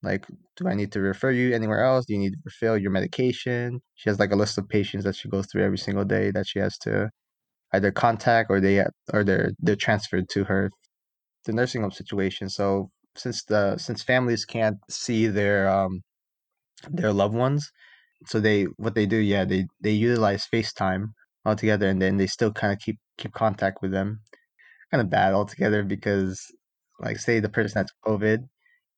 like 0.04 0.26
do 0.58 0.68
I 0.68 0.76
need 0.76 0.92
to 0.94 1.02
refer 1.02 1.32
you 1.32 1.54
anywhere 1.56 1.84
else? 1.84 2.06
Do 2.06 2.14
you 2.14 2.20
need 2.20 2.32
to 2.34 2.40
refill 2.46 2.78
your 2.78 2.92
medication? 2.92 3.82
She 3.96 4.10
has 4.10 4.20
like 4.20 4.32
a 4.32 4.36
list 4.36 4.58
of 4.58 4.70
patients 4.70 5.06
that 5.06 5.16
she 5.16 5.30
goes 5.30 5.48
through 5.48 5.64
every 5.66 5.78
single 5.78 6.06
day 6.06 6.32
that 6.32 6.48
she 6.48 6.60
has 6.60 6.78
to 6.80 7.10
either 7.74 7.92
contact 7.92 8.50
or 8.52 8.60
they 8.62 8.86
or 9.14 9.24
they're 9.24 9.52
they're 9.60 9.76
transferred 9.76 10.30
to 10.32 10.44
her 10.46 10.72
the 11.46 11.54
nursing 11.54 11.82
home 11.82 11.92
situation. 11.92 12.50
So 12.50 12.92
since 13.16 13.44
the 13.46 13.78
since 13.78 14.04
families 14.04 14.46
can't 14.46 14.78
see 14.90 15.28
their 15.28 15.70
um 15.70 16.02
their 16.90 17.14
loved 17.14 17.36
ones, 17.36 17.72
so 18.28 18.40
they 18.40 18.66
what 18.78 18.96
they 18.96 19.06
do, 19.08 19.18
yeah, 19.18 19.46
they 19.46 19.68
they 19.82 19.92
utilize 19.92 20.48
FaceTime 20.54 21.14
altogether, 21.46 21.90
and 21.90 22.02
then 22.02 22.18
they 22.18 22.28
still 22.28 22.52
kind 22.54 22.74
of 22.74 22.80
keep 22.80 23.00
keep 23.18 23.34
contact 23.34 23.82
with 23.82 23.92
them. 23.92 24.22
Kind 24.92 25.02
of 25.02 25.10
bad 25.10 25.34
altogether 25.34 25.84
because 25.84 26.42
like 27.00 27.20
say 27.20 27.40
the 27.40 27.50
person 27.50 27.80
has 27.80 27.92
COVID, 28.06 28.48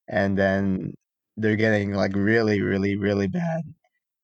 and 0.10 0.38
then 0.38 0.94
they're 1.38 1.56
getting 1.58 1.94
like 1.94 2.16
really 2.16 2.62
really 2.62 2.98
really 2.98 3.28
bad 3.28 3.64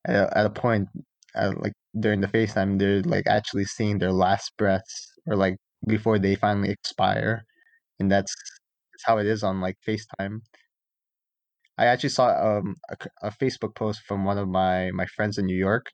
at 0.06 0.14
a, 0.16 0.38
at 0.38 0.46
a 0.46 0.50
point 0.50 0.88
at, 1.34 1.60
like 1.62 1.72
during 2.00 2.20
the 2.20 2.28
FaceTime, 2.28 2.78
they're 2.78 3.02
like 3.02 3.26
actually 3.26 3.64
seeing 3.64 3.98
their 3.98 4.12
last 4.12 4.52
breaths 4.58 5.12
or 5.26 5.36
like 5.36 5.56
before 5.86 6.18
they 6.18 6.34
finally 6.36 6.70
expire, 6.70 7.44
and 8.00 8.10
that's 8.12 8.34
that's 8.98 9.06
how 9.06 9.18
it 9.18 9.26
is 9.26 9.42
on 9.44 9.60
like 9.60 9.76
FaceTime. 9.86 10.40
I 11.78 11.86
actually 11.86 12.10
saw 12.10 12.28
um 12.58 12.76
a, 12.90 12.96
a 13.28 13.30
Facebook 13.30 13.74
post 13.74 14.02
from 14.06 14.24
one 14.24 14.38
of 14.38 14.48
my 14.48 14.90
my 14.92 15.06
friends 15.06 15.38
in 15.38 15.46
New 15.46 15.56
York, 15.56 15.86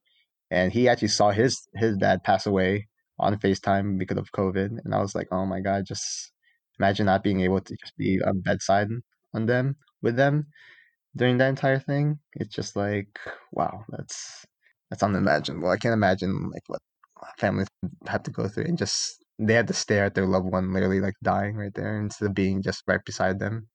and 0.51 0.73
he 0.73 0.89
actually 0.89 1.09
saw 1.09 1.31
his 1.31 1.69
his 1.75 1.97
dad 1.99 2.25
pass 2.25 2.47
away 2.47 2.89
on 3.19 3.37
FaceTime 3.39 3.99
because 3.99 4.19
of 4.19 4.33
COVID, 4.33 4.79
and 4.85 4.95
I 4.95 5.01
was 5.01 5.15
like, 5.15 5.29
oh 5.33 5.47
my 5.47 5.61
god, 5.61 5.85
just 5.87 6.33
imagine 6.79 7.07
not 7.07 7.23
being 7.23 7.41
able 7.43 7.61
to 7.61 7.77
just 7.81 7.97
be 7.99 8.21
on 8.27 8.41
bedside 8.41 8.89
on 9.35 9.47
them 9.47 9.77
with 10.03 10.17
them 10.17 10.47
during 11.17 11.39
that 11.39 11.49
entire 11.51 11.81
thing. 11.81 12.21
It's 12.35 12.55
just 12.55 12.77
like, 12.77 13.19
wow, 13.53 13.85
that's 13.91 14.47
that's 14.91 15.03
unimaginable. 15.03 15.71
I 15.71 15.79
can't 15.79 15.95
imagine 15.95 16.51
like 16.53 16.65
what 16.69 16.83
families 17.39 17.69
have 18.09 18.25
to 18.25 18.33
go 18.33 18.49
through 18.49 18.67
and 18.67 18.79
just 18.79 19.24
they 19.39 19.55
had 19.55 19.67
to 19.69 19.75
stare 19.75 20.05
at 20.05 20.15
their 20.15 20.27
loved 20.27 20.47
one 20.47 20.73
literally 20.73 21.01
like 21.01 21.15
dying 21.23 21.57
right 21.57 21.75
there 21.75 21.99
instead 22.01 22.27
of 22.27 22.35
being 22.35 22.63
just 22.63 22.83
right 22.87 23.05
beside 23.05 23.39
them. 23.39 23.69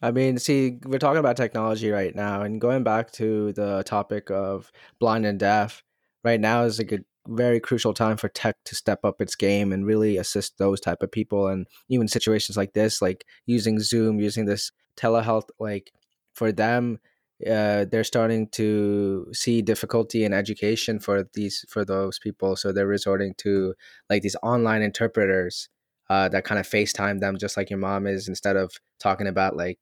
I 0.00 0.12
mean, 0.12 0.38
see, 0.38 0.78
we're 0.84 0.98
talking 0.98 1.18
about 1.18 1.36
technology 1.36 1.90
right 1.90 2.14
now, 2.14 2.42
and 2.42 2.60
going 2.60 2.84
back 2.84 3.10
to 3.12 3.52
the 3.52 3.82
topic 3.84 4.30
of 4.30 4.70
blind 5.00 5.26
and 5.26 5.38
deaf, 5.38 5.82
right 6.22 6.40
now 6.40 6.62
is 6.62 6.78
like 6.78 6.92
a 6.92 7.00
very 7.26 7.60
crucial 7.60 7.92
time 7.92 8.16
for 8.16 8.28
tech 8.28 8.56
to 8.64 8.74
step 8.74 9.04
up 9.04 9.20
its 9.20 9.34
game 9.34 9.72
and 9.72 9.84
really 9.84 10.16
assist 10.16 10.56
those 10.58 10.80
type 10.80 11.02
of 11.02 11.10
people, 11.10 11.48
and 11.48 11.66
even 11.88 12.06
situations 12.06 12.56
like 12.56 12.74
this, 12.74 13.02
like 13.02 13.24
using 13.46 13.80
Zoom, 13.80 14.20
using 14.20 14.44
this 14.44 14.70
telehealth, 14.96 15.48
like 15.58 15.92
for 16.32 16.52
them, 16.52 17.00
uh, 17.46 17.84
they're 17.90 18.04
starting 18.04 18.48
to 18.50 19.26
see 19.32 19.62
difficulty 19.62 20.24
in 20.24 20.32
education 20.32 20.98
for 20.98 21.24
these 21.34 21.64
for 21.68 21.84
those 21.84 22.18
people, 22.18 22.56
so 22.56 22.72
they're 22.72 22.86
resorting 22.86 23.34
to 23.38 23.74
like 24.10 24.22
these 24.22 24.36
online 24.42 24.82
interpreters 24.82 25.68
uh, 26.10 26.28
that 26.30 26.44
kind 26.44 26.58
of 26.58 26.66
FaceTime 26.68 27.20
them, 27.20 27.38
just 27.38 27.56
like 27.56 27.70
your 27.70 27.78
mom 27.78 28.06
is, 28.06 28.28
instead 28.28 28.56
of 28.56 28.72
talking 28.98 29.26
about 29.28 29.56
like 29.56 29.78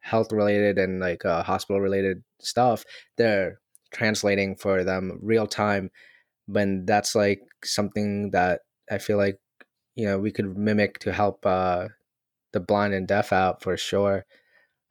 health 0.00 0.32
related 0.32 0.78
and 0.78 1.00
like 1.00 1.24
uh, 1.24 1.42
hospital 1.42 1.80
related 1.80 2.22
stuff. 2.40 2.84
They're 3.16 3.60
translating 3.92 4.56
for 4.56 4.84
them 4.84 5.18
real 5.22 5.46
time 5.46 5.90
when 6.46 6.84
that's 6.86 7.14
like 7.14 7.40
something 7.64 8.30
that 8.30 8.60
i 8.90 8.98
feel 8.98 9.16
like 9.16 9.38
you 9.94 10.06
know 10.06 10.18
we 10.18 10.30
could 10.30 10.56
mimic 10.56 10.98
to 10.98 11.12
help 11.12 11.44
uh 11.46 11.86
the 12.52 12.60
blind 12.60 12.94
and 12.94 13.08
deaf 13.08 13.32
out 13.32 13.62
for 13.62 13.76
sure 13.76 14.24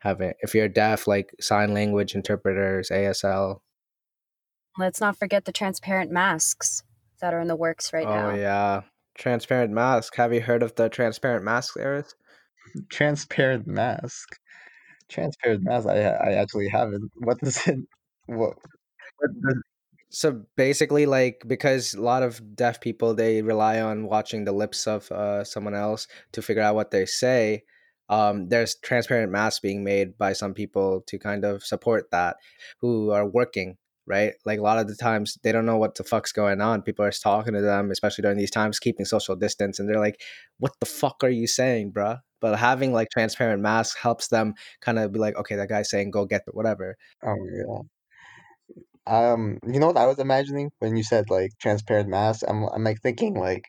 having 0.05 0.33
if 0.41 0.55
you're 0.55 0.67
deaf 0.67 1.07
like 1.07 1.31
sign 1.39 1.73
language 1.73 2.15
interpreters 2.15 2.89
asl 2.89 3.59
Let's 4.77 4.99
not 4.99 5.15
forget 5.15 5.45
the 5.45 5.53
transparent 5.53 6.11
masks 6.11 6.83
that 7.21 7.33
are 7.33 7.39
in 7.39 7.47
the 7.47 7.55
works 7.55 7.93
right 7.93 8.05
oh 8.05 8.15
now. 8.15 8.29
Oh 8.29 8.35
yeah 8.35 8.81
transparent 9.17 9.71
mask 9.71 10.15
have 10.15 10.33
you 10.33 10.41
heard 10.41 10.63
of 10.63 10.75
the 10.75 10.89
transparent 10.89 11.43
mask 11.43 11.77
Eris? 11.77 12.15
Transparent 12.89 13.67
mask. 13.67 14.27
Transparent 15.09 15.63
mask. 15.63 15.87
I 15.87 16.01
I 16.01 16.31
actually 16.33 16.67
haven't. 16.67 17.11
What 17.15 17.39
does 17.39 17.65
it? 17.67 17.77
What? 18.25 18.55
what 19.17 19.31
does, 19.41 19.61
so 20.09 20.43
basically 20.55 21.05
like 21.05 21.43
because 21.47 21.93
a 21.93 22.01
lot 22.01 22.23
of 22.23 22.55
deaf 22.55 22.79
people 22.81 23.13
they 23.13 23.41
rely 23.41 23.81
on 23.81 24.07
watching 24.07 24.45
the 24.45 24.51
lips 24.51 24.87
of 24.87 25.11
uh, 25.11 25.43
someone 25.43 25.75
else 25.75 26.07
to 26.31 26.41
figure 26.41 26.63
out 26.63 26.75
what 26.75 26.91
they 26.91 27.05
say 27.05 27.63
um, 28.09 28.49
there's 28.49 28.75
transparent 28.75 29.31
masks 29.31 29.59
being 29.59 29.83
made 29.83 30.17
by 30.17 30.33
some 30.33 30.53
people 30.53 31.01
to 31.07 31.17
kind 31.17 31.43
of 31.45 31.63
support 31.63 32.11
that 32.11 32.37
who 32.79 33.11
are 33.11 33.27
working 33.27 33.77
right? 34.07 34.33
Like 34.45 34.59
a 34.59 34.61
lot 34.61 34.77
of 34.77 34.87
the 34.87 34.95
times 34.95 35.37
they 35.43 35.51
don't 35.51 35.65
know 35.65 35.77
what 35.77 35.95
the 35.95 36.03
fuck's 36.03 36.31
going 36.31 36.61
on. 36.61 36.81
People 36.83 37.05
are 37.05 37.11
talking 37.11 37.53
to 37.53 37.61
them 37.61 37.91
especially 37.91 38.21
during 38.21 38.37
these 38.37 38.51
times 38.51 38.79
keeping 38.79 39.05
social 39.05 39.35
distance 39.35 39.79
and 39.79 39.89
they're 39.89 39.99
like 39.99 40.21
what 40.59 40.73
the 40.79 40.85
fuck 40.85 41.23
are 41.23 41.29
you 41.29 41.47
saying 41.47 41.91
bruh? 41.91 42.19
But 42.41 42.59
having 42.59 42.93
like 42.93 43.09
transparent 43.11 43.61
masks 43.61 43.99
helps 43.99 44.27
them 44.27 44.53
kind 44.81 44.99
of 44.99 45.11
be 45.11 45.19
like 45.19 45.35
okay 45.37 45.55
that 45.55 45.69
guy's 45.69 45.89
saying 45.89 46.11
go 46.11 46.25
get 46.25 46.45
the 46.45 46.51
whatever. 46.51 46.95
Oh 47.23 47.35
yeah. 47.51 47.81
Um, 49.07 49.59
you 49.67 49.79
know 49.79 49.87
what 49.87 49.97
I 49.97 50.07
was 50.07 50.19
imagining 50.19 50.71
when 50.79 50.95
you 50.95 51.03
said 51.03 51.29
like 51.29 51.51
transparent 51.59 52.09
masks? 52.09 52.43
I'm 52.47 52.63
I'm 52.65 52.83
like 52.83 53.01
thinking 53.01 53.35
like 53.35 53.65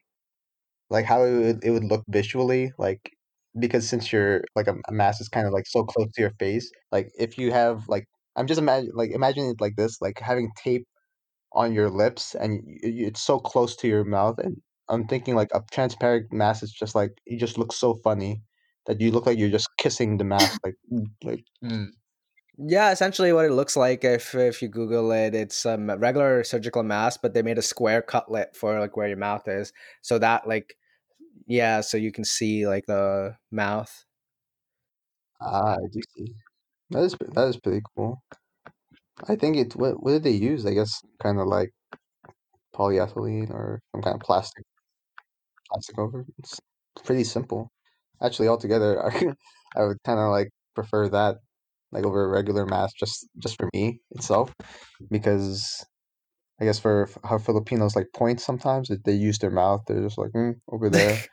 like 0.90 1.04
how 1.04 1.24
it 1.24 1.32
would 1.32 1.64
it 1.64 1.70
would 1.70 1.84
look 1.84 2.04
visually, 2.08 2.72
like 2.78 3.15
because 3.58 3.88
since 3.88 4.12
you're 4.12 4.42
like 4.54 4.66
a, 4.68 4.74
a 4.88 4.92
mask 4.92 5.20
is 5.20 5.28
kind 5.28 5.46
of 5.46 5.52
like 5.52 5.66
so 5.66 5.84
close 5.84 6.08
to 6.14 6.20
your 6.22 6.32
face, 6.38 6.70
like 6.92 7.10
if 7.18 7.38
you 7.38 7.52
have 7.52 7.88
like 7.88 8.04
I'm 8.36 8.46
just 8.46 8.60
imagine 8.60 8.92
like 8.94 9.10
imagine 9.12 9.46
it 9.46 9.60
like 9.60 9.76
this, 9.76 10.00
like 10.00 10.18
having 10.20 10.50
tape 10.62 10.86
on 11.52 11.72
your 11.74 11.90
lips 11.90 12.34
and 12.34 12.60
y 12.66 12.78
y 12.84 12.92
it's 13.08 13.22
so 13.22 13.38
close 13.38 13.76
to 13.76 13.88
your 13.88 14.04
mouth, 14.04 14.38
and 14.38 14.56
I'm 14.88 15.06
thinking 15.06 15.34
like 15.36 15.50
a 15.54 15.62
transparent 15.72 16.32
mask 16.32 16.62
is 16.62 16.72
just 16.72 16.94
like 16.94 17.12
you 17.26 17.38
just 17.38 17.58
look 17.58 17.72
so 17.72 17.94
funny 18.04 18.42
that 18.86 19.00
you 19.00 19.10
look 19.12 19.26
like 19.26 19.38
you're 19.38 19.50
just 19.50 19.68
kissing 19.78 20.18
the 20.18 20.24
mask, 20.24 20.58
like 20.64 20.76
mm, 20.92 21.06
like 21.24 21.44
mm. 21.64 21.88
Yeah, 22.58 22.90
essentially 22.92 23.32
what 23.34 23.44
it 23.44 23.52
looks 23.52 23.76
like 23.76 24.02
if 24.04 24.34
if 24.34 24.62
you 24.62 24.68
Google 24.68 25.12
it, 25.12 25.34
it's 25.34 25.66
a 25.66 25.76
regular 25.98 26.42
surgical 26.44 26.82
mask, 26.82 27.20
but 27.22 27.34
they 27.34 27.42
made 27.42 27.58
a 27.58 27.62
square 27.62 28.00
cutlet 28.02 28.56
for 28.56 28.80
like 28.80 28.96
where 28.96 29.08
your 29.08 29.18
mouth 29.18 29.46
is, 29.48 29.72
so 30.02 30.18
that 30.20 30.48
like 30.48 30.76
yeah, 31.46 31.80
so 31.80 31.96
you 31.96 32.12
can 32.12 32.24
see 32.24 32.66
like 32.66 32.86
the 32.86 33.36
mouth. 33.50 34.04
ah, 35.40 35.74
I 35.76 35.86
do 35.92 36.00
see. 36.14 36.34
That 36.90 37.04
is 37.04 37.16
that 37.34 37.48
is 37.48 37.58
pretty 37.60 37.82
cool. 37.96 38.22
I 39.28 39.36
think 39.36 39.56
it 39.56 39.76
what 39.76 40.02
what 40.02 40.12
did 40.12 40.22
they 40.24 40.30
use? 40.30 40.64
I 40.66 40.72
guess 40.74 41.02
kind 41.22 41.38
of 41.38 41.46
like 41.46 41.70
polyethylene 42.74 43.50
or 43.50 43.80
some 43.90 44.02
kind 44.02 44.14
of 44.14 44.20
plastic 44.20 44.64
plastic 45.70 45.98
over. 45.98 46.24
It's 46.38 46.60
pretty 47.04 47.24
simple. 47.24 47.70
Actually, 48.22 48.48
altogether, 48.48 49.04
I 49.06 49.34
I 49.76 49.84
would 49.84 49.98
kind 50.04 50.18
of 50.20 50.30
like 50.30 50.50
prefer 50.74 51.08
that 51.10 51.36
like 51.92 52.04
over 52.04 52.24
a 52.24 52.28
regular 52.28 52.66
mask 52.66 52.96
just 52.98 53.28
just 53.38 53.56
for 53.56 53.70
me 53.74 54.00
itself 54.12 54.52
because 55.10 55.84
I 56.60 56.64
guess 56.64 56.78
for 56.78 57.08
how 57.24 57.38
Filipinos 57.38 57.96
like 57.96 58.12
point 58.14 58.40
sometimes 58.40 58.90
if 58.90 59.02
they 59.02 59.12
use 59.12 59.38
their 59.38 59.50
mouth, 59.50 59.84
they're 59.86 60.02
just 60.02 60.18
like 60.18 60.32
mm, 60.32 60.54
over 60.68 60.90
there. 60.90 61.18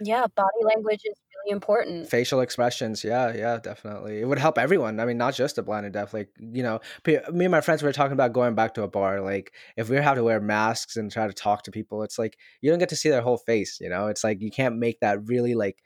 Yeah, 0.00 0.26
body 0.34 0.64
language 0.64 1.02
is 1.04 1.14
really 1.44 1.52
important. 1.52 2.08
Facial 2.08 2.40
expressions, 2.40 3.04
yeah, 3.04 3.32
yeah, 3.34 3.58
definitely. 3.58 4.20
It 4.20 4.24
would 4.26 4.38
help 4.38 4.58
everyone. 4.58 4.98
I 4.98 5.04
mean, 5.04 5.18
not 5.18 5.34
just 5.34 5.56
the 5.56 5.62
blind 5.62 5.84
and 5.84 5.92
deaf. 5.92 6.12
Like, 6.12 6.30
you 6.38 6.62
know, 6.62 6.80
me 7.06 7.44
and 7.44 7.50
my 7.50 7.60
friends 7.60 7.82
were 7.82 7.92
talking 7.92 8.12
about 8.12 8.32
going 8.32 8.54
back 8.54 8.74
to 8.74 8.82
a 8.82 8.88
bar. 8.88 9.20
Like, 9.20 9.52
if 9.76 9.88
we 9.88 9.96
have 9.96 10.16
to 10.16 10.24
wear 10.24 10.40
masks 10.40 10.96
and 10.96 11.10
try 11.10 11.26
to 11.26 11.32
talk 11.32 11.62
to 11.64 11.70
people, 11.70 12.02
it's 12.02 12.18
like 12.18 12.36
you 12.60 12.70
don't 12.70 12.78
get 12.78 12.88
to 12.88 12.96
see 12.96 13.10
their 13.10 13.22
whole 13.22 13.38
face. 13.38 13.78
You 13.80 13.90
know, 13.90 14.08
it's 14.08 14.24
like 14.24 14.40
you 14.40 14.50
can't 14.50 14.76
make 14.76 15.00
that 15.00 15.24
really 15.28 15.54
like 15.54 15.82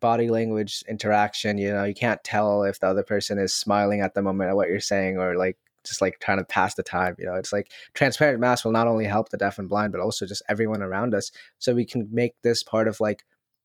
body 0.00 0.28
language 0.28 0.82
interaction 0.88 1.58
you 1.58 1.70
know 1.70 1.84
you 1.84 1.94
can't 1.94 2.24
tell 2.24 2.62
if 2.64 2.80
the 2.80 2.86
other 2.86 3.02
person 3.02 3.38
is 3.38 3.54
smiling 3.54 4.00
at 4.00 4.14
the 4.14 4.22
moment 4.22 4.48
at 4.48 4.56
what 4.56 4.68
you're 4.68 4.80
saying 4.80 5.18
or 5.18 5.36
like 5.36 5.58
just 5.84 6.00
like 6.00 6.18
trying 6.20 6.38
to 6.38 6.44
pass 6.44 6.74
the 6.74 6.82
time 6.82 7.14
you 7.18 7.26
know? 7.26 7.34
It's 7.34 7.52
like 7.52 7.70
transparent 7.94 8.40
masks 8.40 8.64
will 8.64 8.72
not 8.72 8.86
only 8.86 9.04
help 9.04 9.28
the 9.28 9.36
deaf 9.36 9.58
and 9.58 9.68
blind 9.68 9.92
but 9.92 10.00
also 10.00 10.26
just 10.26 10.42
everyone 10.48 10.82
around 10.82 11.14
us 11.14 11.30
so 11.58 11.74
we 11.74 11.84
can 11.84 12.08
make 12.10 12.34
this 12.42 12.62
part 12.62 12.88
of 12.88 13.00
like 13.00 13.24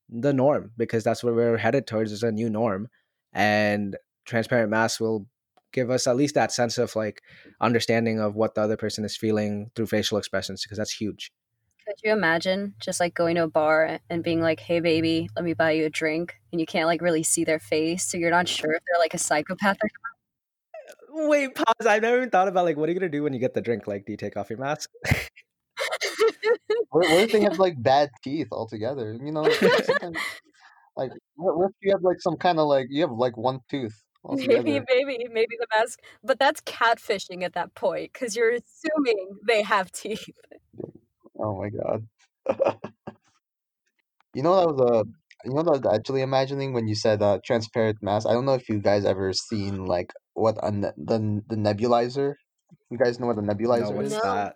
the 0.10 0.34
norm 0.34 0.72
because 0.78 1.04
that's 1.04 1.24
where 1.24 1.34
we're 1.34 1.58
headed 1.58 1.88
towards 1.88 2.12
is 2.12 2.24
a 2.24 2.32
new 2.32 2.50
norm 2.50 2.88
and 3.34 3.96
transparent 4.26 4.70
masks 4.70 5.00
will 5.00 5.28
give 5.72 5.90
us 5.90 6.08
at 6.08 6.16
least 6.16 6.36
that 6.36 6.52
sense 6.52 6.78
of 6.78 6.96
like 6.96 7.22
understanding 7.62 8.20
of 8.20 8.36
what 8.36 8.56
the 8.56 8.62
other 8.62 8.78
person 8.78 9.06
is 9.06 9.16
feeling 9.16 9.70
through 9.76 9.88
facial 9.88 10.18
expressions 10.18 10.64
because 10.64 10.78
that's 10.78 10.92
huge. 10.92 11.32
Could 11.88 11.96
you 12.04 12.12
imagine 12.12 12.76
just 12.80 13.00
like 13.00 13.16
going 13.16 13.36
to 13.36 13.44
a 13.44 13.48
bar 13.48 14.00
and 14.12 14.24
being 14.24 14.42
like, 14.42 14.60
"Hey, 14.60 14.80
baby, 14.80 15.28
let 15.36 15.44
me 15.44 15.54
buy 15.54 15.72
you 15.72 15.86
a 15.86 15.90
drink," 15.90 16.36
and 16.52 16.62
you 16.62 16.68
can't 16.68 16.86
like 16.86 17.02
really 17.02 17.24
see 17.24 17.44
their 17.44 17.60
face, 17.60 18.06
so 18.06 18.18
you're 18.18 18.30
not 18.30 18.48
sure 18.48 18.74
if 18.74 18.84
they're 18.86 19.00
like 19.00 19.16
a 19.16 19.18
psychopath 19.18 19.78
or 19.84 19.90
Wait, 21.28 21.56
pause. 21.56 21.86
I've 21.86 22.02
never 22.02 22.18
even 22.18 22.30
thought 22.30 22.48
about 22.48 22.66
like 22.66 22.78
what 22.78 22.90
are 22.90 22.92
you 22.92 23.00
gonna 23.00 23.12
do 23.12 23.24
when 23.24 23.34
you 23.34 23.40
get 23.40 23.54
the 23.54 23.62
drink? 23.62 23.88
Like, 23.88 24.06
do 24.06 24.14
you 24.14 24.18
take 24.18 24.38
off 24.38 24.50
your 24.50 24.60
mask? 24.60 24.90
What, 26.92 27.10
what 27.10 27.24
if 27.24 27.32
they 27.32 27.42
have 27.42 27.60
like 27.60 27.82
bad 27.82 28.10
teeth 28.24 28.48
altogether? 28.52 29.18
You 29.22 29.32
know, 29.32 29.42
like 29.42 31.12
what, 31.36 31.70
if 31.70 31.76
you 31.82 31.92
have 31.92 32.02
like 32.02 32.22
some 32.22 32.38
kind 32.38 32.60
of 32.60 32.68
like 32.68 32.88
you 32.90 33.02
have 33.02 33.12
like 33.12 33.38
one 33.38 33.60
tooth 33.70 34.02
Maybe, 34.32 34.82
maybe, 34.90 35.28
maybe 35.32 35.56
the 35.58 35.68
mask, 35.74 36.00
but 36.24 36.40
that's 36.40 36.60
catfishing 36.62 37.42
at 37.44 37.54
that 37.54 37.74
point 37.74 38.12
because 38.12 38.36
you're 38.36 38.52
assuming 38.52 39.40
they 39.48 39.62
have 39.62 39.92
teeth. 39.92 40.30
Oh 41.40 41.58
my 41.58 41.70
god. 41.70 42.08
You 44.36 44.44
know 44.44 44.56
that 44.56 44.68
was 44.68 44.80
a. 44.80 45.48
you 45.48 45.56
know 45.56 45.64
that 45.64 45.70
I 45.72 45.88
was 45.90 46.00
actually 46.00 46.22
imagining 46.22 46.72
when 46.72 46.88
you 46.88 46.94
said 46.94 47.22
uh 47.22 47.40
transparent 47.44 47.98
mask. 48.02 48.28
I 48.28 48.34
don't 48.34 48.46
know 48.46 48.54
if 48.54 48.70
you 48.70 48.80
guys 48.80 49.04
ever 49.04 49.34
seen 49.34 49.86
like 49.86 50.14
what 50.40 50.58
a 50.64 50.72
ne- 50.72 50.94
the 50.98 51.44
the 51.48 51.56
nebulizer. 51.56 52.36
You 52.90 52.98
guys 52.98 53.20
know 53.20 53.28
what 53.28 53.38
a 53.38 53.42
No, 53.74 53.90
nebulizer 53.90 53.92
what 53.92 54.06
is? 54.06 54.12
is 54.12 54.20
No. 54.22 54.22
that? 54.22 54.56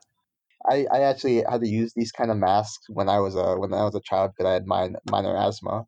I, 0.69 0.85
I 0.91 1.01
actually 1.01 1.43
had 1.43 1.61
to 1.61 1.67
use 1.67 1.93
these 1.95 2.11
kind 2.11 2.31
of 2.31 2.37
masks 2.37 2.85
when 2.89 3.09
I 3.09 3.19
was 3.19 3.35
a 3.35 3.57
when 3.59 3.73
I 3.73 3.83
was 3.83 3.95
a 3.95 4.01
child 4.01 4.31
because 4.31 4.49
I 4.49 4.53
had 4.53 4.65
mine, 4.67 4.95
minor 5.05 5.35
asthma, 5.35 5.85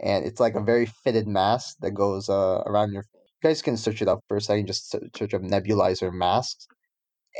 and 0.00 0.24
it's 0.26 0.40
like 0.40 0.54
a 0.56 0.62
very 0.62 0.86
fitted 0.86 1.28
mask 1.28 1.76
that 1.80 1.92
goes 1.92 2.28
uh 2.28 2.62
around 2.66 2.92
your. 2.92 3.04
You 3.42 3.50
guys 3.50 3.62
can 3.62 3.76
search 3.76 4.02
it 4.02 4.08
up 4.08 4.20
for 4.28 4.36
a 4.38 4.40
second. 4.40 4.66
Just 4.66 4.90
search 5.16 5.34
up 5.34 5.42
nebulizer 5.42 6.12
masks, 6.12 6.66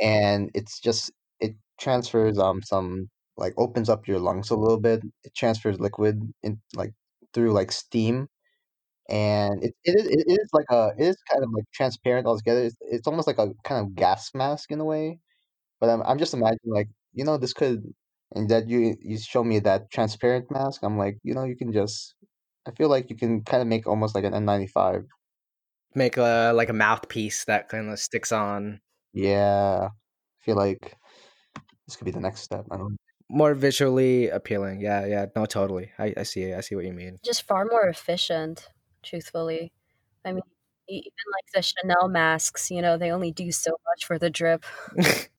and 0.01 0.51
it's 0.53 0.79
just 0.79 1.11
it 1.39 1.55
transfers 1.79 2.37
um 2.37 2.61
some 2.63 3.09
like 3.37 3.53
opens 3.57 3.89
up 3.89 4.07
your 4.07 4.19
lungs 4.19 4.49
a 4.49 4.55
little 4.55 4.79
bit. 4.79 5.01
It 5.23 5.33
transfers 5.35 5.79
liquid 5.79 6.21
in 6.43 6.61
like 6.75 6.91
through 7.33 7.51
like 7.53 7.71
steam, 7.71 8.27
and 9.09 9.63
it 9.63 9.73
it 9.83 9.95
is 9.99 10.07
it 10.07 10.25
is 10.27 10.49
like 10.53 10.65
a 10.71 10.91
it 10.97 11.05
is 11.07 11.17
kind 11.31 11.43
of 11.43 11.49
like 11.53 11.65
transparent 11.73 12.27
altogether. 12.27 12.63
It's, 12.65 12.77
it's 12.81 13.07
almost 13.07 13.27
like 13.27 13.37
a 13.39 13.51
kind 13.63 13.85
of 13.85 13.95
gas 13.95 14.31
mask 14.33 14.71
in 14.71 14.79
a 14.79 14.85
way 14.85 15.19
but 15.79 15.89
I'm 15.89 16.01
I'm 16.03 16.17
just 16.17 16.33
imagining 16.33 16.73
like, 16.73 16.89
you 17.13 17.23
know, 17.23 17.37
this 17.37 17.53
could 17.53 17.83
and 18.33 18.49
that 18.49 18.67
you 18.67 18.95
you 19.01 19.17
show 19.17 19.43
me 19.43 19.59
that 19.59 19.91
transparent 19.91 20.51
mask. 20.51 20.81
I'm 20.83 20.97
like, 20.97 21.17
you 21.23 21.33
know, 21.33 21.43
you 21.43 21.55
can 21.55 21.71
just 21.73 22.15
I 22.67 22.71
feel 22.71 22.89
like 22.89 23.09
you 23.09 23.15
can 23.15 23.43
kind 23.43 23.61
of 23.61 23.67
make 23.67 23.87
almost 23.87 24.15
like 24.15 24.23
an 24.23 24.33
N95. 24.33 25.05
Make 25.95 26.17
a 26.17 26.51
like 26.53 26.69
a 26.69 26.73
mouthpiece 26.73 27.45
that 27.45 27.69
kind 27.69 27.89
of 27.89 27.99
sticks 27.99 28.31
on. 28.31 28.81
Yeah. 29.13 29.89
I 29.89 30.43
feel 30.43 30.55
like 30.55 30.95
this 31.87 31.95
could 31.95 32.05
be 32.05 32.11
the 32.11 32.19
next 32.19 32.41
step. 32.41 32.65
I 32.71 32.77
don't 32.77 32.97
More 33.29 33.53
visually 33.53 34.29
appealing. 34.29 34.81
Yeah, 34.81 35.05
yeah. 35.05 35.25
No, 35.35 35.45
totally. 35.45 35.91
I, 35.97 36.13
I 36.17 36.23
see. 36.23 36.53
I 36.53 36.61
see 36.61 36.75
what 36.75 36.85
you 36.85 36.93
mean. 36.93 37.17
Just 37.23 37.43
far 37.43 37.65
more 37.65 37.87
efficient, 37.87 38.69
truthfully. 39.07 39.71
I 40.25 40.33
mean, 40.33 40.43
e- 40.89 40.97
even 40.97 41.27
like 41.35 41.45
the 41.53 41.61
Chanel 41.61 42.09
masks, 42.09 42.71
you 42.71 42.81
know, 42.81 42.97
they 42.97 43.11
only 43.11 43.31
do 43.31 43.51
so 43.51 43.71
much 43.71 44.05
for 44.05 44.19
the 44.19 44.29
drip. 44.29 44.65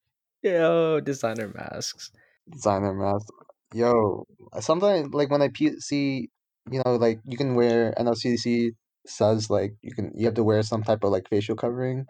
Yo, 0.43 1.01
designer 1.01 1.53
masks. 1.55 2.11
designer 2.51 2.95
masks. 2.95 3.31
Yo, 3.75 4.25
uh, 4.53 4.61
sometimes 4.61 5.13
like 5.13 5.31
when 5.31 5.43
I 5.43 5.51
see, 5.79 6.31
you 6.71 6.83
know, 6.85 6.97
like 6.97 7.21
you 7.25 7.37
can 7.37 7.55
wear 7.55 7.95
I 7.99 8.03
know 8.03 8.13
CDC 8.15 8.73
says 9.07 9.51
like 9.51 9.75
you 9.83 9.95
can 9.95 10.13
you 10.17 10.27
have 10.27 10.35
to 10.35 10.45
wear 10.45 10.63
some 10.63 10.83
type 10.83 11.05
of 11.05 11.11
like 11.13 11.29
facial 11.29 11.57
covering, 11.57 12.07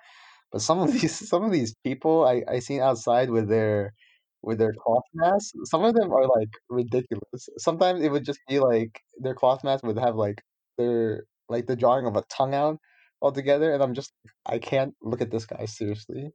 but 0.53 0.63
some 0.63 0.81
of 0.81 0.93
these 1.01 1.29
some 1.29 1.45
of 1.45 1.53
these 1.53 1.75
people 1.85 2.25
I 2.27 2.43
I 2.49 2.61
seen 2.61 2.81
outside 2.83 3.31
with 3.31 3.49
their 3.49 3.95
with 4.43 4.59
their 4.59 4.73
cloth 4.75 5.05
masks, 5.15 5.53
some 5.65 5.85
of 5.85 5.95
them 5.95 6.13
are 6.13 6.27
like 6.29 6.51
ridiculous. 6.71 7.49
Sometimes 7.59 8.03
it 8.03 8.11
would 8.13 8.25
just 8.25 8.41
be 8.49 8.61
like 8.61 9.01
their 9.21 9.35
cloth 9.35 9.65
mask 9.65 9.85
would 9.85 9.99
have 9.99 10.17
like 10.17 10.43
their 10.79 11.25
like 11.49 11.67
the 11.67 11.77
drawing 11.77 12.07
of 12.07 12.17
a 12.17 12.23
tongue 12.29 12.55
out 12.55 12.79
altogether, 13.21 13.73
and 13.73 13.83
I'm 13.83 13.95
just 13.95 14.13
I 14.47 14.59
can't 14.59 14.95
look 15.03 15.21
at 15.21 15.31
this 15.31 15.47
guy 15.47 15.65
seriously. 15.67 16.31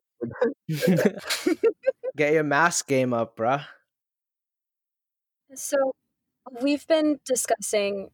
Get 2.16 2.34
your 2.34 2.44
mask 2.44 2.88
game 2.88 3.14
up, 3.14 3.36
bruh. 3.36 3.66
So, 5.56 5.94
we've 6.62 6.88
been 6.88 7.20
discussing 7.26 8.10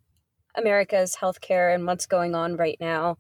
America's 0.55 1.17
healthcare 1.21 1.73
and 1.73 1.85
what's 1.85 2.05
going 2.05 2.35
on 2.35 2.57
right 2.57 2.77
now 2.79 3.17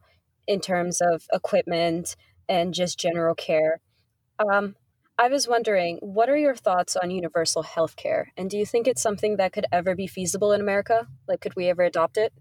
in 0.47 0.59
terms 0.59 1.01
of 1.01 1.23
equipment 1.31 2.15
and 2.47 2.73
just 2.73 2.99
general 2.99 3.35
care. 3.35 3.79
Um, 4.39 4.75
I 5.17 5.27
was 5.27 5.47
wondering, 5.47 5.97
what 6.01 6.29
are 6.29 6.37
your 6.37 6.55
thoughts 6.55 6.95
on 6.95 7.11
universal 7.11 7.63
healthcare? 7.63 8.27
And 8.37 8.49
do 8.49 8.57
you 8.57 8.65
think 8.65 8.87
it's 8.87 9.01
something 9.01 9.35
that 9.35 9.51
could 9.51 9.65
ever 9.71 9.93
be 9.93 10.07
feasible 10.07 10.53
in 10.53 10.61
America? 10.61 11.07
Like, 11.27 11.41
could 11.41 11.55
we 11.55 11.67
ever 11.67 11.83
adopt 11.83 12.17
it? 12.17 12.33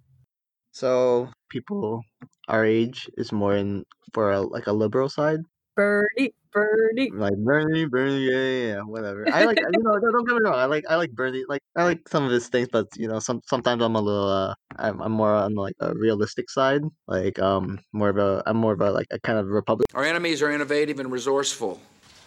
So 0.79 1.29
people 1.49 2.05
our 2.47 2.65
age 2.65 3.11
is 3.19 3.33
more 3.33 3.57
in 3.57 3.83
for 4.15 4.31
a, 4.31 4.41
like 4.41 4.69
a 4.69 4.73
liberal 4.73 5.09
side. 5.09 5.41
Bernie, 5.75 6.31
Bernie. 6.53 7.11
Like 7.11 7.37
Bernie, 7.37 7.87
Bernie, 7.87 8.31
yeah, 8.31 8.39
yeah, 8.39 8.67
yeah, 8.75 8.81
whatever. 8.83 9.27
I 9.27 9.45
like, 9.45 9.59
you 9.59 9.83
know, 9.83 9.99
don't 10.13 10.25
get 10.25 10.37
me 10.37 10.41
wrong. 10.45 10.55
I 10.55 10.67
like, 10.67 10.85
I 10.89 10.95
like 10.95 11.11
Bernie. 11.11 11.43
Like, 11.49 11.63
I 11.75 11.83
like 11.83 12.09
some 12.09 12.23
of 12.23 12.31
his 12.31 12.47
things, 12.47 12.69
but 12.71 12.87
you 12.97 13.09
know, 13.09 13.19
some 13.19 13.41
sometimes 13.47 13.83
I'm 13.83 13.97
a 13.97 14.01
little, 14.01 14.29
uh, 14.29 14.55
I'm, 14.77 15.03
I'm 15.03 15.11
more 15.11 15.35
on 15.35 15.57
like 15.57 15.75
a 15.81 15.95
realistic 15.97 16.49
side. 16.49 16.83
Like, 17.09 17.41
um, 17.41 17.81
more 17.93 18.11
of 18.11 18.19
a, 18.19 18.45
I'm 18.47 18.57
more 18.57 18.75
of 18.75 18.81
a 18.81 18.93
like 18.93 19.09
a 19.11 19.19
kind 19.19 19.41
of 19.41 19.49
Republican. 19.49 19.97
Our 19.97 20.05
enemies 20.05 20.43
are 20.43 20.51
innovative 20.53 21.01
and 21.01 21.11
resourceful, 21.11 21.81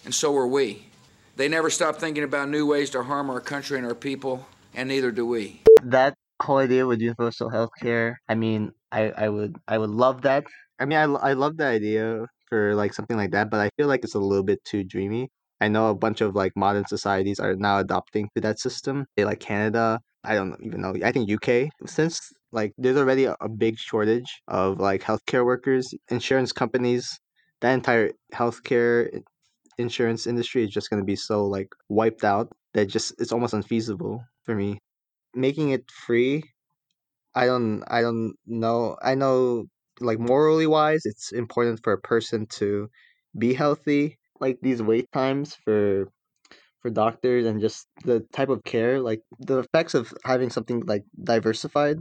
and 0.04 0.14
so 0.14 0.36
are 0.36 0.47
we. 0.47 0.88
They 1.38 1.47
never 1.47 1.70
stop 1.70 1.95
thinking 1.95 2.26
about 2.26 2.49
new 2.49 2.66
ways 2.68 2.89
to 2.89 3.04
harm 3.04 3.30
our 3.30 3.39
country 3.39 3.78
and 3.78 3.88
our 3.88 3.95
people, 3.95 4.45
and 4.76 4.89
neither 4.89 5.10
do 5.10 5.26
we. 5.26 5.62
That 5.84 6.16
whole 6.16 6.20
idea 6.50 6.86
with 6.86 7.02
universal 7.02 7.50
healthcare. 7.50 8.16
I 8.28 8.36
mean, 8.36 8.72
I, 8.92 9.12
I 9.12 9.30
would, 9.30 9.56
I 9.68 9.78
would 9.78 9.89
love 9.89 10.22
that. 10.24 10.46
I 10.80 10.86
mean, 10.86 10.98
I, 10.98 11.04
I 11.04 11.34
love 11.34 11.58
the 11.58 11.66
idea 11.66 12.26
for 12.50 12.76
like 12.76 12.94
something 12.94 13.18
like 13.18 13.32
that, 13.32 13.50
but 13.50 13.60
I 13.60 13.70
feel 13.78 13.88
like 13.88 14.04
it's 14.04 14.16
a 14.16 14.20
little 14.20 14.44
bit 14.44 14.64
too 14.66 14.84
dreamy. 14.84 15.30
I 15.62 15.68
know 15.68 15.89
a 15.89 15.96
bunch 15.96 16.22
of 16.22 16.36
like 16.36 16.54
modern 16.56 16.86
societies 16.88 17.39
are 17.39 17.56
now 17.56 17.80
adopting 17.80 18.30
to 18.36 18.42
that 18.42 18.60
system. 18.60 19.06
They 19.16 19.26
like 19.26 19.39
Canada. 19.39 20.00
I 20.24 20.36
don't 20.36 20.58
even 20.64 20.82
know. 20.82 20.96
I 21.04 21.12
think 21.12 21.30
UK. 21.30 21.70
Since 21.86 22.20
like 22.52 22.74
there's 22.78 22.98
already 22.98 23.26
a, 23.26 23.36
a 23.42 23.48
big 23.50 23.78
shortage 23.78 24.42
of 24.48 24.80
like 24.80 25.02
healthcare 25.04 25.46
workers, 25.46 25.94
insurance 26.10 26.52
companies, 26.52 27.20
that 27.62 27.74
entire 27.74 28.12
healthcare 28.34 29.22
insurance 29.78 30.28
industry 30.28 30.64
is 30.64 30.72
just 30.72 30.89
going 30.89 31.02
to 31.02 31.06
be 31.06 31.16
so 31.16 31.46
like 31.46 31.70
wiped 31.89 32.24
out 32.24 32.50
that 32.74 32.88
just 32.88 33.14
it's 33.20 33.32
almost 33.32 33.54
unfeasible 33.54 34.24
for 34.44 34.56
me. 34.56 34.80
Making 35.34 35.69
it 35.71 35.89
free, 35.91 36.43
I 37.36 37.45
don't 37.47 37.84
I 37.88 38.01
don't 38.01 38.36
know. 38.47 38.97
I 39.01 39.15
know 39.15 39.65
like 40.01 40.19
morally 40.19 40.67
wise, 40.67 41.01
it's 41.05 41.32
important 41.32 41.82
for 41.84 41.93
a 41.93 42.01
person 42.01 42.47
to 42.59 42.89
be 43.38 43.53
healthy. 43.53 44.19
Like 44.41 44.59
these 44.61 44.82
wait 44.84 45.11
times 45.13 45.55
for 45.55 46.09
for 46.82 46.89
doctors 46.91 47.45
and 47.45 47.61
just 47.61 47.88
the 48.05 48.21
type 48.34 48.49
of 48.49 48.63
care, 48.65 48.99
like 49.01 49.21
the 49.39 49.59
effects 49.59 49.93
of 49.95 50.13
having 50.25 50.49
something 50.51 50.82
like 50.88 51.03
diversified 51.23 51.97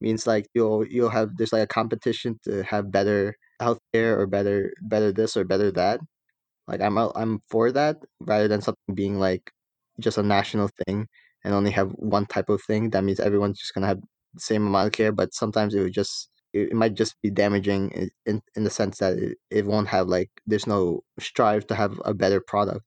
means 0.00 0.26
like 0.26 0.46
you'll 0.54 0.86
you'll 0.86 1.10
have 1.10 1.36
there's 1.38 1.52
like 1.52 1.64
a 1.64 1.66
competition 1.68 2.38
to 2.44 2.62
have 2.64 2.92
better 2.92 3.36
healthcare 3.62 4.16
or 4.18 4.26
better 4.26 4.72
better 4.82 5.12
this 5.12 5.36
or 5.36 5.44
better 5.44 5.70
that. 5.72 6.00
Like 6.68 6.80
I'm 6.80 6.96
I'm 6.98 7.40
for 7.50 7.72
that 7.72 7.98
rather 8.20 8.48
than 8.48 8.60
something 8.62 8.94
being 8.94 9.18
like 9.18 9.50
just 10.00 10.18
a 10.18 10.22
national 10.22 10.70
thing 10.86 11.06
and 11.44 11.54
only 11.54 11.70
have 11.70 11.90
one 11.92 12.26
type 12.26 12.48
of 12.48 12.62
thing. 12.62 12.90
That 12.90 13.04
means 13.04 13.20
everyone's 13.20 13.58
just 13.58 13.74
gonna 13.74 13.86
have 13.86 14.00
the 14.34 14.40
same 14.40 14.66
amount 14.66 14.88
of 14.88 14.92
care, 14.92 15.12
but 15.12 15.34
sometimes 15.34 15.74
it 15.74 15.80
would 15.82 15.92
just 15.94 16.30
it, 16.52 16.72
might 16.72 16.94
just 16.94 17.20
be 17.22 17.30
damaging 17.30 17.92
i- 17.96 18.10
in 18.30 18.42
in 18.56 18.64
the 18.64 18.70
sense 18.70 18.98
that 18.98 19.18
it, 19.18 19.38
it 19.50 19.66
won't 19.66 19.88
have 19.88 20.08
like 20.08 20.30
there's 20.46 20.66
no 20.66 21.02
strive 21.18 21.66
to 21.68 21.74
have 21.74 22.00
a 22.04 22.14
better 22.14 22.40
product. 22.40 22.84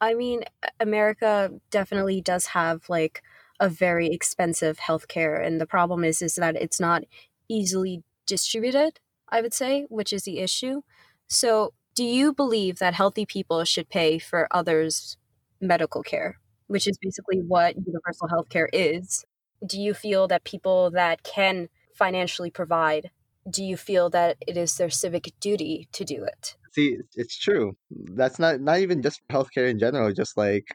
I 0.00 0.14
mean, 0.14 0.44
America 0.78 1.50
definitely 1.70 2.20
does 2.20 2.46
have 2.46 2.88
like 2.88 3.22
a 3.58 3.68
very 3.68 4.08
expensive 4.08 4.78
healthcare, 4.78 5.44
and 5.44 5.60
the 5.60 5.66
problem 5.66 6.04
is 6.04 6.20
is 6.20 6.34
that 6.36 6.56
it's 6.56 6.78
not 6.80 7.04
easily 7.48 8.02
distributed. 8.26 9.00
I 9.28 9.40
would 9.40 9.54
say, 9.54 9.86
which 9.88 10.12
is 10.12 10.24
the 10.24 10.38
issue. 10.38 10.82
So, 11.28 11.72
do 11.94 12.04
you 12.04 12.32
believe 12.34 12.78
that 12.78 12.94
healthy 12.94 13.24
people 13.26 13.64
should 13.64 13.88
pay 13.88 14.18
for 14.18 14.46
others' 14.50 15.16
medical 15.60 16.02
care, 16.02 16.38
which 16.66 16.86
is 16.86 16.98
basically 16.98 17.38
what 17.38 17.76
universal 17.76 18.28
healthcare 18.28 18.68
is? 18.72 19.24
Do 19.64 19.80
you 19.80 19.94
feel 19.94 20.28
that 20.28 20.44
people 20.44 20.90
that 20.92 21.22
can 21.22 21.68
financially 21.94 22.50
provide, 22.50 23.10
do 23.48 23.64
you 23.64 23.76
feel 23.76 24.10
that 24.10 24.36
it 24.46 24.56
is 24.56 24.76
their 24.76 24.90
civic 24.90 25.32
duty 25.40 25.88
to 25.92 26.04
do 26.04 26.24
it? 26.24 26.56
See, 26.72 26.98
it's 27.14 27.38
true. 27.38 27.76
That's 27.90 28.38
not 28.38 28.60
not 28.60 28.80
even 28.80 29.00
just 29.00 29.20
healthcare 29.30 29.70
in 29.70 29.78
general. 29.78 30.12
Just 30.12 30.36
like 30.36 30.66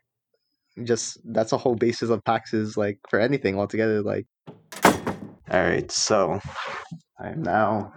just 0.84 1.20
that's 1.24 1.52
a 1.52 1.58
whole 1.58 1.76
basis 1.76 2.10
of 2.10 2.24
taxes, 2.24 2.76
like 2.76 2.98
for 3.10 3.20
anything 3.20 3.60
altogether. 3.60 4.02
Like, 4.02 4.26
all 4.84 5.62
right, 5.62 5.92
so 5.92 6.39
I'm 7.20 7.44
now 7.44 7.94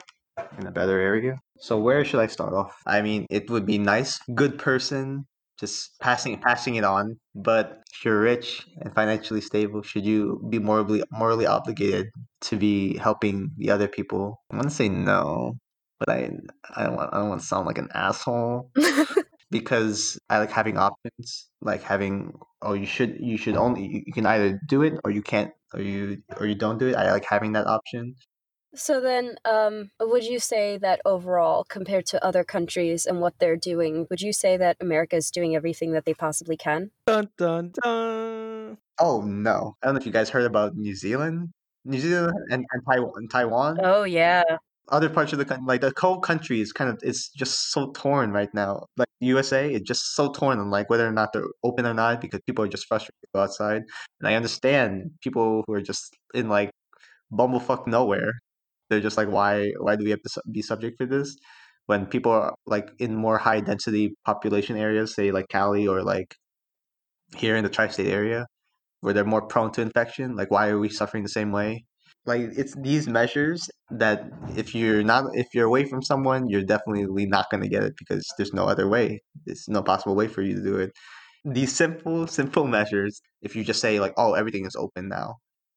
in 0.58 0.66
a 0.66 0.72
better 0.72 1.00
area. 1.00 1.40
So 1.58 1.78
where 1.78 2.04
should 2.04 2.20
I 2.20 2.26
start 2.26 2.52
off? 2.52 2.76
I 2.86 3.00
mean, 3.00 3.26
it 3.30 3.48
would 3.48 3.64
be 3.64 3.78
nice, 3.78 4.18
good 4.34 4.58
person, 4.58 5.26
just 5.58 5.98
passing 6.00 6.38
passing 6.40 6.76
it 6.76 6.84
on. 6.84 7.18
But 7.34 7.82
if 7.92 8.04
you're 8.04 8.20
rich 8.20 8.66
and 8.80 8.94
financially 8.94 9.40
stable, 9.40 9.82
should 9.82 10.04
you 10.04 10.44
be 10.50 10.58
morally 10.58 11.02
morally 11.10 11.46
obligated 11.46 12.08
to 12.42 12.56
be 12.56 12.96
helping 12.98 13.52
the 13.56 13.70
other 13.70 13.88
people? 13.88 14.40
I'm 14.50 14.58
gonna 14.58 14.70
say 14.70 14.88
no, 14.88 15.58
but 15.98 16.10
I 16.10 16.30
I 16.74 16.84
don't 16.84 16.96
want 16.96 17.14
I 17.14 17.18
don't 17.18 17.28
want 17.28 17.40
to 17.40 17.46
sound 17.46 17.66
like 17.66 17.78
an 17.78 17.88
asshole 17.94 18.70
because 19.50 20.18
I 20.28 20.38
like 20.38 20.50
having 20.50 20.76
options, 20.78 21.48
like 21.60 21.82
having 21.82 22.34
oh 22.62 22.74
you 22.74 22.86
should 22.86 23.16
you 23.20 23.36
should 23.36 23.56
only 23.56 24.04
you 24.06 24.12
can 24.12 24.26
either 24.26 24.60
do 24.68 24.82
it 24.82 24.94
or 25.04 25.10
you 25.10 25.22
can't 25.22 25.52
or 25.72 25.80
you 25.80 26.22
or 26.38 26.46
you 26.46 26.54
don't 26.54 26.78
do 26.78 26.88
it. 26.88 26.96
I 26.96 27.12
like 27.12 27.24
having 27.24 27.52
that 27.52 27.66
option. 27.66 28.16
So 28.76 29.00
then, 29.00 29.36
um, 29.44 29.90
would 30.00 30.24
you 30.24 30.40
say 30.40 30.78
that 30.78 31.00
overall, 31.04 31.64
compared 31.64 32.06
to 32.06 32.24
other 32.24 32.42
countries 32.44 33.06
and 33.06 33.20
what 33.20 33.34
they're 33.38 33.56
doing, 33.56 34.06
would 34.10 34.20
you 34.20 34.32
say 34.32 34.56
that 34.56 34.76
America 34.80 35.16
is 35.16 35.30
doing 35.30 35.54
everything 35.54 35.92
that 35.92 36.04
they 36.04 36.14
possibly 36.14 36.56
can? 36.56 36.90
Dun 37.06 37.28
dun 37.38 37.72
dun. 37.82 38.78
Oh 38.98 39.22
no! 39.22 39.76
I 39.82 39.86
don't 39.86 39.94
know 39.94 40.00
if 40.00 40.06
you 40.06 40.12
guys 40.12 40.30
heard 40.30 40.44
about 40.44 40.76
New 40.76 40.94
Zealand, 40.94 41.50
New 41.84 42.00
Zealand 42.00 42.36
and, 42.50 42.64
and 42.72 42.82
Taiwan. 42.88 43.28
Taiwan. 43.30 43.78
Oh 43.82 44.04
yeah, 44.04 44.42
Other 44.88 45.08
parts 45.08 45.32
of 45.32 45.38
the 45.38 45.44
country, 45.46 45.64
like 45.66 45.80
the 45.80 45.92
whole 45.98 46.20
country, 46.20 46.60
is 46.60 46.72
kind 46.72 46.90
of 46.90 46.98
it's 47.02 47.28
just 47.30 47.72
so 47.72 47.90
torn 47.92 48.32
right 48.32 48.52
now. 48.54 48.86
Like 48.96 49.08
USA, 49.20 49.70
it's 49.72 49.86
just 49.86 50.14
so 50.14 50.32
torn 50.32 50.58
on 50.58 50.70
like 50.70 50.90
whether 50.90 51.06
or 51.08 51.12
not 51.12 51.32
they're 51.32 51.48
open 51.62 51.86
or 51.86 51.94
not 51.94 52.20
because 52.20 52.40
people 52.46 52.64
are 52.64 52.68
just 52.68 52.86
frustrated 52.86 53.14
to 53.22 53.28
go 53.34 53.42
outside. 53.42 53.82
And 54.20 54.28
I 54.28 54.34
understand 54.34 55.10
people 55.22 55.64
who 55.66 55.74
are 55.74 55.80
just 55.82 56.16
in 56.34 56.48
like 56.48 56.70
bumblefuck 57.32 57.86
nowhere. 57.86 58.32
They're 58.88 59.00
just 59.00 59.16
like, 59.16 59.28
why 59.28 59.72
why 59.80 59.96
do 59.96 60.04
we 60.04 60.10
have 60.10 60.22
to 60.22 60.42
be 60.50 60.62
subject 60.62 60.98
to 61.00 61.06
this? 61.06 61.36
When 61.86 62.06
people 62.06 62.32
are 62.32 62.54
like 62.66 62.88
in 62.98 63.14
more 63.14 63.38
high 63.38 63.60
density 63.60 64.14
population 64.24 64.76
areas, 64.76 65.14
say 65.14 65.30
like 65.32 65.48
Cali 65.48 65.86
or 65.86 66.02
like 66.02 66.34
here 67.36 67.56
in 67.56 67.64
the 67.64 67.70
tri-state 67.70 68.08
area, 68.08 68.46
where 69.00 69.12
they're 69.12 69.24
more 69.24 69.46
prone 69.46 69.70
to 69.72 69.82
infection, 69.82 70.36
like 70.36 70.50
why 70.50 70.68
are 70.68 70.78
we 70.78 70.88
suffering 70.88 71.22
the 71.22 71.28
same 71.28 71.52
way? 71.52 71.84
Like 72.26 72.40
it's 72.56 72.74
these 72.80 73.06
measures 73.06 73.68
that 73.90 74.24
if 74.56 74.74
you're 74.74 75.02
not 75.02 75.24
if 75.34 75.48
you're 75.52 75.66
away 75.66 75.84
from 75.84 76.02
someone, 76.02 76.48
you're 76.48 76.62
definitely 76.62 77.26
not 77.26 77.50
going 77.50 77.62
to 77.62 77.68
get 77.68 77.82
it 77.82 77.94
because 77.98 78.24
there's 78.38 78.54
no 78.54 78.66
other 78.66 78.88
way. 78.88 79.20
There's 79.44 79.66
no 79.68 79.82
possible 79.82 80.14
way 80.16 80.28
for 80.28 80.40
you 80.42 80.54
to 80.56 80.62
do 80.62 80.76
it. 80.76 80.90
These 81.44 81.74
simple 81.76 82.26
simple 82.26 82.66
measures, 82.66 83.20
if 83.42 83.54
you 83.54 83.62
just 83.64 83.80
say 83.80 84.00
like, 84.00 84.14
oh, 84.16 84.32
everything 84.32 84.64
is 84.64 84.74
open 84.76 85.08
now, 85.08 85.34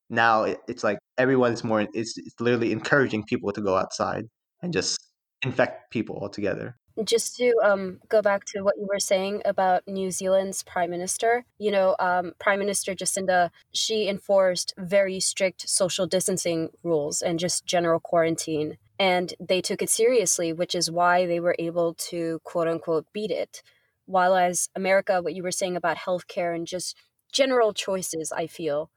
now 0.09 0.43
it's 0.67 0.83
like 0.85 0.99
everyone's 1.18 1.63
more 1.63 1.82
it's, 1.93 2.18
it's 2.18 2.39
literally 2.39 2.72
encouraging 2.72 3.24
people 3.24 3.51
to 3.51 3.61
go 3.61 3.76
outside 3.76 4.26
and 4.61 4.74
just 4.74 4.99
infect 5.43 5.91
people 5.91 6.18
altogether 6.22 6.76
just 7.03 7.36
to 7.36 7.53
um, 7.63 7.99
go 8.09 8.22
back 8.22 8.45
to 8.45 8.61
what 8.61 8.76
you 8.78 8.88
were 8.91 8.99
saying 8.99 9.41
about 9.45 9.88
New 9.88 10.09
Zealand's 10.11 10.63
prime 10.63 10.89
minister, 10.89 11.45
you 11.59 11.72
know, 11.72 11.95
um, 11.99 12.34
Prime 12.39 12.59
Minister 12.59 12.95
Jacinda, 12.95 13.51
she 13.72 14.07
enforced 14.07 14.74
very 14.78 15.20
strict 15.20 15.70
social 15.70 16.07
distancing 16.07 16.70
rules 16.84 17.22
and 17.22 17.39
just 17.39 17.65
general 17.65 17.99
quarantine. 17.99 18.78
And 18.99 19.34
they 19.39 19.61
took 19.61 19.82
it 19.82 19.89
seriously, 19.89 20.51
which 20.51 20.74
is 20.74 20.89
why 20.89 21.28
they 21.28 21.39
were 21.39 21.55
able 21.59 21.93
to 22.09 22.39
quote 22.43 22.68
unquote 22.68 23.05
beat 23.13 23.32
it. 23.32 23.61
While 24.05 24.36
as 24.36 24.70
America, 24.76 25.22
what 25.22 25.36
you 25.36 25.43
were 25.43 25.51
saying 25.51 25.76
about 25.76 25.97
healthcare 25.97 26.55
and 26.55 26.65
just 26.65 26.95
general 27.32 27.74
choices, 27.74 28.32
I 28.32 28.47
feel 28.47 28.89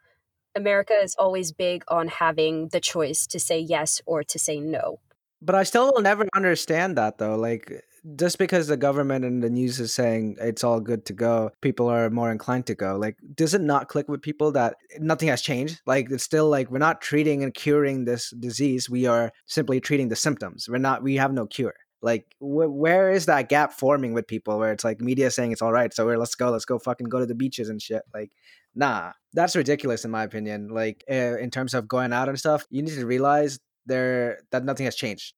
America 0.54 0.94
is 0.94 1.14
always 1.18 1.52
big 1.52 1.84
on 1.88 2.08
having 2.08 2.68
the 2.68 2.80
choice 2.80 3.26
to 3.28 3.40
say 3.40 3.58
yes 3.58 4.00
or 4.06 4.22
to 4.24 4.38
say 4.38 4.60
no. 4.60 5.00
But 5.42 5.54
I 5.54 5.62
still 5.62 5.92
will 5.94 6.02
never 6.02 6.26
understand 6.34 6.98
that 6.98 7.18
though. 7.18 7.36
Like 7.36 7.84
just 8.16 8.38
because 8.38 8.66
the 8.66 8.76
government 8.76 9.24
and 9.24 9.42
the 9.42 9.50
news 9.50 9.78
is 9.80 9.92
saying 9.92 10.36
it's 10.40 10.64
all 10.64 10.80
good 10.80 11.04
to 11.06 11.12
go, 11.12 11.50
people 11.60 11.88
are 11.88 12.10
more 12.10 12.30
inclined 12.30 12.66
to 12.66 12.74
go. 12.74 12.96
Like, 12.96 13.16
does 13.34 13.54
it 13.54 13.60
not 13.60 13.88
click 13.88 14.08
with 14.08 14.22
people 14.22 14.52
that 14.52 14.76
nothing 14.98 15.28
has 15.28 15.42
changed? 15.42 15.80
Like, 15.86 16.10
it's 16.10 16.24
still 16.24 16.48
like 16.48 16.70
we're 16.70 16.78
not 16.78 17.00
treating 17.00 17.42
and 17.42 17.52
curing 17.52 18.04
this 18.04 18.30
disease. 18.30 18.88
We 18.88 19.06
are 19.06 19.32
simply 19.46 19.80
treating 19.80 20.08
the 20.08 20.16
symptoms. 20.16 20.68
We're 20.68 20.78
not. 20.78 21.02
We 21.02 21.16
have 21.16 21.32
no 21.32 21.46
cure. 21.46 21.74
Like, 22.02 22.34
wh- 22.38 22.72
where 22.72 23.10
is 23.10 23.26
that 23.26 23.50
gap 23.50 23.72
forming 23.72 24.14
with 24.14 24.26
people 24.26 24.58
where 24.58 24.72
it's 24.72 24.84
like 24.84 25.00
media 25.00 25.30
saying 25.30 25.52
it's 25.52 25.62
all 25.62 25.72
right, 25.72 25.92
so 25.92 26.06
we're, 26.06 26.16
let's 26.16 26.34
go, 26.34 26.50
let's 26.50 26.64
go, 26.64 26.78
fucking 26.78 27.08
go 27.08 27.18
to 27.18 27.26
the 27.26 27.34
beaches 27.34 27.68
and 27.68 27.80
shit. 27.82 28.02
Like, 28.14 28.32
nah, 28.74 29.12
that's 29.32 29.56
ridiculous 29.56 30.04
in 30.04 30.10
my 30.10 30.24
opinion. 30.24 30.68
Like, 30.68 31.04
uh, 31.10 31.36
in 31.38 31.50
terms 31.50 31.74
of 31.74 31.88
going 31.88 32.12
out 32.12 32.28
and 32.28 32.38
stuff, 32.38 32.66
you 32.70 32.82
need 32.82 32.94
to 32.94 33.06
realize 33.06 33.58
there 33.86 34.40
that 34.50 34.64
nothing 34.64 34.84
has 34.84 34.94
changed. 34.94 35.34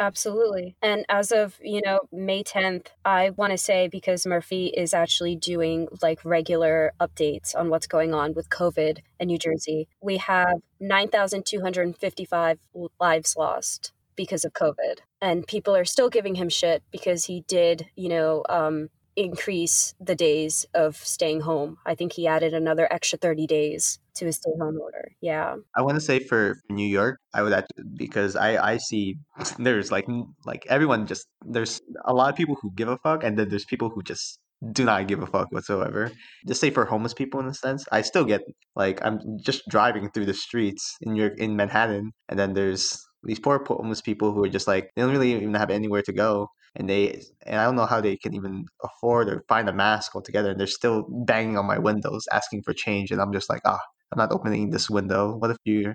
Absolutely. 0.00 0.76
And 0.80 1.04
as 1.10 1.30
of, 1.30 1.58
you 1.62 1.82
know, 1.84 2.00
May 2.10 2.42
10th, 2.42 2.86
I 3.04 3.30
want 3.30 3.50
to 3.50 3.58
say 3.58 3.86
because 3.86 4.24
Murphy 4.24 4.68
is 4.68 4.94
actually 4.94 5.36
doing 5.36 5.88
like 6.00 6.24
regular 6.24 6.92
updates 6.98 7.54
on 7.54 7.68
what's 7.68 7.86
going 7.86 8.14
on 8.14 8.32
with 8.32 8.48
COVID 8.48 9.00
in 9.20 9.26
New 9.26 9.36
Jersey, 9.36 9.88
we 10.00 10.16
have 10.16 10.54
9,255 10.80 12.58
lives 12.98 13.36
lost 13.36 13.92
because 14.16 14.46
of 14.46 14.54
COVID. 14.54 15.00
And 15.20 15.46
people 15.46 15.76
are 15.76 15.84
still 15.84 16.08
giving 16.08 16.36
him 16.36 16.48
shit 16.48 16.82
because 16.90 17.26
he 17.26 17.44
did, 17.46 17.86
you 17.94 18.08
know, 18.08 18.42
um, 18.48 18.88
increase 19.16 19.94
the 20.00 20.14
days 20.14 20.66
of 20.74 20.96
staying 20.96 21.40
home. 21.40 21.78
I 21.84 21.94
think 21.94 22.12
he 22.12 22.26
added 22.26 22.54
another 22.54 22.90
extra 22.92 23.18
30 23.18 23.46
days 23.46 23.98
to 24.14 24.26
his 24.26 24.36
stay 24.36 24.50
home 24.60 24.78
order. 24.80 25.12
Yeah. 25.20 25.56
I 25.76 25.82
want 25.82 25.96
to 25.96 26.00
say 26.00 26.20
for, 26.20 26.58
New 26.70 26.86
York, 26.86 27.20
I 27.34 27.42
would 27.42 27.52
actually 27.52 27.84
because 27.96 28.36
I 28.36 28.72
I 28.72 28.76
see 28.78 29.16
there's 29.58 29.90
like 29.90 30.06
like 30.44 30.66
everyone 30.68 31.06
just 31.06 31.26
there's 31.44 31.80
a 32.04 32.14
lot 32.14 32.30
of 32.30 32.36
people 32.36 32.56
who 32.60 32.70
give 32.74 32.88
a 32.88 32.98
fuck, 32.98 33.24
and 33.24 33.38
then 33.38 33.48
there's 33.48 33.64
people 33.64 33.90
who 33.90 34.02
just 34.02 34.38
do 34.72 34.84
not 34.84 35.08
give 35.08 35.22
a 35.22 35.26
fuck 35.26 35.50
whatsoever. 35.52 36.10
Just 36.46 36.60
say 36.60 36.70
for 36.70 36.84
homeless 36.84 37.14
people 37.14 37.40
in 37.40 37.46
a 37.46 37.54
sense, 37.54 37.86
I 37.92 38.02
still 38.02 38.24
get 38.24 38.42
like 38.76 39.04
I'm 39.04 39.18
just 39.42 39.62
driving 39.68 40.10
through 40.10 40.26
the 40.26 40.34
streets 40.34 40.96
in 41.00 41.14
New 41.14 41.20
York 41.20 41.38
in 41.38 41.56
Manhattan, 41.56 42.12
and 42.28 42.38
then 42.38 42.54
there's 42.54 42.98
these 43.22 43.40
poor 43.40 43.62
homeless 43.66 44.00
people 44.00 44.32
who 44.32 44.44
are 44.44 44.48
just 44.48 44.66
like 44.66 44.90
they 44.94 45.02
don't 45.02 45.12
really 45.12 45.34
even 45.34 45.54
have 45.54 45.70
anywhere 45.70 46.02
to 46.02 46.12
go 46.12 46.48
and 46.76 46.88
they 46.88 47.22
and 47.46 47.60
I 47.60 47.64
don't 47.64 47.76
know 47.76 47.86
how 47.86 48.00
they 48.00 48.16
can 48.16 48.34
even 48.34 48.66
afford 48.82 49.28
or 49.28 49.44
find 49.48 49.68
a 49.68 49.72
mask 49.72 50.14
altogether 50.14 50.50
and 50.50 50.60
they're 50.60 50.66
still 50.66 51.06
banging 51.24 51.58
on 51.58 51.66
my 51.66 51.78
windows 51.78 52.26
asking 52.32 52.62
for 52.62 52.72
change 52.72 53.10
and 53.10 53.20
I'm 53.20 53.32
just 53.32 53.50
like 53.50 53.62
ah 53.64 53.80
I'm 54.12 54.18
not 54.18 54.32
opening 54.32 54.70
this 54.70 54.90
window. 54.90 55.36
What 55.36 55.52
if 55.52 55.56
you 55.64 55.94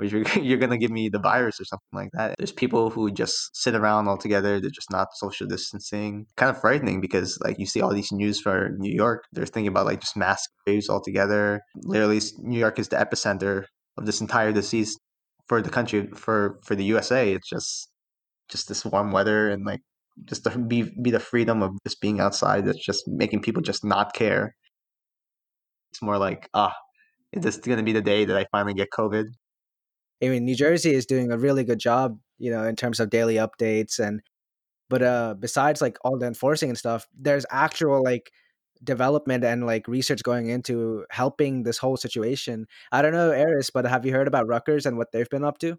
or 0.00 0.06
you're, 0.06 0.22
you're 0.40 0.58
gonna 0.58 0.78
give 0.78 0.90
me 0.90 1.08
the 1.08 1.18
virus 1.18 1.60
or 1.60 1.64
something 1.64 1.86
like 1.92 2.10
that? 2.12 2.34
There's 2.38 2.52
people 2.52 2.90
who 2.90 3.10
just 3.10 3.56
sit 3.56 3.74
around 3.74 4.08
all 4.08 4.18
together 4.18 4.60
they're 4.60 4.70
just 4.70 4.90
not 4.90 5.08
social 5.14 5.46
distancing. 5.46 6.26
Kind 6.36 6.50
of 6.50 6.60
frightening 6.60 7.00
because 7.00 7.38
like 7.42 7.58
you 7.58 7.66
see 7.66 7.80
all 7.80 7.92
these 7.92 8.12
news 8.12 8.40
for 8.40 8.70
New 8.78 8.92
York. 8.92 9.24
They're 9.32 9.46
thinking 9.46 9.68
about 9.68 9.86
like 9.86 10.00
just 10.00 10.16
mass 10.16 10.46
graves 10.66 10.88
altogether. 10.88 11.60
Literally 11.76 12.20
New 12.38 12.58
York 12.58 12.78
is 12.78 12.88
the 12.88 12.96
epicenter 12.96 13.64
of 13.96 14.06
this 14.06 14.20
entire 14.20 14.52
disease 14.52 14.96
for 15.48 15.62
the 15.62 15.70
country 15.70 16.08
for 16.14 16.60
for 16.62 16.76
the 16.76 16.84
USA 16.84 17.32
it's 17.32 17.48
just 17.48 17.88
just 18.48 18.68
this 18.68 18.84
warm 18.84 19.12
weather 19.12 19.50
and 19.50 19.64
like 19.64 19.80
just 20.24 20.44
to 20.44 20.58
be 20.58 20.82
be 21.02 21.10
the 21.10 21.20
freedom 21.20 21.62
of 21.62 21.72
just 21.86 22.00
being 22.00 22.20
outside 22.20 22.64
that's 22.66 22.84
just 22.84 23.06
making 23.08 23.40
people 23.40 23.62
just 23.62 23.84
not 23.84 24.12
care 24.14 24.54
it's 25.92 26.02
more 26.02 26.18
like 26.18 26.48
ah 26.54 26.74
is 27.32 27.42
this 27.42 27.58
going 27.58 27.78
to 27.78 27.84
be 27.84 27.92
the 27.92 28.00
day 28.00 28.24
that 28.24 28.36
I 28.36 28.46
finally 28.50 28.74
get 28.74 28.88
COVID 28.90 29.26
I 30.22 30.28
mean, 30.28 30.44
New 30.44 30.54
Jersey 30.56 30.94
is 30.94 31.06
doing 31.06 31.30
a 31.30 31.38
really 31.38 31.64
good 31.64 31.78
job, 31.78 32.18
you 32.38 32.50
know, 32.50 32.64
in 32.64 32.76
terms 32.76 33.00
of 33.00 33.10
daily 33.10 33.36
updates 33.36 33.98
and 33.98 34.20
but 34.90 35.02
uh 35.02 35.34
besides 35.38 35.80
like 35.82 35.98
all 36.04 36.18
the 36.18 36.26
enforcing 36.26 36.70
and 36.70 36.78
stuff, 36.78 37.06
there's 37.18 37.46
actual 37.50 38.02
like 38.02 38.32
development 38.84 39.44
and 39.44 39.66
like 39.66 39.88
research 39.88 40.22
going 40.22 40.48
into 40.48 41.04
helping 41.10 41.62
this 41.62 41.78
whole 41.78 41.96
situation. 41.96 42.66
I 42.92 43.02
don't 43.02 43.12
know, 43.12 43.30
Eris, 43.30 43.70
but 43.70 43.86
have 43.86 44.06
you 44.06 44.12
heard 44.12 44.28
about 44.28 44.48
Rutgers 44.48 44.86
and 44.86 44.96
what 44.98 45.12
they've 45.12 45.28
been 45.28 45.44
up 45.44 45.58
to? 45.58 45.78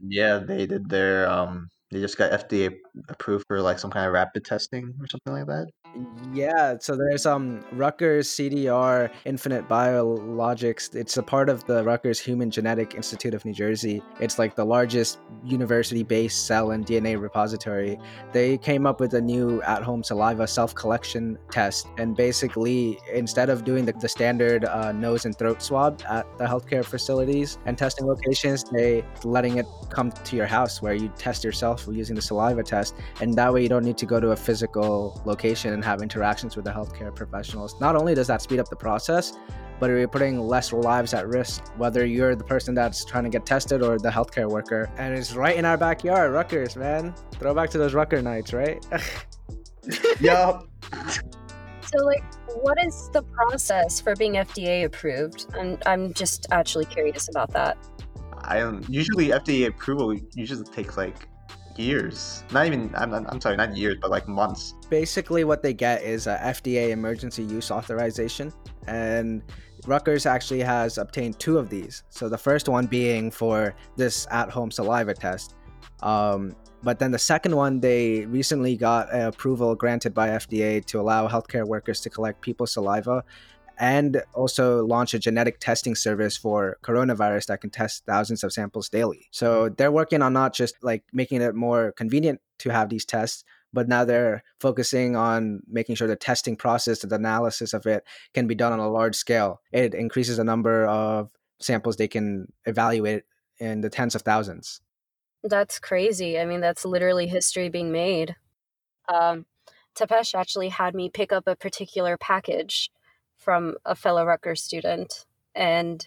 yeah 0.00 0.38
they 0.38 0.66
did 0.66 0.88
their 0.88 1.28
um 1.30 1.68
they 1.92 2.00
just 2.00 2.16
got 2.16 2.32
FDA 2.32 2.74
approved 3.08 3.44
for 3.46 3.60
like 3.60 3.78
some 3.78 3.90
kind 3.90 4.06
of 4.06 4.12
rapid 4.12 4.44
testing 4.44 4.94
or 4.98 5.06
something 5.06 5.32
like 5.34 5.46
that 5.46 5.66
Yeah, 6.32 6.76
so 6.80 6.96
there's 6.96 7.26
um 7.26 7.62
Rutgers 7.72 8.28
CDR 8.28 9.10
Infinite 9.26 9.68
Biologics. 9.68 10.94
It's 10.94 11.18
a 11.18 11.22
part 11.22 11.50
of 11.50 11.64
the 11.66 11.84
Rutgers 11.84 12.18
Human 12.18 12.50
Genetic 12.50 12.94
Institute 12.94 13.34
of 13.34 13.44
New 13.44 13.52
Jersey. 13.52 14.02
It's 14.20 14.38
like 14.38 14.56
the 14.56 14.64
largest 14.64 15.18
university-based 15.44 16.46
cell 16.46 16.70
and 16.70 16.86
DNA 16.86 17.20
repository. 17.20 17.98
They 18.32 18.56
came 18.56 18.86
up 18.86 18.98
with 18.98 19.12
a 19.12 19.20
new 19.20 19.60
at-home 19.62 20.02
saliva 20.02 20.46
self-collection 20.46 21.38
test, 21.50 21.88
and 21.98 22.16
basically 22.16 22.98
instead 23.12 23.50
of 23.50 23.64
doing 23.64 23.84
the, 23.84 23.92
the 23.92 24.08
standard 24.08 24.64
uh, 24.64 24.92
nose 24.92 25.26
and 25.26 25.36
throat 25.36 25.60
swab 25.60 26.02
at 26.08 26.26
the 26.38 26.44
healthcare 26.44 26.84
facilities 26.84 27.58
and 27.66 27.76
testing 27.76 28.06
locations, 28.06 28.64
they 28.64 29.04
letting 29.24 29.58
it 29.58 29.66
come 29.90 30.10
to 30.10 30.36
your 30.36 30.46
house 30.46 30.80
where 30.80 30.94
you 30.94 31.08
test 31.18 31.44
yourself 31.44 31.81
using 31.90 32.14
the 32.14 32.22
saliva 32.22 32.62
test, 32.62 32.94
and 33.20 33.34
that 33.34 33.52
way 33.52 33.62
you 33.62 33.68
don't 33.68 33.84
need 33.84 33.98
to 33.98 34.06
go 34.06 34.20
to 34.20 34.30
a 34.30 34.36
physical 34.36 35.20
location 35.24 35.72
and 35.72 35.84
have 35.84 36.02
interactions 36.02 36.56
with 36.56 36.64
the 36.64 36.70
healthcare 36.70 37.14
professionals. 37.14 37.80
Not 37.80 37.96
only 37.96 38.14
does 38.14 38.26
that 38.28 38.42
speed 38.42 38.60
up 38.60 38.68
the 38.68 38.76
process, 38.76 39.32
but 39.80 39.90
you're 39.90 40.06
putting 40.06 40.38
less 40.38 40.72
lives 40.72 41.12
at 41.12 41.26
risk, 41.26 41.66
whether 41.76 42.06
you're 42.06 42.36
the 42.36 42.44
person 42.44 42.72
that's 42.72 43.04
trying 43.04 43.24
to 43.24 43.30
get 43.30 43.44
tested 43.44 43.82
or 43.82 43.98
the 43.98 44.10
healthcare 44.10 44.48
worker. 44.48 44.88
And 44.96 45.12
it's 45.12 45.34
right 45.34 45.56
in 45.56 45.64
our 45.64 45.76
backyard, 45.76 46.32
Rutgers, 46.32 46.76
man. 46.76 47.12
Throw 47.32 47.52
back 47.52 47.68
to 47.70 47.78
those 47.78 47.92
Rucker 47.92 48.22
nights, 48.22 48.52
right? 48.52 48.86
yup 50.20 50.68
So, 51.82 52.04
like, 52.04 52.22
what 52.62 52.78
is 52.84 53.10
the 53.12 53.22
process 53.22 54.00
for 54.00 54.14
being 54.14 54.34
FDA 54.34 54.84
approved? 54.84 55.46
I'm, 55.58 55.78
I'm 55.84 56.14
just 56.14 56.46
actually 56.52 56.84
curious 56.84 57.28
about 57.28 57.50
that. 57.52 57.76
I 58.44 58.60
don't 58.60 58.88
usually 58.88 59.28
FDA 59.28 59.66
approval 59.66 60.14
usually 60.34 60.64
takes 60.64 60.96
like 60.96 61.28
years. 61.78 62.44
Not 62.52 62.66
even. 62.66 62.94
I'm, 62.94 63.12
I'm 63.12 63.40
sorry, 63.40 63.56
not 63.56 63.76
years, 63.76 63.96
but 64.00 64.10
like 64.10 64.28
months. 64.28 64.74
Basically, 64.90 65.44
what 65.44 65.62
they 65.62 65.74
get 65.74 66.02
is 66.02 66.26
a 66.26 66.36
FDA 66.36 66.90
emergency 66.90 67.42
use 67.42 67.70
authorization, 67.70 68.52
and 68.86 69.42
Rutgers 69.86 70.26
actually 70.26 70.60
has 70.60 70.98
obtained 70.98 71.38
two 71.38 71.58
of 71.58 71.68
these. 71.68 72.04
So 72.10 72.28
the 72.28 72.38
first 72.38 72.68
one 72.68 72.86
being 72.86 73.30
for 73.30 73.74
this 73.96 74.26
at-home 74.30 74.70
saliva 74.70 75.14
test. 75.14 75.54
Um, 76.02 76.54
but 76.82 76.98
then 76.98 77.12
the 77.12 77.18
second 77.18 77.54
one, 77.54 77.80
they 77.80 78.26
recently 78.26 78.76
got 78.76 79.08
approval 79.12 79.74
granted 79.74 80.14
by 80.14 80.30
FDA 80.30 80.84
to 80.86 81.00
allow 81.00 81.28
healthcare 81.28 81.66
workers 81.66 82.00
to 82.00 82.10
collect 82.10 82.40
people's 82.40 82.72
saliva 82.72 83.24
and 83.82 84.22
also 84.32 84.86
launch 84.86 85.12
a 85.12 85.18
genetic 85.18 85.58
testing 85.58 85.96
service 85.96 86.36
for 86.36 86.78
coronavirus 86.84 87.46
that 87.46 87.60
can 87.60 87.68
test 87.68 88.06
thousands 88.06 88.44
of 88.44 88.52
samples 88.52 88.88
daily. 88.88 89.26
So 89.32 89.70
they're 89.70 89.90
working 89.90 90.22
on 90.22 90.32
not 90.32 90.54
just 90.54 90.76
like 90.84 91.02
making 91.12 91.42
it 91.42 91.56
more 91.56 91.90
convenient 91.90 92.40
to 92.60 92.70
have 92.70 92.90
these 92.90 93.04
tests, 93.04 93.42
but 93.72 93.88
now 93.88 94.04
they're 94.04 94.44
focusing 94.60 95.16
on 95.16 95.62
making 95.66 95.96
sure 95.96 96.06
the 96.06 96.14
testing 96.14 96.54
process 96.54 97.00
the 97.00 97.12
analysis 97.12 97.74
of 97.74 97.84
it 97.86 98.04
can 98.34 98.46
be 98.46 98.54
done 98.54 98.72
on 98.72 98.78
a 98.78 98.88
large 98.88 99.16
scale. 99.16 99.60
It 99.72 99.94
increases 99.94 100.36
the 100.36 100.44
number 100.44 100.86
of 100.86 101.32
samples 101.58 101.96
they 101.96 102.06
can 102.06 102.52
evaluate 102.64 103.24
in 103.58 103.80
the 103.80 103.90
tens 103.90 104.14
of 104.14 104.22
thousands. 104.22 104.80
That's 105.42 105.80
crazy. 105.80 106.38
I 106.38 106.44
mean, 106.44 106.60
that's 106.60 106.84
literally 106.84 107.26
history 107.26 107.68
being 107.68 107.90
made. 107.90 108.36
Um, 109.08 109.44
Tapesh 109.96 110.38
actually 110.38 110.68
had 110.68 110.94
me 110.94 111.10
pick 111.10 111.32
up 111.32 111.48
a 111.48 111.56
particular 111.56 112.16
package 112.16 112.92
from 113.42 113.74
a 113.84 113.94
fellow 113.94 114.24
Rutgers 114.24 114.62
student, 114.62 115.26
and 115.54 116.06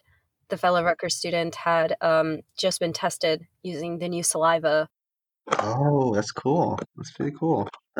the 0.50 0.58
fellow 0.58 0.84
Rutgers 0.84 1.16
student 1.16 1.56
had 1.56 1.96
um, 2.02 2.42
just 2.58 2.80
been 2.80 2.94
tested 2.94 3.48
using 3.64 4.00
the 4.00 4.10
new 4.10 4.24
saliva. 4.24 4.88
Oh, 5.60 6.14
that's 6.16 6.32
cool. 6.32 6.80
That's 6.96 7.12
pretty 7.12 7.36
cool. 7.38 7.68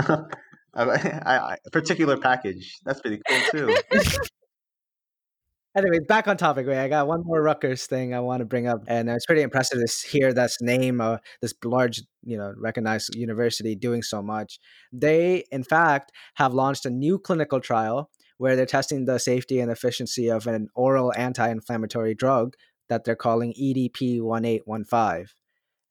I, 0.76 0.84
I, 1.26 1.58
a 1.66 1.70
particular 1.72 2.18
package. 2.18 2.78
That's 2.84 3.00
pretty 3.02 3.22
cool 3.28 3.40
too. 3.52 3.78
Anyway, 5.76 6.00
back 6.00 6.30
on 6.30 6.38
topic. 6.38 6.66
Wait, 6.66 6.78
I 6.78 6.88
got 6.88 7.06
one 7.06 7.22
more 7.26 7.42
Rutgers 7.42 7.86
thing 7.86 8.14
I 8.14 8.22
want 8.22 8.40
to 8.40 8.46
bring 8.46 8.66
up, 8.66 8.86
and 8.88 9.10
it's 9.10 9.26
pretty 9.26 9.42
impressive 9.42 9.78
to 9.86 10.08
hear 10.08 10.32
this 10.32 10.62
name, 10.62 11.02
uh, 11.02 11.18
this 11.42 11.54
large, 11.66 12.02
you 12.24 12.38
know, 12.38 12.54
recognized 12.58 13.14
university 13.14 13.76
doing 13.76 14.02
so 14.02 14.22
much. 14.22 14.58
They, 14.94 15.44
in 15.52 15.66
fact, 15.66 16.14
have 16.36 16.54
launched 16.54 16.86
a 16.86 16.90
new 16.90 17.20
clinical 17.20 17.60
trial 17.60 18.10
where 18.38 18.56
they're 18.56 18.66
testing 18.66 19.06
the 19.06 19.18
safety 19.18 19.60
and 19.60 19.72
efficiency 19.72 20.30
of 20.30 20.48
an 20.48 20.68
oral 20.76 21.14
anti-inflammatory 21.16 22.14
drug 22.14 22.56
that 22.90 23.04
they're 23.04 23.16
calling 23.16 23.54
EDP 23.54 24.22
1815 24.22 25.28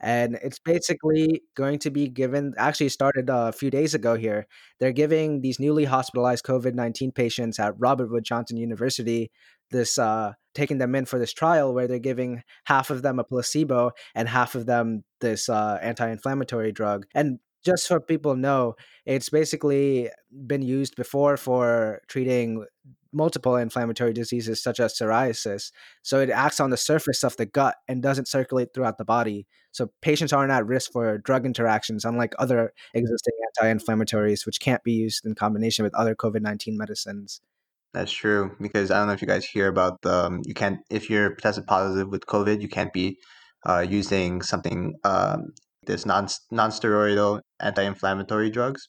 and 0.01 0.39
it's 0.43 0.59
basically 0.59 1.41
going 1.57 1.79
to 1.79 1.89
be 1.89 2.09
given 2.09 2.53
actually 2.59 2.89
started 2.89 3.31
a 3.31 3.53
few 3.53 3.71
days 3.71 3.95
ago 3.95 4.17
here 4.17 4.47
they're 4.81 4.93
giving 4.93 5.41
these 5.41 5.61
newly 5.61 5.85
hospitalized 5.85 6.45
covid-19 6.45 7.15
patients 7.15 7.61
at 7.61 7.75
robert 7.79 8.11
wood 8.11 8.25
johnson 8.25 8.57
university 8.57 9.31
this 9.71 9.97
uh 9.97 10.33
taking 10.55 10.79
them 10.79 10.95
in 10.95 11.05
for 11.05 11.19
this 11.19 11.33
trial 11.33 11.75
where 11.75 11.87
they're 11.87 11.99
giving 11.99 12.43
half 12.65 12.91
of 12.91 13.03
them 13.03 13.19
a 13.19 13.25
placebo 13.25 13.91
and 14.15 14.29
half 14.29 14.55
of 14.55 14.67
them 14.67 15.05
this 15.21 15.49
uh, 15.49 15.79
anti-inflammatory 15.83 16.73
drug. 16.73 17.07
And 17.15 17.41
just 17.65 17.87
so 17.87 17.99
people 17.99 18.37
know, 18.37 18.75
it's 19.07 19.29
basically 19.29 20.11
been 20.47 20.63
used 20.63 20.97
before 20.97 21.37
for 21.37 22.01
treating 22.09 22.65
multiple 23.13 23.57
inflammatory 23.57 24.13
diseases 24.13 24.63
such 24.63 24.81
as 24.81 24.93
psoriasis. 24.95 25.71
So 26.03 26.21
it 26.21 26.31
acts 26.31 26.61
on 26.61 26.71
the 26.71 26.77
surface 26.77 27.23
of 27.23 27.37
the 27.37 27.47
gut 27.47 27.77
and 27.89 28.03
doesn't 28.03 28.29
circulate 28.29 28.75
throughout 28.75 28.99
the 28.99 29.05
body. 29.05 29.47
So 29.71 29.91
patients 30.03 30.33
aren't 30.33 30.53
at 30.53 30.67
risk 30.67 30.93
for 30.93 31.19
drug 31.19 31.47
interactions, 31.47 32.05
unlike 32.05 32.35
other 32.39 32.73
existing 32.93 33.35
anti 33.63 33.73
inflammatories, 33.73 34.45
which 34.45 34.61
can't 34.61 34.83
be 34.83 34.93
used 34.93 35.25
in 35.25 35.35
combination 35.35 35.85
with 35.85 35.95
other 35.95 36.15
COVID 36.15 36.43
19 36.43 36.77
medicines. 36.77 37.41
That's 37.93 38.13
true 38.13 38.57
because 38.61 38.91
I 38.91 38.99
don't 38.99 39.07
know 39.07 39.13
if 39.13 39.23
you 39.23 39.29
guys 39.29 39.45
hear 39.45 39.69
about 39.69 40.03
the 40.03 40.27
um, 40.27 40.43
you 40.45 40.55
can't 40.55 40.81
if 40.91 41.09
you're 41.09 41.37
tested 41.37 41.67
positive 41.67 42.09
with 42.09 42.27
COVID, 42.27 42.61
you 42.61 42.69
can't 42.69 42.93
be 42.93 43.19
uh, 43.65 43.87
using 43.89 44.43
something 44.43 44.95
um, 45.05 45.53
this 45.87 46.07
non 46.07 46.29
non-steroidal 46.51 47.41
anti-inflammatory 47.61 48.51
drugs. 48.51 48.89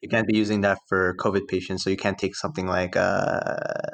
You 0.00 0.08
can't 0.08 0.26
be 0.26 0.36
using 0.36 0.60
that 0.60 0.78
for 0.88 1.16
COVID 1.18 1.48
patients, 1.48 1.82
so 1.82 1.90
you 1.90 1.96
can't 1.96 2.18
take 2.18 2.36
something 2.36 2.66
like 2.66 2.96
uh, 2.96 3.50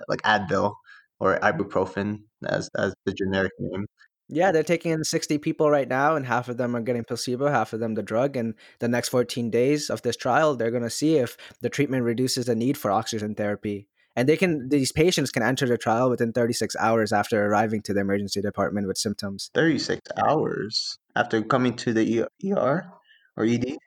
like 0.09 0.23
Advil 0.23 0.75
or 1.21 1.39
ibuprofen 1.41 2.19
as 2.47 2.69
as 2.77 2.95
the 3.07 3.13
generic 3.13 3.53
name. 3.59 3.87
Yeah, 4.29 4.51
they're 4.51 4.63
taking 4.63 4.93
in 4.93 5.05
60 5.05 5.39
people 5.39 5.71
right 5.71 5.89
now, 5.89 6.17
and 6.17 6.25
half 6.25 6.49
of 6.49 6.57
them 6.57 6.75
are 6.75 6.81
getting 6.81 7.05
placebo, 7.05 7.49
half 7.49 7.75
of 7.75 7.81
them 7.81 7.95
the 7.95 8.03
drug. 8.03 8.35
And 8.35 8.55
the 8.79 8.89
next 8.89 9.11
14 9.11 9.51
days 9.51 9.91
of 9.91 10.01
this 10.03 10.17
trial, 10.17 10.57
they're 10.57 10.71
going 10.71 10.83
to 10.83 10.91
see 10.91 11.17
if 11.17 11.37
the 11.61 11.69
treatment 11.69 12.05
reduces 12.05 12.47
the 12.47 12.55
need 12.55 12.79
for 12.79 12.91
oxygen 12.91 13.35
therapy. 13.35 13.89
And 14.15 14.29
they 14.29 14.37
can 14.37 14.69
these 14.69 14.93
patients 14.93 15.31
can 15.31 15.43
enter 15.43 15.67
the 15.67 15.79
trial 15.79 16.11
within 16.11 16.33
36 16.33 16.77
hours 16.77 17.13
after 17.13 17.47
arriving 17.47 17.83
to 17.83 17.95
the 17.95 18.01
emergency 18.01 18.43
department 18.43 18.87
with 18.87 18.99
symptoms. 18.99 19.51
36 19.55 20.01
hours 20.19 20.99
after 21.17 21.43
coming 21.43 21.75
to 21.77 21.93
the 21.93 22.27
ER 22.45 22.93
or 23.37 23.45
ED? 23.45 23.79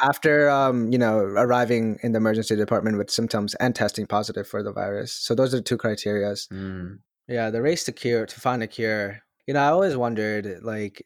After 0.00 0.48
um, 0.48 0.92
you 0.92 0.98
know, 0.98 1.18
arriving 1.18 1.98
in 2.02 2.12
the 2.12 2.18
emergency 2.18 2.56
department 2.56 2.98
with 2.98 3.10
symptoms 3.10 3.54
and 3.56 3.74
testing 3.74 4.06
positive 4.06 4.46
for 4.46 4.62
the 4.62 4.72
virus. 4.72 5.12
So 5.12 5.34
those 5.34 5.54
are 5.54 5.58
the 5.58 5.62
two 5.62 5.78
criterias. 5.78 6.46
Mm. 6.48 6.98
Yeah, 7.26 7.50
the 7.50 7.62
race 7.62 7.84
to 7.84 7.92
cure 7.92 8.26
to 8.26 8.40
find 8.40 8.62
a 8.62 8.66
cure. 8.66 9.22
You 9.46 9.54
know, 9.54 9.60
I 9.60 9.68
always 9.68 9.96
wondered 9.96 10.60
like 10.62 11.04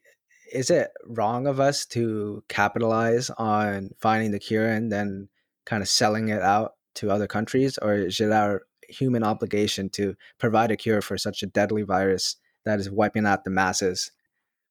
is 0.52 0.68
it 0.68 0.90
wrong 1.06 1.46
of 1.46 1.60
us 1.60 1.86
to 1.86 2.44
capitalize 2.48 3.30
on 3.30 3.90
finding 4.00 4.32
the 4.32 4.38
cure 4.38 4.68
and 4.68 4.92
then 4.92 5.28
kind 5.64 5.82
of 5.82 5.88
selling 5.88 6.28
it 6.28 6.42
out 6.42 6.72
to 6.96 7.10
other 7.10 7.26
countries, 7.26 7.78
or 7.78 7.94
is 7.94 8.20
it 8.20 8.32
our 8.32 8.62
human 8.88 9.22
obligation 9.24 9.88
to 9.90 10.14
provide 10.38 10.70
a 10.70 10.76
cure 10.76 11.00
for 11.00 11.16
such 11.16 11.42
a 11.42 11.46
deadly 11.46 11.82
virus 11.82 12.36
that 12.64 12.78
is 12.78 12.90
wiping 12.90 13.26
out 13.26 13.44
the 13.44 13.50
masses? 13.50 14.12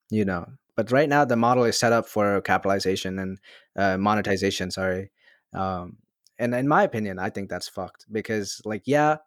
You 0.09 0.26
know, 0.26 0.45
but 0.76 0.91
right 0.91 1.09
now 1.09 1.26
the 1.26 1.36
model 1.36 1.63
is 1.63 1.78
set 1.78 1.93
up 1.93 2.07
for 2.07 2.41
capitalization 2.41 3.19
and 3.19 3.39
uh, 3.76 3.97
monetization. 3.97 4.72
Sorry, 4.72 5.11
um, 5.53 5.97
and 6.38 6.53
in 6.55 6.67
my 6.67 6.84
opinion, 6.84 7.19
I 7.19 7.30
think 7.30 7.49
that's 7.49 7.69
fucked 7.69 8.05
because, 8.11 8.61
like, 8.65 8.84
yeah, 8.86 9.17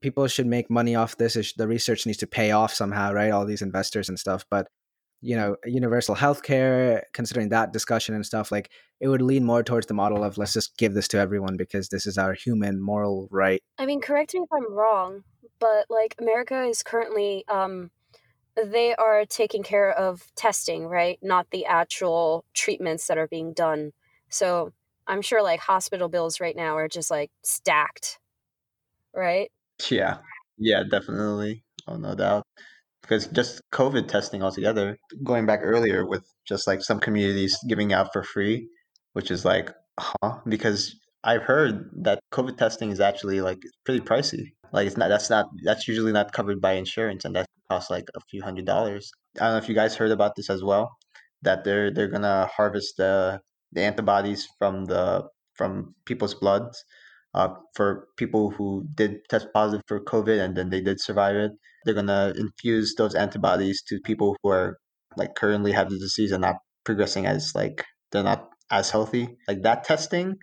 people 0.00 0.26
should 0.28 0.46
make 0.46 0.70
money 0.70 0.94
off 0.94 1.16
this. 1.16 1.52
The 1.52 1.68
research 1.68 2.06
needs 2.06 2.18
to 2.18 2.26
pay 2.26 2.52
off 2.52 2.72
somehow, 2.72 3.12
right? 3.12 3.30
All 3.32 3.44
these 3.44 3.62
investors 3.62 4.08
and 4.08 4.18
stuff, 4.18 4.46
but 4.48 4.68
you 5.22 5.36
know 5.36 5.56
universal 5.64 6.16
healthcare 6.16 7.02
considering 7.12 7.48
that 7.48 7.72
discussion 7.72 8.14
and 8.14 8.26
stuff 8.26 8.50
like 8.52 8.70
it 9.00 9.08
would 9.08 9.22
lean 9.22 9.44
more 9.44 9.62
towards 9.62 9.86
the 9.86 9.94
model 9.94 10.22
of 10.22 10.36
let's 10.36 10.52
just 10.52 10.76
give 10.76 10.94
this 10.94 11.08
to 11.08 11.18
everyone 11.18 11.56
because 11.56 11.88
this 11.88 12.06
is 12.06 12.18
our 12.18 12.34
human 12.34 12.80
moral 12.80 13.28
right. 13.30 13.62
I 13.78 13.86
mean 13.86 14.00
correct 14.00 14.34
me 14.34 14.40
if 14.40 14.48
i'm 14.52 14.72
wrong 14.72 15.22
but 15.60 15.86
like 15.88 16.16
america 16.18 16.64
is 16.64 16.82
currently 16.82 17.44
um 17.48 17.90
they 18.56 18.94
are 18.96 19.24
taking 19.24 19.62
care 19.62 19.90
of 19.90 20.30
testing 20.36 20.86
right? 20.86 21.18
Not 21.22 21.46
the 21.50 21.64
actual 21.64 22.44
treatments 22.52 23.06
that 23.06 23.16
are 23.16 23.28
being 23.28 23.54
done. 23.54 23.92
So 24.28 24.72
i'm 25.06 25.22
sure 25.22 25.42
like 25.42 25.60
hospital 25.60 26.08
bills 26.08 26.40
right 26.40 26.56
now 26.56 26.76
are 26.76 26.88
just 26.88 27.10
like 27.10 27.30
stacked 27.42 28.18
right? 29.14 29.50
Yeah. 29.90 30.18
Yeah 30.58 30.82
definitely. 30.90 31.64
Oh 31.86 31.96
no 31.96 32.14
doubt 32.14 32.44
because 33.02 33.26
just 33.28 33.60
COVID 33.72 34.08
testing 34.08 34.42
altogether, 34.42 34.96
going 35.22 35.46
back 35.46 35.60
earlier 35.62 36.06
with 36.06 36.24
just 36.46 36.66
like 36.66 36.82
some 36.82 37.00
communities 37.00 37.56
giving 37.68 37.92
out 37.92 38.12
for 38.12 38.22
free, 38.22 38.68
which 39.12 39.30
is 39.30 39.44
like, 39.44 39.70
huh? 39.98 40.38
Because 40.48 40.94
I've 41.24 41.42
heard 41.42 41.90
that 42.02 42.20
COVID 42.32 42.56
testing 42.56 42.90
is 42.90 43.00
actually 43.00 43.40
like 43.40 43.58
pretty 43.84 44.00
pricey. 44.00 44.52
Like 44.72 44.86
it's 44.86 44.96
not 44.96 45.08
that's 45.08 45.30
not 45.30 45.46
that's 45.64 45.86
usually 45.86 46.12
not 46.12 46.32
covered 46.32 46.60
by 46.60 46.72
insurance, 46.72 47.24
and 47.24 47.36
that 47.36 47.46
costs 47.70 47.90
like 47.90 48.08
a 48.14 48.20
few 48.30 48.42
hundred 48.42 48.66
dollars. 48.66 49.10
I 49.40 49.44
don't 49.44 49.52
know 49.52 49.58
if 49.58 49.68
you 49.68 49.74
guys 49.74 49.96
heard 49.96 50.10
about 50.10 50.34
this 50.36 50.48
as 50.48 50.62
well. 50.62 50.96
That 51.42 51.64
they're 51.64 51.92
they're 51.92 52.08
gonna 52.08 52.48
harvest 52.54 52.96
the 52.96 53.40
the 53.72 53.82
antibodies 53.82 54.48
from 54.58 54.86
the 54.86 55.28
from 55.54 55.94
people's 56.06 56.34
bloods 56.34 56.82
uh, 57.34 57.48
for 57.74 58.08
people 58.16 58.50
who 58.50 58.86
did 58.94 59.18
test 59.28 59.48
positive 59.54 59.82
for 59.86 60.00
COVID 60.00 60.40
and 60.40 60.56
then 60.56 60.70
they 60.70 60.80
did 60.80 61.00
survive 61.00 61.36
it. 61.36 61.52
They're 61.84 61.94
gonna 61.94 62.32
infuse 62.36 62.94
those 62.96 63.14
antibodies 63.14 63.82
to 63.88 64.00
people 64.04 64.36
who 64.42 64.50
are 64.50 64.78
like 65.16 65.34
currently 65.34 65.72
have 65.72 65.90
the 65.90 65.98
disease 65.98 66.32
and 66.32 66.42
not 66.42 66.56
progressing 66.84 67.26
as 67.26 67.52
like 67.54 67.84
they're 68.10 68.22
not 68.22 68.48
as 68.70 68.90
healthy. 68.90 69.36
Like 69.48 69.62
that 69.62 69.84
testing, 69.84 70.36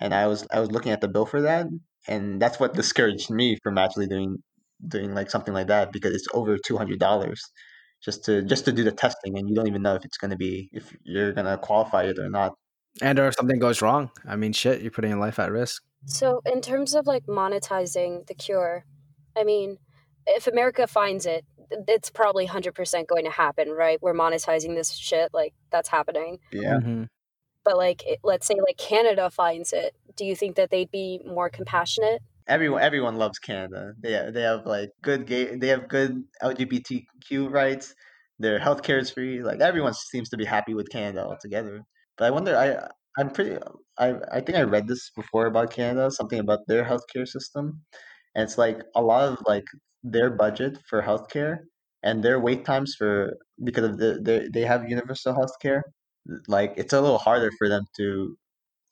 and 0.00 0.14
I 0.14 0.26
was 0.26 0.46
I 0.52 0.60
was 0.60 0.70
looking 0.70 0.92
at 0.92 1.00
the 1.00 1.08
bill 1.08 1.26
for 1.26 1.42
that, 1.42 1.66
and 2.08 2.40
that's 2.40 2.58
what 2.60 2.74
discouraged 2.74 3.30
me 3.30 3.58
from 3.62 3.78
actually 3.78 4.06
doing 4.06 4.38
doing 4.86 5.14
like 5.14 5.30
something 5.30 5.52
like 5.52 5.66
that 5.66 5.92
because 5.92 6.14
it's 6.14 6.26
over 6.32 6.56
two 6.58 6.78
hundred 6.78 6.98
dollars 6.98 7.42
just 8.02 8.24
to 8.24 8.42
just 8.42 8.64
to 8.64 8.72
do 8.72 8.84
the 8.84 8.92
testing, 8.92 9.38
and 9.38 9.48
you 9.48 9.54
don't 9.54 9.68
even 9.68 9.82
know 9.82 9.94
if 9.94 10.04
it's 10.04 10.16
gonna 10.16 10.36
be 10.36 10.70
if 10.72 10.94
you're 11.02 11.32
gonna 11.32 11.58
qualify 11.58 12.04
it 12.04 12.18
or 12.18 12.30
not. 12.30 12.52
And 13.02 13.18
or 13.18 13.28
if 13.28 13.34
something 13.34 13.58
goes 13.58 13.82
wrong, 13.82 14.10
I 14.26 14.36
mean, 14.36 14.52
shit, 14.52 14.82
you're 14.82 14.90
putting 14.90 15.10
your 15.10 15.20
life 15.20 15.38
at 15.38 15.52
risk. 15.52 15.82
So, 16.06 16.42
in 16.46 16.60
terms 16.60 16.94
of 16.94 17.06
like 17.06 17.26
monetizing 17.26 18.26
the 18.26 18.34
cure, 18.34 18.84
I 19.36 19.44
mean, 19.44 19.78
if 20.26 20.46
America 20.46 20.86
finds 20.86 21.26
it, 21.26 21.44
it's 21.88 22.10
probably 22.10 22.46
100% 22.46 23.06
going 23.06 23.24
to 23.24 23.30
happen, 23.30 23.70
right? 23.70 24.00
We're 24.02 24.14
monetizing 24.14 24.74
this 24.74 24.92
shit. 24.92 25.32
Like, 25.32 25.54
that's 25.70 25.88
happening. 25.88 26.38
Yeah. 26.52 26.78
Mhm. 26.82 27.08
But, 27.64 27.76
like, 27.76 28.02
it, 28.06 28.20
let's 28.24 28.46
say, 28.46 28.54
like, 28.66 28.78
Canada 28.78 29.30
finds 29.30 29.72
it. 29.72 29.94
Do 30.16 30.24
you 30.24 30.34
think 30.34 30.56
that 30.56 30.70
they'd 30.70 30.90
be 30.90 31.20
more 31.24 31.48
compassionate? 31.50 32.22
Everyone 32.46 32.82
everyone 32.82 33.16
loves 33.16 33.38
Canada. 33.38 33.92
They 34.00 34.28
they 34.32 34.42
have 34.42 34.66
like 34.66 34.90
good 35.02 35.26
gay 35.26 35.54
they 35.56 35.68
have 35.68 35.88
good 35.88 36.24
LGBTQ 36.42 37.48
rights. 37.50 37.94
Their 38.40 38.58
healthcare 38.58 39.00
is 39.00 39.10
free. 39.10 39.42
Like 39.42 39.60
everyone 39.60 39.94
seems 39.94 40.28
to 40.30 40.36
be 40.36 40.44
happy 40.44 40.74
with 40.74 40.88
Canada 40.90 41.24
altogether. 41.24 41.82
But 42.16 42.24
I 42.24 42.30
wonder 42.30 42.56
I 42.56 42.88
I'm 43.18 43.30
pretty 43.30 43.56
I 43.98 44.14
I 44.32 44.40
think 44.40 44.56
I 44.58 44.62
read 44.62 44.86
this 44.88 45.10
before 45.16 45.46
about 45.46 45.70
Canada, 45.72 46.10
something 46.10 46.38
about 46.38 46.60
their 46.66 46.84
healthcare 46.84 47.26
system. 47.26 47.82
And 48.34 48.44
it's 48.44 48.58
like 48.58 48.80
a 48.94 49.02
lot 49.02 49.28
of 49.28 49.38
like 49.46 49.66
their 50.02 50.30
budget 50.30 50.78
for 50.88 51.02
healthcare 51.02 51.58
and 52.02 52.22
their 52.22 52.40
wait 52.40 52.64
times 52.64 52.94
for 52.96 53.36
because 53.64 53.84
of 53.84 53.98
the, 53.98 54.20
the 54.22 54.50
they 54.52 54.62
have 54.62 54.88
universal 54.88 55.34
healthcare. 55.34 55.82
Like 56.48 56.74
it's 56.76 56.92
a 56.92 57.00
little 57.00 57.18
harder 57.18 57.50
for 57.58 57.68
them 57.68 57.84
to 57.98 58.36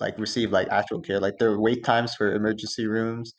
like 0.00 0.18
receive 0.18 0.52
like 0.52 0.68
actual 0.70 1.00
care. 1.00 1.20
Like 1.20 1.38
their 1.38 1.58
wait 1.60 1.84
times 1.84 2.14
for 2.14 2.34
emergency 2.34 2.86
rooms 2.86 3.34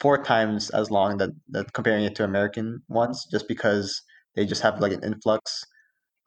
four 0.00 0.22
times 0.22 0.70
as 0.70 0.90
long 0.90 1.18
that, 1.18 1.30
that 1.50 1.72
comparing 1.72 2.04
it 2.04 2.14
to 2.16 2.24
American 2.24 2.82
ones, 2.88 3.24
just 3.30 3.48
because 3.48 4.02
they 4.34 4.44
just 4.46 4.62
have 4.62 4.80
like 4.80 4.92
an 4.92 5.04
influx 5.04 5.64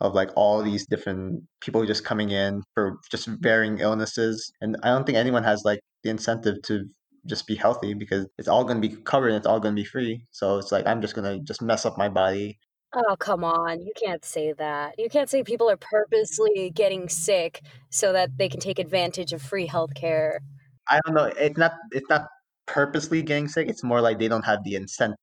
of 0.02 0.14
like 0.14 0.30
all 0.36 0.62
these 0.62 0.86
different 0.86 1.44
people 1.62 1.86
just 1.86 2.06
coming 2.06 2.30
in 2.30 2.64
for 2.74 2.98
just 3.12 3.28
varying 3.28 3.80
illnesses. 3.80 4.52
And 4.62 4.78
I 4.84 4.90
don't 4.90 5.06
think 5.06 5.18
anyone 5.18 5.44
has 5.44 5.64
like 5.66 5.80
the 6.04 6.10
incentive 6.10 6.62
to 6.64 6.86
just 7.26 7.48
be 7.48 7.56
healthy 7.56 7.94
because 7.94 8.28
it's 8.38 8.48
all 8.48 8.64
going 8.64 8.82
to 8.82 8.88
be 8.88 8.96
covered 8.96 9.30
and 9.30 9.38
it's 9.38 9.48
all 9.48 9.60
going 9.60 9.76
to 9.76 9.82
be 9.82 9.86
free. 9.86 10.26
So 10.32 10.58
it's 10.58 10.72
like 10.72 10.88
I'm 10.88 11.02
just 11.02 11.16
going 11.16 11.40
to 11.40 11.44
just 11.44 11.62
mess 11.62 11.86
up 11.86 11.98
my 11.98 12.10
body. 12.10 12.60
Oh, 12.96 13.16
come 13.20 13.44
on. 13.44 13.82
You 13.82 13.92
can't 13.96 14.26
say 14.26 14.54
that. 14.54 14.96
You 14.98 15.10
can't 15.10 15.30
say 15.30 15.44
people 15.44 15.70
are 15.70 15.78
purposely 15.78 16.72
getting 16.74 17.08
sick 17.08 17.62
so 17.90 18.14
that 18.14 18.38
they 18.38 18.50
can 18.50 18.60
take 18.60 18.80
advantage 18.80 19.32
of 19.32 19.42
free 19.42 19.68
healthcare. 19.68 20.40
I 20.88 21.00
don't 21.06 21.14
know. 21.14 21.26
It's 21.26 21.58
not. 21.58 21.74
It's 21.92 22.10
not 22.10 22.28
purposely 22.74 23.22
getting 23.24 23.48
sick. 23.48 23.68
It's 23.68 23.84
more 23.84 24.02
like 24.02 24.20
they 24.20 24.28
don't 24.28 24.46
have 24.46 24.64
the 24.64 24.76
incentive. 24.76 25.18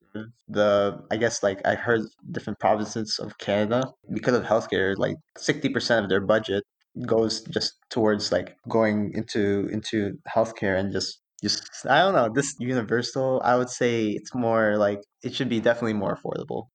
The 0.48 0.98
I 1.10 1.16
guess 1.16 1.42
like 1.42 1.60
I 1.64 1.74
heard 1.74 2.02
different 2.32 2.58
provinces 2.58 3.18
of 3.18 3.38
Canada 3.38 3.84
because 4.12 4.34
of 4.34 4.44
healthcare, 4.44 4.96
like 4.96 5.16
sixty 5.38 5.68
percent 5.68 6.04
of 6.04 6.10
their 6.10 6.20
budget 6.20 6.64
goes 7.06 7.42
just 7.42 7.74
towards 7.90 8.32
like 8.32 8.56
going 8.68 9.12
into 9.14 9.68
into 9.70 10.18
healthcare 10.34 10.78
and 10.78 10.92
just 10.92 11.20
just 11.42 11.86
I 11.88 12.00
don't 12.00 12.14
know. 12.14 12.28
This 12.34 12.54
universal, 12.58 13.40
I 13.44 13.56
would 13.56 13.70
say 13.70 14.08
it's 14.08 14.34
more 14.34 14.76
like 14.76 15.00
it 15.22 15.34
should 15.34 15.48
be 15.48 15.60
definitely 15.60 15.94
more 15.94 16.16
affordable. 16.16 16.68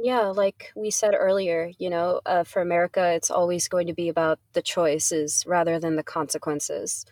Yeah, 0.00 0.26
like 0.28 0.72
we 0.76 0.90
said 0.90 1.14
earlier, 1.16 1.72
you 1.78 1.90
know, 1.90 2.20
uh, 2.24 2.44
for 2.44 2.62
America, 2.62 3.12
it's 3.14 3.32
always 3.32 3.66
going 3.66 3.88
to 3.88 3.94
be 3.94 4.08
about 4.08 4.38
the 4.52 4.62
choices 4.62 5.44
rather 5.46 5.80
than 5.80 5.96
the 5.96 6.04
consequences. 6.04 7.04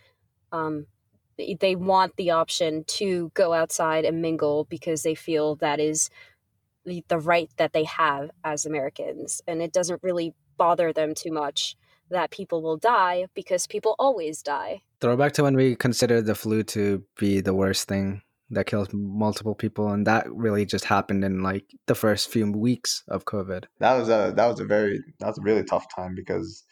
Um, 0.52 0.86
they- 1.36 1.56
they 1.58 1.76
want 1.76 2.16
the 2.16 2.30
option 2.30 2.84
to 2.84 3.30
go 3.34 3.52
outside 3.52 4.04
and 4.04 4.22
mingle 4.22 4.64
because 4.64 5.02
they 5.02 5.14
feel 5.14 5.56
that 5.56 5.80
is 5.80 6.10
the, 6.84 7.04
the 7.08 7.18
right 7.18 7.50
that 7.56 7.72
they 7.72 7.84
have 7.84 8.30
as 8.44 8.64
Americans. 8.64 9.42
And 9.46 9.60
it 9.60 9.72
doesn't 9.72 10.02
really 10.02 10.34
bother 10.56 10.92
them 10.92 11.14
too 11.14 11.32
much 11.32 11.76
that 12.10 12.30
people 12.30 12.62
will 12.62 12.76
die 12.76 13.26
because 13.34 13.66
people 13.66 13.94
always 13.98 14.42
die. 14.42 14.82
Throwback 15.00 15.32
to 15.32 15.42
when 15.42 15.56
we 15.56 15.74
considered 15.74 16.26
the 16.26 16.34
flu 16.34 16.62
to 16.64 17.02
be 17.18 17.40
the 17.40 17.54
worst 17.54 17.88
thing 17.88 18.22
that 18.50 18.66
kills 18.66 18.88
multiple 18.92 19.56
people, 19.56 19.88
and 19.88 20.06
that 20.06 20.32
really 20.32 20.64
just 20.64 20.84
happened 20.84 21.24
in 21.24 21.42
like 21.42 21.64
the 21.86 21.96
first 21.96 22.30
few 22.30 22.50
weeks 22.52 23.02
of 23.08 23.24
COVID. 23.24 23.64
That 23.80 23.94
was 23.98 24.08
a 24.08 24.32
that 24.36 24.46
was 24.46 24.60
a 24.60 24.64
very 24.64 25.00
that 25.18 25.26
was 25.26 25.38
a 25.38 25.42
really 25.42 25.64
tough 25.64 25.86
time 25.94 26.14
because 26.14 26.62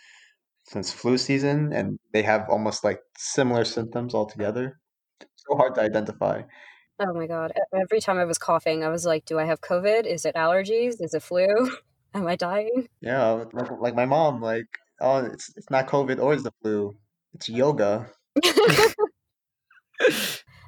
since 0.64 0.92
flu 0.92 1.16
season 1.18 1.72
and 1.72 1.98
they 2.12 2.22
have 2.22 2.48
almost 2.48 2.84
like 2.84 3.00
similar 3.16 3.64
symptoms 3.64 4.14
altogether. 4.14 4.80
So 5.20 5.56
hard 5.56 5.74
to 5.76 5.82
identify. 5.82 6.42
Oh 6.98 7.12
my 7.12 7.26
God. 7.26 7.52
Every 7.74 8.00
time 8.00 8.18
I 8.18 8.24
was 8.24 8.38
coughing, 8.38 8.82
I 8.84 8.88
was 8.88 9.04
like, 9.04 9.24
do 9.24 9.38
I 9.38 9.44
have 9.44 9.60
COVID? 9.60 10.06
Is 10.06 10.24
it 10.24 10.34
allergies? 10.34 11.00
Is 11.00 11.14
it 11.14 11.22
flu? 11.22 11.46
Am 12.14 12.26
I 12.26 12.36
dying? 12.36 12.88
Yeah, 13.00 13.44
like, 13.52 13.70
like 13.80 13.94
my 13.96 14.06
mom, 14.06 14.40
like, 14.40 14.68
oh, 15.00 15.24
it's 15.24 15.52
it's 15.56 15.68
not 15.68 15.88
COVID 15.88 16.20
or 16.20 16.32
it's 16.32 16.44
the 16.44 16.52
flu. 16.62 16.96
It's 17.34 17.48
yoga. 17.48 18.08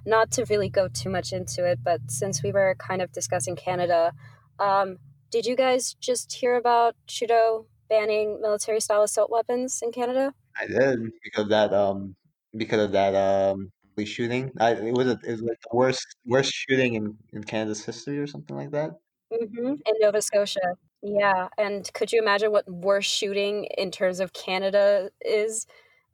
Not 0.05 0.33
to 0.33 0.45
really 0.47 0.69
go 0.69 0.89
too 0.89 1.09
much 1.09 1.33
into 1.33 1.65
it, 1.65 1.79
but 1.85 2.01
since 2.11 2.43
we 2.43 2.51
were 2.51 2.75
kind 2.79 3.01
of 3.01 3.13
discussing 3.13 3.55
Canada, 3.55 4.13
um, 4.59 4.99
did 5.31 5.47
you 5.47 5.55
guys 5.55 5.95
just 5.95 6.33
hear 6.33 6.57
about 6.57 6.97
Trudeau 7.07 7.67
banning 7.89 8.41
military 8.41 8.81
style 8.81 9.03
assault 9.03 9.31
weapons 9.31 9.81
in 9.83 9.93
Canada? 9.93 10.35
I 10.59 10.67
did 10.67 11.01
because 11.23 11.45
of 11.45 11.49
that 11.51 11.73
um 11.73 12.17
because 12.57 12.81
of 12.81 12.93
that 12.93 13.15
um 13.15 13.71
police 13.95 14.09
shooting. 14.09 14.53
I 14.61 14.73
it 14.75 14.95
was 14.95 15.09
a, 15.09 15.19
it 15.25 15.33
was 15.33 15.43
like 15.43 15.59
the 15.61 15.77
worst 15.77 16.07
worst 16.25 16.53
shooting 16.53 16.95
in 16.95 17.19
in 17.33 17.45
Canada's 17.45 17.85
history 17.85 18.19
or 18.19 18.27
something 18.27 18.57
like 18.57 18.71
that. 18.73 18.91
hmm 19.31 19.67
In 19.69 19.95
Nova 20.01 20.23
Scotia. 20.23 20.77
Yeah. 21.03 21.49
And 21.59 21.91
could 21.95 22.13
you 22.13 22.21
imagine 22.21 22.53
what 22.53 22.71
worse 22.71 23.07
shooting 23.07 23.65
in 23.77 23.91
terms 23.91 24.21
of 24.21 24.33
Canada 24.33 25.11
is? 25.25 25.67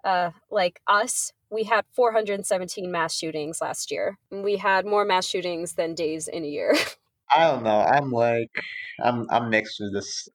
Uh, 0.05 0.33
like 0.51 0.81
us, 0.89 1.33
we 1.51 1.63
had 1.65 1.85
417 1.93 2.91
mass 2.91 3.15
shootings 3.15 3.61
last 3.61 3.91
year. 3.93 4.19
We 4.31 4.57
had 4.57 4.85
more 4.85 5.05
mass 5.05 5.27
shootings 5.27 5.75
than 5.75 5.95
days 5.95 6.27
in 6.29 6.45
a 6.45 6.49
year. 6.49 6.75
I 7.35 7.45
don't 7.51 7.63
know. 7.65 7.81
I'm 7.81 8.11
like 8.11 8.51
I'm 9.03 9.27
I'm 9.31 9.51
mixed 9.51 9.79
with 9.81 9.93
this 9.95 10.29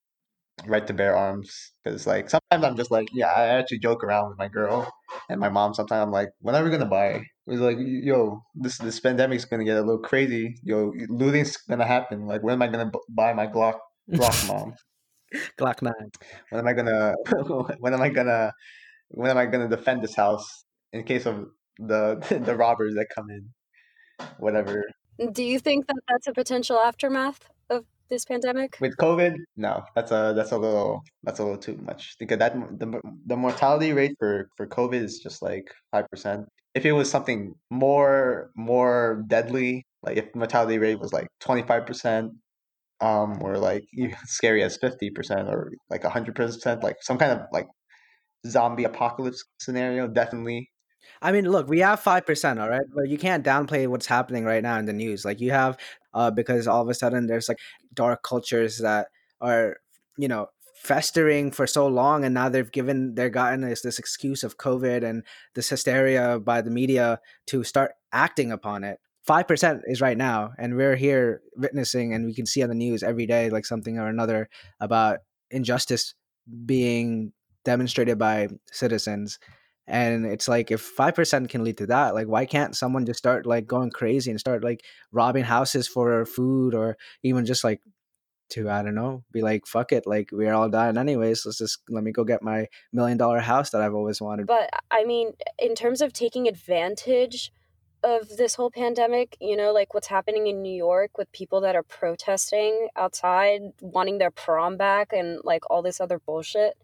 right 0.65 0.87
to 0.87 0.93
bear 0.93 1.15
arms 1.15 1.71
because 1.83 2.07
like 2.07 2.29
sometimes 2.29 2.63
I'm 2.63 2.75
just 2.75 2.89
like 2.91 3.07
yeah 3.13 3.27
I 3.27 3.47
actually 3.47 3.79
joke 3.79 4.03
around 4.03 4.29
with 4.29 4.37
my 4.37 4.47
girl 4.47 4.91
and 5.29 5.39
my 5.39 5.49
mom 5.49 5.73
sometimes. 5.73 6.03
I'm 6.03 6.11
like 6.11 6.29
when 6.39 6.55
are 6.55 6.63
we 6.63 6.71
gonna 6.71 6.85
buy? 6.85 7.09
It 7.09 7.25
was 7.45 7.59
like 7.61 7.77
yo 7.79 8.41
this 8.55 8.77
this 8.79 8.99
pandemic's 8.99 9.45
gonna 9.45 9.65
get 9.65 9.77
a 9.77 9.81
little 9.81 9.99
crazy. 9.99 10.55
Yo 10.63 10.93
looting's 11.09 11.57
gonna 11.57 11.85
happen. 11.85 12.25
Like 12.25 12.43
when 12.43 12.53
am 12.53 12.61
I 12.61 12.67
gonna 12.67 12.89
bu- 12.91 13.05
buy 13.09 13.33
my 13.33 13.47
Glock 13.47 13.79
Glock 14.11 14.43
mom? 14.47 14.73
Glock 15.59 15.81
9. 15.81 15.93
when 16.49 16.59
am 16.59 16.67
I 16.67 16.73
gonna 16.73 17.13
when 17.79 17.93
am 17.93 18.01
I 18.01 18.09
gonna 18.09 18.51
when 19.09 19.29
am 19.29 19.37
I 19.37 19.45
gonna 19.45 19.69
defend 19.69 20.01
this 20.03 20.15
house 20.15 20.65
in 20.91 21.03
case 21.03 21.25
of 21.25 21.47
the 21.77 22.41
the 22.45 22.55
robbers 22.55 22.95
that 22.95 23.07
come 23.13 23.29
in? 23.29 23.49
Whatever. 24.39 24.83
Do 25.31 25.43
you 25.43 25.59
think 25.59 25.87
that 25.87 25.97
that's 26.07 26.27
a 26.27 26.33
potential 26.33 26.79
aftermath? 26.79 27.39
of 27.43 27.56
this 28.09 28.25
pandemic? 28.25 28.77
with 28.79 28.95
COVID, 28.97 29.35
no, 29.55 29.83
that's 29.95 30.11
a 30.11 30.33
that's 30.35 30.51
a 30.51 30.57
little 30.57 31.03
that's 31.23 31.39
a 31.39 31.43
little 31.43 31.57
too 31.57 31.77
much 31.85 32.15
because 32.19 32.39
that 32.39 32.53
the 32.79 33.01
the 33.25 33.35
mortality 33.35 33.93
rate 33.93 34.15
for 34.19 34.49
for 34.57 34.67
COVID 34.67 35.01
is 35.01 35.19
just 35.19 35.41
like 35.41 35.65
five 35.91 36.09
percent. 36.09 36.45
If 36.75 36.85
it 36.85 36.93
was 36.93 37.09
something 37.09 37.53
more 37.69 38.51
more 38.55 39.23
deadly, 39.27 39.85
like 40.03 40.17
if 40.17 40.33
mortality 40.35 40.77
rate 40.77 40.99
was 40.99 41.13
like 41.13 41.27
twenty 41.39 41.63
five 41.63 41.85
percent, 41.85 42.31
um, 43.01 43.39
or 43.41 43.57
like 43.57 43.83
scary 44.25 44.63
as 44.63 44.77
fifty 44.77 45.09
percent 45.09 45.47
or 45.49 45.71
like 45.89 46.03
hundred 46.03 46.35
percent, 46.35 46.83
like 46.83 46.97
some 47.01 47.17
kind 47.17 47.31
of 47.31 47.41
like 47.51 47.67
zombie 48.47 48.83
apocalypse 48.85 49.43
scenario, 49.59 50.07
definitely. 50.07 50.69
I 51.21 51.31
mean, 51.31 51.49
look, 51.49 51.67
we 51.67 51.79
have 51.79 51.99
five 51.99 52.25
percent, 52.25 52.59
all 52.59 52.69
right, 52.69 52.85
but 52.93 53.09
you 53.09 53.17
can't 53.17 53.45
downplay 53.45 53.87
what's 53.87 54.05
happening 54.05 54.45
right 54.45 54.63
now 54.63 54.77
in 54.77 54.85
the 54.85 54.93
news. 54.93 55.25
Like 55.25 55.39
you 55.39 55.51
have, 55.51 55.77
uh, 56.13 56.31
because 56.31 56.67
all 56.67 56.81
of 56.81 56.89
a 56.89 56.93
sudden 56.93 57.27
there's 57.27 57.49
like 57.49 57.59
dark 57.93 58.23
cultures 58.23 58.79
that 58.79 59.07
are, 59.41 59.77
you 60.17 60.27
know, 60.27 60.47
festering 60.75 61.51
for 61.51 61.67
so 61.67 61.87
long, 61.87 62.23
and 62.23 62.33
now 62.33 62.49
they've 62.49 62.71
given 62.71 63.15
they're 63.15 63.29
gotten 63.29 63.61
this 63.61 63.81
this 63.81 63.99
excuse 63.99 64.43
of 64.43 64.57
COVID 64.57 65.03
and 65.03 65.23
this 65.55 65.69
hysteria 65.69 66.39
by 66.39 66.61
the 66.61 66.71
media 66.71 67.19
to 67.47 67.63
start 67.63 67.93
acting 68.11 68.51
upon 68.51 68.83
it. 68.83 68.99
Five 69.23 69.47
percent 69.47 69.81
is 69.85 70.01
right 70.01 70.17
now, 70.17 70.51
and 70.57 70.75
we're 70.75 70.95
here 70.95 71.41
witnessing, 71.55 72.13
and 72.13 72.25
we 72.25 72.33
can 72.33 72.45
see 72.45 72.63
on 72.63 72.69
the 72.69 72.75
news 72.75 73.03
every 73.03 73.25
day 73.25 73.49
like 73.49 73.65
something 73.65 73.97
or 73.97 74.07
another 74.07 74.49
about 74.79 75.19
injustice 75.49 76.13
being 76.65 77.33
demonstrated 77.65 78.17
by 78.17 78.47
citizens 78.71 79.39
and 79.87 80.25
it's 80.25 80.47
like 80.47 80.69
if 80.69 80.95
5% 80.95 81.49
can 81.49 81.63
lead 81.63 81.77
to 81.77 81.87
that 81.87 82.13
like 82.13 82.27
why 82.27 82.45
can't 82.45 82.75
someone 82.75 83.05
just 83.05 83.19
start 83.19 83.45
like 83.45 83.65
going 83.65 83.89
crazy 83.89 84.29
and 84.31 84.39
start 84.39 84.63
like 84.63 84.83
robbing 85.11 85.43
houses 85.43 85.87
for 85.87 86.25
food 86.25 86.75
or 86.75 86.97
even 87.23 87.45
just 87.45 87.63
like 87.63 87.81
to 88.49 88.69
i 88.69 88.81
don't 88.81 88.95
know 88.95 89.23
be 89.31 89.41
like 89.41 89.65
fuck 89.65 89.91
it 89.91 90.07
like 90.07 90.29
we're 90.31 90.53
all 90.53 90.69
dying 90.69 90.97
anyways 90.97 91.45
let's 91.45 91.57
just 91.57 91.79
let 91.89 92.03
me 92.03 92.11
go 92.11 92.23
get 92.23 92.41
my 92.41 92.65
million 92.93 93.17
dollar 93.17 93.39
house 93.39 93.71
that 93.71 93.81
i've 93.81 93.93
always 93.93 94.21
wanted 94.21 94.47
But 94.47 94.69
I 94.89 95.03
mean, 95.03 95.33
in 95.59 95.75
terms 95.75 96.01
of 96.01 96.13
taking 96.13 96.47
advantage 96.47 97.51
of 98.03 98.37
this 98.37 98.55
whole 98.55 98.71
pandemic, 98.71 99.35
you 99.41 99.57
know, 99.57 99.73
like 99.73 99.93
what's 99.93 100.07
happening 100.07 100.47
in 100.47 100.61
New 100.61 100.73
York 100.73 101.17
with 101.17 101.31
people 101.31 101.61
that 101.61 101.75
are 101.75 101.83
protesting 101.83 102.87
outside, 102.95 103.61
wanting 103.81 104.17
their 104.17 104.31
prom 104.31 104.77
back, 104.77 105.11
and 105.11 105.39
like 105.43 105.63
all 105.69 105.81
this 105.81 105.99
other 105.99 106.19
bullshit. 106.19 106.77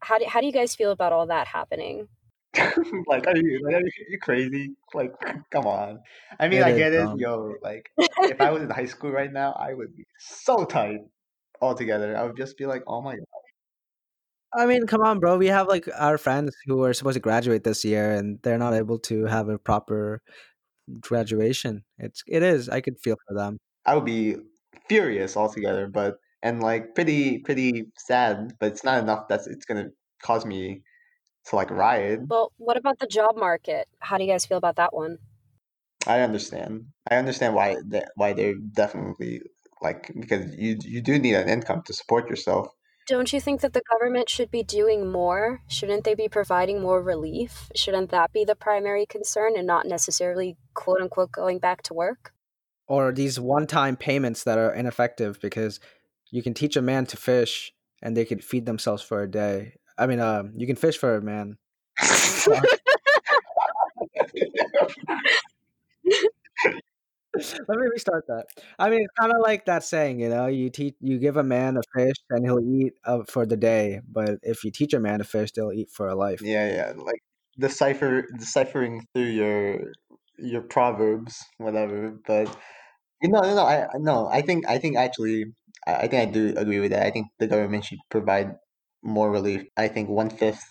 How 0.00 0.18
do, 0.18 0.24
how 0.26 0.40
do 0.40 0.46
you 0.46 0.52
guys 0.52 0.74
feel 0.74 0.90
about 0.90 1.12
all 1.12 1.26
that 1.26 1.48
happening? 1.48 2.08
like, 3.06 3.26
are 3.26 3.36
you 3.36 3.60
like 3.64 3.74
are 3.76 3.80
you, 4.08 4.18
crazy? 4.20 4.74
Like, 4.94 5.12
come 5.50 5.66
on. 5.66 6.00
I 6.38 6.48
mean, 6.48 6.60
It 6.60 6.62
I 6.62 6.70
is 6.70 6.72
get 6.72 6.92
it, 6.92 7.10
yo. 7.14 7.54
Like, 7.62 7.90
if 8.28 8.40
I 8.40 8.50
was 8.50 8.62
in 8.62 8.70
high 8.70 8.86
school 8.86 9.10
right 9.10 9.32
now, 9.32 9.52
I 9.52 9.72
would 9.74 9.96
be 9.96 10.04
so 10.18 10.64
tight. 10.64 11.00
altogether, 11.62 12.16
I 12.16 12.24
would 12.24 12.36
just 12.38 12.58
be 12.58 12.66
like, 12.66 12.84
oh 12.88 13.02
my 13.02 13.16
god. 13.16 13.26
I 14.54 14.66
mean, 14.66 14.86
come 14.86 15.00
on, 15.02 15.18
bro. 15.18 15.38
We 15.38 15.46
have 15.46 15.66
like 15.68 15.88
our 15.98 16.18
friends 16.18 16.54
who 16.66 16.84
are 16.84 16.92
supposed 16.92 17.14
to 17.14 17.20
graduate 17.20 17.64
this 17.64 17.84
year, 17.84 18.12
and 18.12 18.38
they're 18.42 18.58
not 18.58 18.74
able 18.74 18.98
to 19.00 19.24
have 19.24 19.48
a 19.48 19.58
proper 19.58 20.20
graduation. 21.00 21.84
It's 21.98 22.22
it 22.28 22.42
is. 22.44 22.68
I 22.68 22.80
could 22.82 23.00
feel 23.02 23.16
for 23.28 23.34
them. 23.36 23.58
I 23.84 23.94
would 23.94 24.04
be 24.04 24.36
furious 24.88 25.36
altogether, 25.36 25.86
but 25.88 26.16
and 26.42 26.60
like 26.62 26.94
pretty 26.94 27.38
pretty 27.40 27.86
sad, 27.96 28.52
but 28.58 28.72
it's 28.72 28.84
not 28.84 29.02
enough 29.02 29.28
That's 29.28 29.46
it's 29.46 29.64
gonna 29.64 29.90
cause 30.22 30.44
me 30.46 30.82
to 31.46 31.56
like 31.56 31.68
mm-hmm. 31.68 31.76
riot. 31.76 32.20
Well, 32.26 32.52
what 32.56 32.76
about 32.76 32.98
the 32.98 33.06
job 33.06 33.36
market? 33.36 33.88
How 33.98 34.18
do 34.18 34.24
you 34.24 34.30
guys 34.30 34.46
feel 34.46 34.58
about 34.58 34.76
that 34.76 34.94
one? 34.94 35.18
I 36.06 36.20
understand. 36.20 36.86
I 37.10 37.16
understand 37.16 37.54
why 37.54 37.76
they, 37.84 38.04
why 38.16 38.32
they're 38.32 38.54
definitely 38.54 39.42
like 39.80 40.12
because 40.18 40.54
you 40.56 40.78
you 40.82 41.00
do 41.00 41.18
need 41.18 41.34
an 41.34 41.48
income 41.48 41.82
to 41.86 41.92
support 41.92 42.28
yourself. 42.28 42.68
Don't 43.08 43.32
you 43.32 43.40
think 43.40 43.60
that 43.60 43.72
the 43.72 43.82
government 43.90 44.28
should 44.28 44.50
be 44.50 44.62
doing 44.62 45.10
more? 45.10 45.62
Shouldn't 45.66 46.04
they 46.04 46.14
be 46.14 46.28
providing 46.28 46.80
more 46.80 47.02
relief? 47.02 47.68
Shouldn't 47.74 48.10
that 48.10 48.32
be 48.32 48.44
the 48.44 48.54
primary 48.54 49.06
concern 49.06 49.54
and 49.56 49.66
not 49.66 49.86
necessarily 49.86 50.56
quote 50.74 51.00
unquote 51.00 51.32
going 51.32 51.58
back 51.58 51.82
to 51.84 51.94
work? 51.94 52.32
Or 52.86 53.10
these 53.12 53.40
one-time 53.40 53.96
payments 53.96 54.44
that 54.44 54.58
are 54.58 54.72
ineffective 54.72 55.40
because 55.40 55.80
you 56.30 56.42
can 56.42 56.54
teach 56.54 56.76
a 56.76 56.82
man 56.82 57.06
to 57.06 57.16
fish 57.16 57.72
and 58.02 58.16
they 58.16 58.24
could 58.24 58.44
feed 58.44 58.66
themselves 58.66 59.02
for 59.02 59.22
a 59.22 59.30
day. 59.30 59.74
I 59.98 60.06
mean, 60.06 60.20
uh, 60.20 60.44
you 60.56 60.66
can 60.66 60.76
fish 60.76 60.96
for 60.98 61.16
a 61.16 61.22
man. 61.22 61.58
Let 67.34 67.78
me 67.78 67.86
restart 67.90 68.26
that. 68.28 68.44
I 68.78 68.90
mean, 68.90 69.00
it's 69.00 69.14
kind 69.18 69.32
of 69.32 69.40
like 69.42 69.64
that 69.64 69.84
saying, 69.84 70.20
you 70.20 70.28
know, 70.28 70.46
you 70.46 70.68
teach, 70.68 70.94
you 71.00 71.18
give 71.18 71.38
a 71.38 71.42
man 71.42 71.78
a 71.78 71.82
fish 71.96 72.16
and 72.28 72.44
he'll 72.44 72.60
eat 72.60 72.92
uh, 73.04 73.22
for 73.26 73.46
the 73.46 73.56
day, 73.56 74.00
but 74.06 74.38
if 74.42 74.64
you 74.64 74.70
teach 74.70 74.92
a 74.92 75.00
man 75.00 75.18
to 75.18 75.24
fish, 75.24 75.50
they'll 75.52 75.72
eat 75.72 75.90
for 75.90 76.08
a 76.08 76.14
life. 76.14 76.42
Yeah, 76.42 76.70
yeah, 76.70 76.92
like 76.96 77.22
decipher 77.58 78.26
deciphering 78.38 79.06
through 79.14 79.30
your 79.30 79.92
your 80.38 80.62
proverbs, 80.62 81.42
whatever. 81.56 82.18
But 82.26 82.54
you 83.22 83.30
know, 83.30 83.40
no, 83.40 83.54
no, 83.54 83.64
I 83.64 83.86
no, 83.98 84.28
I 84.28 84.42
think 84.42 84.68
I 84.68 84.78
think 84.78 84.96
actually, 84.96 85.46
I, 85.86 85.94
I 85.94 86.08
think 86.08 86.28
I 86.28 86.30
do 86.30 86.54
agree 86.56 86.80
with 86.80 86.90
that. 86.90 87.06
I 87.06 87.10
think 87.10 87.28
the 87.38 87.46
government 87.46 87.86
should 87.86 87.98
provide 88.10 88.56
more 89.02 89.30
relief. 89.30 89.66
I 89.76 89.88
think 89.88 90.08
one 90.08 90.30
fifth 90.30 90.62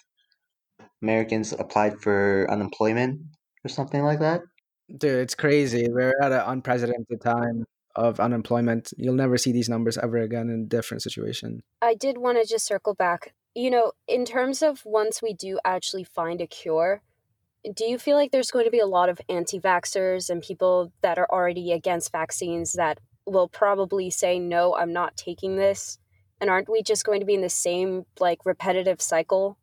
Americans 1.01 1.53
applied 1.53 1.99
for 1.99 2.47
unemployment 2.49 3.21
or 3.65 3.69
something 3.69 4.03
like 4.03 4.19
that. 4.19 4.41
Dude, 4.97 5.19
it's 5.19 5.35
crazy. 5.35 5.87
We're 5.89 6.13
at 6.21 6.31
an 6.31 6.43
unprecedented 6.45 7.21
time 7.21 7.65
of 7.95 8.19
unemployment. 8.19 8.93
You'll 8.97 9.15
never 9.15 9.37
see 9.37 9.51
these 9.51 9.69
numbers 9.69 9.97
ever 9.97 10.17
again 10.17 10.49
in 10.49 10.61
a 10.61 10.65
different 10.65 11.03
situation. 11.03 11.63
I 11.81 11.95
did 11.95 12.17
want 12.17 12.41
to 12.41 12.47
just 12.47 12.65
circle 12.65 12.93
back. 12.93 13.33
You 13.55 13.69
know, 13.69 13.91
in 14.07 14.25
terms 14.25 14.61
of 14.61 14.85
once 14.85 15.21
we 15.21 15.33
do 15.33 15.59
actually 15.65 16.05
find 16.05 16.39
a 16.41 16.47
cure, 16.47 17.01
do 17.75 17.85
you 17.85 17.97
feel 17.97 18.15
like 18.15 18.31
there's 18.31 18.51
going 18.51 18.65
to 18.65 18.71
be 18.71 18.79
a 18.79 18.85
lot 18.85 19.09
of 19.09 19.21
anti 19.29 19.59
vaxxers 19.59 20.29
and 20.29 20.41
people 20.41 20.91
that 21.01 21.17
are 21.17 21.27
already 21.29 21.71
against 21.71 22.11
vaccines 22.11 22.73
that 22.73 22.99
will 23.25 23.47
probably 23.47 24.09
say, 24.09 24.39
no, 24.39 24.75
I'm 24.75 24.93
not 24.93 25.17
taking 25.17 25.57
this? 25.57 25.99
And 26.41 26.49
aren't 26.49 26.69
we 26.69 26.81
just 26.81 27.05
going 27.05 27.19
to 27.19 27.25
be 27.25 27.35
in 27.35 27.41
the 27.41 27.49
same, 27.49 28.05
like, 28.19 28.45
repetitive 28.45 28.99
cycle 28.99 29.57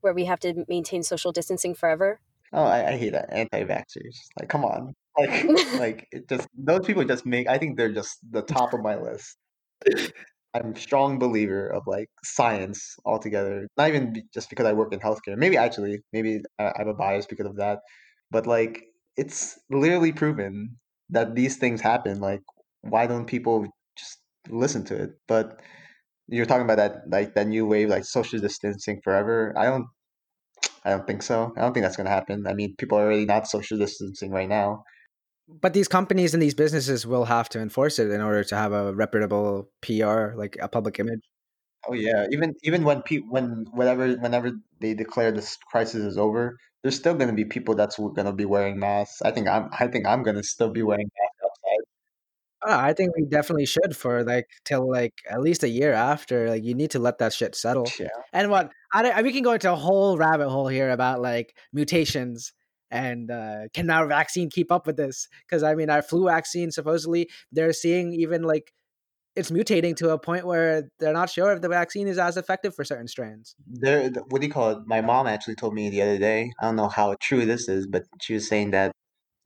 where 0.00 0.14
we 0.14 0.24
have 0.24 0.40
to 0.40 0.64
maintain 0.66 1.02
social 1.02 1.30
distancing 1.30 1.74
forever? 1.74 2.20
Oh, 2.52 2.64
I, 2.64 2.92
I 2.92 2.96
hate 2.96 3.12
that 3.12 3.32
anti-vaxxers. 3.32 4.16
Like, 4.40 4.48
come 4.48 4.64
on. 4.64 4.94
Like, 5.18 5.44
like 5.78 6.08
it 6.10 6.28
just 6.28 6.48
those 6.56 6.86
people 6.86 7.04
just 7.04 7.26
make. 7.26 7.48
I 7.48 7.58
think 7.58 7.76
they're 7.76 7.92
just 7.92 8.18
the 8.30 8.42
top 8.42 8.72
of 8.72 8.80
my 8.80 8.96
list. 8.96 9.36
I'm 10.54 10.72
a 10.72 10.78
strong 10.78 11.18
believer 11.18 11.68
of 11.68 11.82
like 11.86 12.08
science 12.24 12.96
altogether. 13.04 13.66
Not 13.76 13.88
even 13.88 14.12
be- 14.14 14.24
just 14.32 14.48
because 14.48 14.66
I 14.66 14.72
work 14.72 14.92
in 14.92 15.00
healthcare. 15.00 15.36
Maybe 15.36 15.56
actually, 15.56 16.00
maybe 16.12 16.40
I 16.58 16.66
I 16.66 16.74
have 16.78 16.88
a 16.88 16.94
bias 16.94 17.26
because 17.26 17.46
of 17.46 17.56
that. 17.56 17.80
But 18.30 18.46
like, 18.46 18.84
it's 19.16 19.58
literally 19.70 20.12
proven 20.12 20.76
that 21.10 21.34
these 21.34 21.56
things 21.56 21.80
happen. 21.80 22.20
Like, 22.20 22.42
why 22.82 23.06
don't 23.06 23.26
people 23.26 23.66
just 23.98 24.18
listen 24.48 24.84
to 24.84 24.94
it? 24.94 25.10
But 25.28 25.60
you're 26.28 26.46
talking 26.46 26.64
about 26.64 26.76
that 26.76 27.08
like 27.08 27.34
that 27.34 27.46
new 27.46 27.66
wave, 27.66 27.88
like 27.88 28.04
social 28.04 28.38
distancing 28.40 29.00
forever. 29.02 29.54
I 29.56 29.66
don't 29.66 29.86
I 30.84 30.90
don't 30.90 31.06
think 31.06 31.22
so. 31.22 31.52
I 31.56 31.60
don't 31.62 31.72
think 31.72 31.84
that's 31.84 31.96
gonna 31.96 32.10
happen. 32.10 32.46
I 32.46 32.54
mean, 32.54 32.76
people 32.76 32.98
are 32.98 33.02
already 33.02 33.24
not 33.24 33.48
social 33.48 33.78
distancing 33.78 34.30
right 34.30 34.48
now. 34.48 34.84
But 35.48 35.74
these 35.74 35.88
companies 35.88 36.34
and 36.34 36.42
these 36.42 36.54
businesses 36.54 37.06
will 37.06 37.24
have 37.24 37.48
to 37.50 37.60
enforce 37.60 37.98
it 37.98 38.10
in 38.10 38.20
order 38.20 38.42
to 38.44 38.56
have 38.56 38.72
a 38.72 38.92
reputable 38.92 39.70
PR, 39.80 40.34
like 40.34 40.56
a 40.60 40.68
public 40.68 40.98
image. 40.98 41.22
Oh 41.88 41.92
yeah, 41.92 42.26
even 42.30 42.54
even 42.62 42.82
when 42.84 43.02
pe- 43.02 43.28
when 43.28 43.66
whatever 43.70 44.14
whenever 44.14 44.52
they 44.80 44.94
declare 44.94 45.30
this 45.30 45.56
crisis 45.70 46.02
is 46.02 46.18
over, 46.18 46.56
there's 46.82 46.96
still 46.96 47.14
gonna 47.14 47.32
be 47.32 47.44
people 47.44 47.76
that's 47.76 47.98
gonna 47.98 48.32
be 48.32 48.44
wearing 48.44 48.78
masks. 48.78 49.22
I 49.22 49.30
think 49.30 49.46
I'm 49.48 49.70
I 49.78 49.86
think 49.86 50.06
I'm 50.06 50.22
gonna 50.24 50.42
still 50.42 50.70
be 50.70 50.82
wearing 50.82 51.10
masks. 51.18 51.35
Uh, 52.66 52.76
I 52.76 52.92
think 52.94 53.14
we 53.16 53.24
definitely 53.24 53.66
should 53.66 53.96
for 53.96 54.24
like 54.24 54.48
till 54.64 54.90
like 54.90 55.14
at 55.30 55.40
least 55.40 55.62
a 55.62 55.68
year 55.68 55.92
after. 55.92 56.48
Like 56.48 56.64
you 56.64 56.74
need 56.74 56.90
to 56.92 56.98
let 56.98 57.18
that 57.18 57.32
shit 57.32 57.54
settle. 57.54 57.86
Yeah. 57.98 58.08
And 58.32 58.50
what 58.50 58.72
I, 58.92 59.02
don't- 59.02 59.24
we 59.24 59.32
can 59.32 59.42
go 59.42 59.52
into 59.52 59.72
a 59.72 59.76
whole 59.76 60.16
rabbit 60.18 60.48
hole 60.48 60.68
here 60.68 60.90
about 60.90 61.22
like 61.22 61.56
mutations 61.72 62.52
and 62.90 63.30
uh, 63.30 63.68
can 63.74 63.90
our 63.90 64.06
vaccine 64.06 64.50
keep 64.50 64.70
up 64.72 64.86
with 64.86 64.96
this? 64.96 65.28
Because 65.46 65.62
I 65.62 65.74
mean, 65.74 65.90
our 65.90 66.02
flu 66.02 66.26
vaccine 66.26 66.70
supposedly 66.70 67.28
they're 67.52 67.72
seeing 67.72 68.12
even 68.12 68.42
like 68.42 68.72
it's 69.36 69.50
mutating 69.50 69.94
to 69.96 70.10
a 70.10 70.18
point 70.18 70.46
where 70.46 70.88
they're 70.98 71.12
not 71.12 71.28
sure 71.28 71.52
if 71.52 71.60
the 71.60 71.68
vaccine 71.68 72.08
is 72.08 72.18
as 72.18 72.36
effective 72.36 72.74
for 72.74 72.84
certain 72.84 73.06
strains. 73.06 73.54
There, 73.66 74.10
what 74.30 74.40
do 74.40 74.46
you 74.46 74.52
call 74.52 74.70
it? 74.70 74.78
My 74.86 75.02
mom 75.02 75.26
actually 75.26 75.56
told 75.56 75.74
me 75.74 75.90
the 75.90 76.00
other 76.02 76.18
day. 76.18 76.50
I 76.58 76.64
don't 76.64 76.76
know 76.76 76.88
how 76.88 77.14
true 77.20 77.44
this 77.44 77.68
is, 77.68 77.86
but 77.86 78.04
she 78.20 78.32
was 78.34 78.48
saying 78.48 78.70
that 78.70 78.92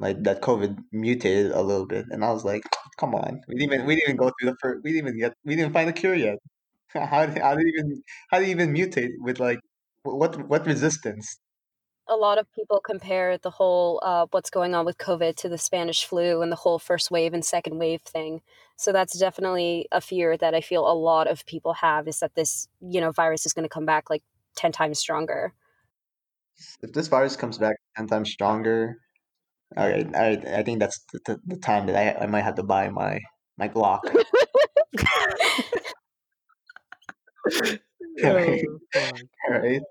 like 0.01 0.23
that 0.25 0.43
COVID 0.43 0.79
mutated 0.93 1.53
a 1.53 1.63
little 1.63 1.87
bit, 1.87 2.07
and 2.11 2.25
I 2.25 2.33
was 2.33 2.45
like, 2.45 2.63
come 2.99 3.15
on, 3.15 3.41
we 3.49 3.57
didn't 3.57 3.75
even 3.75 3.87
we 3.87 3.95
didn't 3.97 4.11
even 4.11 4.17
go 4.17 4.33
through 4.41 4.51
the 4.51 4.57
first. 4.61 4.81
We 4.85 4.93
didn't 4.93 5.09
even 5.09 5.21
get 5.21 5.35
we 5.45 5.57
didn't 5.57 5.73
find 5.73 5.89
a 5.91 5.93
cure 5.93 6.15
yet. 6.15 6.39
How 6.95 7.27
did 7.27 7.39
how 7.39 7.55
did 7.55 7.67
even 7.69 8.03
how 8.31 8.41
did 8.41 8.49
even 8.49 8.75
mutate 8.75 9.13
with 9.21 9.39
like 9.41 9.61
what 10.03 10.49
what 10.49 10.67
resistance? 10.67 11.39
a 12.11 12.17
lot 12.17 12.39
of 12.39 12.53
people 12.53 12.81
compare 12.85 13.39
the 13.39 13.51
whole 13.51 14.01
uh, 14.03 14.27
what's 14.33 14.51
going 14.51 14.75
on 14.75 14.85
with 14.85 14.99
COVID 14.99 15.37
to 15.37 15.49
the 15.49 15.57
Spanish 15.57 16.05
flu 16.05 16.43
and 16.43 16.51
the 16.51 16.57
whole 16.57 16.81
first 16.81 17.11
wave 17.11 17.33
and 17.33 17.45
second 17.45 17.79
wave 17.79 18.03
thing. 18.03 18.43
So 18.77 18.93
that's 18.93 19.19
definitely 19.19 19.87
a 19.93 20.01
fear 20.01 20.37
that 20.37 20.55
I 20.55 20.61
feel 20.61 20.91
a 20.91 20.93
lot 20.93 21.29
of 21.29 21.47
people 21.47 21.75
have 21.75 22.09
is 22.09 22.19
that 22.19 22.35
this 22.35 22.69
you 22.81 23.01
know 23.01 23.13
virus 23.13 23.47
is 23.47 23.53
going 23.53 23.65
to 23.65 23.73
come 23.73 23.87
back 23.87 24.11
like 24.11 24.23
ten 24.57 24.73
times 24.73 24.99
stronger. 24.99 25.55
If 26.83 26.93
this 26.93 27.07
virus 27.07 27.37
comes 27.37 27.59
back 27.59 27.77
ten 27.97 28.09
times 28.09 28.31
stronger, 28.31 28.99
all 29.77 29.89
right, 29.89 30.07
all 30.07 30.21
right, 30.21 30.47
I 30.47 30.63
think 30.63 30.81
that's 30.81 30.99
the, 31.13 31.21
the, 31.27 31.41
the 31.47 31.57
time 31.57 31.87
that 31.87 31.97
I 31.97 32.25
I 32.25 32.27
might 32.27 32.43
have 32.43 32.57
to 32.57 32.63
buy 32.63 32.89
my 32.91 33.19
my 33.59 33.69
Glock. 33.69 34.01
Right. 38.23 38.65
Oh. 38.97 39.01
All 39.49 39.59
right. 39.61 39.83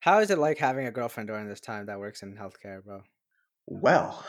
How 0.00 0.20
is 0.20 0.30
it 0.30 0.38
like 0.38 0.58
having 0.58 0.86
a 0.86 0.92
girlfriend 0.92 1.28
during 1.28 1.48
this 1.48 1.60
time 1.60 1.86
that 1.86 1.98
works 1.98 2.22
in 2.22 2.36
healthcare, 2.36 2.84
bro? 2.84 3.02
Well, 3.66 4.24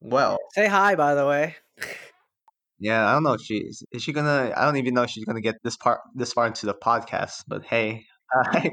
well, 0.00 0.38
Say 0.52 0.68
hi, 0.68 0.94
by 0.94 1.14
the 1.14 1.26
way. 1.26 1.56
yeah. 2.78 3.08
I 3.08 3.12
don't 3.14 3.24
know 3.24 3.32
if 3.32 3.40
she 3.42 3.56
is, 3.56 3.82
is 3.92 4.02
she 4.02 4.12
gonna. 4.12 4.52
I 4.56 4.64
don't 4.64 4.76
even 4.76 4.94
know 4.94 5.02
if 5.02 5.10
she's 5.10 5.24
gonna 5.24 5.40
get 5.40 5.56
this 5.64 5.76
part 5.76 6.00
this 6.14 6.32
far 6.32 6.46
into 6.46 6.66
the 6.66 6.74
podcast. 6.74 7.42
But 7.48 7.64
hey, 7.64 8.04
I 8.32 8.72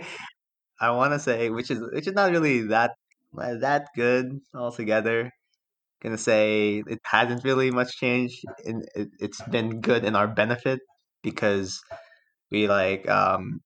I 0.80 0.92
want 0.92 1.14
to 1.14 1.20
say 1.20 1.50
which 1.50 1.72
is 1.72 1.82
which 1.92 2.08
is 2.08 2.14
not 2.14 2.32
really 2.32 2.68
that 2.68 2.92
that 3.38 3.88
good 3.96 4.40
altogether. 4.54 5.32
Gonna 6.02 6.18
say 6.18 6.84
it 6.86 7.00
hasn't 7.04 7.44
really 7.44 7.72
much 7.72 7.98
changed. 7.98 8.44
And 8.66 8.88
it, 8.96 9.10
it's 9.20 9.42
been 9.44 9.82
good 9.82 10.06
in 10.06 10.16
our 10.16 10.28
benefit 10.28 10.80
because 11.24 11.82
we 12.52 12.68
like 12.68 13.10
um 13.10 13.62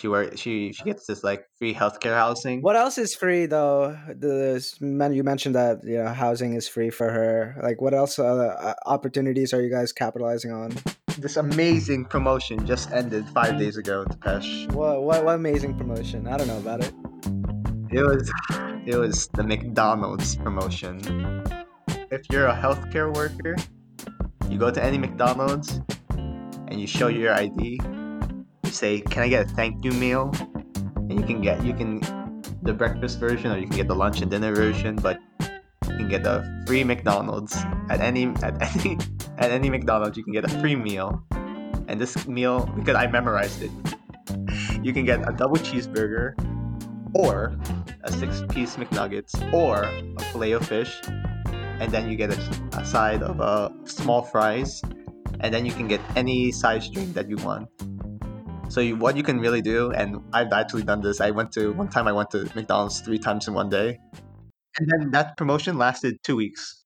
she 0.00 0.08
work 0.08 0.36
she 0.36 0.72
she 0.72 0.84
gets 0.84 1.06
this 1.06 1.22
like 1.22 1.44
free 1.58 1.74
healthcare 1.74 2.14
housing. 2.14 2.62
What 2.62 2.76
else 2.76 2.98
is 2.98 3.14
free 3.14 3.46
though? 3.46 3.96
The 4.08 4.64
men- 4.80 5.12
you 5.12 5.22
mentioned 5.22 5.54
that 5.54 5.84
you 5.84 5.98
know 5.98 6.08
housing 6.08 6.54
is 6.54 6.68
free 6.68 6.90
for 6.90 7.10
her. 7.10 7.56
Like, 7.62 7.80
what 7.80 7.94
else 7.94 8.18
uh, 8.18 8.74
opportunities 8.86 9.52
are 9.54 9.60
you 9.60 9.70
guys 9.70 9.92
capitalizing 9.92 10.50
on? 10.50 10.72
This 11.18 11.36
amazing 11.36 12.06
promotion 12.06 12.66
just 12.66 12.90
ended 12.90 13.28
five 13.28 13.58
days 13.58 13.76
ago, 13.76 14.04
Tapesh. 14.04 14.72
What 14.72 15.02
what, 15.02 15.24
what 15.24 15.34
amazing 15.36 15.78
promotion? 15.78 16.26
I 16.26 16.36
don't 16.36 16.48
know 16.48 16.58
about 16.58 16.80
it. 16.84 16.92
It 17.90 18.02
was 18.02 18.28
it 18.86 18.96
was 18.96 19.28
the 19.28 19.42
McDonald's 19.42 20.36
promotion. 20.36 21.00
If 22.10 22.22
you're 22.30 22.46
a 22.46 22.54
healthcare 22.54 23.14
worker, 23.14 23.56
you 24.48 24.58
go 24.58 24.70
to 24.70 24.82
any 24.82 24.98
McDonald's 24.98 25.80
and 26.68 26.80
you 26.80 26.86
show 26.86 27.08
your 27.08 27.32
ID. 27.32 27.80
You 27.80 28.70
say, 28.70 29.00
"Can 29.00 29.22
I 29.22 29.28
get 29.28 29.46
a 29.46 29.48
thank 29.48 29.84
you 29.84 29.92
meal?" 29.92 30.32
And 31.08 31.18
you 31.18 31.24
can 31.24 31.40
get 31.40 31.64
you 31.64 31.72
can 31.72 32.00
the 32.62 32.72
breakfast 32.72 33.18
version 33.18 33.52
or 33.52 33.58
you 33.58 33.66
can 33.66 33.76
get 33.76 33.88
the 33.88 33.94
lunch 33.94 34.20
and 34.20 34.30
dinner 34.30 34.54
version, 34.54 34.96
but 34.96 35.18
you 35.88 35.96
can 35.96 36.08
get 36.08 36.26
a 36.26 36.44
free 36.66 36.84
McDonald's 36.84 37.56
at 37.88 38.00
any 38.00 38.26
at 38.42 38.60
any 38.76 38.98
at 39.38 39.50
any 39.50 39.70
McDonald's. 39.70 40.16
You 40.16 40.24
can 40.24 40.32
get 40.32 40.44
a 40.44 40.52
free 40.60 40.76
meal, 40.76 41.24
and 41.88 42.00
this 42.00 42.28
meal 42.28 42.68
because 42.76 42.96
I 42.96 43.06
memorized 43.06 43.62
it. 43.62 43.72
You 44.82 44.92
can 44.92 45.04
get 45.06 45.26
a 45.26 45.32
double 45.32 45.56
cheeseburger, 45.56 46.36
or 47.14 47.56
a 48.02 48.12
six-piece 48.12 48.76
McNuggets, 48.76 49.34
or 49.52 49.82
a 49.82 50.24
fillet 50.32 50.52
of 50.52 50.66
fish, 50.66 51.00
and 51.80 51.90
then 51.92 52.10
you 52.10 52.16
get 52.16 52.30
a, 52.30 52.78
a 52.78 52.84
side 52.84 53.22
of 53.22 53.40
uh, 53.40 53.70
small 53.84 54.22
fries, 54.22 54.82
and 55.40 55.54
then 55.54 55.64
you 55.64 55.72
can 55.72 55.88
get 55.88 56.00
any 56.16 56.52
size 56.52 56.88
drink 56.88 57.14
that 57.14 57.28
you 57.28 57.36
want. 57.36 57.68
So 58.68 58.80
you, 58.80 58.96
what 58.96 59.16
you 59.16 59.22
can 59.22 59.38
really 59.38 59.62
do, 59.62 59.92
and 59.92 60.20
I've 60.32 60.52
actually 60.52 60.82
done 60.82 61.00
this. 61.00 61.20
I 61.20 61.30
went 61.30 61.52
to 61.52 61.72
one 61.72 61.88
time. 61.88 62.08
I 62.08 62.12
went 62.12 62.30
to 62.30 62.50
McDonald's 62.54 63.00
three 63.00 63.18
times 63.18 63.46
in 63.46 63.54
one 63.54 63.68
day, 63.68 63.98
and 64.78 64.88
then 64.90 65.10
that 65.12 65.36
promotion 65.36 65.78
lasted 65.78 66.16
two 66.24 66.36
weeks. 66.36 66.84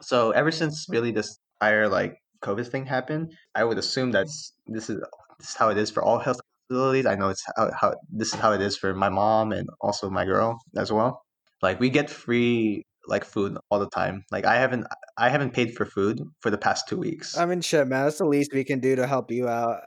So 0.00 0.32
ever 0.32 0.50
since 0.50 0.86
really 0.90 1.12
this 1.12 1.38
entire 1.60 1.88
like 1.88 2.16
COVID 2.42 2.68
thing 2.68 2.86
happened, 2.86 3.32
I 3.54 3.64
would 3.64 3.78
assume 3.78 4.12
that 4.12 4.26
this 4.66 4.90
is 4.90 4.98
this 5.38 5.50
is 5.50 5.56
how 5.56 5.70
it 5.70 5.78
is 5.78 5.90
for 5.90 6.02
all 6.02 6.18
health 6.18 6.40
facilities. 6.68 7.06
I 7.06 7.14
know 7.14 7.28
it's 7.28 7.44
how, 7.56 7.70
how 7.78 7.94
this 8.10 8.28
is 8.28 8.40
how 8.40 8.52
it 8.52 8.60
is 8.60 8.76
for 8.76 8.94
my 8.94 9.08
mom 9.08 9.52
and 9.52 9.68
also 9.80 10.10
my 10.10 10.24
girl 10.24 10.58
as 10.76 10.92
well. 10.92 11.22
Like 11.60 11.80
we 11.80 11.90
get 11.90 12.10
free 12.10 12.84
like 13.06 13.24
food 13.24 13.56
all 13.70 13.78
the 13.78 13.88
time. 13.88 14.24
Like 14.30 14.44
I 14.44 14.56
haven't 14.56 14.86
I 15.16 15.28
haven't 15.28 15.54
paid 15.54 15.74
for 15.74 15.84
food 15.86 16.20
for 16.40 16.50
the 16.50 16.58
past 16.58 16.88
two 16.88 16.98
weeks. 16.98 17.36
I 17.36 17.46
mean, 17.46 17.60
shit, 17.60 17.86
man. 17.88 18.04
That's 18.04 18.18
the 18.18 18.26
least 18.26 18.52
we 18.52 18.64
can 18.64 18.80
do 18.80 18.96
to 18.96 19.06
help 19.06 19.30
you 19.30 19.48
out. 19.48 19.80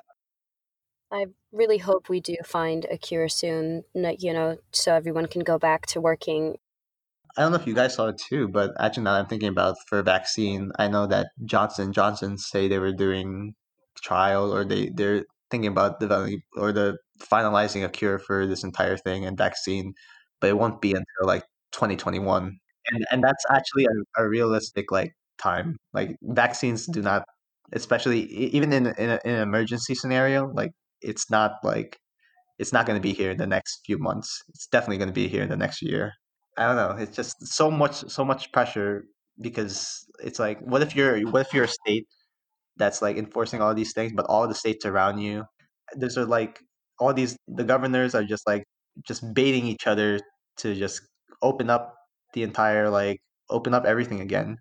I 1.11 1.27
really 1.51 1.77
hope 1.77 2.09
we 2.09 2.19
do 2.19 2.35
find 2.43 2.85
a 2.89 2.97
cure 2.97 3.29
soon, 3.29 3.83
you 3.93 4.33
know, 4.33 4.57
so 4.71 4.93
everyone 4.93 5.27
can 5.27 5.43
go 5.43 5.57
back 5.57 5.85
to 5.87 6.01
working. 6.01 6.57
I 7.37 7.41
don't 7.41 7.51
know 7.51 7.57
if 7.57 7.67
you 7.67 7.75
guys 7.75 7.93
saw 7.93 8.07
it 8.07 8.17
too, 8.29 8.47
but 8.47 8.71
actually 8.79 9.03
now 9.03 9.13
that 9.13 9.19
I'm 9.21 9.27
thinking 9.27 9.49
about 9.49 9.75
for 9.87 9.99
a 9.99 10.03
vaccine, 10.03 10.71
I 10.79 10.87
know 10.87 11.05
that 11.07 11.27
Johnson 11.43 11.93
Johnson 11.93 12.37
say 12.37 12.67
they 12.67 12.79
were 12.79 12.93
doing 12.93 13.55
trial 14.01 14.53
or 14.53 14.65
they 14.65 14.89
they're 14.93 15.25
thinking 15.55 15.71
about 15.71 15.99
developing 15.99 16.41
or 16.57 16.71
the 16.73 16.97
finalizing 17.31 17.85
a 17.85 17.89
cure 17.89 18.19
for 18.19 18.45
this 18.45 18.63
entire 18.63 18.97
thing 18.97 19.25
and 19.25 19.37
vaccine, 19.37 19.93
but 20.41 20.49
it 20.49 20.57
won't 20.57 20.81
be 20.81 20.89
until 20.89 21.25
like 21.25 21.43
2021. 21.71 22.57
And 22.91 23.05
and 23.11 23.23
that's 23.23 23.45
actually 23.49 23.85
a, 23.85 24.23
a 24.23 24.27
realistic 24.27 24.91
like 24.91 25.13
time. 25.37 25.77
Like 25.93 26.17
vaccines 26.21 26.85
do 26.87 27.01
not 27.01 27.23
especially 27.73 28.23
even 28.57 28.73
in 28.73 28.87
in, 28.87 29.09
a, 29.09 29.19
in 29.23 29.35
an 29.35 29.41
emergency 29.41 29.95
scenario, 29.95 30.51
like 30.53 30.71
it's 31.01 31.29
not 31.31 31.53
like 31.63 31.97
it's 32.59 32.73
not 32.73 32.85
going 32.85 32.97
to 32.97 33.01
be 33.01 33.13
here 33.13 33.31
in 33.31 33.37
the 33.37 33.47
next 33.47 33.81
few 33.85 33.97
months. 33.97 34.43
It's 34.49 34.67
definitely 34.67 34.97
going 34.97 35.09
to 35.09 35.13
be 35.13 35.27
here 35.27 35.43
in 35.43 35.49
the 35.49 35.57
next 35.57 35.81
year. 35.81 36.13
I 36.57 36.67
don't 36.67 36.77
know. 36.77 37.01
It's 37.01 37.15
just 37.15 37.35
so 37.47 37.71
much 37.71 37.95
so 38.09 38.25
much 38.25 38.51
pressure 38.51 39.05
because 39.41 40.05
it's 40.23 40.39
like 40.39 40.59
what 40.59 40.81
if 40.81 40.95
you're 40.95 41.19
what 41.31 41.47
if 41.47 41.53
you're 41.53 41.65
a 41.65 41.75
state 41.81 42.07
that's 42.77 43.01
like 43.01 43.17
enforcing 43.17 43.61
all 43.61 43.73
these 43.73 43.93
things, 43.93 44.13
but 44.15 44.25
all 44.27 44.47
the 44.47 44.55
states 44.55 44.85
around 44.85 45.19
you, 45.19 45.45
there's 45.95 46.17
are 46.17 46.25
like 46.25 46.59
all 46.99 47.13
these 47.13 47.37
the 47.47 47.63
governors 47.63 48.15
are 48.15 48.23
just 48.23 48.47
like 48.47 48.63
just 49.05 49.33
baiting 49.33 49.65
each 49.65 49.87
other 49.87 50.19
to 50.57 50.75
just 50.75 51.01
open 51.41 51.69
up 51.69 51.95
the 52.33 52.43
entire 52.43 52.89
like 52.89 53.19
open 53.49 53.73
up 53.73 53.85
everything 53.85 54.21
again. 54.21 54.57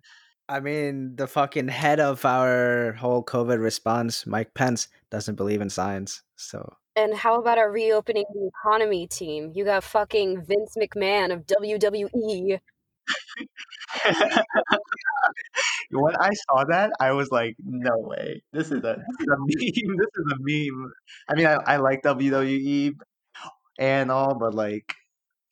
I 0.47 0.59
mean, 0.59 1.15
the 1.15 1.27
fucking 1.27 1.69
head 1.69 1.99
of 1.99 2.23
our 2.23 2.93
whole 2.93 3.23
COVID 3.23 3.59
response, 3.59 4.27
Mike 4.27 4.53
Pence, 4.53 4.87
doesn't 5.09 5.35
believe 5.35 5.61
in 5.61 5.69
science. 5.69 6.21
So 6.35 6.73
And 6.95 7.15
how 7.15 7.39
about 7.39 7.57
our 7.57 7.71
reopening 7.71 8.25
the 8.33 8.49
economy 8.53 9.07
team? 9.07 9.51
You 9.55 9.65
got 9.65 9.83
fucking 9.83 10.45
Vince 10.45 10.75
McMahon 10.77 11.33
of. 11.33 11.45
WWE. 11.47 12.59
when 15.91 16.15
I 16.17 16.31
saw 16.33 16.65
that, 16.65 16.91
I 16.99 17.11
was 17.11 17.31
like, 17.31 17.55
"No 17.63 17.91
way! 17.97 18.43
This 18.53 18.67
is 18.71 18.83
a 18.83 18.95
this 18.97 19.19
is 19.19 19.27
a 19.27 19.37
meme. 19.39 19.97
This 19.97 20.09
is 20.15 20.31
a 20.31 20.37
meme." 20.39 20.91
I 21.29 21.35
mean, 21.35 21.45
I, 21.45 21.55
I 21.65 21.77
like 21.77 22.01
WWE 22.03 22.93
and 23.79 24.11
all, 24.11 24.35
but 24.37 24.53
like 24.53 24.93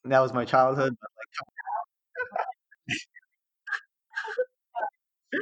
that 0.06 0.20
was 0.20 0.34
my 0.34 0.46
childhood. 0.46 0.96
But 1.00 1.10
like, 2.90 3.00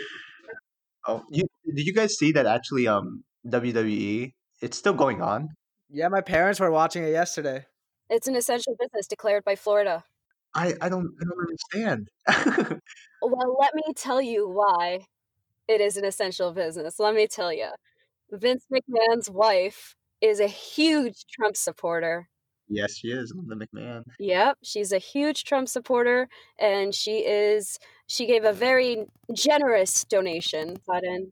oh, 1.07 1.23
you 1.31 1.43
did 1.75 1.85
you 1.85 1.93
guys 1.93 2.17
see 2.17 2.31
that 2.33 2.45
actually? 2.45 2.87
Um, 2.87 3.23
WWE 3.47 4.33
it's 4.61 4.77
still 4.77 4.93
going 4.93 5.21
on. 5.21 5.49
yeah, 5.89 6.07
my 6.07 6.21
parents 6.21 6.59
were 6.59 6.71
watching 6.71 7.03
it 7.03 7.09
yesterday. 7.09 7.65
It's 8.09 8.27
an 8.27 8.35
essential 8.35 8.75
business 8.79 9.07
declared 9.07 9.43
by 9.43 9.55
Florida. 9.55 10.03
I 10.55 10.73
I 10.81 10.89
don't 10.89 11.09
I 11.19 11.23
don't 11.23 11.39
understand. 11.39 12.09
Well, 13.23 13.55
let 13.59 13.75
me 13.75 13.83
tell 13.95 14.21
you 14.21 14.49
why 14.49 15.05
it 15.67 15.79
is 15.79 15.95
an 15.95 16.05
essential 16.05 16.51
business. 16.53 16.99
Let 16.99 17.13
me 17.13 17.27
tell 17.27 17.53
you. 17.53 17.69
Vince 18.31 18.65
McMahon's 18.73 19.29
wife 19.29 19.95
is 20.21 20.39
a 20.39 20.47
huge 20.47 21.25
Trump 21.27 21.55
supporter. 21.55 22.29
yes, 22.67 22.95
she 22.97 23.09
is 23.09 23.33
Linda 23.35 23.65
McMahon. 23.65 24.03
Yep, 24.19 24.57
she's 24.63 24.91
a 24.91 24.97
huge 24.97 25.43
Trump 25.43 25.67
supporter 25.69 26.29
and 26.57 26.95
she 26.95 27.19
is 27.19 27.77
she 28.07 28.25
gave 28.25 28.43
a 28.43 28.53
very 28.53 29.05
generous 29.33 30.03
donation. 30.05 30.77
Sudden 30.85 31.31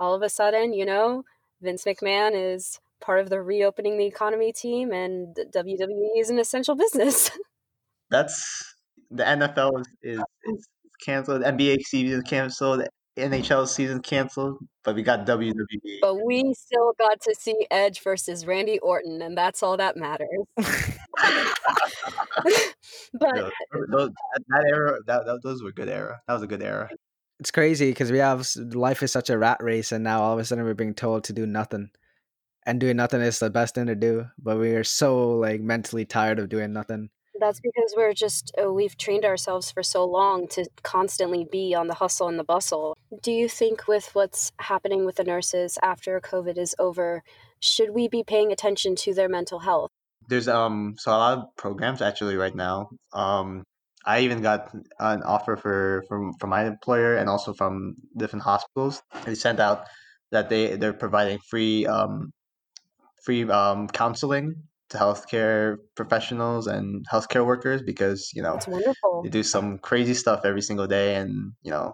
all 0.00 0.14
of 0.14 0.22
a 0.22 0.28
sudden, 0.28 0.72
you 0.72 0.86
know, 0.86 1.24
Vince 1.60 1.84
McMahon 1.84 2.32
is 2.34 2.80
part 3.00 3.20
of 3.20 3.28
the 3.30 3.42
reopening 3.42 3.98
the 3.98 4.06
economy 4.06 4.52
team 4.52 4.92
and 4.92 5.36
WWE 5.54 6.18
is 6.18 6.30
an 6.30 6.38
essential 6.38 6.74
business. 6.74 7.30
That's 8.14 8.76
the 9.10 9.24
NFL 9.24 9.80
is 9.80 9.88
is, 10.02 10.22
is 10.44 10.68
canceled. 11.04 11.42
NBA 11.42 11.82
season 11.82 12.22
canceled. 12.22 12.84
NHL 13.18 13.66
season 13.66 14.00
canceled. 14.02 14.58
But 14.84 14.94
we 14.94 15.02
got 15.02 15.26
WWE. 15.26 15.98
but 16.00 16.24
we 16.24 16.54
still 16.54 16.92
got 16.98 17.20
to 17.22 17.34
see 17.34 17.66
Edge 17.70 18.02
versus 18.02 18.46
Randy 18.46 18.78
Orton 18.80 19.22
and 19.22 19.36
that's 19.36 19.62
all 19.62 19.76
that 19.78 19.96
matters. 19.96 20.28
but 20.56 20.66
Yo, 23.36 23.50
those, 23.90 24.10
that, 24.10 24.44
that 24.48 24.64
era, 24.68 24.98
that, 25.06 25.26
that 25.26 25.40
those 25.42 25.62
were 25.62 25.72
good 25.72 25.88
era. 25.88 26.20
That 26.28 26.34
was 26.34 26.42
a 26.42 26.46
good 26.46 26.62
era. 26.62 26.90
It's 27.40 27.50
crazy 27.50 27.90
because 27.90 28.12
we 28.12 28.18
have 28.18 28.48
life 28.56 29.02
is 29.02 29.10
such 29.10 29.28
a 29.28 29.36
rat 29.36 29.60
race, 29.60 29.90
and 29.90 30.04
now 30.04 30.22
all 30.22 30.34
of 30.34 30.38
a 30.38 30.44
sudden 30.44 30.64
we're 30.64 30.74
being 30.74 30.94
told 30.94 31.24
to 31.24 31.32
do 31.32 31.46
nothing, 31.46 31.90
and 32.64 32.78
doing 32.78 32.96
nothing 32.96 33.20
is 33.20 33.40
the 33.40 33.50
best 33.50 33.74
thing 33.74 33.86
to 33.86 33.96
do. 33.96 34.26
But 34.38 34.58
we 34.58 34.76
are 34.76 34.84
so 34.84 35.38
like 35.38 35.60
mentally 35.60 36.04
tired 36.04 36.38
of 36.38 36.48
doing 36.48 36.72
nothing. 36.72 37.10
That's 37.40 37.60
because 37.60 37.94
we're 37.96 38.14
just, 38.14 38.54
uh, 38.62 38.72
we've 38.72 38.96
trained 38.96 39.24
ourselves 39.24 39.70
for 39.70 39.82
so 39.82 40.04
long 40.04 40.46
to 40.48 40.66
constantly 40.82 41.46
be 41.50 41.74
on 41.74 41.88
the 41.88 41.94
hustle 41.94 42.28
and 42.28 42.38
the 42.38 42.44
bustle. 42.44 42.96
Do 43.22 43.32
you 43.32 43.48
think, 43.48 43.88
with 43.88 44.10
what's 44.14 44.52
happening 44.58 45.04
with 45.04 45.16
the 45.16 45.24
nurses 45.24 45.78
after 45.82 46.20
COVID 46.20 46.56
is 46.56 46.74
over, 46.78 47.22
should 47.60 47.90
we 47.90 48.08
be 48.08 48.22
paying 48.22 48.52
attention 48.52 48.94
to 48.96 49.14
their 49.14 49.28
mental 49.28 49.58
health? 49.60 49.90
There's 50.28 50.48
um 50.48 50.94
so 50.98 51.10
a 51.10 51.18
lot 51.18 51.38
of 51.38 51.44
programs 51.56 52.00
actually 52.00 52.36
right 52.36 52.54
now. 52.54 52.88
Um, 53.12 53.64
I 54.06 54.20
even 54.20 54.40
got 54.42 54.72
an 54.98 55.22
offer 55.22 55.56
for 55.56 56.04
from 56.08 56.34
from 56.38 56.50
my 56.50 56.66
employer 56.66 57.16
and 57.16 57.28
also 57.28 57.52
from 57.52 57.96
different 58.16 58.42
hospitals. 58.42 59.02
They 59.24 59.34
sent 59.34 59.60
out 59.60 59.86
that 60.30 60.48
they 60.48 60.76
they're 60.76 60.92
providing 60.94 61.38
free 61.50 61.86
um 61.86 62.32
free 63.24 63.48
um 63.50 63.88
counseling 63.88 64.54
to 64.94 65.00
healthcare 65.00 65.76
professionals 65.96 66.66
and 66.66 67.04
healthcare 67.12 67.44
workers 67.44 67.82
because 67.82 68.30
you 68.34 68.42
know 68.42 68.58
they 69.22 69.28
do 69.28 69.42
some 69.42 69.78
crazy 69.78 70.14
stuff 70.14 70.40
every 70.44 70.62
single 70.62 70.86
day 70.86 71.16
and 71.16 71.52
you 71.62 71.70
know 71.70 71.92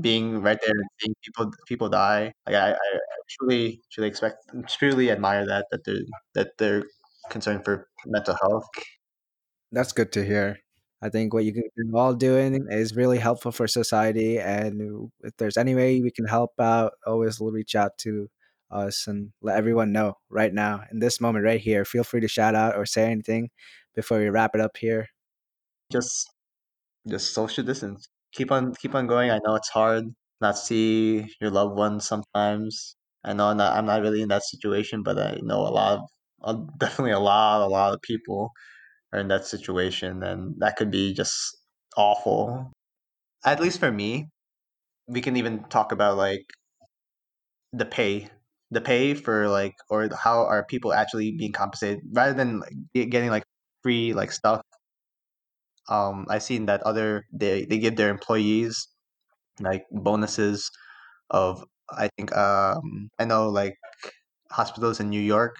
being 0.00 0.42
right 0.42 0.58
there 0.64 0.74
and 0.74 0.88
seeing 1.00 1.14
people 1.24 1.50
people 1.66 1.88
die. 1.88 2.32
Like 2.46 2.56
i, 2.56 2.70
I 2.72 2.98
truly 3.28 3.80
truly 3.92 4.08
expect 4.08 4.36
truly 4.68 5.10
admire 5.10 5.46
that 5.46 5.66
that 5.70 5.84
they're 5.84 6.06
that 6.34 6.48
they're 6.58 6.84
concerned 7.30 7.64
for 7.64 7.88
mental 8.06 8.36
health. 8.40 8.64
That's 9.72 9.92
good 9.92 10.12
to 10.12 10.24
hear. 10.24 10.58
I 11.02 11.08
think 11.10 11.34
what 11.34 11.44
you 11.44 11.52
can 11.52 11.64
you're 11.76 11.96
all 11.96 12.14
doing 12.14 12.66
is 12.70 12.96
really 12.96 13.18
helpful 13.18 13.52
for 13.52 13.66
society, 13.66 14.38
and 14.38 15.10
if 15.22 15.36
there's 15.36 15.56
any 15.56 15.74
way 15.74 16.00
we 16.00 16.10
can 16.10 16.26
help 16.26 16.52
out, 16.60 16.92
always 17.06 17.38
reach 17.40 17.74
out 17.74 17.98
to 17.98 18.28
us 18.70 19.06
and 19.06 19.32
let 19.42 19.56
everyone 19.56 19.92
know 19.92 20.14
right 20.28 20.52
now 20.52 20.82
in 20.90 20.98
this 20.98 21.20
moment 21.20 21.44
right 21.44 21.60
here. 21.60 21.84
Feel 21.84 22.04
free 22.04 22.20
to 22.20 22.28
shout 22.28 22.54
out 22.54 22.76
or 22.76 22.86
say 22.86 23.10
anything 23.10 23.50
before 23.94 24.18
we 24.18 24.28
wrap 24.28 24.54
it 24.54 24.60
up 24.60 24.76
here. 24.76 25.08
just 25.92 26.30
just 27.08 27.34
social 27.34 27.64
distance 27.64 28.08
keep 28.32 28.50
on 28.50 28.74
keep 28.74 28.94
on 28.94 29.06
going 29.06 29.30
i 29.30 29.38
know 29.44 29.54
it's 29.54 29.68
hard 29.68 30.04
not 30.40 30.58
see 30.58 31.26
your 31.40 31.50
loved 31.50 31.76
ones 31.76 32.06
sometimes 32.06 32.96
i 33.24 33.32
know 33.32 33.48
I'm 33.48 33.56
not, 33.56 33.76
I'm 33.76 33.86
not 33.86 34.02
really 34.02 34.22
in 34.22 34.28
that 34.28 34.42
situation 34.42 35.02
but 35.02 35.18
i 35.18 35.38
know 35.42 35.60
a 35.60 35.70
lot 35.70 36.00
of 36.42 36.78
definitely 36.78 37.12
a 37.12 37.20
lot 37.20 37.64
a 37.64 37.68
lot 37.68 37.94
of 37.94 38.02
people 38.02 38.50
are 39.12 39.20
in 39.20 39.28
that 39.28 39.46
situation 39.46 40.22
and 40.22 40.54
that 40.58 40.76
could 40.76 40.90
be 40.90 41.14
just 41.14 41.56
awful 41.96 42.72
at 43.44 43.60
least 43.60 43.80
for 43.80 43.90
me 43.92 44.28
we 45.08 45.20
can 45.20 45.36
even 45.36 45.64
talk 45.64 45.92
about 45.92 46.16
like 46.16 46.44
the 47.72 47.84
pay 47.86 48.28
the 48.70 48.80
pay 48.80 49.14
for 49.14 49.48
like 49.48 49.74
or 49.90 50.08
how 50.16 50.44
are 50.46 50.64
people 50.64 50.92
actually 50.92 51.32
being 51.32 51.52
compensated 51.52 52.00
rather 52.12 52.34
than 52.34 52.60
like 52.60 52.74
getting 53.10 53.30
like 53.30 53.44
free 53.82 54.12
like 54.14 54.32
stuff. 54.32 54.62
Um 55.88 56.26
i've 56.28 56.42
seen 56.42 56.66
that 56.66 56.82
other 56.82 57.26
they 57.32 57.64
they 57.64 57.78
give 57.78 57.96
their 57.96 58.10
employees 58.10 58.88
like 59.60 59.84
bonuses 59.92 60.70
of 61.30 61.64
i 61.90 62.08
think 62.18 62.36
um 62.36 63.10
i 63.18 63.24
know 63.26 63.48
like 63.50 63.76
hospitals 64.52 65.00
in 65.00 65.10
New 65.10 65.20
York 65.22 65.56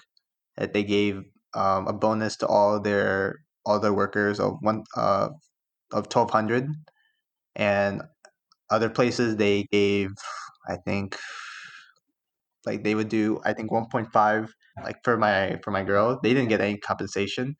that 0.57 0.73
they 0.73 0.83
gave 0.83 1.23
um, 1.55 1.87
a 1.87 1.93
bonus 1.93 2.37
to 2.37 2.47
all 2.47 2.79
their 2.81 3.37
all 3.65 3.79
their 3.79 3.93
workers 3.93 4.39
of 4.39 4.57
one 4.61 4.83
uh, 4.97 5.29
of 5.93 6.09
twelve 6.09 6.31
hundred, 6.31 6.67
and 7.55 8.01
other 8.71 8.89
places 8.89 9.35
they 9.37 9.65
gave 9.71 10.11
I 10.69 10.77
think 10.77 11.17
like 12.67 12.83
they 12.83 12.95
would 12.95 13.09
do 13.09 13.39
I 13.45 13.53
think 13.53 13.71
one 13.71 13.87
point 13.91 14.09
five 14.11 14.53
like 14.83 14.97
for 15.03 15.17
my 15.17 15.59
for 15.63 15.71
my 15.71 15.83
girl 15.83 16.19
they 16.21 16.33
didn't 16.33 16.49
get 16.49 16.61
any 16.61 16.77
compensation 16.77 17.55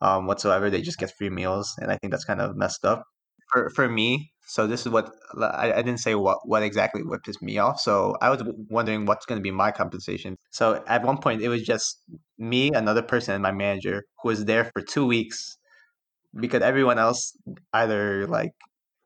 um, 0.00 0.26
whatsoever 0.26 0.68
they 0.68 0.82
just 0.82 0.98
get 0.98 1.12
free 1.16 1.30
meals 1.30 1.74
and 1.80 1.90
I 1.90 1.96
think 1.96 2.10
that's 2.10 2.24
kind 2.24 2.40
of 2.40 2.56
messed 2.56 2.84
up. 2.84 3.04
For 3.52 3.70
for 3.70 3.88
me 3.88 4.32
so 4.46 4.66
this 4.66 4.80
is 4.84 4.92
what 4.92 5.10
I, 5.40 5.72
I 5.72 5.82
didn't 5.82 6.00
say 6.06 6.14
what 6.14 6.38
what 6.44 6.62
exactly 6.62 7.02
what 7.02 7.22
pissed 7.24 7.42
me 7.42 7.58
off 7.58 7.78
so 7.80 8.16
i 8.20 8.28
was 8.28 8.42
wondering 8.68 9.06
what's 9.06 9.26
going 9.26 9.38
to 9.38 9.42
be 9.42 9.50
my 9.50 9.70
compensation. 9.70 10.36
So 10.50 10.82
at 10.88 11.04
one 11.04 11.18
point 11.18 11.42
it 11.42 11.48
was 11.48 11.62
just 11.62 12.02
me 12.38 12.70
another 12.74 13.02
person 13.02 13.34
and 13.34 13.42
my 13.42 13.52
manager 13.52 14.04
who 14.22 14.28
was 14.30 14.44
there 14.46 14.64
for 14.72 14.82
two 14.82 15.06
weeks 15.06 15.56
because 16.40 16.62
everyone 16.62 16.98
else 16.98 17.36
either 17.72 18.26
like 18.26 18.52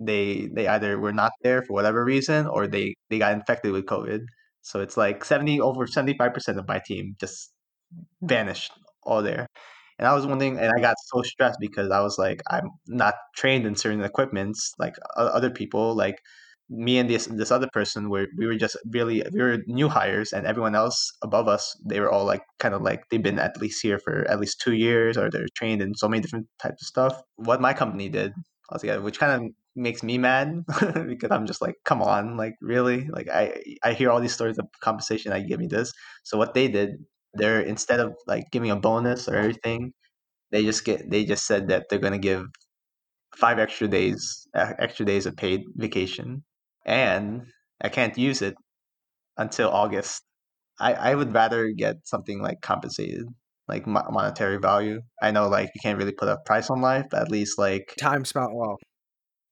they 0.00 0.48
they 0.54 0.66
either 0.68 0.98
were 0.98 1.12
not 1.12 1.32
there 1.42 1.62
for 1.62 1.72
whatever 1.72 2.04
reason 2.04 2.46
or 2.46 2.66
they 2.66 2.94
they 3.10 3.18
got 3.18 3.32
infected 3.32 3.72
with 3.72 3.86
covid 3.86 4.20
so 4.66 4.80
it's 4.80 4.96
like 4.96 5.24
70 5.24 5.60
over 5.60 5.86
75% 5.86 6.58
of 6.58 6.68
my 6.68 6.80
team 6.84 7.16
just 7.20 7.52
mm-hmm. 7.94 8.26
vanished 8.26 8.72
all 9.02 9.22
there 9.22 9.46
and 9.98 10.06
I 10.06 10.14
was 10.14 10.26
wondering, 10.26 10.58
and 10.58 10.72
I 10.76 10.80
got 10.80 10.96
so 11.06 11.22
stressed 11.22 11.58
because 11.60 11.90
I 11.90 12.00
was 12.00 12.18
like, 12.18 12.42
I'm 12.50 12.70
not 12.86 13.14
trained 13.34 13.66
in 13.66 13.76
certain 13.76 14.02
equipments 14.02 14.74
like 14.78 14.96
other 15.16 15.50
people. 15.50 15.94
Like 15.94 16.20
me 16.68 16.98
and 16.98 17.08
this 17.08 17.26
this 17.26 17.50
other 17.50 17.68
person, 17.72 18.10
were 18.10 18.26
we 18.36 18.46
were 18.46 18.56
just 18.56 18.76
really 18.90 19.22
we 19.32 19.40
were 19.40 19.58
new 19.66 19.88
hires, 19.88 20.32
and 20.32 20.46
everyone 20.46 20.74
else 20.74 21.12
above 21.22 21.48
us, 21.48 21.74
they 21.88 22.00
were 22.00 22.10
all 22.10 22.26
like 22.26 22.42
kind 22.58 22.74
of 22.74 22.82
like 22.82 23.04
they've 23.10 23.22
been 23.22 23.38
at 23.38 23.60
least 23.60 23.82
here 23.82 23.98
for 23.98 24.28
at 24.28 24.40
least 24.40 24.60
two 24.60 24.74
years, 24.74 25.16
or 25.16 25.30
they're 25.30 25.46
trained 25.56 25.80
in 25.80 25.94
so 25.94 26.08
many 26.08 26.20
different 26.20 26.46
types 26.60 26.82
of 26.82 26.88
stuff. 26.88 27.22
What 27.36 27.60
my 27.62 27.72
company 27.72 28.08
did 28.10 28.32
altogether, 28.70 29.00
which 29.00 29.18
kind 29.18 29.32
of 29.32 29.50
makes 29.76 30.02
me 30.02 30.18
mad 30.18 30.64
because 31.08 31.30
I'm 31.30 31.46
just 31.46 31.62
like, 31.62 31.76
come 31.84 32.02
on, 32.02 32.36
like 32.36 32.54
really, 32.60 33.08
like 33.08 33.28
I 33.28 33.62
I 33.84 33.92
hear 33.94 34.10
all 34.10 34.20
these 34.20 34.34
stories 34.34 34.58
of 34.58 34.66
compensation, 34.80 35.32
I 35.32 35.40
give 35.40 35.60
me 35.60 35.66
this. 35.68 35.92
So 36.24 36.38
what 36.38 36.54
they 36.54 36.68
did 36.68 36.90
they're 37.34 37.60
instead 37.60 38.00
of 38.00 38.14
like 38.26 38.44
giving 38.52 38.70
a 38.70 38.76
bonus 38.76 39.28
or 39.28 39.36
everything, 39.36 39.92
they 40.52 40.64
just 40.64 40.84
get 40.84 41.10
they 41.10 41.24
just 41.24 41.46
said 41.46 41.68
that 41.68 41.86
they're 41.90 41.98
gonna 42.00 42.18
give 42.18 42.44
five 43.36 43.58
extra 43.58 43.88
days 43.88 44.46
extra 44.54 45.04
days 45.06 45.26
of 45.26 45.36
paid 45.36 45.62
vacation, 45.76 46.44
and 46.86 47.42
I 47.82 47.88
can't 47.88 48.16
use 48.18 48.42
it 48.42 48.54
until 49.38 49.70
August. 49.70 50.22
I 50.80 50.94
I 50.94 51.14
would 51.14 51.34
rather 51.34 51.70
get 51.70 51.96
something 52.06 52.40
like 52.42 52.60
compensated, 52.62 53.26
like 53.68 53.86
monetary 53.86 54.58
value. 54.58 55.02
I 55.22 55.30
know 55.32 55.48
like 55.48 55.70
you 55.74 55.80
can't 55.82 55.98
really 55.98 56.12
put 56.12 56.28
a 56.28 56.38
price 56.46 56.70
on 56.70 56.80
life, 56.82 57.06
but 57.10 57.22
at 57.22 57.30
least 57.30 57.58
like 57.58 57.94
Time 57.98 58.24
spent 58.24 58.54
well. 58.54 58.78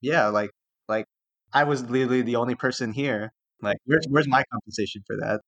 Yeah, 0.04 0.28
like 0.28 0.50
like 0.88 1.06
I 1.52 1.64
was 1.64 1.82
literally 1.88 2.22
the 2.22 2.36
only 2.36 2.54
person 2.54 2.92
here. 2.92 3.32
Like 3.62 3.78
where's 3.86 4.04
mm-hmm. 4.04 4.14
where's 4.14 4.28
my 4.28 4.44
compensation 4.52 5.02
for 5.06 5.16
that? 5.16 5.40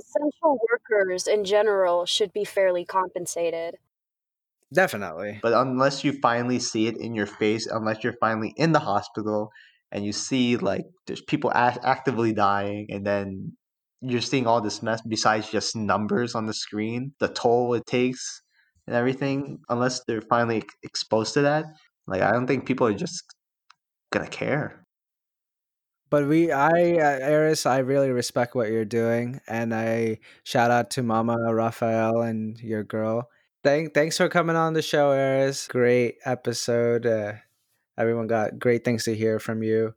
Essential 0.00 0.58
workers 0.70 1.26
in 1.26 1.44
general 1.44 2.06
should 2.06 2.32
be 2.32 2.44
fairly 2.44 2.84
compensated. 2.84 3.76
Definitely. 4.72 5.40
But 5.42 5.52
unless 5.52 6.04
you 6.04 6.12
finally 6.20 6.58
see 6.58 6.86
it 6.86 6.96
in 6.96 7.14
your 7.14 7.26
face, 7.26 7.66
unless 7.66 8.02
you're 8.02 8.16
finally 8.20 8.54
in 8.56 8.72
the 8.72 8.80
hospital 8.80 9.50
and 9.92 10.04
you 10.04 10.12
see 10.12 10.56
like 10.56 10.84
there's 11.06 11.22
people 11.22 11.50
a- 11.50 11.78
actively 11.82 12.32
dying, 12.32 12.86
and 12.90 13.06
then 13.06 13.52
you're 14.00 14.20
seeing 14.20 14.46
all 14.46 14.60
this 14.60 14.82
mess 14.82 15.00
besides 15.06 15.50
just 15.50 15.76
numbers 15.76 16.34
on 16.34 16.46
the 16.46 16.54
screen, 16.54 17.12
the 17.20 17.28
toll 17.28 17.74
it 17.74 17.84
takes 17.86 18.42
and 18.86 18.96
everything, 18.96 19.58
unless 19.68 20.02
they're 20.06 20.22
finally 20.22 20.62
exposed 20.82 21.34
to 21.34 21.42
that, 21.42 21.66
like 22.06 22.22
I 22.22 22.32
don't 22.32 22.46
think 22.46 22.66
people 22.66 22.86
are 22.86 22.94
just 22.94 23.22
gonna 24.10 24.28
care. 24.28 24.84
But 26.10 26.26
we, 26.26 26.50
I, 26.50 26.70
uh, 26.70 27.18
Eris, 27.20 27.66
I 27.66 27.78
really 27.78 28.10
respect 28.10 28.54
what 28.54 28.70
you're 28.70 28.86
doing, 28.86 29.40
and 29.46 29.74
I 29.74 30.20
shout 30.42 30.70
out 30.70 30.90
to 30.92 31.02
Mama 31.02 31.52
Raphael 31.52 32.22
and 32.22 32.58
your 32.60 32.82
girl. 32.82 33.28
Thank, 33.62 33.92
thanks 33.92 34.16
for 34.16 34.28
coming 34.28 34.56
on 34.56 34.72
the 34.72 34.80
show, 34.80 35.10
Eris. 35.10 35.68
Great 35.68 36.16
episode. 36.24 37.04
Uh, 37.04 37.34
everyone 37.98 38.26
got 38.26 38.58
great 38.58 38.84
things 38.84 39.04
to 39.04 39.14
hear 39.14 39.38
from 39.38 39.62
you. 39.62 39.94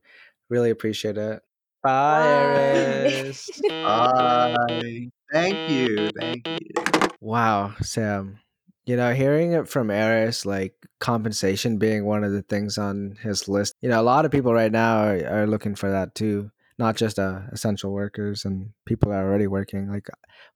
Really 0.50 0.70
appreciate 0.70 1.18
it. 1.18 1.42
Bye, 1.82 2.20
Bye. 2.20 2.60
Eris. 2.60 3.50
Bye. 3.70 5.10
Thank 5.32 5.70
you. 5.70 6.10
Thank 6.20 6.46
you. 6.46 7.10
Wow, 7.22 7.76
Sam. 7.82 8.40
You 8.86 8.96
know, 8.96 9.14
hearing 9.14 9.54
it 9.54 9.68
from 9.68 9.92
Eris, 9.92 10.46
like 10.46 10.74
compensation 11.00 11.78
being 11.78 12.06
one 12.06 12.24
of 12.24 12.32
the 12.32 12.42
things 12.42 12.78
on 12.78 13.18
his 13.22 13.48
list. 13.48 13.74
You 13.82 13.90
know, 13.90 14.02
a 14.02 14.04
lot 14.04 14.26
of 14.26 14.32
people 14.32 14.54
right 14.54 14.72
now 14.72 15.04
are, 15.04 15.42
are 15.42 15.48
looking 15.48 15.76
for 15.76 15.92
that 15.92 16.16
too. 16.16 16.52
Not 16.78 16.96
just 16.96 17.20
uh, 17.20 17.42
essential 17.52 17.92
workers 17.92 18.44
and 18.44 18.72
people 18.86 19.12
that 19.12 19.18
are 19.20 19.30
already 19.30 19.46
working. 19.46 19.92
Like, 19.92 20.08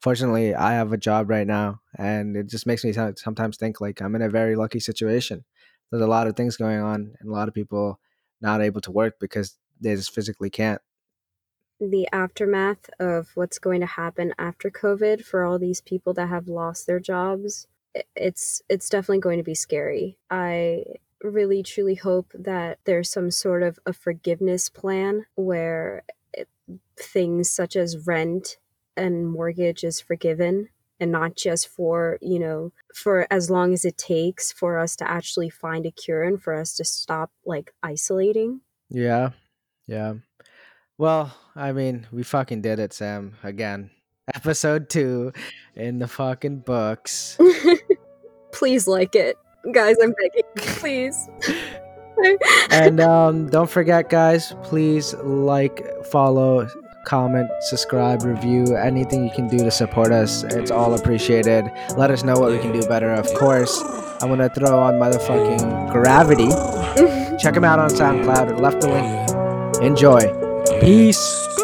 fortunately, 0.02 0.56
I 0.56 0.74
have 0.74 0.92
a 0.92 0.98
job 0.98 1.30
right 1.30 1.46
now, 1.46 1.82
and 2.00 2.36
it 2.36 2.50
just 2.50 2.66
makes 2.66 2.84
me 2.84 2.94
sometimes 2.94 3.58
think 3.58 3.80
like 3.80 4.02
I'm 4.02 4.16
in 4.16 4.24
a 4.24 4.30
very 4.30 4.56
lucky 4.56 4.80
situation. 4.80 5.46
There's 5.92 6.02
a 6.02 6.08
lot 6.08 6.26
of 6.28 6.36
things 6.36 6.58
going 6.58 6.80
on, 6.80 7.14
and 7.20 7.30
a 7.30 7.32
lot 7.32 7.48
of 7.48 7.54
people 7.54 8.00
not 8.42 8.62
able 8.62 8.82
to 8.82 8.92
work 8.92 9.16
because 9.20 9.56
they 9.80 9.96
just 9.96 10.14
physically 10.16 10.50
can't. 10.50 10.82
the 11.80 12.08
aftermath 12.12 12.90
of 13.00 13.32
what's 13.36 13.60
going 13.60 13.82
to 13.82 13.86
happen 13.88 14.34
after 14.40 14.70
COVID 14.70 15.24
for 15.24 15.44
all 15.44 15.60
these 15.60 15.82
people 15.82 16.14
that 16.14 16.30
have 16.30 16.48
lost 16.48 16.88
their 16.88 17.00
jobs, 17.00 17.68
it's 18.16 18.62
it's 18.70 18.90
definitely 18.90 19.20
going 19.20 19.38
to 19.38 19.44
be 19.44 19.56
scary. 19.56 20.18
I 20.30 20.84
really 21.24 21.64
truly 21.64 21.96
hope 21.96 22.32
that 22.34 22.80
there's 22.86 23.10
some 23.10 23.32
sort 23.32 23.64
of 23.64 23.80
a 23.86 23.94
forgiveness 23.94 24.70
plan 24.70 25.26
where 25.36 26.04
it, 26.34 26.48
things 26.98 27.50
such 27.50 27.76
as 27.76 28.06
rent 28.08 28.58
and 28.98 29.28
mortgage 29.28 29.84
is 29.84 30.00
forgiven 30.00 30.70
and 31.00 31.12
not 31.12 31.36
just 31.36 31.68
for, 31.68 32.18
you 32.22 32.40
know, 32.40 32.72
for 32.94 33.28
as 33.30 33.50
long 33.50 33.74
as 33.74 33.84
it 33.84 33.98
takes 33.98 34.52
for 34.52 34.78
us 34.78 34.96
to 34.96 35.10
actually 35.10 35.50
find 35.50 35.86
a 35.86 35.92
cure 35.92 36.24
and 36.24 36.42
for 36.42 36.54
us 36.54 36.76
to 36.76 36.86
stop 36.86 37.32
like 37.46 37.74
isolating. 37.84 38.62
Yeah, 38.90 39.32
yeah. 39.88 40.16
Well, 40.98 41.36
I 41.56 41.74
mean, 41.74 42.08
we 42.12 42.24
fucking 42.24 42.62
did 42.62 42.80
it, 42.80 42.94
Sam. 42.94 43.34
Again, 43.44 43.90
episode 44.34 44.90
two 44.90 45.34
in 45.76 46.00
the 46.00 46.08
fucking 46.08 46.60
books. 46.60 47.38
Please 48.56 48.88
like 48.88 49.16
it. 49.16 49.38
Guys, 49.74 49.98
I'm 50.02 50.14
begging. 50.14 50.44
Please. 50.80 51.30
and 52.72 53.00
um, 53.02 53.50
don't 53.50 53.70
forget, 53.70 54.10
guys, 54.10 54.56
please 54.64 55.14
like, 55.16 55.86
follow, 56.06 56.66
comment, 57.06 57.50
subscribe, 57.60 58.24
review, 58.24 58.78
anything 58.78 59.26
you 59.26 59.32
can 59.32 59.50
do 59.50 59.58
to 59.58 59.72
support 59.72 60.14
us. 60.14 60.44
It's 60.44 60.72
all 60.72 60.94
appreciated. 60.94 61.66
Let 61.98 62.12
us 62.12 62.24
know 62.24 62.40
what 62.40 62.52
we 62.52 62.60
can 62.60 62.72
do 62.72 62.88
better. 62.88 63.12
Of 63.12 63.28
course, 63.34 63.78
I'm 64.22 64.30
gonna 64.30 64.50
throw 64.50 64.80
on 64.80 64.94
motherfucking 64.94 65.92
Gravity. 65.92 66.48
Check 67.38 67.56
him 67.56 67.66
out 67.66 67.80
on 67.80 67.90
SoundCloud. 67.90 68.54
I 68.54 68.56
left 68.56 68.80
the 68.80 68.88
link. 68.88 69.84
Enjoy. 69.84 70.80
Peace. 70.80 71.55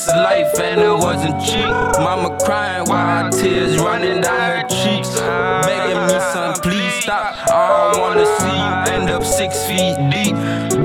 This 0.00 0.16
life 0.16 0.58
and 0.60 0.80
it 0.80 0.92
wasn't 0.92 1.40
cheap. 1.42 1.70
Mama 2.00 2.36
crying 2.44 2.88
while 2.88 3.24
her 3.24 3.30
tears 3.30 3.76
running 3.78 4.20
down 4.20 4.62
her 4.62 4.68
cheeks, 4.68 5.18
begging 5.66 6.06
me, 6.06 6.18
son, 6.32 6.54
please 6.62 6.92
stop. 7.02 7.36
I 7.50 7.92
don't 7.92 8.00
wanna 8.00 8.26
see 8.38 8.56
you 8.56 8.94
end 8.94 9.10
up 9.10 9.24
six 9.24 9.64
feet 9.66 9.96
deep. 10.10 10.34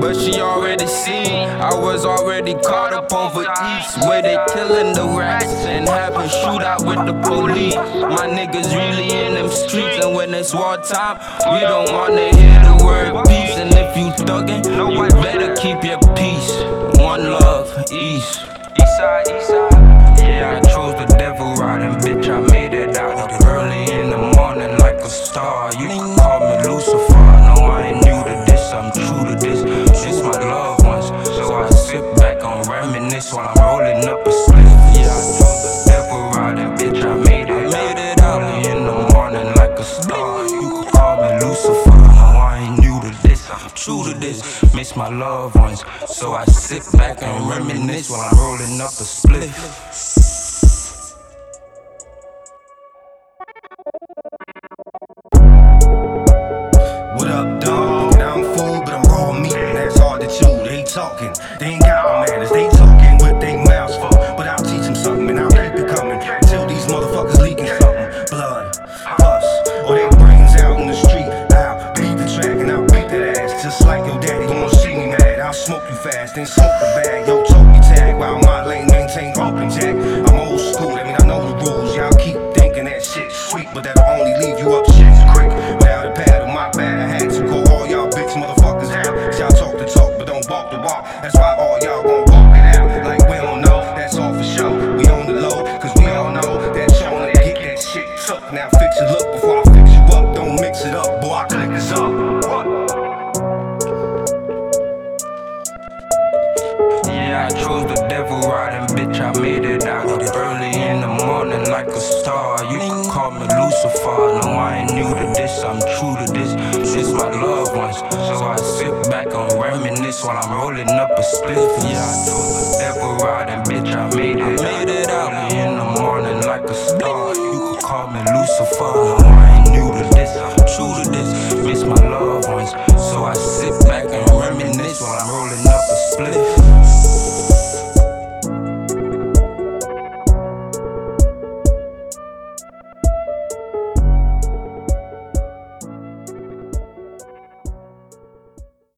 But 0.00 0.16
she 0.16 0.40
already 0.40 0.86
seen. 0.86 1.48
I 1.48 1.74
was 1.74 2.04
already 2.04 2.54
caught 2.54 2.92
up 2.92 3.12
over 3.12 3.42
east, 3.42 3.98
where 4.06 4.20
they 4.20 4.36
killing 4.52 4.92
the 4.92 5.06
rats 5.16 5.64
and 5.64 5.88
having 5.88 6.28
shootout 6.28 6.84
with 6.86 7.06
the 7.06 7.14
police. 7.26 7.74
My 7.74 8.26
niggas 8.28 8.74
really 8.74 9.10
in 9.10 9.34
them 9.34 9.48
streets, 9.48 10.04
and 10.04 10.14
when 10.14 10.34
it's 10.34 10.52
wartime, 10.52 11.16
we 11.52 11.60
don't 11.60 11.90
wanna 11.92 12.36
hear 12.36 12.60
the 12.64 12.84
word 12.84 13.24
peace. 13.26 13.56
And 13.56 13.72
if 13.72 13.96
you 13.96 14.10
thuggin', 14.26 14.64
you 14.66 15.08
better 15.22 15.54
keep 15.56 15.82
your 15.82 16.00
peace. 16.14 16.52
One 17.00 17.30
love, 17.30 17.72
east. 17.90 18.55
Eastside, 18.78 19.26
eastside. 19.26 20.18
Yeah, 20.18 20.60
I 20.62 20.68
chose 20.68 20.94
the 20.98 21.06
devil 21.16 21.54
riding, 21.54 21.96
bitch. 22.00 22.28
I 22.28 22.40
made 22.52 22.74
it 22.74 22.96
out 22.96 23.30
early 23.44 23.90
in 23.92 24.10
the 24.10 24.18
morning 24.36 24.78
like 24.78 24.96
a 24.96 25.08
star. 25.08 25.70
You 25.74 25.88
can 25.88 26.16
call 26.16 26.40
me 26.40 26.68
Lucifer. 26.68 27.14
No, 27.48 27.54
I 27.72 27.82
ain't 27.88 28.04
new 28.04 28.20
to 28.28 28.44
this. 28.46 28.72
I'm 28.72 28.92
true 28.92 29.24
to 29.30 29.34
this. 29.38 29.62
It's 30.04 30.22
my 30.22 30.38
loved 30.38 30.84
ones, 30.84 31.06
so 31.26 31.54
I 31.54 31.70
sit 31.70 32.04
back 32.16 32.42
and 32.42 32.66
reminisce 32.66 33.32
while 33.32 33.48
I'm 33.48 33.64
rolling 33.64 34.04
up 34.08 34.26
a 34.26 34.32
split. 34.32 34.64
Yeah, 34.96 35.08
I 35.08 35.20
chose 35.38 35.60
the 35.64 35.90
devil 35.90 36.30
riding, 36.36 36.72
bitch. 36.76 37.02
I 37.02 37.14
made 37.16 37.48
it, 37.48 37.72
made 37.72 37.98
it 37.98 38.20
out 38.20 38.42
early 38.42 38.68
in 38.68 38.84
the 38.86 39.14
morning 39.14 39.54
like 39.56 39.78
a 39.78 39.84
star. 39.84 40.46
You 40.48 40.60
can 40.60 40.90
call 40.92 41.16
me 41.22 41.30
Lucifer. 41.44 41.90
No, 41.90 42.28
I 42.44 42.68
ain't 42.68 42.80
new 42.80 43.00
to 43.00 43.22
this. 43.22 43.48
I'm 43.50 43.70
true 43.70 44.04
to 44.04 44.18
this. 44.18 44.65
Miss 44.76 44.94
my 44.94 45.08
loved 45.08 45.54
ones, 45.56 45.82
so 46.06 46.34
I 46.34 46.44
sit 46.44 46.82
back 46.98 47.22
and 47.22 47.48
reminisce 47.48 48.10
while 48.10 48.20
I'm 48.20 48.38
rolling 48.38 48.78
up 48.78 48.90
a 48.90 49.06
split. 49.08 49.48